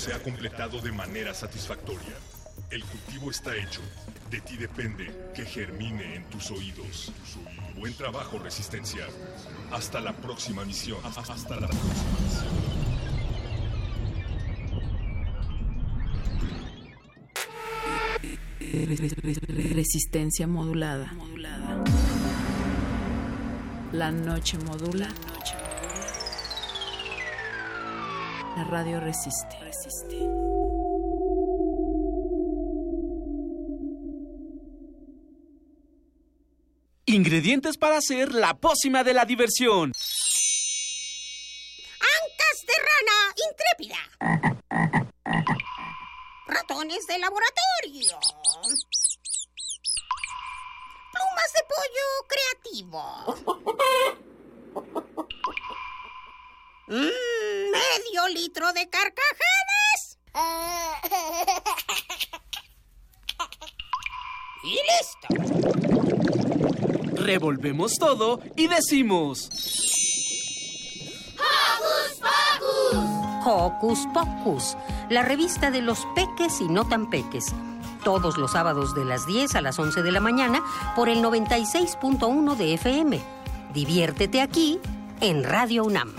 Se 0.02 0.14
ha 0.16 0.24
completado 0.24 0.82
de 0.82 0.92
manera 0.92 1.32
satisfactoria. 1.32 2.16
El 2.72 2.84
cultivo 2.84 3.30
está 3.30 3.56
hecho. 3.56 3.82
De 4.32 4.42
ti 4.42 4.58
depende 4.58 5.30
que 5.36 5.46
germine 5.46 6.16
en 6.16 6.28
tus 6.28 6.50
oídos. 6.50 7.14
Buen 7.78 7.94
trabajo, 7.94 8.40
Resistencia. 8.40 9.06
Hasta 9.72 10.02
la 10.02 10.14
próxima 10.14 10.66
misión. 10.66 10.98
Hasta 11.04 11.60
la 11.60 11.68
próxima 11.68 12.18
misión. 12.20 12.50
Resistencia 19.76 20.48
modulada. 20.48 21.14
La 23.92 24.12
noche 24.12 24.58
modula. 24.58 25.10
La 28.58 28.64
radio 28.64 29.00
resiste. 29.00 29.61
Ingredientes 37.06 37.78
para 37.78 37.98
hacer 37.98 38.34
la 38.34 38.54
pócima 38.54 39.04
de 39.04 39.14
la 39.14 39.26
diversión. 39.26 39.92
Revolvemos 67.32 67.98
todo 67.98 68.42
y 68.58 68.68
decimos. 68.68 69.50
Hocus 73.46 74.00
Pocus, 74.14 74.76
la 75.10 75.22
revista 75.22 75.72
de 75.72 75.82
los 75.82 76.06
peques 76.14 76.60
y 76.60 76.68
no 76.68 76.86
tan 76.90 77.10
peques. 77.10 77.46
Todos 78.04 78.38
los 78.38 78.52
sábados 78.52 78.94
de 78.96 79.06
las 79.06 79.26
10 79.28 79.56
a 79.56 79.62
las 79.62 79.80
11 79.80 80.04
de 80.04 80.12
la 80.12 80.20
mañana 80.20 80.62
por 80.94 81.08
el 81.08 81.24
96.1 81.24 82.58
de 82.58 82.74
FM. 82.74 83.22
Diviértete 83.74 84.42
aquí 84.42 84.82
en 85.22 85.46
Radio 85.46 85.86
UNAM. 85.86 86.14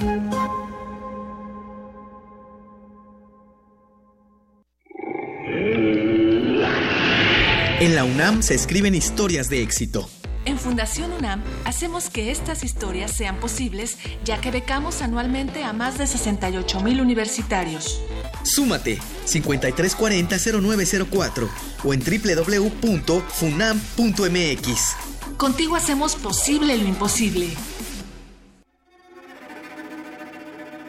En 7.81 7.95
la 7.95 8.05
UNAM 8.05 8.43
se 8.43 8.55
escriben 8.55 8.95
historias 8.95 9.51
de 9.51 9.63
éxito. 9.63 10.09
En 10.45 10.59
Fundación 10.59 11.13
UNAM 11.13 11.41
hacemos 11.65 12.11
que 12.11 12.33
estas 12.33 12.65
historias 12.65 13.13
sean 13.13 13.37
posibles, 13.37 13.97
ya 14.25 14.41
que 14.41 14.51
becamos 14.51 15.01
anualmente 15.01 15.63
a 15.63 15.73
más 15.73 15.99
de 15.99 16.09
68 16.09 16.81
mil 16.81 17.01
universitarios. 17.01 18.03
Súmate 18.43 18.99
5340-0904 19.27 21.49
o 21.85 21.95
en 21.95 22.01
www.funam.mx. 22.01 24.97
Contigo 25.37 25.77
hacemos 25.77 26.17
posible 26.17 26.77
lo 26.77 26.89
imposible. 26.89 27.51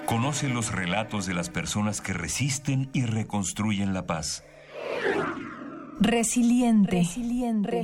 Conoce 0.08 0.50
los 0.50 0.72
relatos 0.72 1.26
de 1.26 1.34
las 1.34 1.50
personas 1.50 2.00
que 2.02 2.14
resisten 2.14 2.90
y 2.94 3.06
reconstruyen 3.06 3.94
la 3.94 4.06
paz. 4.06 4.44
Resiliente. 6.00 6.98
Resiliente. 6.98 7.82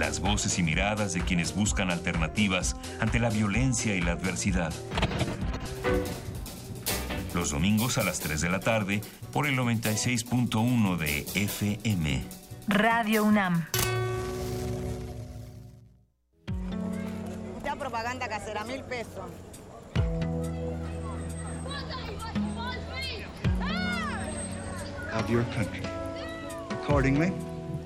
Las 0.00 0.20
voces 0.20 0.58
y 0.58 0.62
miradas 0.62 1.12
de 1.12 1.20
quienes 1.20 1.54
buscan 1.54 1.90
alternativas 1.90 2.74
ante 3.00 3.18
la 3.18 3.28
violencia 3.28 3.94
y 3.94 4.00
la 4.00 4.12
adversidad. 4.12 4.72
Los 7.34 7.50
domingos 7.50 7.98
a 7.98 8.02
las 8.02 8.18
3 8.20 8.40
de 8.40 8.48
la 8.48 8.60
tarde 8.60 9.02
por 9.30 9.46
el 9.46 9.58
96.1 9.58 10.96
de 10.96 11.26
FM. 11.34 12.24
Radio 12.66 13.24
UNAM. 13.24 13.66
Mucha 17.56 17.76
propaganda 17.76 18.26
casera, 18.26 18.64
mil 18.64 18.82
pesos. 18.84 19.30
of 25.12 25.28
your 25.28 25.42
country. 25.54 25.82
Accordingly, 26.70 27.32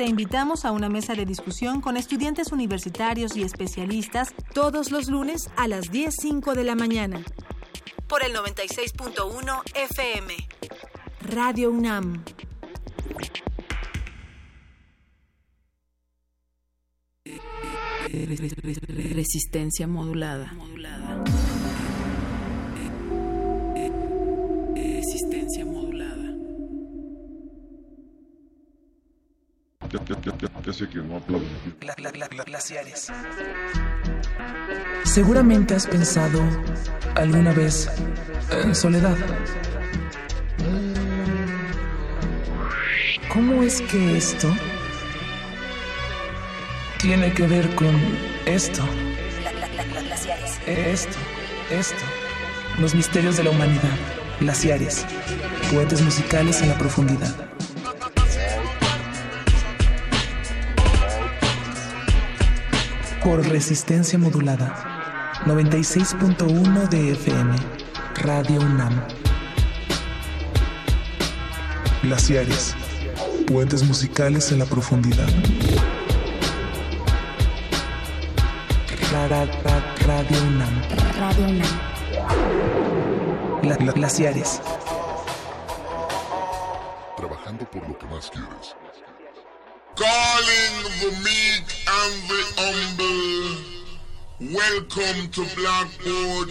Te 0.00 0.06
invitamos 0.06 0.64
a 0.64 0.72
una 0.72 0.88
mesa 0.88 1.12
de 1.12 1.26
discusión 1.26 1.82
con 1.82 1.98
estudiantes 1.98 2.52
universitarios 2.52 3.36
y 3.36 3.42
especialistas 3.42 4.32
todos 4.54 4.90
los 4.90 5.10
lunes 5.10 5.50
a 5.58 5.68
las 5.68 5.92
10.05 5.92 6.54
de 6.54 6.64
la 6.64 6.74
mañana. 6.74 7.22
Por 8.08 8.24
el 8.24 8.32
96.1 8.34 9.60
FM. 9.74 10.34
Radio 11.20 11.70
UNAM. 11.70 12.24
Resistencia 19.12 19.86
modulada. 19.86 20.54
Resistencia 24.74 25.66
modulada. 25.66 25.79
Que 29.90 29.98
no 32.36 32.44
glaciares. 32.44 33.12
Seguramente 35.04 35.74
has 35.74 35.86
pensado 35.86 36.40
alguna 37.16 37.52
vez 37.52 37.90
en 38.62 38.74
soledad. 38.74 39.16
¿Cómo 43.32 43.62
es 43.62 43.80
que 43.82 44.16
esto 44.16 44.52
tiene 46.98 47.32
que 47.32 47.46
ver 47.46 47.74
con 47.74 47.94
esto? 48.46 48.82
Esto, 50.66 51.16
esto. 51.70 52.04
Los 52.78 52.94
misterios 52.94 53.36
de 53.36 53.44
la 53.44 53.50
humanidad. 53.50 53.96
Glaciares, 54.40 55.04
puentes 55.70 56.00
musicales 56.00 56.62
en 56.62 56.70
la 56.70 56.78
profundidad. 56.78 57.50
Por 63.22 63.46
resistencia 63.48 64.18
modulada, 64.18 64.74
96.1 65.46 66.88
de 66.88 67.12
FM, 67.12 67.54
Radio 68.22 68.60
UNAM. 68.60 69.02
Glaciares, 72.02 72.74
puentes 73.46 73.82
musicales 73.86 74.50
en 74.52 74.58
la 74.60 74.64
profundidad. 74.64 75.28
Ra- 79.12 79.28
ra- 79.28 79.44
ra- 79.44 79.94
Radio 80.06 80.38
UNAM. 80.44 80.82
Radio 81.18 81.44
UNAM. 81.44 81.80
Gla- 83.62 83.76
gla- 83.78 83.92
glaciares. 83.94 84.62
Trabajando 87.16 87.64
por 87.70 87.86
lo 87.88 87.98
que 87.98 88.06
más 88.06 88.30
quieres. 88.30 88.74
The 90.00 90.06
meek 91.22 91.66
and 91.86 92.14
the 92.30 92.40
humble. 92.56 93.60
Welcome 94.40 95.28
to 95.32 95.42
Blackboard. 95.54 96.48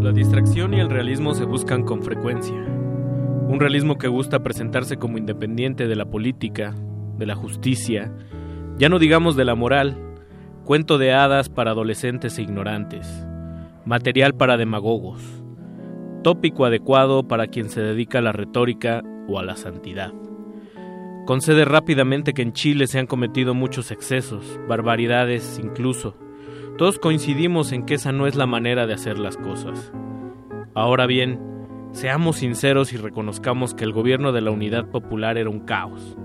La 0.00 0.12
distracción 0.12 0.74
y 0.74 0.80
el 0.80 0.88
realismo 0.90 1.34
se 1.34 1.44
buscan 1.44 1.82
con 1.82 2.04
frecuencia. 2.04 2.54
Un 2.54 3.58
realismo 3.58 3.98
que 3.98 4.06
gusta 4.06 4.38
presentarse 4.38 4.96
como 4.96 5.18
independiente 5.18 5.88
de 5.88 5.96
la 5.96 6.04
política, 6.04 6.72
de 7.16 7.26
la 7.26 7.34
justicia, 7.34 8.12
ya 8.76 8.88
no 8.88 9.00
digamos 9.00 9.34
de 9.34 9.44
la 9.44 9.56
moral, 9.56 10.00
cuento 10.64 10.98
de 10.98 11.12
hadas 11.12 11.48
para 11.48 11.72
adolescentes 11.72 12.38
e 12.38 12.42
ignorantes, 12.42 13.08
material 13.84 14.34
para 14.34 14.56
demagogos, 14.56 15.37
tópico 16.22 16.64
adecuado 16.64 17.26
para 17.26 17.46
quien 17.46 17.68
se 17.68 17.80
dedica 17.80 18.18
a 18.18 18.22
la 18.22 18.32
retórica 18.32 19.02
o 19.28 19.38
a 19.38 19.44
la 19.44 19.56
santidad. 19.56 20.12
Concede 21.26 21.64
rápidamente 21.64 22.32
que 22.32 22.42
en 22.42 22.52
Chile 22.52 22.86
se 22.86 22.98
han 22.98 23.06
cometido 23.06 23.54
muchos 23.54 23.90
excesos, 23.90 24.58
barbaridades 24.66 25.60
incluso. 25.62 26.16
Todos 26.78 26.98
coincidimos 26.98 27.72
en 27.72 27.84
que 27.84 27.94
esa 27.94 28.12
no 28.12 28.26
es 28.26 28.34
la 28.34 28.46
manera 28.46 28.86
de 28.86 28.94
hacer 28.94 29.18
las 29.18 29.36
cosas. 29.36 29.92
Ahora 30.74 31.06
bien, 31.06 31.38
seamos 31.92 32.36
sinceros 32.36 32.92
y 32.92 32.96
reconozcamos 32.96 33.74
que 33.74 33.84
el 33.84 33.92
gobierno 33.92 34.32
de 34.32 34.40
la 34.40 34.50
Unidad 34.50 34.86
Popular 34.86 35.36
era 35.36 35.50
un 35.50 35.60
caos. 35.60 36.16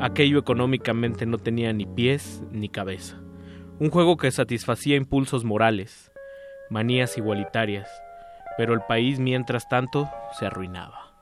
Aquello 0.00 0.38
económicamente 0.38 1.24
no 1.24 1.38
tenía 1.38 1.72
ni 1.72 1.86
pies 1.86 2.44
ni 2.52 2.68
cabeza. 2.68 3.22
Un 3.78 3.90
juego 3.90 4.16
que 4.16 4.30
satisfacía 4.30 4.96
impulsos 4.96 5.44
morales, 5.44 6.12
manías 6.68 7.16
igualitarias, 7.16 7.88
pero 8.56 8.74
el 8.74 8.80
país 8.82 9.18
mientras 9.18 9.68
tanto 9.68 10.08
se 10.38 10.46
arruinaba. 10.46 11.12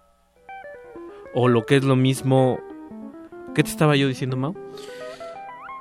O 1.35 1.49
lo 1.49 1.65
que 1.67 1.77
es 1.77 1.85
lo 1.85 1.97
mismo... 1.97 2.59
¿Qué 3.55 3.63
te 3.63 3.71
estaba 3.71 3.97
yo 3.97 4.09
diciendo, 4.09 4.37
Mau? 4.37 4.55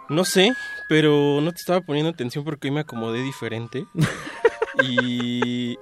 No 0.09 0.25
sé, 0.25 0.51
pero 0.89 1.39
no 1.41 1.51
te 1.51 1.57
estaba 1.57 1.81
poniendo 1.81 2.09
atención 2.09 2.43
porque 2.43 2.67
hoy 2.67 2.73
me 2.73 2.81
acomodé 2.81 3.21
diferente. 3.23 3.85
y. 4.83 5.77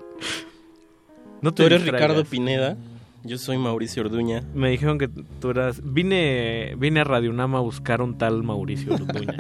No 1.42 1.52
te 1.54 1.64
Tú 1.64 1.68
eres 1.68 1.82
distraigas. 1.84 2.10
Ricardo 2.10 2.30
Pineda. 2.30 2.78
Yo 3.24 3.38
soy 3.38 3.58
Mauricio 3.58 4.04
Orduña. 4.04 4.44
Me 4.54 4.70
dijeron 4.70 4.98
que 4.98 5.10
tú 5.10 5.50
eras... 5.50 5.82
Vine, 5.84 6.76
vine 6.78 7.02
a 7.02 7.04
Radio 7.04 7.32
Unam 7.32 7.56
a 7.56 7.60
buscar 7.60 8.02
un 8.02 8.18
tal 8.18 8.44
Mauricio 8.44 8.94
Orduña. 8.94 9.36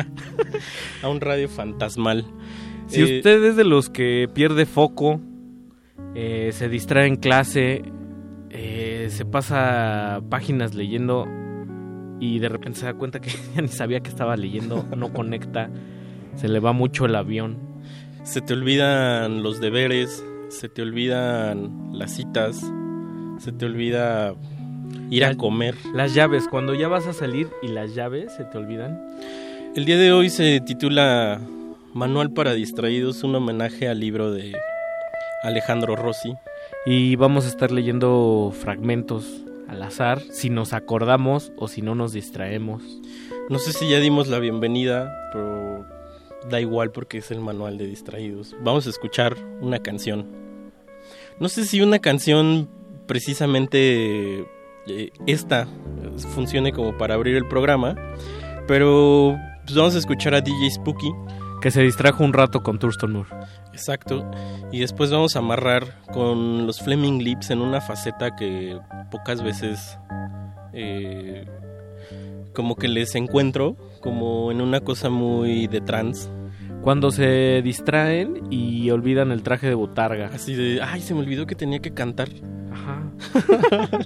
A 1.03 1.07
un 1.07 1.21
radio 1.21 1.47
fantasmal. 1.47 2.25
Si 2.87 2.99
Eh, 2.99 3.17
usted 3.17 3.41
es 3.45 3.55
de 3.55 3.63
los 3.63 3.89
que 3.89 4.29
pierde 4.33 4.65
foco, 4.65 5.21
eh, 6.15 6.49
se 6.53 6.69
distrae 6.69 7.07
en 7.07 7.15
clase, 7.15 7.83
eh, 8.49 9.07
se 9.09 9.25
pasa 9.25 10.21
páginas 10.29 10.73
leyendo 10.73 11.27
y 12.19 12.39
de 12.39 12.49
repente 12.49 12.79
se 12.79 12.85
da 12.85 12.93
cuenta 12.93 13.19
que 13.19 13.31
ya 13.55 13.61
ni 13.61 13.67
sabía 13.67 13.99
que 14.01 14.09
estaba 14.09 14.35
leyendo, 14.35 14.85
no 14.95 15.13
conecta, 15.13 15.69
se 16.35 16.47
le 16.47 16.59
va 16.59 16.73
mucho 16.73 17.05
el 17.05 17.15
avión. 17.15 17.57
Se 18.23 18.41
te 18.41 18.53
olvidan 18.53 19.43
los 19.43 19.59
deberes, 19.59 20.23
se 20.49 20.69
te 20.69 20.81
olvidan 20.81 21.89
las 21.93 22.15
citas, 22.15 22.59
se 23.37 23.51
te 23.51 23.65
olvida 23.65 24.35
ir 25.09 25.25
a 25.25 25.35
comer. 25.35 25.75
Las 25.93 26.13
llaves, 26.13 26.47
cuando 26.47 26.73
ya 26.73 26.87
vas 26.87 27.07
a 27.07 27.13
salir 27.13 27.49
y 27.63 27.67
las 27.69 27.95
llaves 27.95 28.33
se 28.35 28.43
te 28.43 28.57
olvidan. 28.57 28.99
El 29.75 29.85
día 29.85 29.97
de 29.97 30.11
hoy 30.11 30.29
se 30.29 30.59
titula 30.61 31.39
Manual 31.93 32.33
para 32.33 32.53
distraídos, 32.53 33.23
un 33.23 33.35
homenaje 33.35 33.87
al 33.87 33.99
libro 33.99 34.31
de 34.31 34.53
Alejandro 35.43 35.95
Rossi. 35.95 36.35
Y 36.85 37.15
vamos 37.15 37.45
a 37.45 37.49
estar 37.49 37.71
leyendo 37.71 38.53
fragmentos 38.53 39.43
al 39.67 39.83
azar, 39.83 40.21
si 40.31 40.49
nos 40.49 40.73
acordamos 40.73 41.51
o 41.57 41.67
si 41.67 41.81
no 41.81 41.95
nos 41.95 42.13
distraemos. 42.13 42.83
No 43.49 43.59
sé 43.59 43.73
si 43.73 43.89
ya 43.89 43.99
dimos 43.99 44.27
la 44.27 44.39
bienvenida, 44.39 45.29
pero 45.31 45.85
da 46.49 46.59
igual 46.59 46.91
porque 46.91 47.19
es 47.19 47.31
el 47.31 47.39
manual 47.39 47.77
de 47.77 47.85
distraídos. 47.85 48.55
Vamos 48.61 48.87
a 48.87 48.89
escuchar 48.89 49.35
una 49.61 49.79
canción. 49.79 50.25
No 51.39 51.49
sé 51.49 51.65
si 51.65 51.81
una 51.81 51.99
canción 51.99 52.69
precisamente 53.05 54.45
eh, 54.87 55.11
esta 55.25 55.63
eh, 55.63 56.19
funcione 56.33 56.71
como 56.73 56.97
para 56.97 57.15
abrir 57.15 57.35
el 57.35 57.47
programa, 57.47 57.95
pero 58.67 59.37
pues 59.65 59.75
vamos 59.75 59.95
a 59.95 59.99
escuchar 59.99 60.33
a 60.35 60.41
DJ 60.41 60.71
Spooky. 60.71 61.11
Que 61.61 61.71
se 61.71 61.81
distrajo 61.81 62.23
un 62.23 62.33
rato 62.33 62.63
con 62.63 62.79
Thurston 62.79 63.11
Moore. 63.11 63.29
Exacto. 63.73 64.29
Y 64.71 64.79
después 64.79 65.11
vamos 65.11 65.35
a 65.35 65.39
amarrar 65.39 66.03
con 66.13 66.65
los 66.65 66.79
Fleming 66.79 67.19
Lips 67.19 67.49
en 67.49 67.59
una 67.59 67.81
faceta 67.81 68.35
que 68.35 68.79
pocas 69.11 69.43
veces 69.43 69.97
eh, 70.73 71.45
como 72.53 72.75
que 72.75 72.87
les 72.87 73.15
encuentro, 73.15 73.75
como 74.01 74.51
en 74.51 74.61
una 74.61 74.81
cosa 74.81 75.09
muy 75.09 75.67
de 75.67 75.81
trance. 75.81 76.29
Cuando 76.81 77.11
se 77.11 77.61
distraen 77.61 78.41
y 78.49 78.89
olvidan 78.89 79.31
el 79.31 79.43
traje 79.43 79.67
de 79.67 79.75
botarga. 79.75 80.27
Así 80.33 80.55
de, 80.55 80.81
ay, 80.81 81.01
se 81.01 81.13
me 81.13 81.19
olvidó 81.19 81.45
que 81.45 81.55
tenía 81.55 81.79
que 81.79 81.93
cantar. 81.93 82.29
Ajá. 82.71 83.03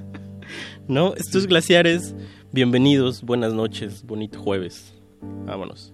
no, 0.88 1.14
estos 1.14 1.46
glaciares, 1.46 2.16
bienvenidos, 2.52 3.22
buenas 3.22 3.54
noches, 3.54 4.04
bonito 4.06 4.40
jueves. 4.40 4.94
Vámonos. 5.46 5.94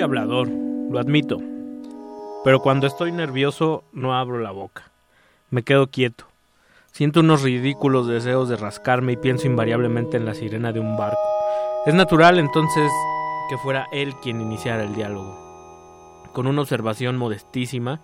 Hablador, 0.00 0.48
lo 0.48 0.98
admito. 0.98 1.38
Pero 2.42 2.60
cuando 2.60 2.86
estoy 2.86 3.12
nervioso 3.12 3.84
no 3.92 4.16
abro 4.16 4.38
la 4.38 4.50
boca. 4.50 4.90
Me 5.50 5.62
quedo 5.62 5.88
quieto. 5.88 6.24
Siento 6.90 7.20
unos 7.20 7.42
ridículos 7.42 8.06
deseos 8.06 8.48
de 8.48 8.56
rascarme 8.56 9.12
y 9.12 9.16
pienso 9.16 9.46
invariablemente 9.46 10.16
en 10.16 10.24
la 10.24 10.34
sirena 10.34 10.72
de 10.72 10.80
un 10.80 10.96
barco. 10.96 11.20
Es 11.84 11.94
natural 11.94 12.38
entonces 12.38 12.90
que 13.50 13.58
fuera 13.58 13.88
él 13.92 14.14
quien 14.22 14.40
iniciara 14.40 14.84
el 14.84 14.94
diálogo. 14.94 15.36
Con 16.32 16.46
una 16.46 16.62
observación 16.62 17.16
modestísima 17.16 18.00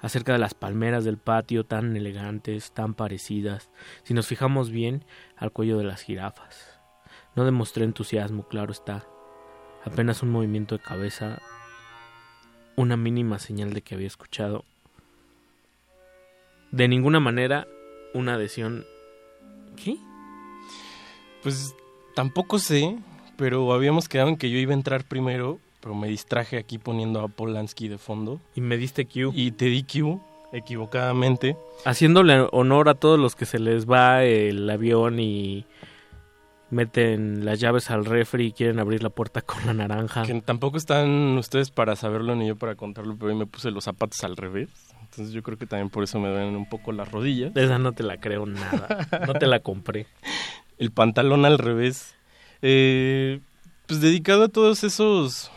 acerca 0.00 0.32
de 0.32 0.38
las 0.38 0.54
palmeras 0.54 1.04
del 1.04 1.18
patio 1.18 1.64
tan 1.64 1.96
elegantes, 1.96 2.72
tan 2.72 2.94
parecidas, 2.94 3.70
si 4.04 4.14
nos 4.14 4.26
fijamos 4.26 4.70
bien, 4.70 5.04
al 5.36 5.50
cuello 5.50 5.78
de 5.78 5.84
las 5.84 6.02
jirafas. 6.02 6.80
No 7.34 7.44
demostré 7.44 7.84
entusiasmo, 7.84 8.46
claro 8.46 8.72
está 8.72 9.06
apenas 9.84 10.22
un 10.22 10.30
movimiento 10.30 10.76
de 10.76 10.84
cabeza, 10.84 11.40
una 12.76 12.96
mínima 12.96 13.38
señal 13.38 13.72
de 13.72 13.82
que 13.82 13.94
había 13.94 14.06
escuchado. 14.06 14.64
De 16.70 16.88
ninguna 16.88 17.20
manera 17.20 17.66
una 18.14 18.34
adhesión. 18.34 18.84
¿Qué? 19.82 19.96
Pues 21.42 21.74
tampoco 22.14 22.58
sé, 22.58 22.96
pero 23.36 23.72
habíamos 23.72 24.08
quedado 24.08 24.28
en 24.28 24.36
que 24.36 24.50
yo 24.50 24.58
iba 24.58 24.72
a 24.72 24.76
entrar 24.76 25.04
primero, 25.04 25.58
pero 25.80 25.94
me 25.94 26.08
distraje 26.08 26.56
aquí 26.56 26.78
poniendo 26.78 27.20
a 27.20 27.28
Polanski 27.28 27.88
de 27.88 27.98
fondo. 27.98 28.40
Y 28.54 28.60
me 28.60 28.76
diste 28.76 29.06
Q. 29.06 29.32
Y 29.34 29.52
te 29.52 29.66
di 29.66 29.82
Q, 29.82 30.20
equivocadamente. 30.52 31.56
Haciéndole 31.84 32.46
honor 32.52 32.88
a 32.88 32.94
todos 32.94 33.18
los 33.18 33.34
que 33.34 33.46
se 33.46 33.58
les 33.58 33.90
va 33.90 34.24
el 34.24 34.68
avión 34.70 35.18
y 35.18 35.66
meten 36.72 37.44
las 37.44 37.60
llaves 37.60 37.90
al 37.90 38.04
refri 38.04 38.46
y 38.46 38.52
quieren 38.52 38.80
abrir 38.80 39.02
la 39.02 39.10
puerta 39.10 39.42
con 39.42 39.64
la 39.66 39.74
naranja. 39.74 40.22
Que 40.22 40.40
tampoco 40.40 40.78
están 40.78 41.36
ustedes 41.36 41.70
para 41.70 41.94
saberlo 41.96 42.34
ni 42.34 42.48
yo 42.48 42.56
para 42.56 42.74
contarlo, 42.74 43.14
pero 43.16 43.30
hoy 43.30 43.38
me 43.38 43.46
puse 43.46 43.70
los 43.70 43.84
zapatos 43.84 44.24
al 44.24 44.36
revés. 44.36 44.70
Entonces 45.02 45.34
yo 45.34 45.42
creo 45.42 45.58
que 45.58 45.66
también 45.66 45.90
por 45.90 46.02
eso 46.02 46.18
me 46.18 46.30
duelen 46.30 46.56
un 46.56 46.68
poco 46.68 46.90
las 46.92 47.12
rodillas. 47.12 47.54
Esa 47.54 47.78
no 47.78 47.92
te 47.92 48.02
la 48.02 48.18
creo 48.18 48.46
nada. 48.46 49.06
No 49.26 49.34
te 49.34 49.46
la 49.46 49.60
compré. 49.60 50.06
El 50.78 50.90
pantalón 50.90 51.44
al 51.44 51.58
revés. 51.58 52.14
Eh, 52.62 53.40
pues 53.86 54.00
dedicado 54.00 54.44
a 54.44 54.48
todos 54.48 54.82
esos 54.82 55.50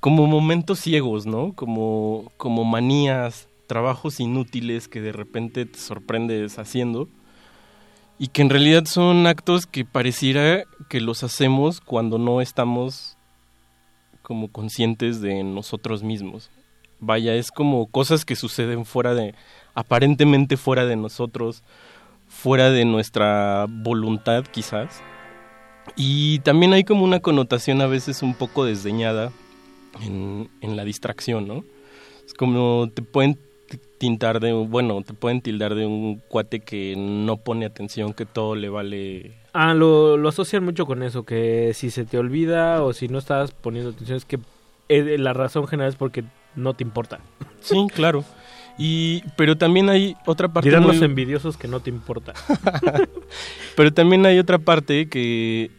como 0.00 0.26
momentos 0.26 0.80
ciegos, 0.80 1.26
¿no? 1.26 1.52
Como, 1.52 2.32
como 2.38 2.64
manías, 2.64 3.48
trabajos 3.66 4.20
inútiles 4.20 4.88
que 4.88 5.02
de 5.02 5.12
repente 5.12 5.66
te 5.66 5.78
sorprendes 5.78 6.58
haciendo 6.58 7.08
y 8.18 8.28
que 8.28 8.42
en 8.42 8.50
realidad 8.50 8.84
son 8.86 9.26
actos 9.26 9.66
que 9.66 9.84
pareciera 9.84 10.64
que 10.88 11.00
los 11.00 11.22
hacemos 11.22 11.80
cuando 11.80 12.18
no 12.18 12.40
estamos 12.40 13.16
como 14.22 14.48
conscientes 14.48 15.20
de 15.20 15.44
nosotros 15.44 16.02
mismos. 16.02 16.50
Vaya, 16.98 17.34
es 17.34 17.50
como 17.50 17.86
cosas 17.86 18.24
que 18.24 18.36
suceden 18.36 18.86
fuera 18.86 19.14
de, 19.14 19.34
aparentemente 19.74 20.56
fuera 20.56 20.86
de 20.86 20.96
nosotros, 20.96 21.62
fuera 22.26 22.70
de 22.70 22.84
nuestra 22.84 23.66
voluntad 23.68 24.44
quizás. 24.44 25.02
Y 25.94 26.40
también 26.40 26.72
hay 26.72 26.84
como 26.84 27.04
una 27.04 27.20
connotación 27.20 27.80
a 27.82 27.86
veces 27.86 28.22
un 28.22 28.34
poco 28.34 28.64
desdeñada 28.64 29.30
en, 30.02 30.50
en 30.60 30.76
la 30.76 30.84
distracción, 30.84 31.46
¿no? 31.46 31.64
Es 32.26 32.34
como 32.34 32.90
te 32.92 33.02
pueden 33.02 33.38
tintar 33.98 34.40
de 34.40 34.52
bueno, 34.52 35.02
te 35.02 35.14
pueden 35.14 35.40
tildar 35.40 35.74
de 35.74 35.86
un 35.86 36.22
cuate 36.28 36.60
que 36.60 36.94
no 36.96 37.38
pone 37.38 37.66
atención, 37.66 38.12
que 38.12 38.26
todo 38.26 38.54
le 38.54 38.68
vale. 38.68 39.32
Ah, 39.52 39.74
lo, 39.74 40.16
lo 40.16 40.28
asocian 40.28 40.64
mucho 40.64 40.86
con 40.86 41.02
eso, 41.02 41.24
que 41.24 41.72
si 41.74 41.90
se 41.90 42.04
te 42.04 42.18
olvida 42.18 42.82
o 42.82 42.92
si 42.92 43.08
no 43.08 43.18
estás 43.18 43.52
poniendo 43.52 43.90
atención 43.90 44.16
es 44.16 44.24
que 44.24 44.38
eh, 44.88 45.18
la 45.18 45.32
razón 45.32 45.66
general 45.66 45.90
es 45.90 45.96
porque 45.96 46.24
no 46.54 46.74
te 46.74 46.84
importa. 46.84 47.20
Sí, 47.60 47.86
claro. 47.94 48.24
Y, 48.78 49.22
pero 49.36 49.56
también 49.56 49.88
hay 49.88 50.16
otra 50.26 50.48
parte. 50.48 50.68
Dirán 50.68 50.86
los 50.86 51.00
envidiosos 51.00 51.56
que 51.56 51.68
no 51.68 51.80
te 51.80 51.88
importa. 51.88 52.34
pero 53.76 53.92
también 53.92 54.26
hay 54.26 54.38
otra 54.38 54.58
parte 54.58 55.08
que, 55.08 55.70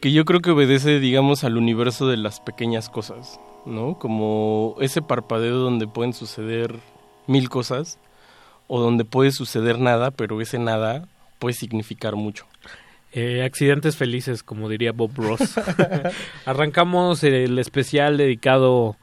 que 0.00 0.12
yo 0.12 0.24
creo 0.24 0.40
que 0.40 0.52
obedece, 0.52 1.00
digamos, 1.00 1.42
al 1.42 1.56
universo 1.56 2.06
de 2.06 2.16
las 2.16 2.38
pequeñas 2.38 2.88
cosas, 2.88 3.40
¿no? 3.66 3.98
Como 3.98 4.76
ese 4.80 5.02
parpadeo 5.02 5.56
donde 5.56 5.88
pueden 5.88 6.12
suceder 6.12 6.78
mil 7.26 7.48
cosas 7.48 7.98
o 8.68 8.80
donde 8.80 9.04
puede 9.04 9.32
suceder 9.32 9.78
nada, 9.78 10.10
pero 10.10 10.40
ese 10.40 10.58
nada 10.58 11.08
puede 11.38 11.54
significar 11.54 12.14
mucho. 12.16 12.46
Eh, 13.12 13.42
accidentes 13.42 13.96
felices, 13.96 14.44
como 14.44 14.68
diría 14.68 14.92
Bob 14.92 15.10
Ross. 15.16 15.58
Arrancamos 16.46 17.24
el 17.24 17.58
especial 17.58 18.16
dedicado 18.16 18.96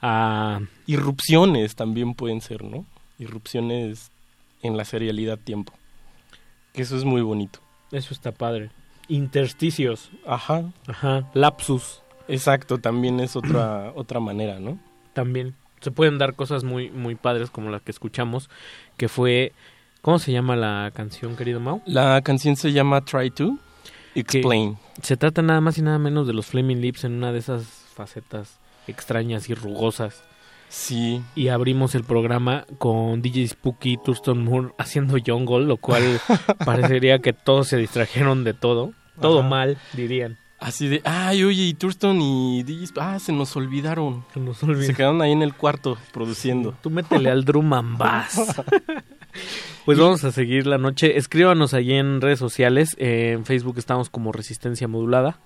a... 0.00 0.60
Irrupciones 0.86 1.76
también 1.76 2.14
pueden 2.14 2.40
ser, 2.40 2.64
¿no? 2.64 2.84
Irrupciones 3.20 4.10
en 4.62 4.76
la 4.76 4.84
serialidad 4.84 5.38
tiempo. 5.38 5.72
Que 6.72 6.82
eso 6.82 6.96
es 6.96 7.04
muy 7.04 7.22
bonito. 7.22 7.60
Eso 7.92 8.14
está 8.14 8.32
padre. 8.32 8.70
Intersticios. 9.06 10.10
Ajá. 10.26 10.72
Ajá. 10.88 11.30
Lapsus. 11.34 12.02
Exacto, 12.26 12.78
también 12.78 13.20
es 13.20 13.36
otra, 13.36 13.92
otra 13.94 14.18
manera, 14.18 14.58
¿no? 14.58 14.78
También. 15.12 15.54
Se 15.82 15.90
pueden 15.90 16.16
dar 16.16 16.34
cosas 16.34 16.64
muy, 16.64 16.90
muy 16.90 17.14
padres 17.16 17.50
como 17.50 17.70
las 17.70 17.82
que 17.82 17.90
escuchamos, 17.90 18.48
que 18.96 19.08
fue... 19.08 19.52
¿Cómo 20.00 20.18
se 20.18 20.32
llama 20.32 20.56
la 20.56 20.90
canción, 20.94 21.36
querido 21.36 21.60
Mau? 21.60 21.80
La 21.86 22.20
canción 22.22 22.56
se 22.56 22.72
llama 22.72 23.04
Try 23.04 23.30
to 23.30 23.56
Explain. 24.14 24.78
Se 25.00 25.16
trata 25.16 25.42
nada 25.42 25.60
más 25.60 25.78
y 25.78 25.82
nada 25.82 25.98
menos 25.98 26.26
de 26.26 26.32
los 26.32 26.46
Flaming 26.46 26.80
Lips 26.80 27.04
en 27.04 27.12
una 27.12 27.32
de 27.32 27.38
esas 27.38 27.64
facetas 27.94 28.58
extrañas 28.86 29.48
y 29.48 29.54
rugosas. 29.54 30.22
Sí. 30.68 31.22
Y 31.34 31.48
abrimos 31.48 31.94
el 31.94 32.02
programa 32.04 32.64
con 32.78 33.22
DJ 33.22 33.48
Spooky 33.48 33.92
y 33.92 33.96
Thurston 33.98 34.42
Moore 34.42 34.70
haciendo 34.78 35.18
Jungle, 35.24 35.66
lo 35.66 35.76
cual 35.76 36.02
parecería 36.64 37.18
que 37.20 37.32
todos 37.32 37.68
se 37.68 37.76
distrajeron 37.76 38.42
de 38.44 38.54
todo. 38.54 38.92
Todo 39.20 39.40
Ajá. 39.40 39.48
mal, 39.48 39.78
dirían. 39.92 40.38
Así 40.62 40.88
de, 40.88 41.02
ay, 41.04 41.42
oye, 41.42 41.62
y 41.64 41.74
Thurston 41.74 42.20
y 42.20 42.62
DJ, 42.62 42.92
ah, 43.00 43.18
se 43.18 43.32
nos 43.32 43.56
olvidaron. 43.56 44.24
Se 44.32 44.40
nos 44.40 44.62
olvidaron. 44.62 44.86
Se 44.86 44.94
quedaron 44.94 45.20
ahí 45.20 45.32
en 45.32 45.42
el 45.42 45.54
cuarto 45.54 45.98
produciendo. 46.12 46.74
Tú 46.82 46.88
métele 46.88 47.30
al 47.30 47.44
drum 47.44 47.72
and 47.72 47.98
bass. 47.98 48.40
Pues 49.84 49.98
vamos 49.98 50.22
a 50.24 50.30
seguir 50.30 50.66
la 50.66 50.78
noche. 50.78 51.16
Escríbanos 51.16 51.74
allí 51.74 51.94
en 51.94 52.20
redes 52.20 52.38
sociales. 52.38 52.94
Eh, 52.98 53.32
en 53.32 53.44
Facebook 53.44 53.78
estamos 53.78 54.10
como 54.10 54.30
Resistencia 54.30 54.86
Modulada. 54.86 55.40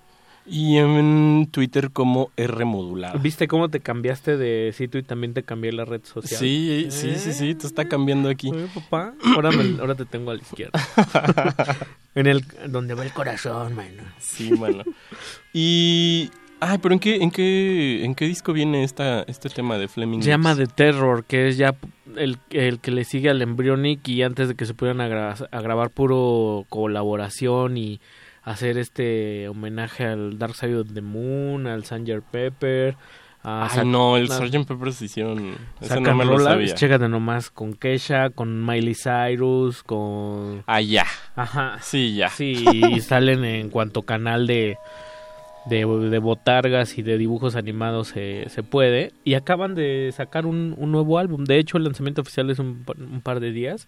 Y 0.49 0.77
en 0.77 1.49
Twitter 1.51 1.91
como 1.91 2.31
R 2.37 2.65
modulada. 2.65 3.19
¿Viste 3.19 3.49
cómo 3.49 3.69
te 3.69 3.81
cambiaste 3.81 4.37
de 4.37 4.73
sitio 4.73 5.01
y 5.01 5.03
también 5.03 5.35
te 5.35 5.43
cambié 5.43 5.73
la 5.73 5.85
red 5.85 6.03
social? 6.05 6.39
Sí, 6.39 6.87
sí, 6.91 7.17
sí, 7.17 7.33
sí, 7.33 7.55
te 7.57 7.67
está 7.67 7.87
cambiando 7.89 8.29
aquí. 8.29 8.51
Oye, 8.53 8.67
papá, 8.73 9.13
ahora, 9.35 9.51
me- 9.51 9.81
ahora 9.81 9.95
te 9.97 10.05
tengo 10.05 10.31
a 10.31 10.35
la 10.35 10.41
izquierda. 10.41 10.79
en 12.15 12.27
el 12.29 12.45
donde 12.69 12.95
va 12.95 13.05
el 13.05 13.13
corazón, 13.13 13.75
mano. 13.75 14.03
Sí, 14.21 14.53
mano. 14.53 14.85
Y 15.53 16.31
ay, 16.61 16.79
pero 16.81 16.93
en 16.95 17.01
qué 17.01 17.17
en 17.17 17.31
qué 17.31 18.05
en 18.05 18.15
qué 18.15 18.27
disco 18.27 18.53
viene 18.53 18.85
esta 18.85 19.23
este 19.23 19.49
tema 19.49 19.79
de 19.79 19.89
Fleming? 19.89 20.21
Se 20.23 20.29
llama? 20.31 20.55
The 20.55 20.67
Terror, 20.67 21.25
que 21.25 21.49
es 21.49 21.57
ya 21.57 21.75
el, 22.17 22.39
el 22.51 22.79
que 22.81 22.91
le 22.91 23.05
sigue 23.05 23.31
al 23.31 23.43
Embryonic 23.43 24.07
y 24.09 24.23
antes 24.23 24.49
de 24.49 24.55
que 24.55 24.65
se 24.67 24.75
pudieran 24.75 25.01
a, 25.01 25.09
gra- 25.09 25.49
a 25.51 25.61
grabar 25.61 25.91
puro 25.91 26.65
colaboración 26.69 27.77
y 27.77 28.01
hacer 28.47 28.79
este 28.79 29.49
homenaje 29.49 30.05
al 30.05 30.39
Dark 30.39 30.55
Side 30.55 30.79
of 30.79 30.95
the 30.95 31.03
Moon, 31.03 31.67
al 31.67 31.85
Sanger 31.85 32.23
Pepper. 32.23 32.97
A 33.43 33.69
Ay, 33.71 33.87
no, 33.87 34.17
el 34.17 34.29
Sgt. 34.29 34.67
Pepper 34.67 34.93
se 34.93 35.05
hicieron 35.05 35.57
ese 35.81 35.89
sacan 35.89 36.05
no 36.05 36.15
me 36.15 36.25
lo 36.25 36.39
sabía. 36.39 36.75
Chécate 36.75 37.09
nomás 37.09 37.51
con 37.51 37.75
Kesha, 37.75 38.31
con 38.31 38.65
Miley 38.65 38.95
Cyrus, 38.95 39.83
con... 39.83 40.63
Ah, 40.67 40.81
ya. 40.81 41.07
Ajá. 41.35 41.79
Sí, 41.81 42.15
ya. 42.15 42.29
Sí, 42.29 42.65
y 42.91 43.01
salen 43.01 43.45
en 43.45 43.71
cuanto 43.71 44.03
canal 44.03 44.47
de, 44.47 44.79
de, 45.67 45.85
de 45.87 46.19
botargas 46.19 46.99
y 46.99 47.03
de 47.03 47.19
dibujos 47.19 47.57
animados 47.57 48.09
se, 48.09 48.49
se 48.49 48.63
puede. 48.63 49.13
Y 49.25 49.35
acaban 49.35 49.75
de 49.75 50.13
sacar 50.17 50.47
un, 50.47 50.75
un 50.77 50.93
nuevo 50.93 51.19
álbum. 51.19 51.45
De 51.45 51.59
hecho, 51.59 51.79
el 51.79 51.85
lanzamiento 51.85 52.23
oficial 52.23 52.51
es 52.51 52.61
un, 52.61 52.85
un 52.97 53.21
par 53.23 53.41
de 53.41 53.51
días. 53.51 53.87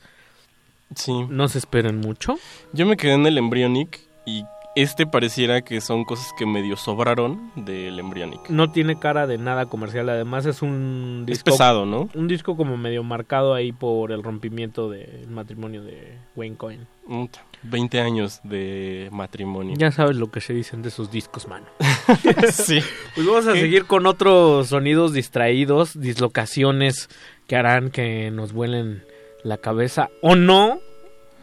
Sí. 0.94 1.12
No 1.30 1.48
se 1.48 1.58
esperen 1.58 1.98
mucho. 1.98 2.36
Yo 2.72 2.86
me 2.86 2.96
quedé 2.96 3.14
en 3.14 3.26
el 3.26 3.38
Embryonic 3.38 4.07
y 4.28 4.44
este 4.74 5.06
pareciera 5.06 5.62
que 5.62 5.80
son 5.80 6.04
cosas 6.04 6.28
que 6.38 6.46
medio 6.46 6.76
sobraron 6.76 7.50
del 7.56 7.98
Embryonic. 7.98 8.48
No 8.48 8.70
tiene 8.70 8.98
cara 8.98 9.26
de 9.26 9.36
nada 9.38 9.66
comercial. 9.66 10.08
Además, 10.08 10.46
es 10.46 10.62
un 10.62 11.22
Es 11.26 11.38
disco. 11.38 11.50
pesado, 11.50 11.84
¿no? 11.84 12.08
Un 12.14 12.28
disco 12.28 12.56
como 12.56 12.76
medio 12.76 13.02
marcado 13.02 13.54
ahí 13.54 13.72
por 13.72 14.12
el 14.12 14.22
rompimiento 14.22 14.88
del 14.88 15.26
matrimonio 15.28 15.82
de 15.82 16.18
Wayne 16.36 16.56
Coyne. 16.56 16.86
Puta, 17.08 17.42
20 17.64 18.00
años 18.00 18.40
de 18.44 19.08
matrimonio. 19.10 19.74
Ya 19.76 19.90
sabes 19.90 20.16
lo 20.16 20.30
que 20.30 20.40
se 20.40 20.52
dicen 20.52 20.82
de 20.82 20.90
esos 20.90 21.10
discos, 21.10 21.48
mano. 21.48 21.66
sí. 22.52 22.78
Pues 23.16 23.26
vamos 23.26 23.48
a 23.48 23.54
¿Qué? 23.54 23.60
seguir 23.62 23.86
con 23.86 24.06
otros 24.06 24.68
sonidos 24.68 25.12
distraídos, 25.12 25.98
dislocaciones 25.98 27.08
que 27.48 27.56
harán 27.56 27.90
que 27.90 28.30
nos 28.30 28.52
vuelen 28.52 29.02
la 29.42 29.56
cabeza 29.56 30.08
o 30.22 30.36
no. 30.36 30.78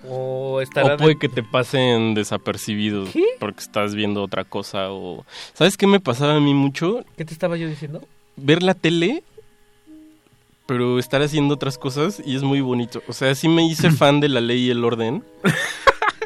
O 0.10 0.62
estará 0.62 0.96
O 0.96 0.98
puede 0.98 1.14
de- 1.16 1.20
que 1.20 1.30
te 1.30 1.44
pasen 1.44 2.14
desapercibidos 2.14 3.10
porque 3.40 3.62
estás 3.62 3.96
viendo 3.96 4.22
otra 4.24 4.44
cosa 4.44 4.92
o... 4.92 5.26
¿Sabes 5.54 5.78
qué 5.78 5.88
me 5.88 6.00
pasaba 6.00 6.36
a 6.36 6.40
mí 6.40 6.54
mucho? 6.54 7.04
¿Qué 7.18 7.26
te 7.26 7.34
estaba 7.34 7.58
yo 7.58 7.68
diciendo? 7.68 8.02
Ver 8.38 8.64
la 8.64 8.74
tele, 8.74 9.24
pero 10.66 11.00
estar 11.00 11.22
haciendo 11.22 11.54
otras 11.56 11.78
cosas 11.78 12.22
y 12.26 12.36
es 12.36 12.44
muy 12.44 12.62
bonito. 12.62 13.02
O 13.08 13.14
sea, 13.14 13.34
sí 13.36 13.48
me 13.48 13.66
hice 13.66 13.92
fan 13.92 14.20
de 14.20 14.30
la 14.30 14.42
ley 14.42 14.68
y 14.68 14.70
el 14.72 14.84
orden, 14.84 15.24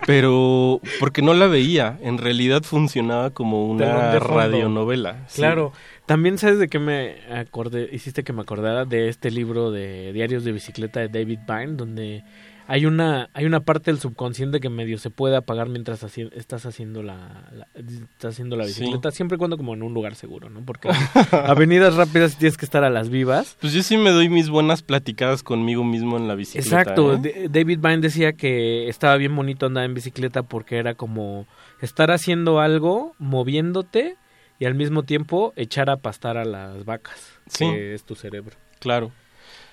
pero 0.05 0.79
porque 0.99 1.21
no 1.21 1.33
la 1.33 1.47
veía. 1.47 1.99
En 2.01 2.17
realidad 2.17 2.63
funcionaba 2.63 3.29
como 3.31 3.67
una 3.69 4.11
de 4.13 4.19
radionovela. 4.19 5.25
sí. 5.27 5.37
Claro. 5.41 5.71
También 6.05 6.39
sabes 6.39 6.57
de 6.57 6.69
qué 6.69 6.79
me 6.79 7.17
acordé, 7.31 7.87
hiciste 7.91 8.23
que 8.23 8.33
me 8.33 8.41
acordara 8.41 8.83
de 8.83 9.09
este 9.09 9.29
libro 9.29 9.69
de 9.69 10.11
diarios 10.11 10.43
de 10.43 10.51
bicicleta 10.53 11.01
de 11.01 11.07
David 11.07 11.37
Byrne, 11.47 11.75
donde 11.77 12.23
hay 12.71 12.85
una 12.85 13.29
hay 13.33 13.45
una 13.45 13.61
parte 13.61 13.89
del 13.91 13.99
subconsciente 13.99 14.59
que 14.59 14.69
medio 14.69 14.97
se 14.99 15.09
puede 15.09 15.35
apagar 15.35 15.67
mientras 15.69 16.03
haci- 16.03 16.31
estás 16.33 16.65
haciendo 16.65 17.01
la, 17.03 17.49
la- 17.51 17.67
estás 17.75 18.35
haciendo 18.35 18.55
la 18.55 18.65
Sí. 18.65 18.81
bicicleta, 18.81 19.11
siempre 19.11 19.35
y 19.35 19.39
cuando 19.39 19.57
como 19.57 19.73
en 19.73 19.81
un 19.83 19.93
lugar 19.93 20.13
seguro, 20.15 20.49
¿no? 20.49 20.61
Porque 20.65 20.87
avenidas 21.31 21.95
rápidas 21.95 22.37
tienes 22.37 22.57
que 22.57 22.65
estar 22.65 22.83
a 22.83 22.89
las 22.89 23.09
vivas. 23.09 23.57
Pues 23.59 23.73
yo 23.73 23.81
sí 23.83 23.97
me 23.97 24.11
doy 24.11 24.29
mis 24.29 24.49
buenas 24.49 24.83
platicadas 24.83 25.43
conmigo 25.43 25.83
mismo 25.83 26.17
en 26.17 26.27
la 26.27 26.35
bicicleta. 26.35 26.81
Exacto, 26.81 27.15
¿eh? 27.23 27.47
David 27.49 27.79
Byrne 27.79 28.01
decía 28.01 28.33
que 28.33 28.87
estaba 28.87 29.15
bien 29.17 29.35
bonito 29.35 29.65
andar 29.65 29.83
en 29.85 29.93
bicicleta 29.95 30.43
porque 30.43 30.77
era 30.77 30.93
como 30.93 31.47
estar 31.81 32.11
haciendo 32.11 32.59
algo, 32.59 33.13
moviéndote 33.17 34.15
y 34.59 34.65
al 34.65 34.75
mismo 34.75 35.03
tiempo 35.03 35.53
echar 35.55 35.89
a 35.89 35.97
pastar 35.97 36.37
a 36.37 36.45
las 36.45 36.85
vacas, 36.85 37.19
Sí. 37.47 37.65
que 37.65 37.93
es 37.93 38.03
tu 38.03 38.15
cerebro. 38.15 38.55
Claro. 38.79 39.11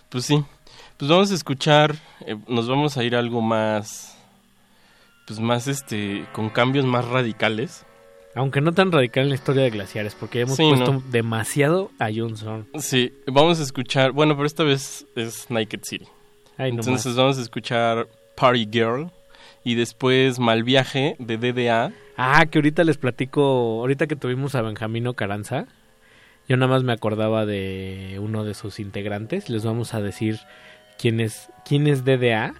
Pues 0.09 0.25
sí. 0.25 0.43
Pues 0.99 1.11
vamos 1.11 1.31
a 1.31 1.35
escuchar, 1.35 1.95
eh, 2.27 2.37
nos 2.49 2.69
vamos 2.69 2.97
a 2.97 3.05
ir 3.05 3.17
a 3.17 3.19
algo 3.19 3.43
más, 3.43 4.17
pues 5.27 5.41
más 5.41 5.69
este, 5.69 6.25
con 6.33 6.49
cambios 6.49 6.87
más 6.87 7.05
radicales. 7.07 7.85
Aunque 8.35 8.61
no 8.61 8.73
tan 8.73 8.93
radical 8.93 9.25
en 9.25 9.29
la 9.31 9.35
historia 9.35 9.63
de 9.63 9.71
glaciares, 9.71 10.15
porque 10.15 10.41
hemos 10.43 10.57
Sí, 10.57 10.69
puesto 10.69 10.95
¿no? 10.95 11.03
demasiado 11.11 11.91
a 11.99 12.09
Johnson. 12.15 12.67
Sí, 12.79 13.13
vamos 13.27 13.61
a 13.61 13.63
escuchar, 13.63 14.13
bueno, 14.13 14.35
pero 14.37 14.47
esta 14.47 14.63
vez 14.63 15.07
es 15.17 15.51
Naked 15.51 15.81
City. 15.85 16.07
Ay, 16.59 16.73
no 16.73 16.81
Entonces 16.81 17.07
más. 17.13 17.17
vamos 17.17 17.39
a 17.39 17.43
escuchar 17.43 18.09
Party 18.35 18.69
Girl 18.71 19.11
y 19.65 19.75
después 19.75 20.39
Mal 20.39 20.63
Viaje 20.65 21.17
de 21.19 21.37
DDA. 21.39 21.93
Ah, 22.17 22.45
que 22.47 22.59
ahorita 22.59 22.85
les 22.85 22.97
platico, 22.99 23.43
ahorita 23.81 24.07
que 24.07 24.17
tuvimos 24.17 24.55
a 24.55 24.63
Benjamino 24.63 25.13
Caranza, 25.15 25.67
yo 26.49 26.57
nada 26.57 26.71
más 26.73 26.83
me 26.85 26.93
acordaba 26.93 27.45
de 27.45 28.19
uno 28.23 28.45
de 28.45 28.55
sus 28.55 28.81
integrantes, 28.81 29.49
les 29.51 29.65
vamos 29.65 29.93
a 29.95 30.01
decir 30.01 30.39
quién 30.99 31.21
es, 31.21 31.51
quién 31.65 31.87
es 31.87 32.05
DDA, 32.05 32.55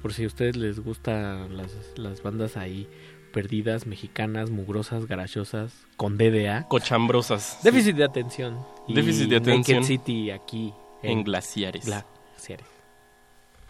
por 0.00 0.12
si 0.12 0.24
a 0.24 0.26
ustedes 0.26 0.56
les 0.56 0.80
gustan 0.80 1.56
las, 1.56 1.72
las 1.96 2.22
bandas 2.22 2.56
ahí 2.56 2.88
perdidas, 3.32 3.86
mexicanas, 3.86 4.50
mugrosas, 4.50 5.06
garachosas, 5.06 5.72
con 5.96 6.18
DDA. 6.18 6.68
Cochambrosas. 6.68 7.58
Déficit 7.62 7.96
de 7.96 8.04
atención. 8.04 8.58
Y 8.86 8.94
Déficit 8.94 9.30
de 9.30 9.36
atención. 9.36 9.80
Naked 9.80 9.88
City 9.88 10.30
aquí. 10.30 10.74
En 11.02 11.24
glaciares. 11.24 11.86
Glaciares. 11.86 12.66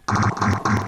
Thank 0.04 0.82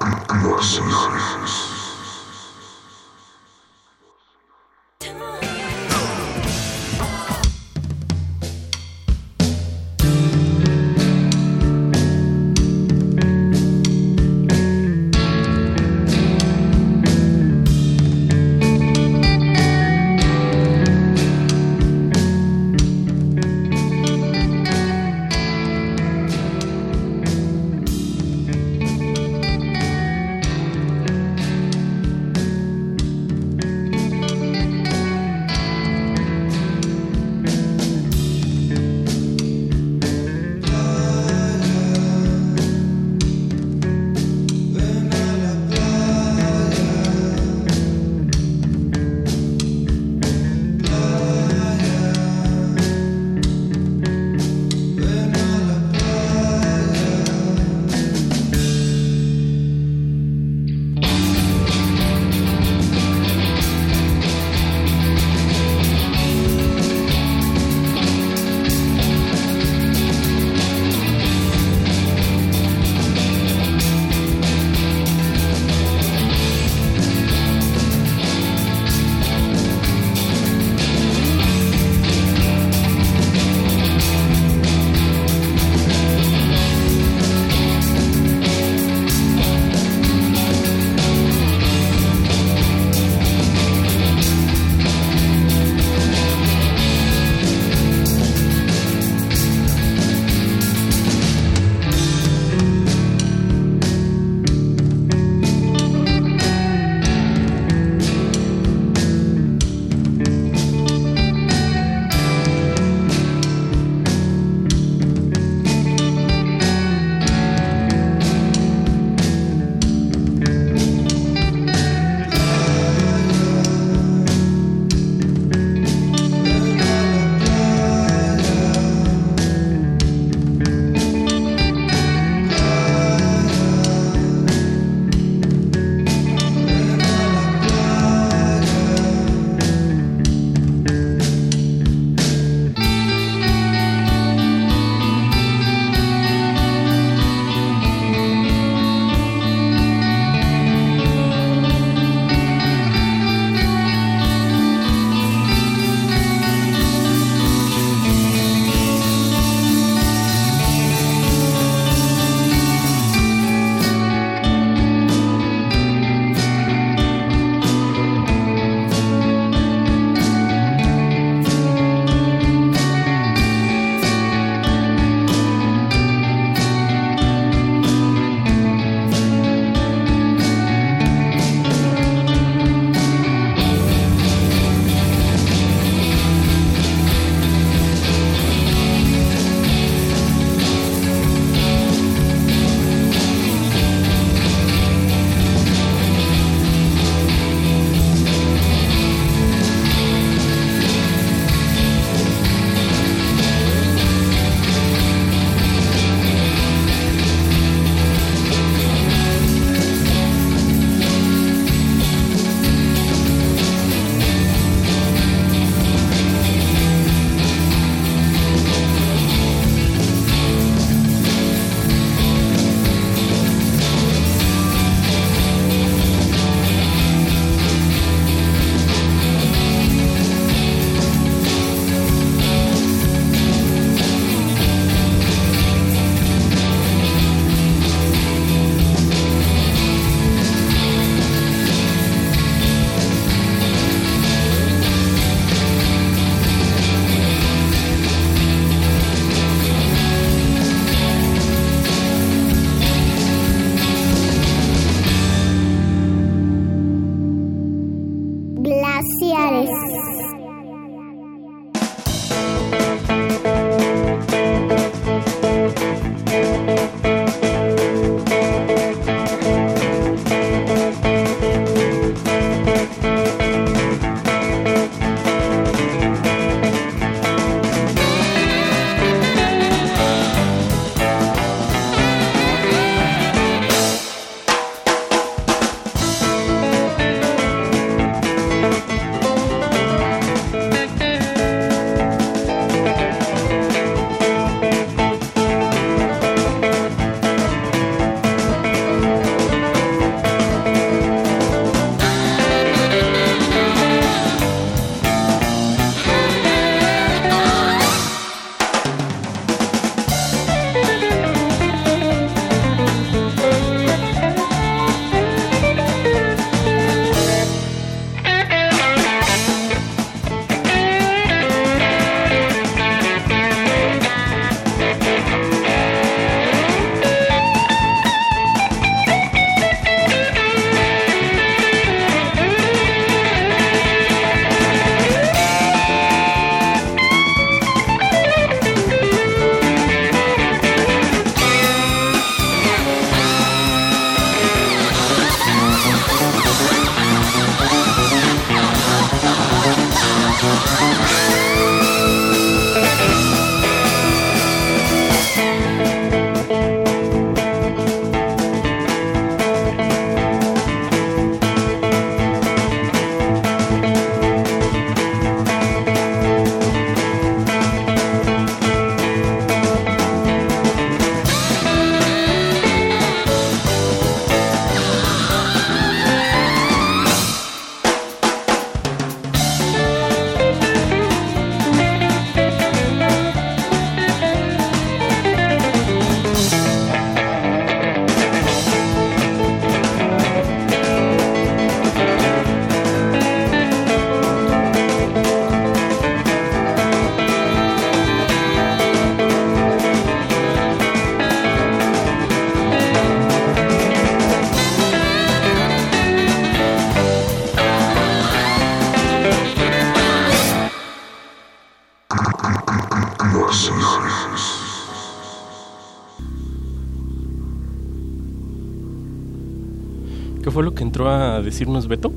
decirnos 421.55 421.89
Beto? 421.89 422.13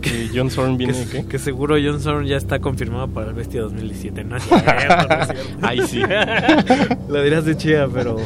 Que 0.00 0.28
John 0.34 0.50
Zorn 0.50 0.76
viene 0.76 0.92
que, 0.92 1.22
qué? 1.22 1.24
que 1.26 1.38
seguro 1.38 1.76
John 1.82 2.00
Zorn 2.00 2.26
ya 2.26 2.36
está 2.36 2.58
confirmado 2.60 3.08
para 3.08 3.28
el 3.28 3.34
Bestia 3.34 3.62
2017. 3.62 4.24
No 4.24 4.36
es 4.36 4.42
cierto, 4.44 4.66
no 5.08 5.22
es 5.22 5.28
cierto. 5.28 5.56
Ay, 5.62 5.80
sí. 5.86 6.00
Lo 7.08 7.22
dirás 7.22 7.44
de 7.44 7.56
chida, 7.56 7.88
pero. 7.92 8.16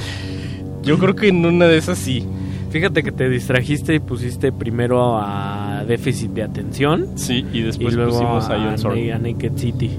Yo 0.83 0.99
creo 0.99 1.15
que 1.17 1.29
en 1.29 1.45
una 1.45 1.67
de 1.67 1.79
esas 1.79 1.99
sí. 1.99 2.25
Fíjate 2.71 3.03
que 3.03 3.11
te 3.13 3.29
distrajiste 3.31 3.95
y 3.95 4.01
pusiste 4.01 4.53
primero 4.53 5.17
a 5.19 5.85
Déficit 5.89 6.31
de 6.33 6.43
Atención. 6.43 7.07
Sí, 7.17 7.45
y 7.53 7.63
después 7.63 7.95
luego 7.95 8.11
pusimos 8.13 8.45
a 8.51 8.57
John 8.59 8.79
Zorn. 8.79 9.11
a 9.13 9.19
Naked 9.19 9.53
City. 9.57 9.91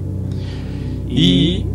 Y 1.10 1.66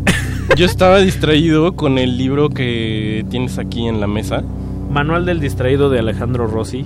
yo 0.57 0.67
estaba 0.67 0.99
distraído 0.99 1.73
con 1.75 1.99
el 1.99 2.19
libro 2.19 2.51
que 2.51 3.25
tienes 3.31 3.59
aquí 3.59 3.87
en 3.87 4.01
la 4.01 4.07
mesa. 4.07 4.43
Manual 4.91 5.25
del 5.25 5.41
distraído 5.41 5.89
de 5.91 5.99
Alejandro 5.99 6.47
Rossi. 6.47 6.85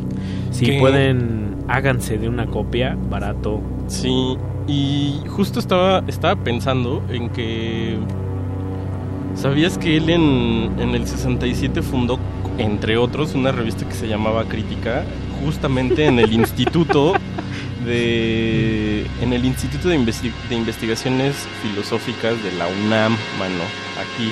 Si 0.52 0.64
Que- 0.66 0.78
pueden, 0.78 1.45
háganse 1.68 2.18
de 2.18 2.28
una 2.28 2.46
copia, 2.46 2.96
barato. 3.10 3.60
Sí, 3.88 4.36
y 4.66 5.20
justo 5.28 5.58
estaba, 5.60 6.02
estaba 6.06 6.36
pensando 6.36 7.02
en 7.10 7.28
que... 7.30 7.96
¿Sabías 9.34 9.76
que 9.76 9.96
él 9.98 10.08
en, 10.08 10.72
en 10.78 10.94
el 10.94 11.06
67 11.06 11.82
fundó, 11.82 12.18
entre 12.56 12.96
otros, 12.96 13.34
una 13.34 13.52
revista 13.52 13.86
que 13.86 13.92
se 13.94 14.08
llamaba 14.08 14.44
Crítica, 14.44 15.04
justamente 15.44 16.06
en 16.06 16.18
el 16.18 16.32
Instituto 16.42 17.14
de... 17.84 19.06
en 19.20 19.32
el 19.32 19.44
Instituto 19.44 19.88
de, 19.88 19.98
Investi- 19.98 20.32
de 20.48 20.54
Investigaciones 20.56 21.36
Filosóficas 21.62 22.42
de 22.42 22.52
la 22.52 22.66
UNAM, 22.66 23.12
mano, 23.38 23.62
aquí. 24.00 24.30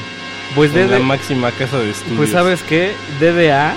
Pues 0.55 0.75
en 0.77 0.91
la 0.91 0.99
máxima 1.01 1.51
casa 1.51 1.79
de 1.79 1.91
estudios. 1.91 2.17
Pues 2.17 2.31
sabes 2.31 2.63
qué, 2.63 2.93
DDA 3.21 3.75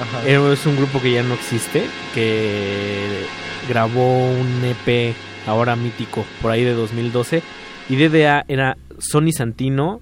Ajá. 0.00 0.26
es 0.26 0.66
un 0.66 0.76
grupo 0.76 1.00
que 1.00 1.12
ya 1.12 1.22
no 1.22 1.34
existe, 1.34 1.84
que 2.14 3.24
grabó 3.68 4.30
un 4.30 4.64
EP 4.64 5.14
ahora 5.46 5.76
mítico 5.76 6.24
por 6.40 6.50
ahí 6.50 6.64
de 6.64 6.72
2012 6.72 7.42
y 7.88 7.96
DDA 7.96 8.44
era 8.48 8.76
Sonny 8.98 9.32
Santino, 9.32 10.00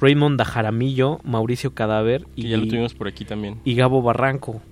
Raymond 0.00 0.38
Dajaramillo, 0.38 1.20
Mauricio 1.22 1.74
Cadáver 1.74 2.26
y, 2.34 2.48
ya 2.48 2.56
lo 2.56 2.66
tuvimos 2.66 2.94
por 2.94 3.08
aquí 3.08 3.24
también. 3.24 3.60
y 3.64 3.74
Gabo 3.74 4.02
Barranco. 4.02 4.62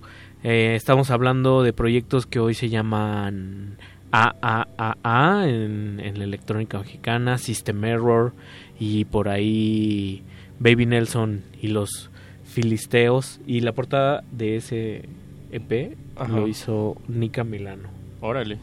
Eh, 0.43 0.75
estamos 0.75 1.11
hablando 1.11 1.63
de 1.63 1.73
proyectos 1.73 2.27
que 2.27 2.39
hoy 2.39 2.55
se 2.55 2.69
llaman 2.69 3.79
AAAA 4.11 5.49
en, 5.49 6.01
en 6.01 6.19
la 6.19 6.25
electrónica 6.25 6.79
mexicana, 6.79 7.39
System 7.39 7.85
Error 7.85 8.35
y 8.79 9.07
por 9.07 9.29
ahí 9.29 10.23
Baby 10.59 10.87
Nelson 10.87 11.43
y 11.61 11.69
los 11.69 12.11
Filisteos. 12.55 13.41
Y 13.47 13.61
la 13.61 13.73
portada 13.73 14.23
de 14.31 14.57
ese 14.57 15.09
EP 15.51 15.97
Ajá. 16.17 16.29
lo 16.33 16.47
hizo 16.49 16.97
Nika 17.09 17.43
Milano. 17.45 17.89
Órale. 18.21 18.59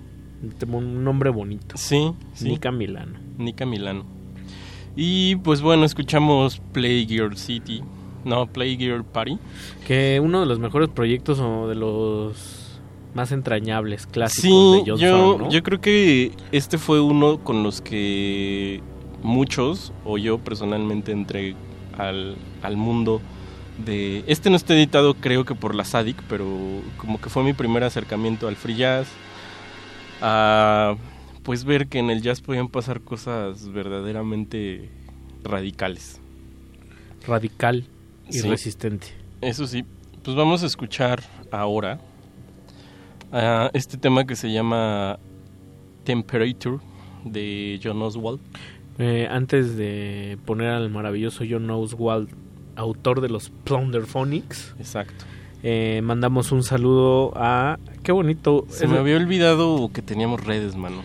Un 0.67 1.03
nombre 1.03 1.29
bonito. 1.29 1.75
Sí, 1.77 2.13
sí. 2.33 2.49
Nika 2.49 2.71
Milano. 2.71 3.19
Nika 3.37 3.65
Milano. 3.65 4.05
Y 4.95 5.35
pues 5.37 5.61
bueno, 5.61 5.85
escuchamos 5.85 6.59
Playgirl 6.71 7.35
City. 7.37 7.81
No, 8.23 8.47
Playgirl 8.47 9.03
Party. 9.03 9.37
Que 9.85 10.19
uno 10.23 10.39
de 10.39 10.45
los 10.45 10.59
mejores 10.59 10.89
proyectos 10.89 11.39
o 11.39 11.67
de 11.67 11.75
los 11.75 12.79
más 13.13 13.33
entrañables, 13.33 14.07
clásicos 14.07 14.41
Sí, 14.41 14.83
de 14.85 14.91
John 14.91 14.99
yo, 14.99 15.17
Zorn, 15.17 15.41
¿no? 15.43 15.49
yo 15.51 15.63
creo 15.63 15.81
que 15.81 16.31
este 16.53 16.77
fue 16.77 17.01
uno 17.01 17.39
con 17.39 17.61
los 17.61 17.81
que 17.81 18.81
muchos, 19.21 19.91
o 20.05 20.17
yo 20.17 20.37
personalmente, 20.37 21.11
entré 21.11 21.55
al, 21.97 22.37
al 22.63 22.77
mundo 22.77 23.19
de... 23.85 24.23
Este 24.27 24.49
no 24.49 24.55
está 24.55 24.73
editado 24.73 25.13
creo 25.15 25.45
que 25.45 25.55
por 25.55 25.75
la 25.75 25.83
SADIC, 25.85 26.21
pero 26.29 26.45
como 26.97 27.19
que 27.19 27.29
fue 27.29 27.43
mi 27.43 27.53
primer 27.53 27.83
acercamiento 27.83 28.47
al 28.47 28.55
free 28.55 28.75
jazz. 28.75 29.07
A 30.21 30.95
pues 31.43 31.63
ver 31.63 31.87
que 31.87 31.99
en 31.99 32.09
el 32.11 32.21
jazz 32.21 32.41
podían 32.41 32.67
pasar 32.67 33.01
cosas 33.01 33.71
verdaderamente 33.71 34.89
radicales. 35.43 36.19
Radical 37.27 37.85
y 38.29 38.33
Sí. 38.33 38.47
resistente. 38.49 39.07
Eso 39.41 39.65
sí, 39.65 39.83
pues 40.23 40.35
vamos 40.35 40.61
a 40.63 40.67
escuchar 40.67 41.23
ahora 41.51 41.99
a 43.31 43.71
este 43.73 43.97
tema 43.97 44.25
que 44.25 44.35
se 44.35 44.51
llama 44.51 45.17
Temperature 46.03 46.77
de 47.25 47.79
John 47.83 48.01
Oswald. 48.01 48.39
Eh, 48.99 49.27
antes 49.31 49.75
de 49.77 50.37
poner 50.45 50.67
al 50.69 50.89
maravilloso 50.91 51.43
John 51.49 51.69
Oswald, 51.71 52.29
autor 52.75 53.21
de 53.21 53.29
los 53.29 53.49
Plunderphonics. 53.49 54.75
Exacto. 54.79 55.25
Eh, 55.63 56.01
mandamos 56.03 56.51
un 56.51 56.63
saludo 56.63 57.33
a... 57.35 57.77
Qué 58.03 58.11
bonito. 58.11 58.65
Se 58.69 58.87
me 58.87 58.97
había 58.97 59.15
olvidado 59.17 59.91
que 59.93 60.01
teníamos 60.01 60.43
redes, 60.43 60.75
mano. 60.75 61.03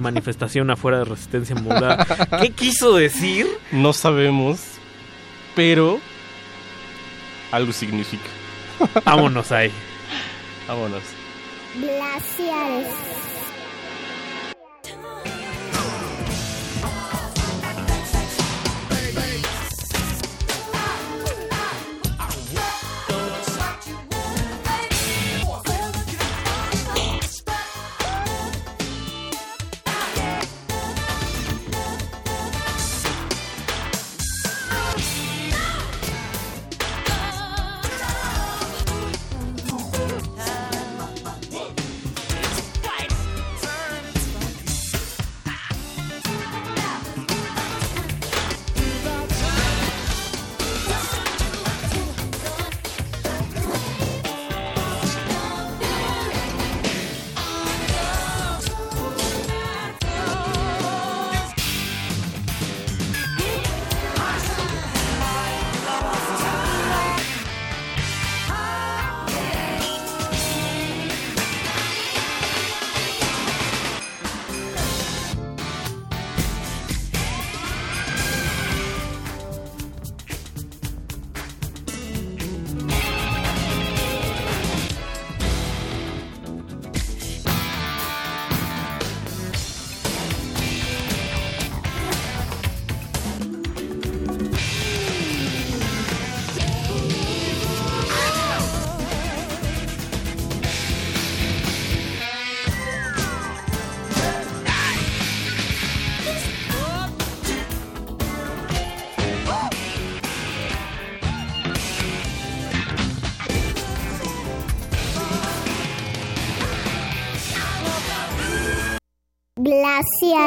manifestación 0.00 0.70
afuera 0.70 0.98
de 0.98 1.04
Resistencia 1.04 1.54
modulada. 1.56 2.04
¿Qué 2.40 2.50
quiso 2.50 2.94
decir? 2.96 3.46
No 3.72 3.92
sabemos, 3.92 4.60
pero 5.54 5.98
algo 7.52 7.72
significa. 7.72 8.24
Vámonos 9.04 9.52
ahí. 9.52 9.70
Vámonos. 10.68 11.02
Glaciares. 11.76 13.27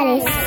Glaciares. 0.01 0.40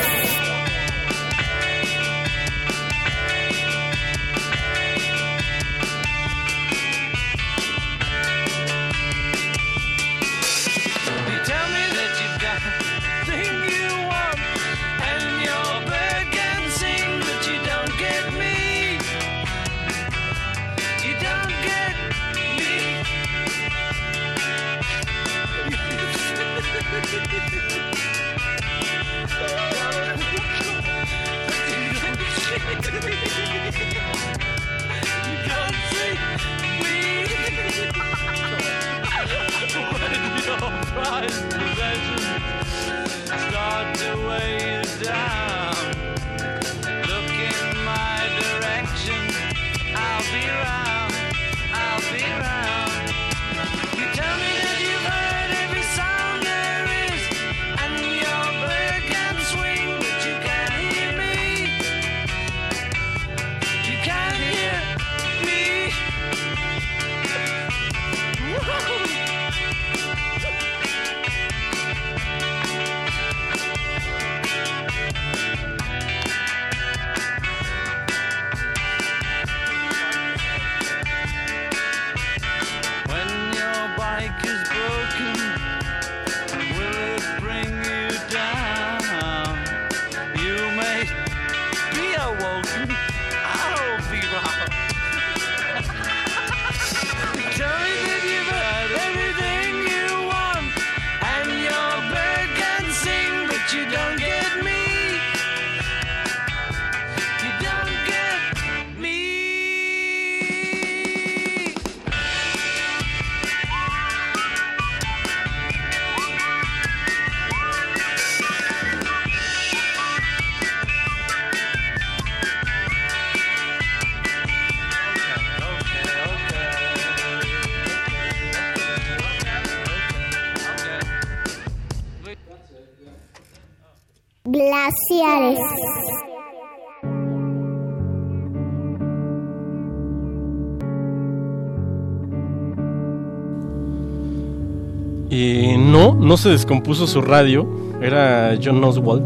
No, 146.35 146.39
se 146.39 146.49
descompuso 146.49 147.07
su 147.07 147.21
radio. 147.23 147.65
Era 148.03 148.59
John 148.63 148.83
Oswald. 148.83 149.23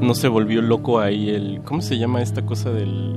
No 0.00 0.14
se 0.14 0.26
volvió 0.26 0.62
loco 0.62 0.98
ahí 0.98 1.28
el... 1.28 1.60
¿Cómo 1.64 1.82
se 1.82 1.98
llama 1.98 2.22
esta 2.22 2.46
cosa 2.46 2.70
del... 2.70 3.14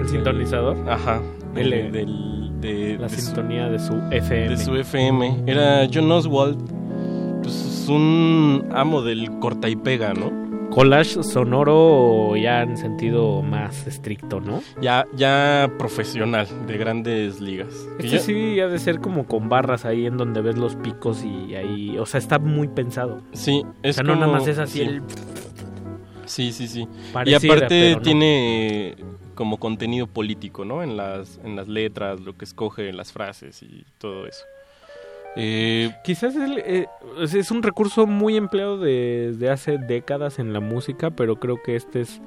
¿El 0.00 0.08
sintonizador? 0.08 0.76
Ajá. 0.88 1.20
El- 1.54 1.70
del- 1.70 1.92
del- 1.92 2.60
de, 2.62 2.96
La 2.98 3.06
de 3.08 3.14
su- 3.14 3.20
sintonía 3.20 3.68
de 3.68 3.78
su 3.78 3.92
FM. 4.10 4.48
de 4.48 4.56
su 4.56 4.74
FM. 4.76 5.42
Era 5.46 5.86
John 5.92 6.10
Oswald. 6.10 6.58
Pues 7.42 7.54
es 7.54 7.88
un 7.90 8.64
amo 8.72 9.02
del 9.02 9.30
corta 9.38 9.68
y 9.68 9.76
pega, 9.76 10.14
¿no? 10.14 10.47
Collage 10.70 11.22
sonoro 11.22 12.36
ya 12.36 12.62
en 12.62 12.76
sentido 12.76 13.42
más 13.42 13.86
estricto, 13.86 14.40
¿no? 14.40 14.62
Ya, 14.80 15.06
ya 15.16 15.70
profesional, 15.78 16.46
de 16.66 16.76
grandes 16.76 17.40
ligas. 17.40 17.74
Este 17.98 18.08
ya- 18.08 18.18
sí 18.18 18.60
ha 18.60 18.68
de 18.68 18.78
ser 18.78 19.00
como 19.00 19.26
con 19.26 19.48
barras 19.48 19.84
ahí 19.84 20.06
en 20.06 20.16
donde 20.16 20.40
ves 20.40 20.56
los 20.58 20.76
picos 20.76 21.24
y 21.24 21.54
ahí, 21.54 21.98
o 21.98 22.06
sea, 22.06 22.18
está 22.18 22.38
muy 22.38 22.68
pensado. 22.68 23.22
Sí, 23.32 23.64
es 23.82 23.96
o 23.96 24.02
sea, 24.02 24.04
no 24.04 24.14
nada 24.14 24.30
más 24.32 24.46
es 24.46 24.58
así 24.58 24.78
sí. 24.80 24.84
el... 24.84 25.02
Sí, 26.26 26.52
sí, 26.52 26.68
sí. 26.68 26.86
Pareciera, 27.12 27.42
y 27.42 27.58
aparte 27.58 27.94
no. 27.96 28.02
tiene 28.02 28.96
como 29.34 29.58
contenido 29.58 30.06
político, 30.06 30.64
¿no? 30.64 30.82
En 30.82 30.96
las, 30.96 31.40
en 31.44 31.56
las 31.56 31.68
letras, 31.68 32.20
lo 32.20 32.36
que 32.36 32.44
escoge, 32.44 32.92
las 32.92 33.12
frases 33.12 33.62
y 33.62 33.84
todo 33.96 34.26
eso. 34.26 34.44
Eh, 35.40 35.92
Quizás 36.04 36.34
el, 36.36 36.58
eh, 36.58 36.86
es- 37.20 37.50
un 37.50 37.62
recurso 37.62 38.06
muy 38.06 38.36
empleado 38.36 38.76
desde 38.78 39.50
hace 39.50 39.78
décadas 39.78 40.38
en 40.38 40.52
la 40.52 40.60
música, 40.60 41.10
pero 41.10 41.36
creo 41.36 41.62
que 41.62 41.76
este 41.76 42.00
es 42.00 42.20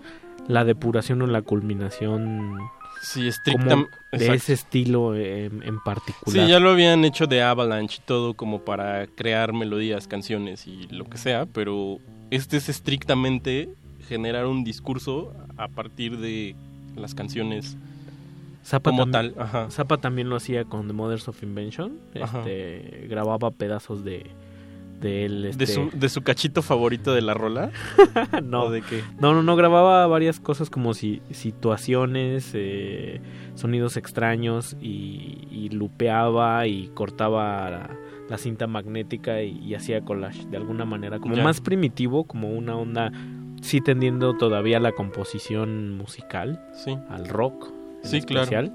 la 0.47 0.63
depuración 0.63 1.21
o 1.21 1.27
la 1.27 1.41
culminación 1.41 2.57
sí, 3.01 3.29
como 3.51 3.65
estrictam- 3.65 3.87
de 4.13 4.33
ese 4.33 4.53
estilo 4.53 5.15
en, 5.15 5.61
en 5.63 5.79
particular. 5.83 6.45
Sí, 6.45 6.49
ya 6.51 6.59
lo 6.59 6.69
habían 6.71 7.03
hecho 7.05 7.27
de 7.27 7.41
Avalanche 7.43 7.99
y 8.01 8.05
todo 8.05 8.33
como 8.33 8.61
para 8.61 9.05
crear 9.07 9.51
melodías, 9.53 10.07
canciones 10.07 10.65
y 10.67 10.87
lo 10.87 11.05
que 11.05 11.17
sea, 11.17 11.45
pero 11.45 11.99
este 12.31 12.57
es 12.57 12.69
estrictamente 12.69 13.69
generar 14.07 14.45
un 14.47 14.63
discurso 14.63 15.33
a 15.57 15.67
partir 15.67 16.17
de 16.17 16.55
las 16.95 17.13
canciones 17.13 17.77
Zappa 18.63 18.91
como 18.91 19.07
también, 19.09 19.33
tal. 19.35 19.43
Ajá. 19.43 19.69
Zappa 19.71 19.97
también 19.97 20.29
lo 20.29 20.35
hacía 20.35 20.65
con 20.65 20.87
The 20.87 20.93
Mothers 20.93 21.27
of 21.27 21.41
Invention. 21.43 21.99
Este, 22.13 23.07
grababa 23.09 23.51
pedazos 23.51 24.03
de, 24.03 24.27
de 24.99 25.25
él. 25.25 25.41
¿De, 25.41 25.49
este- 25.49 25.67
su, 25.67 25.89
¿De 25.93 26.09
su 26.09 26.21
cachito 26.21 26.61
favorito 26.61 27.13
de 27.13 27.21
la 27.21 27.33
rola? 27.33 27.71
no, 28.43 28.63
¿O 28.65 28.69
de 28.71 28.81
qué? 28.81 29.03
no, 29.19 29.33
no, 29.33 29.41
no, 29.43 29.55
grababa 29.55 30.05
varias 30.07 30.39
cosas 30.39 30.69
como 30.69 30.93
si, 30.93 31.21
situaciones, 31.31 32.51
eh, 32.53 33.19
sonidos 33.55 33.97
extraños 33.97 34.75
y, 34.81 35.47
y 35.51 35.69
lupeaba 35.69 36.67
y 36.67 36.89
cortaba 36.93 37.69
la, 37.69 37.89
la 38.29 38.37
cinta 38.37 38.67
magnética 38.67 39.41
y, 39.41 39.57
y 39.59 39.73
hacía 39.75 40.01
collage 40.01 40.45
de 40.47 40.57
alguna 40.57 40.85
manera, 40.85 41.19
como 41.19 41.35
Ya. 41.35 41.43
más 41.43 41.61
primitivo, 41.61 42.25
como 42.25 42.49
una 42.49 42.75
onda, 42.75 43.11
sí 43.61 43.81
tendiendo 43.81 44.35
todavía 44.37 44.79
la 44.79 44.91
composición 44.91 45.97
musical, 45.97 46.61
Sí. 46.73 46.97
al 47.09 47.27
rock, 47.27 47.71
Sí, 48.03 48.21
claro. 48.21 48.71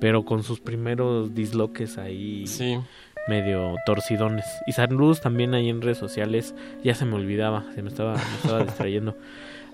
pero 0.00 0.24
con 0.24 0.42
sus 0.42 0.60
primeros 0.60 1.34
disloques 1.34 1.98
ahí 1.98 2.46
Sí. 2.46 2.78
medio 3.28 3.74
torcidones. 3.84 4.46
Y 4.66 4.72
saludos 4.72 5.20
también 5.20 5.52
ahí 5.54 5.68
en 5.68 5.82
redes 5.82 5.98
sociales. 5.98 6.54
Ya 6.82 6.94
se 6.94 7.04
me 7.04 7.16
olvidaba, 7.16 7.64
se 7.74 7.82
me 7.82 7.88
estaba, 7.88 8.14
me 8.14 8.36
estaba 8.42 8.64
distrayendo. 8.64 9.16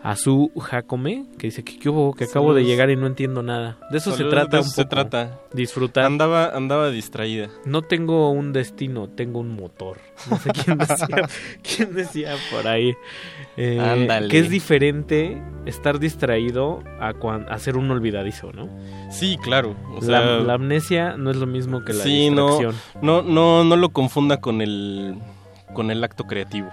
A 0.02 0.14
su 0.14 0.52
Jacome, 0.56 1.24
que 1.38 1.48
dice 1.48 1.64
que, 1.64 1.78
¿qué 1.80 1.88
hubo? 1.88 2.14
que 2.14 2.24
acabo 2.24 2.54
de 2.54 2.64
llegar 2.64 2.90
y 2.90 2.96
no 2.96 3.06
entiendo 3.08 3.42
nada. 3.42 3.76
De 3.90 3.98
eso 3.98 4.12
se 4.12 4.22
trata 4.24 4.56
de 4.58 4.62
un 4.62 4.66
eso 4.66 4.70
se 4.74 4.82
poco. 4.84 4.90
trata. 4.90 5.40
Disfrutar. 5.52 6.04
Andaba, 6.04 6.50
andaba 6.54 6.90
distraída. 6.90 7.48
No 7.64 7.82
tengo 7.82 8.30
un 8.30 8.52
destino, 8.52 9.08
tengo 9.08 9.40
un 9.40 9.56
motor. 9.56 9.98
No 10.30 10.38
sé 10.38 10.50
quién 10.64 10.78
decía, 10.78 11.28
quién 11.76 11.94
decía 11.94 12.34
por 12.52 12.68
ahí. 12.68 12.94
Eh, 13.56 13.80
Ándale. 13.80 14.28
Que 14.28 14.38
es 14.38 14.48
diferente 14.50 15.42
estar 15.64 15.98
distraído 15.98 16.84
a, 17.00 17.14
cuan- 17.14 17.46
a 17.50 17.58
ser 17.58 17.76
un 17.76 17.90
olvidadizo, 17.90 18.52
¿no? 18.52 18.68
Sí, 19.10 19.38
claro. 19.42 19.74
O 19.90 19.94
la, 19.96 20.00
sea, 20.20 20.20
la 20.40 20.54
amnesia 20.54 21.16
no 21.16 21.30
es 21.30 21.36
lo 21.36 21.46
mismo 21.46 21.84
que 21.84 21.94
la 21.94 22.04
sí, 22.04 22.30
no, 22.30 22.58
distracción. 22.58 22.74
no, 23.02 23.22
no, 23.22 23.64
no 23.64 23.76
lo 23.76 23.88
confunda 23.88 24.36
con 24.40 24.60
el, 24.60 25.16
con 25.76 25.90
el 25.92 26.02
acto 26.02 26.24
creativo. 26.24 26.70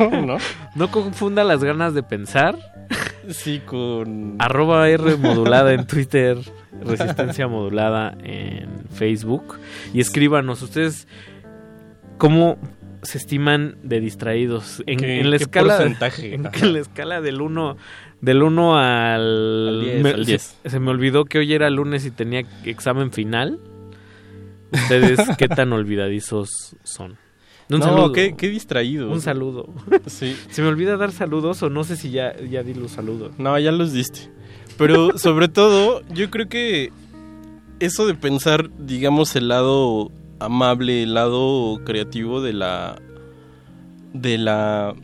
¿No? 0.24 0.38
No 0.74 0.90
confunda 0.90 1.44
las 1.44 1.62
ganas 1.62 1.92
de 1.94 2.02
pensar 2.02 2.56
Sí, 3.28 3.60
con... 3.64 4.34
Arroba 4.40 4.88
R 4.88 5.16
modulada 5.16 5.72
en 5.74 5.86
Twitter, 5.86 6.38
Resistencia 6.84 7.46
modulada 7.46 8.16
en 8.24 8.68
Facebook. 8.92 9.58
Y 9.94 10.00
escríbanos, 10.00 10.60
ustedes, 10.62 11.06
¿cómo 12.18 12.58
se 13.02 13.18
estiman 13.18 13.76
de 13.84 14.00
distraídos? 14.00 14.82
En, 14.86 14.98
¿Qué- 14.98 15.20
en 15.20 15.30
la 15.30 15.36
qué 15.36 15.44
escala, 15.44 15.76
porcentaje? 15.76 16.34
En, 16.34 16.42
la 16.72 16.78
escala 16.80 17.20
del 17.20 17.40
1 17.40 17.76
del 18.20 18.42
1 18.42 18.76
al... 18.78 19.68
Al 19.68 19.80
10, 19.84 20.02
me- 20.02 20.10
al 20.10 20.24
se- 20.24 20.30
10. 20.32 20.56
Se, 20.64 20.80
me 20.80 20.90
olvidó 20.90 21.24
que 21.24 21.38
hoy 21.38 21.52
era 21.54 21.70
lunes 21.70 22.04
y 22.06 22.10
tenía 22.10 22.42
examen 22.64 23.12
final. 23.12 23.60
¿Ustedes 24.72 25.20
qué 25.38 25.46
tan 25.48 25.72
olvidadizos 25.72 26.74
son? 26.82 27.16
Un 27.70 27.78
no, 27.78 27.84
saludo. 27.84 28.12
qué, 28.12 28.34
qué 28.36 28.48
distraído. 28.48 29.10
Un 29.10 29.20
saludo. 29.20 29.66
Sí. 30.06 30.36
Se 30.50 30.62
me 30.62 30.68
olvida 30.68 30.96
dar 30.96 31.12
saludos 31.12 31.62
o 31.62 31.70
no 31.70 31.84
sé 31.84 31.96
si 31.96 32.10
ya, 32.10 32.36
ya 32.40 32.62
di 32.62 32.74
los 32.74 32.92
saludos. 32.92 33.32
No, 33.38 33.58
ya 33.58 33.72
los 33.72 33.92
diste. 33.92 34.30
Pero 34.76 35.16
sobre 35.18 35.48
todo, 35.48 36.02
yo 36.08 36.30
creo 36.30 36.48
que 36.48 36.92
eso 37.80 38.06
de 38.06 38.14
pensar, 38.14 38.70
digamos, 38.78 39.34
el 39.36 39.48
lado 39.48 40.10
amable, 40.38 41.02
el 41.04 41.14
lado 41.14 41.80
creativo 41.84 42.40
de 42.40 42.52
la. 42.52 43.00
de 44.12 44.38
la. 44.38 44.94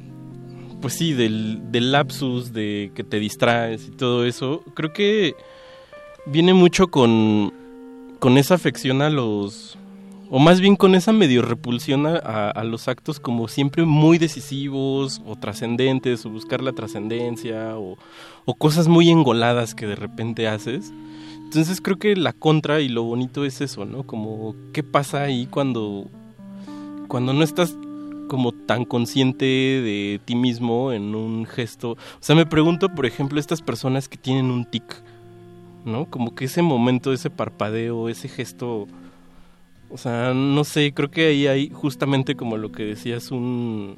Pues 0.80 0.94
sí, 0.94 1.12
del, 1.12 1.72
del 1.72 1.92
lapsus, 1.92 2.52
de 2.52 2.92
que 2.94 3.02
te 3.02 3.18
distraes 3.18 3.88
y 3.88 3.90
todo 3.90 4.24
eso, 4.24 4.62
creo 4.74 4.92
que 4.92 5.34
viene 6.26 6.54
mucho 6.54 6.88
con, 6.88 7.52
con 8.18 8.38
esa 8.38 8.54
afección 8.54 9.02
a 9.02 9.10
los. 9.10 9.77
O 10.30 10.38
más 10.38 10.60
bien 10.60 10.76
con 10.76 10.94
esa 10.94 11.12
medio 11.12 11.40
repulsión 11.40 12.06
a, 12.06 12.16
a- 12.50 12.64
los 12.64 12.86
actos 12.88 13.18
como 13.18 13.48
siempre 13.48 13.84
muy 13.86 14.18
decisivos 14.18 15.22
o 15.26 15.36
trascendentes 15.36 16.26
o 16.26 16.30
buscar 16.30 16.62
la 16.62 16.72
trascendencia 16.72 17.78
o, 17.78 17.96
o 18.44 18.54
cosas 18.54 18.88
muy 18.88 19.08
engoladas 19.08 19.74
que 19.74 19.86
de 19.86 19.96
repente 19.96 20.46
haces. 20.46 20.92
Entonces 21.44 21.80
creo 21.80 21.98
que 21.98 22.14
la 22.14 22.34
contra 22.34 22.80
y 22.82 22.90
lo 22.90 23.04
bonito 23.04 23.46
es 23.46 23.62
eso, 23.62 23.86
¿no? 23.86 24.02
Como 24.02 24.54
qué 24.74 24.82
pasa 24.82 25.22
ahí 25.22 25.46
cuando, 25.46 26.10
cuando 27.08 27.32
no 27.32 27.42
estás 27.42 27.74
como 28.28 28.52
tan 28.52 28.84
consciente 28.84 29.46
de 29.46 30.20
ti 30.26 30.34
mismo 30.34 30.92
en 30.92 31.14
un 31.14 31.46
gesto. 31.46 31.92
O 31.92 31.96
sea, 32.20 32.36
me 32.36 32.44
pregunto, 32.44 32.90
por 32.90 33.06
ejemplo, 33.06 33.40
estas 33.40 33.62
personas 33.62 34.10
que 34.10 34.18
tienen 34.18 34.50
un 34.50 34.66
tic, 34.66 34.84
¿no? 35.86 36.04
Como 36.04 36.34
que 36.34 36.44
ese 36.44 36.60
momento, 36.60 37.14
ese 37.14 37.30
parpadeo, 37.30 38.10
ese 38.10 38.28
gesto... 38.28 38.86
O 39.90 39.96
sea, 39.96 40.34
no 40.34 40.64
sé, 40.64 40.92
creo 40.92 41.10
que 41.10 41.26
ahí 41.28 41.46
hay 41.46 41.70
justamente 41.70 42.34
como 42.34 42.56
lo 42.56 42.70
que 42.72 42.84
decías, 42.84 43.30
un... 43.30 43.96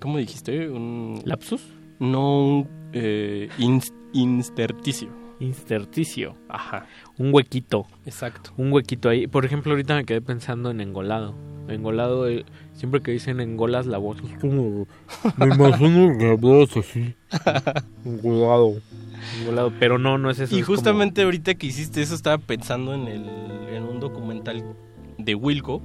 ¿Cómo 0.00 0.18
dijiste? 0.18 0.68
Un... 0.70 1.20
¿Lapsus? 1.24 1.62
No, 1.98 2.46
un 2.46 2.68
eh, 2.92 3.48
ins- 3.58 3.92
intersticio. 4.12 5.08
Intersticio. 5.40 6.34
Ajá. 6.48 6.86
Un 7.18 7.32
huequito. 7.34 7.86
Exacto. 8.06 8.52
Un 8.56 8.72
huequito 8.72 9.08
ahí. 9.10 9.26
Por 9.26 9.44
ejemplo, 9.44 9.72
ahorita 9.72 9.94
me 9.94 10.04
quedé 10.04 10.20
pensando 10.22 10.70
en 10.70 10.80
engolado. 10.80 11.34
Engolado, 11.68 12.28
eh, 12.28 12.44
siempre 12.74 13.00
que 13.02 13.10
dicen 13.10 13.40
engolas 13.40 13.86
la 13.86 13.98
voz 13.98 14.18
es 14.22 14.38
como... 14.38 14.86
Me 15.36 15.46
imagino 15.54 16.12
la 16.14 16.34
voz 16.36 16.76
así. 16.76 17.14
Engolado. 18.04 18.74
Engolado. 19.40 19.72
Pero 19.78 19.98
no, 19.98 20.16
no 20.18 20.30
es 20.30 20.38
eso. 20.38 20.54
Y 20.56 20.60
es 20.60 20.66
como- 20.66 20.76
justamente 20.76 21.22
ahorita 21.22 21.54
que 21.54 21.66
hiciste 21.66 22.00
eso 22.02 22.14
estaba 22.14 22.38
pensando 22.38 22.94
en, 22.94 23.08
el, 23.08 23.28
en 23.74 23.82
un 23.82 24.00
documental 24.00 24.64
de 25.18 25.34
Wilco. 25.34 25.82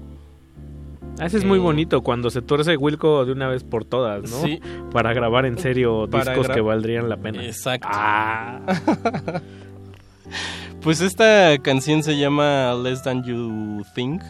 Ah, 1.19 1.26
ese 1.26 1.38
es 1.38 1.45
muy 1.45 1.60
bonito, 1.60 2.01
cuando 2.01 2.30
se 2.30 2.42
tuerce 2.42 2.77
Wilco 2.77 3.26
de 3.26 3.32
una 3.34 3.48
vez 3.48 3.64
por 3.64 3.84
todas, 3.85 4.22
¿no? 4.24 4.38
Sí. 4.43 4.60
Para 4.92 5.14
grabar 5.14 5.45
en 5.45 5.58
serio 5.58 6.08
discos 6.08 6.48
que 6.50 6.61
valdrían 6.61 7.10
la 7.10 7.18
pena. 7.18 7.43
Exacto. 7.45 7.88
Ah. 7.92 8.60
Pues 10.82 11.00
esta 11.01 11.58
canción 11.60 12.01
se 12.01 12.18
llama 12.18 12.74
Less 12.74 13.03
Than 13.03 13.24
You 13.24 13.84
Think. 13.93 14.24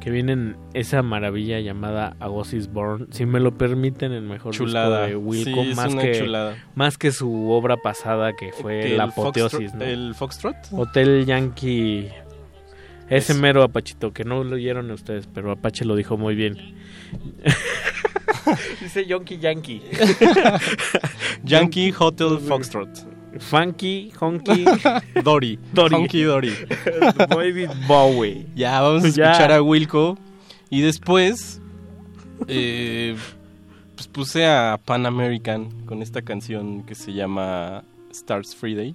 Que 0.00 0.10
vienen 0.10 0.56
esa 0.74 1.02
maravilla 1.02 1.58
llamada 1.58 2.14
Agosis 2.20 2.70
Born, 2.72 3.08
si 3.10 3.26
me 3.26 3.40
lo 3.40 3.56
permiten, 3.58 4.12
el 4.12 4.22
mejor 4.22 4.52
Chulada. 4.54 5.06
disco 5.06 5.20
de 5.20 5.26
Wilco, 5.26 5.64
Sí, 5.64 5.74
más 5.74 5.94
que 5.96 6.12
chulada. 6.20 6.54
más 6.76 6.96
que 6.98 7.10
su 7.10 7.50
obra 7.50 7.76
pasada 7.78 8.32
que 8.34 8.52
fue 8.52 8.82
Que 8.82 8.96
la 8.96 9.04
apoteosis, 9.04 9.74
¿no? 9.74 9.82
el 9.84 10.14
Foxtrot. 10.14 10.54
Hotel 10.70 11.24
Yankee 11.26 12.08
ese 13.08 13.32
Es- 13.32 13.38
mero 13.38 13.62
Apachito 13.62 14.12
que 14.12 14.24
no 14.24 14.42
lo 14.44 14.56
oyeron 14.56 14.90
ustedes, 14.90 15.26
pero 15.32 15.50
Apache 15.52 15.84
lo 15.84 15.96
dijo 15.96 16.16
muy 16.16 16.34
bien. 16.34 16.56
Dice 18.80 19.06
Yonky 19.06 19.38
Yankee. 19.38 19.82
Yankee 21.44 21.92
Hotel 21.98 22.38
Foxtrot. 22.38 22.88
Funky, 23.38 24.12
honky, 24.18 24.64
Dory. 25.24 25.58
Dory. 25.72 25.94
Honky 25.94 26.22
Dory. 26.22 26.52
David 27.28 27.68
Bowie. 27.86 28.46
Ya, 28.54 28.80
vamos 28.80 29.04
a 29.04 29.08
Ya. 29.08 29.30
escuchar 29.32 29.52
a 29.52 29.60
Wilco. 29.62 30.16
Y 30.70 30.80
después, 30.80 31.60
eh, 32.48 33.14
pues 33.94 34.08
puse 34.08 34.46
a 34.46 34.78
Pan 34.84 35.04
American 35.06 35.70
con 35.86 36.02
esta 36.02 36.22
canción 36.22 36.82
que 36.84 36.94
se 36.94 37.12
llama 37.12 37.84
Stars 38.10 38.54
Friday. 38.56 38.94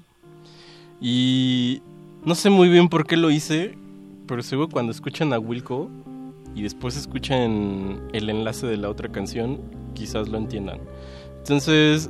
Y 0.99 1.81
no 2.25 2.33
sé 2.35 2.49
muy 2.49 2.67
bien 2.69 2.89
por 2.89 3.05
qué 3.05 3.17
lo 3.17 3.29
hice, 3.31 3.77
pero 4.31 4.43
seguro 4.43 4.69
cuando 4.69 4.93
escuchan 4.93 5.33
a 5.33 5.39
Wilco 5.39 5.89
y 6.55 6.63
después 6.63 6.95
escuchan 6.95 8.01
el 8.13 8.29
enlace 8.29 8.65
de 8.65 8.77
la 8.77 8.89
otra 8.89 9.11
canción, 9.11 9.59
quizás 9.93 10.29
lo 10.29 10.37
entiendan. 10.37 10.79
Entonces, 11.39 12.09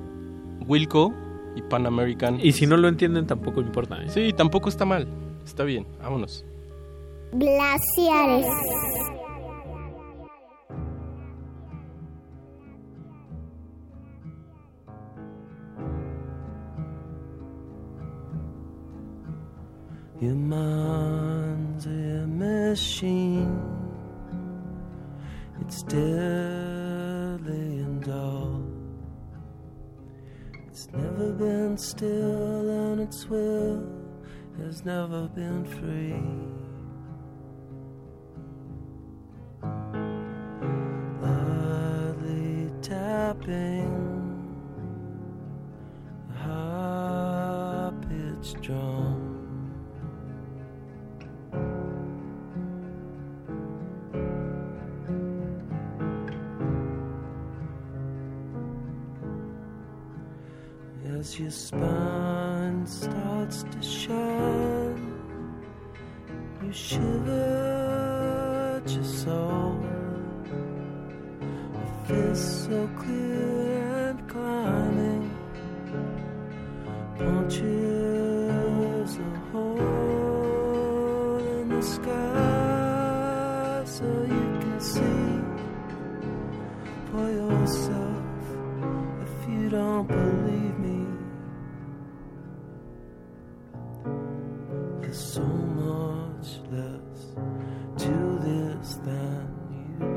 Wilco 0.67 1.11
y 1.56 1.64
Pan 1.64 1.88
American. 1.88 2.40
Y 2.40 2.51
si 2.51 2.67
no 2.67 2.77
lo 2.77 2.90
entienden, 2.90 3.25
tampoco 3.25 3.59
importa. 3.59 4.03
¿eh? 4.03 4.09
Sí, 4.09 4.33
tampoco 4.38 4.69
está 4.69 4.85
mal. 4.85 5.08
Está 5.43 5.64
bien, 5.64 5.88
vámonos. 6.00 6.45
Glaciares. 7.32 8.45
Your 20.22 20.35
mind's 20.35 21.88
a 21.88 22.27
machine. 22.27 23.59
It's 25.61 25.82
deadly 25.82 27.80
and 27.82 28.03
dull. 28.03 28.64
It's 30.67 30.88
never 30.93 31.33
been 31.33 31.75
still, 31.75 32.69
and 32.69 33.01
its 33.01 33.27
will 33.27 33.83
has 34.59 34.85
never 34.85 35.27
been 35.27 35.66
free. 35.66 36.61
Tapping 42.82 43.93
high 46.35 47.91
pitched 48.01 48.59
drum. 48.61 49.30
As 61.22 61.38
your 61.40 61.51
spine 61.51 62.88
starts 62.88 63.61
to 63.61 63.80
shine, 63.80 65.14
you 66.64 66.74
shiver 66.74 68.82
at 68.82 68.90
your 68.91 69.03
soul. 69.03 69.77
A 71.75 71.77
fist 72.08 72.66
so 72.66 72.90
clear 72.98 74.09
and 74.09 74.27
climbing 74.27 75.30
punches 77.19 79.19
a 79.19 79.22
hole 79.51 81.38
in 81.38 81.69
the 81.69 81.83
sky 81.83 83.83
so 83.85 84.06
you 84.24 84.59
can 84.64 84.80
see 84.80 85.40
for 87.11 87.30
yourself 87.30 88.24
if 89.22 89.48
you 89.48 89.69
don't 89.69 90.08
believe 90.08 90.40
So 95.11 95.41
much 95.43 96.61
less 96.72 97.35
to 97.98 98.40
this 98.40 98.95
than 99.03 99.45
you 99.99 100.07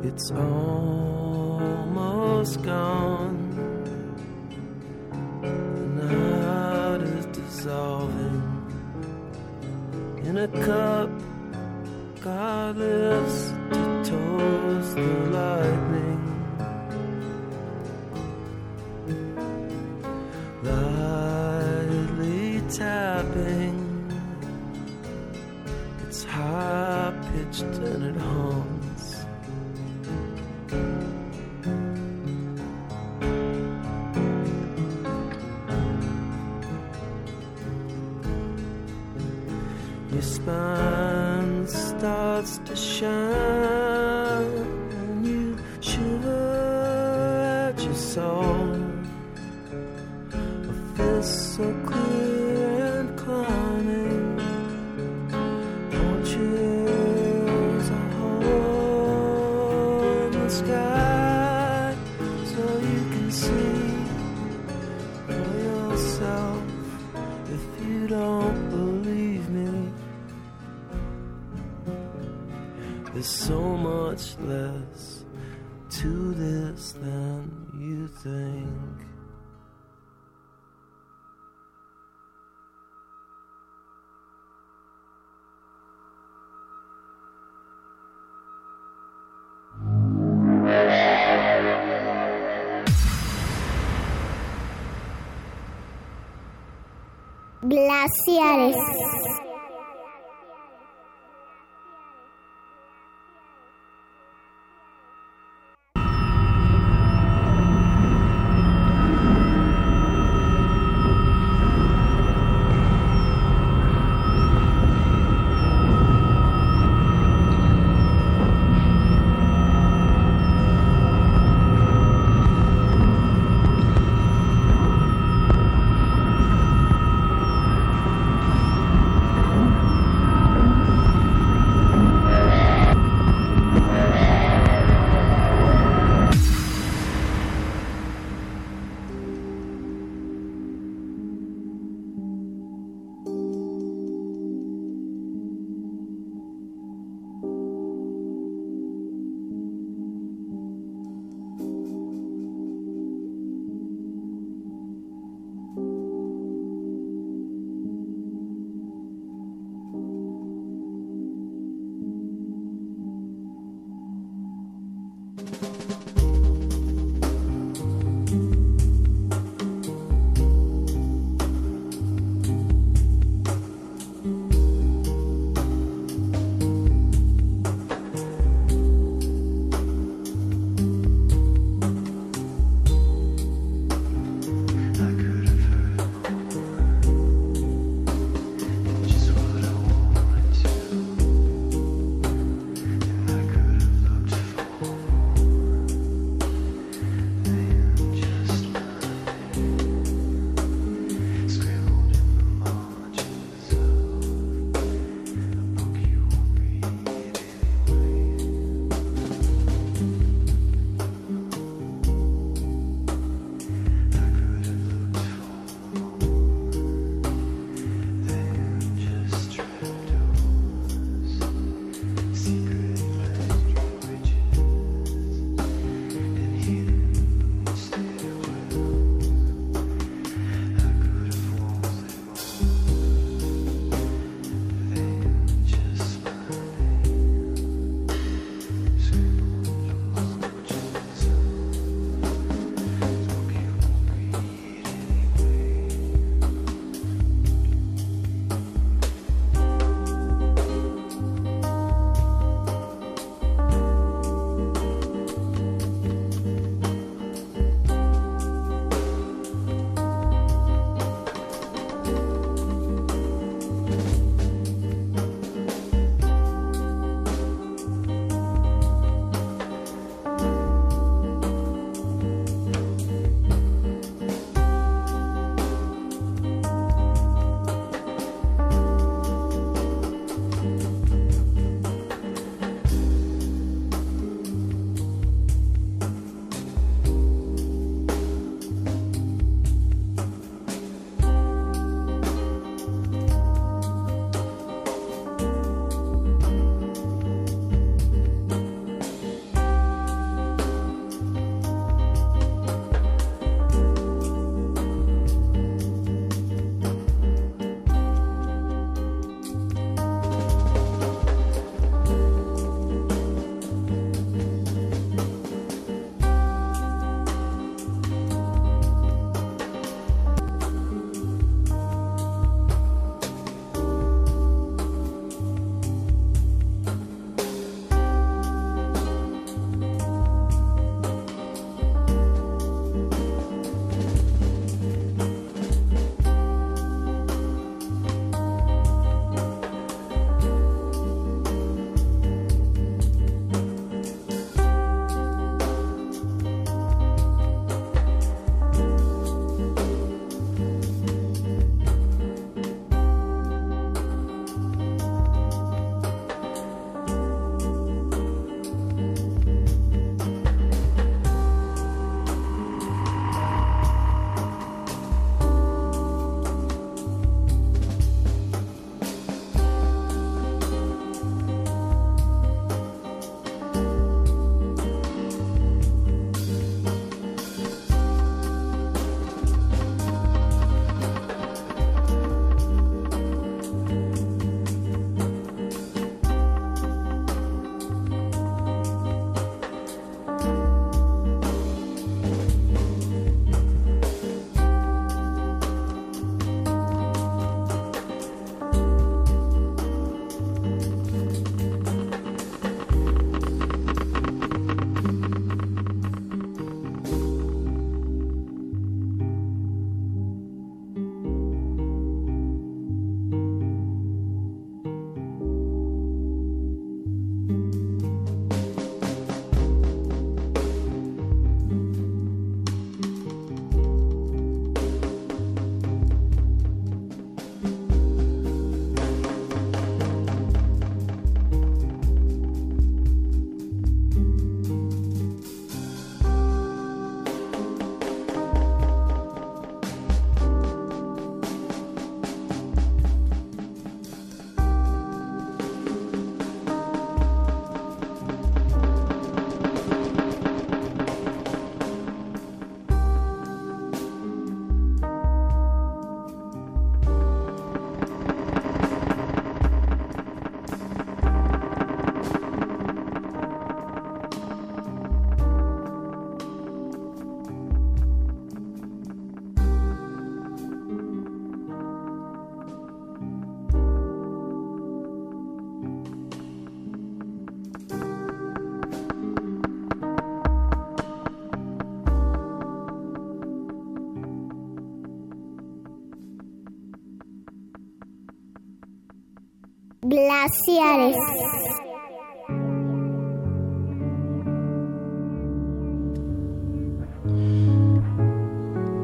think. 0.00 0.14
It's 0.14 0.30
almost 0.30 1.42
gone. 2.62 3.36
The 5.42 6.02
night 6.02 7.02
is 7.02 7.26
dissolving 7.26 8.42
in 10.24 10.38
a 10.38 10.48
cup. 10.64 11.10
God 12.22 12.78
lives 12.78 13.52
to 13.70 14.02
toast 14.02 14.94
the 14.94 15.30
lightning. 15.30 15.87
Tapping, 22.78 24.08
it's 26.06 26.22
high 26.22 27.12
pitched 27.32 27.62
and 27.62 28.04
it 28.04 28.16
haunts. 28.20 29.16
Your 40.12 40.22
spine 40.22 41.66
starts 41.66 42.58
to 42.58 42.76
shine, 42.76 43.87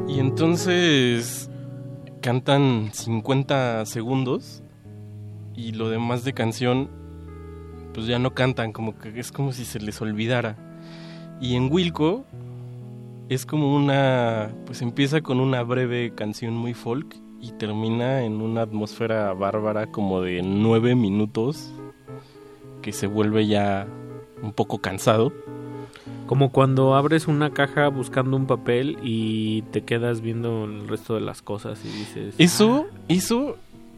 Y 0.07 0.19
entonces 0.19 1.49
cantan 2.21 2.89
50 2.93 3.85
segundos 3.85 4.63
y 5.55 5.73
lo 5.73 5.89
demás 5.89 6.23
de 6.23 6.33
canción 6.33 6.89
pues 7.93 8.07
ya 8.07 8.19
no 8.19 8.33
cantan, 8.33 8.73
como 8.73 8.97
que 8.97 9.17
es 9.19 9.31
como 9.31 9.53
si 9.53 9.63
se 9.63 9.79
les 9.79 10.01
olvidara. 10.01 10.57
Y 11.39 11.55
en 11.55 11.71
Wilco 11.71 12.25
es 13.29 13.45
como 13.45 13.75
una, 13.75 14.53
pues 14.65 14.81
empieza 14.81 15.21
con 15.21 15.39
una 15.39 15.63
breve 15.63 16.13
canción 16.13 16.55
muy 16.55 16.73
folk 16.73 17.24
y 17.45 17.51
termina 17.51 18.23
en 18.23 18.41
una 18.41 18.63
atmósfera 18.63 19.31
bárbara 19.33 19.87
como 19.87 20.21
de 20.21 20.41
nueve 20.41 20.95
minutos 20.95 21.71
que 22.81 22.91
se 22.91 23.05
vuelve 23.05 23.45
ya 23.45 23.87
un 24.41 24.51
poco 24.51 24.79
cansado. 24.79 25.31
Como 26.25 26.51
cuando 26.51 26.95
abres 26.95 27.27
una 27.27 27.51
caja 27.51 27.87
buscando 27.89 28.35
un 28.35 28.47
papel 28.47 28.97
y 29.03 29.61
te 29.71 29.83
quedas 29.83 30.21
viendo 30.21 30.65
el 30.65 30.87
resto 30.87 31.13
de 31.13 31.21
las 31.21 31.43
cosas 31.43 31.79
y 31.85 31.89
dices... 31.89 32.33
Eso, 32.39 32.87
eso 33.09 33.57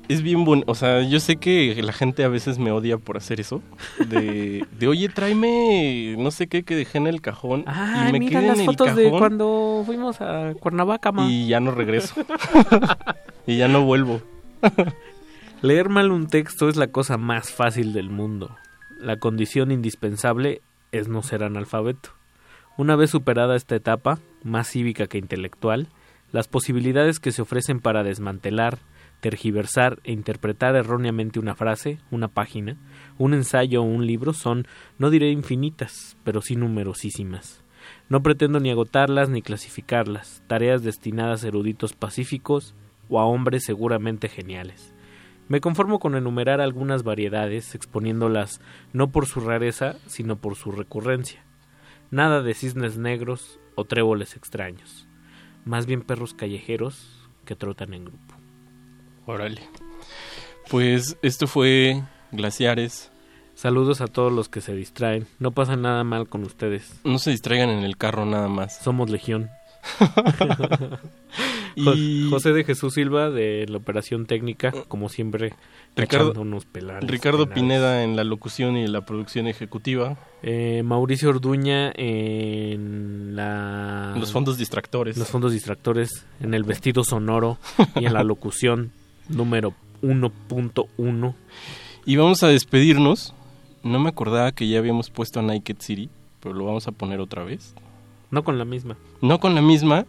es 0.09 0.21
bien 0.21 0.43
bueno. 0.43 0.63
O 0.67 0.75
sea, 0.75 1.01
yo 1.03 1.21
sé 1.21 1.37
que 1.37 1.81
la 1.81 1.93
gente 1.93 2.25
a 2.25 2.27
veces 2.27 2.59
me 2.59 2.71
odia 2.71 2.97
por 2.97 3.15
hacer 3.15 3.39
eso. 3.39 3.61
De, 4.09 4.65
de 4.77 4.87
oye, 4.87 5.07
tráeme 5.07 6.15
no 6.17 6.31
sé 6.31 6.47
qué 6.47 6.63
que 6.63 6.75
dejé 6.75 6.97
en 6.97 7.07
el 7.07 7.21
cajón. 7.21 7.63
Ah, 7.65 8.07
y 8.09 8.11
me 8.11 8.19
mira 8.19 8.39
quedé 8.39 8.49
las 8.49 8.57
en 8.57 8.61
el 8.61 8.65
fotos 8.65 8.95
de 8.95 9.09
cuando 9.09 9.83
fuimos 9.85 10.19
a 10.19 10.53
Cuernavaca, 10.59 11.11
ma. 11.11 11.29
y 11.29 11.47
ya 11.47 11.61
no 11.61 11.71
regreso. 11.71 12.13
y 13.47 13.57
ya 13.57 13.67
no 13.67 13.83
vuelvo. 13.83 14.21
Leer 15.63 15.89
mal 15.89 16.11
un 16.11 16.27
texto 16.27 16.69
es 16.69 16.75
la 16.75 16.87
cosa 16.87 17.17
más 17.17 17.51
fácil 17.51 17.93
del 17.93 18.11
mundo. 18.11 18.55
La 18.99 19.17
condición 19.17 19.71
indispensable 19.71 20.61
es 20.91 21.07
no 21.07 21.23
ser 21.23 21.43
analfabeto. 21.43 22.11
Una 22.77 22.95
vez 22.95 23.09
superada 23.09 23.55
esta 23.55 23.75
etapa, 23.75 24.19
más 24.43 24.69
cívica 24.69 25.07
que 25.07 25.17
intelectual, 25.17 25.87
las 26.31 26.47
posibilidades 26.47 27.19
que 27.19 27.31
se 27.31 27.41
ofrecen 27.41 27.79
para 27.79 28.03
desmantelar, 28.03 28.79
tergiversar 29.21 29.99
e 30.03 30.11
interpretar 30.11 30.75
erróneamente 30.75 31.39
una 31.39 31.55
frase, 31.55 31.99
una 32.11 32.27
página, 32.27 32.77
un 33.17 33.33
ensayo 33.33 33.81
o 33.81 33.85
un 33.85 34.05
libro 34.05 34.33
son, 34.33 34.67
no 34.99 35.09
diré 35.09 35.31
infinitas, 35.31 36.17
pero 36.23 36.41
sí 36.41 36.55
numerosísimas. 36.55 37.63
No 38.09 38.21
pretendo 38.21 38.59
ni 38.59 38.69
agotarlas 38.69 39.29
ni 39.29 39.41
clasificarlas, 39.41 40.43
tareas 40.47 40.83
destinadas 40.83 41.43
a 41.43 41.47
eruditos 41.47 41.93
pacíficos 41.93 42.75
o 43.09 43.19
a 43.19 43.25
hombres 43.25 43.63
seguramente 43.65 44.29
geniales. 44.29 44.93
Me 45.47 45.61
conformo 45.61 45.99
con 45.99 46.15
enumerar 46.15 46.59
algunas 46.59 47.03
variedades, 47.03 47.73
exponiéndolas 47.73 48.59
no 48.91 49.11
por 49.11 49.25
su 49.25 49.39
rareza, 49.39 49.95
sino 50.05 50.35
por 50.35 50.55
su 50.55 50.71
recurrencia. 50.71 51.43
Nada 52.11 52.41
de 52.41 52.53
cisnes 52.53 52.97
negros 52.97 53.59
o 53.75 53.85
tréboles 53.85 54.35
extraños, 54.35 55.07
más 55.65 55.85
bien 55.85 56.01
perros 56.01 56.33
callejeros 56.33 57.29
que 57.45 57.55
trotan 57.55 57.93
en 57.93 58.05
grupo. 58.05 58.35
Órale. 59.25 59.61
Pues 60.69 61.17
esto 61.21 61.47
fue 61.47 62.03
Glaciares. 62.31 63.11
Saludos 63.55 64.01
a 64.01 64.07
todos 64.07 64.31
los 64.31 64.49
que 64.49 64.61
se 64.61 64.75
distraen. 64.75 65.27
No 65.39 65.51
pasa 65.51 65.75
nada 65.75 66.03
mal 66.03 66.29
con 66.29 66.43
ustedes. 66.43 66.99
No 67.03 67.19
se 67.19 67.31
distraigan 67.31 67.69
en 67.69 67.83
el 67.83 67.97
carro 67.97 68.25
nada 68.25 68.47
más. 68.47 68.77
Somos 68.79 69.09
Legión. 69.09 69.49
Y- 71.75 72.27
José 72.31 72.53
de 72.53 72.63
Jesús 72.63 72.95
Silva 72.95 73.29
de 73.29 73.65
la 73.69 73.77
operación 73.77 74.25
técnica, 74.25 74.71
como 74.87 75.09
siempre, 75.09 75.53
Ricardo, 75.95 76.31
echándonos 76.31 76.65
pelares, 76.65 77.07
Ricardo. 77.09 77.47
Pineda 77.47 78.03
en 78.03 78.15
la 78.15 78.23
locución 78.23 78.77
y 78.77 78.87
la 78.87 79.01
producción 79.05 79.45
ejecutiva. 79.47 80.17
Eh, 80.41 80.81
Mauricio 80.83 81.29
Orduña 81.29 81.91
en 81.95 83.35
la... 83.35 84.15
Los 84.17 84.31
fondos 84.31 84.57
distractores. 84.57 85.17
Los 85.17 85.27
fondos 85.27 85.51
distractores, 85.51 86.25
en 86.41 86.55
el 86.55 86.63
vestido 86.63 87.03
sonoro 87.03 87.59
y 87.95 88.05
en 88.05 88.13
la 88.13 88.23
locución 88.23 88.91
número 89.29 89.73
1.1. 90.01 91.33
Y 92.05 92.15
vamos 92.15 92.41
a 92.41 92.47
despedirnos. 92.47 93.35
No 93.83 93.99
me 93.99 94.09
acordaba 94.09 94.51
que 94.51 94.67
ya 94.67 94.79
habíamos 94.79 95.11
puesto 95.11 95.39
a 95.39 95.43
Naked 95.43 95.77
City, 95.79 96.09
pero 96.41 96.55
lo 96.55 96.65
vamos 96.65 96.87
a 96.87 96.91
poner 96.91 97.19
otra 97.19 97.43
vez. 97.43 97.75
No 98.31 98.43
con 98.43 98.57
la 98.57 98.65
misma. 98.65 98.97
No 99.21 99.39
con 99.39 99.55
la 99.55 99.61
misma, 99.61 100.05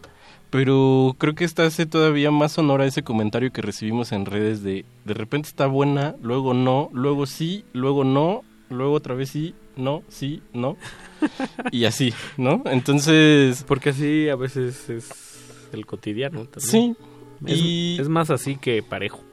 pero 0.49 1.15
creo 1.17 1.35
que 1.35 1.45
esta 1.45 1.65
hace 1.65 1.85
todavía 1.85 2.31
más 2.31 2.57
honor 2.57 2.81
a 2.81 2.85
ese 2.85 3.03
comentario 3.03 3.51
que 3.51 3.61
recibimos 3.61 4.11
en 4.11 4.25
redes 4.25 4.63
de 4.63 4.85
de 5.05 5.13
repente 5.13 5.47
está 5.47 5.67
buena, 5.67 6.15
luego 6.21 6.53
no, 6.53 6.89
luego 6.93 7.25
sí, 7.25 7.65
luego 7.73 8.03
no, 8.03 8.41
luego 8.69 8.93
otra 8.93 9.15
vez 9.15 9.29
sí, 9.29 9.53
no, 9.75 10.03
sí, 10.09 10.41
no. 10.53 10.75
y 11.71 11.85
así, 11.85 12.13
¿no? 12.37 12.63
Entonces... 12.65 13.63
Porque 13.67 13.89
así 13.89 14.29
a 14.29 14.35
veces 14.35 14.89
es 14.89 15.69
el 15.71 15.85
cotidiano 15.85 16.45
también. 16.45 16.95
Sí. 16.95 16.95
Es, 17.45 17.57
y, 17.57 17.97
es 17.99 18.09
más 18.09 18.29
así 18.31 18.57
que 18.57 18.83
parejo. 18.83 19.23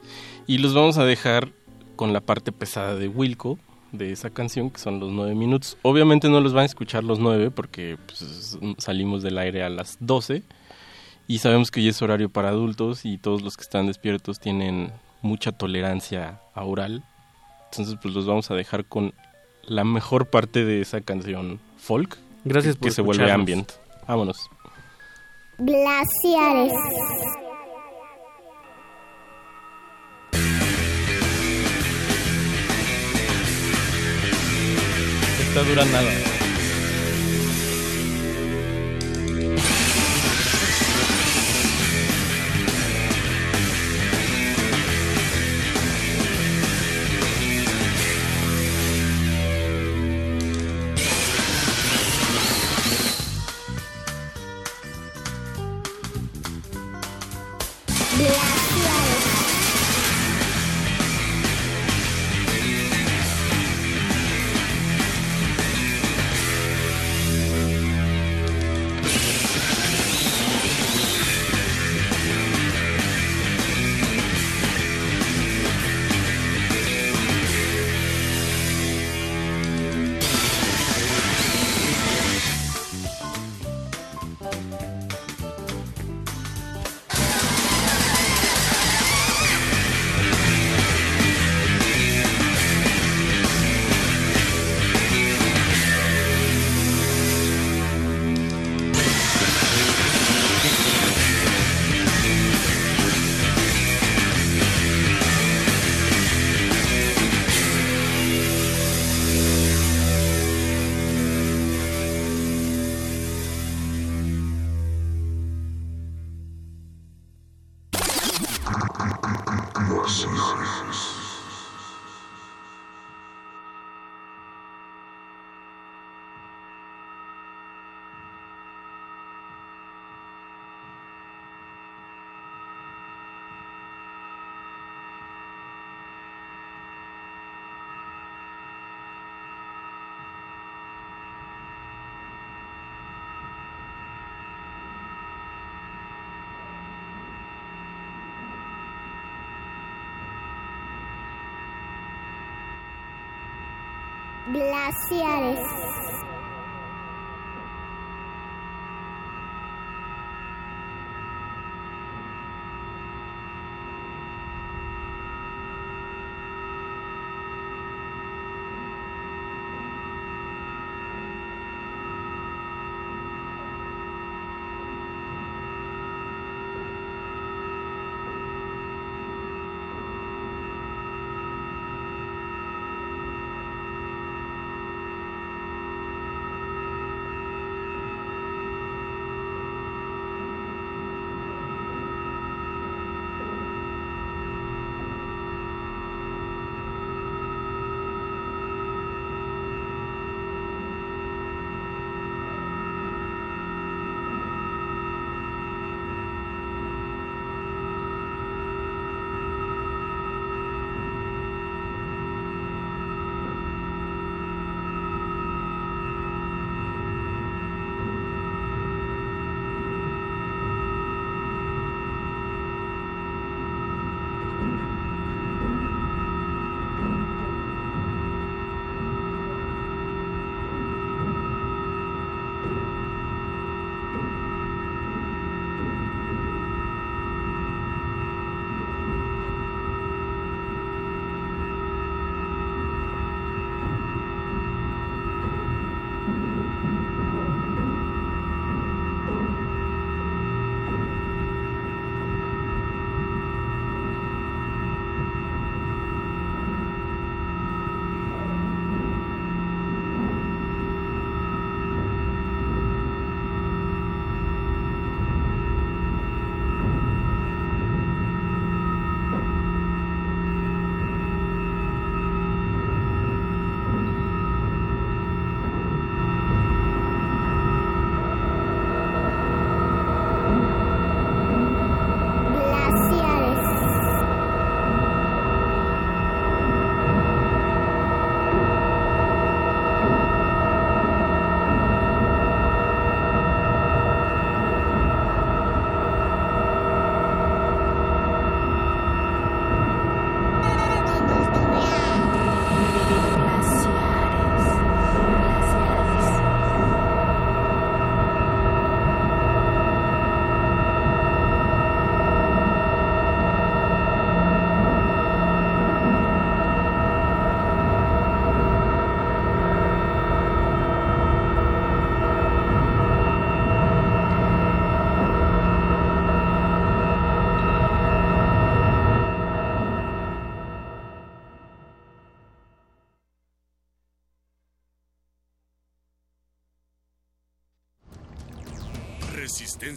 y 0.45 0.59
los 0.59 0.73
vamos 0.73 0.97
a 0.97 1.03
dejar 1.03 1.49
con 1.97 2.13
la 2.13 2.21
parte 2.21 2.51
pesada 2.53 2.95
de 2.95 3.09
Wilco, 3.09 3.59
de 3.91 4.11
esa 4.11 4.29
canción, 4.29 4.69
que 4.69 4.79
son 4.79 4.99
los 4.99 5.11
nueve 5.11 5.35
minutos. 5.35 5.77
Obviamente 5.81 6.29
no 6.29 6.41
los 6.41 6.53
van 6.53 6.63
a 6.63 6.65
escuchar 6.65 7.03
los 7.03 7.19
nueve 7.19 7.51
porque 7.51 7.97
pues, 8.05 8.57
salimos 8.77 9.23
del 9.23 9.37
aire 9.37 9.63
a 9.63 9.69
las 9.69 9.97
12 9.99 10.43
y 11.27 11.39
sabemos 11.39 11.71
que 11.71 11.83
ya 11.83 11.89
es 11.89 12.01
horario 12.01 12.29
para 12.29 12.49
adultos 12.49 13.05
y 13.05 13.17
todos 13.17 13.41
los 13.41 13.57
que 13.57 13.63
están 13.63 13.87
despiertos 13.87 14.39
tienen 14.39 14.91
mucha 15.21 15.51
tolerancia 15.51 16.39
a 16.53 16.63
oral. 16.63 17.03
Entonces 17.71 17.97
pues 18.01 18.13
los 18.13 18.25
vamos 18.25 18.49
a 18.51 18.55
dejar 18.55 18.85
con 18.85 19.13
la 19.63 19.83
mejor 19.83 20.27
parte 20.27 20.63
de 20.63 20.81
esa 20.81 21.01
canción 21.01 21.59
folk. 21.77 22.17
Gracias 22.45 22.75
que, 22.75 22.79
por 22.79 22.89
que 22.89 22.95
se 22.95 23.01
vuelve 23.01 23.29
ambient. 23.31 23.71
Vámonos. 24.07 24.49
Glaciares. 25.57 26.71
Esta 35.57 35.69
dura 35.69 35.85
nada. 35.85 36.36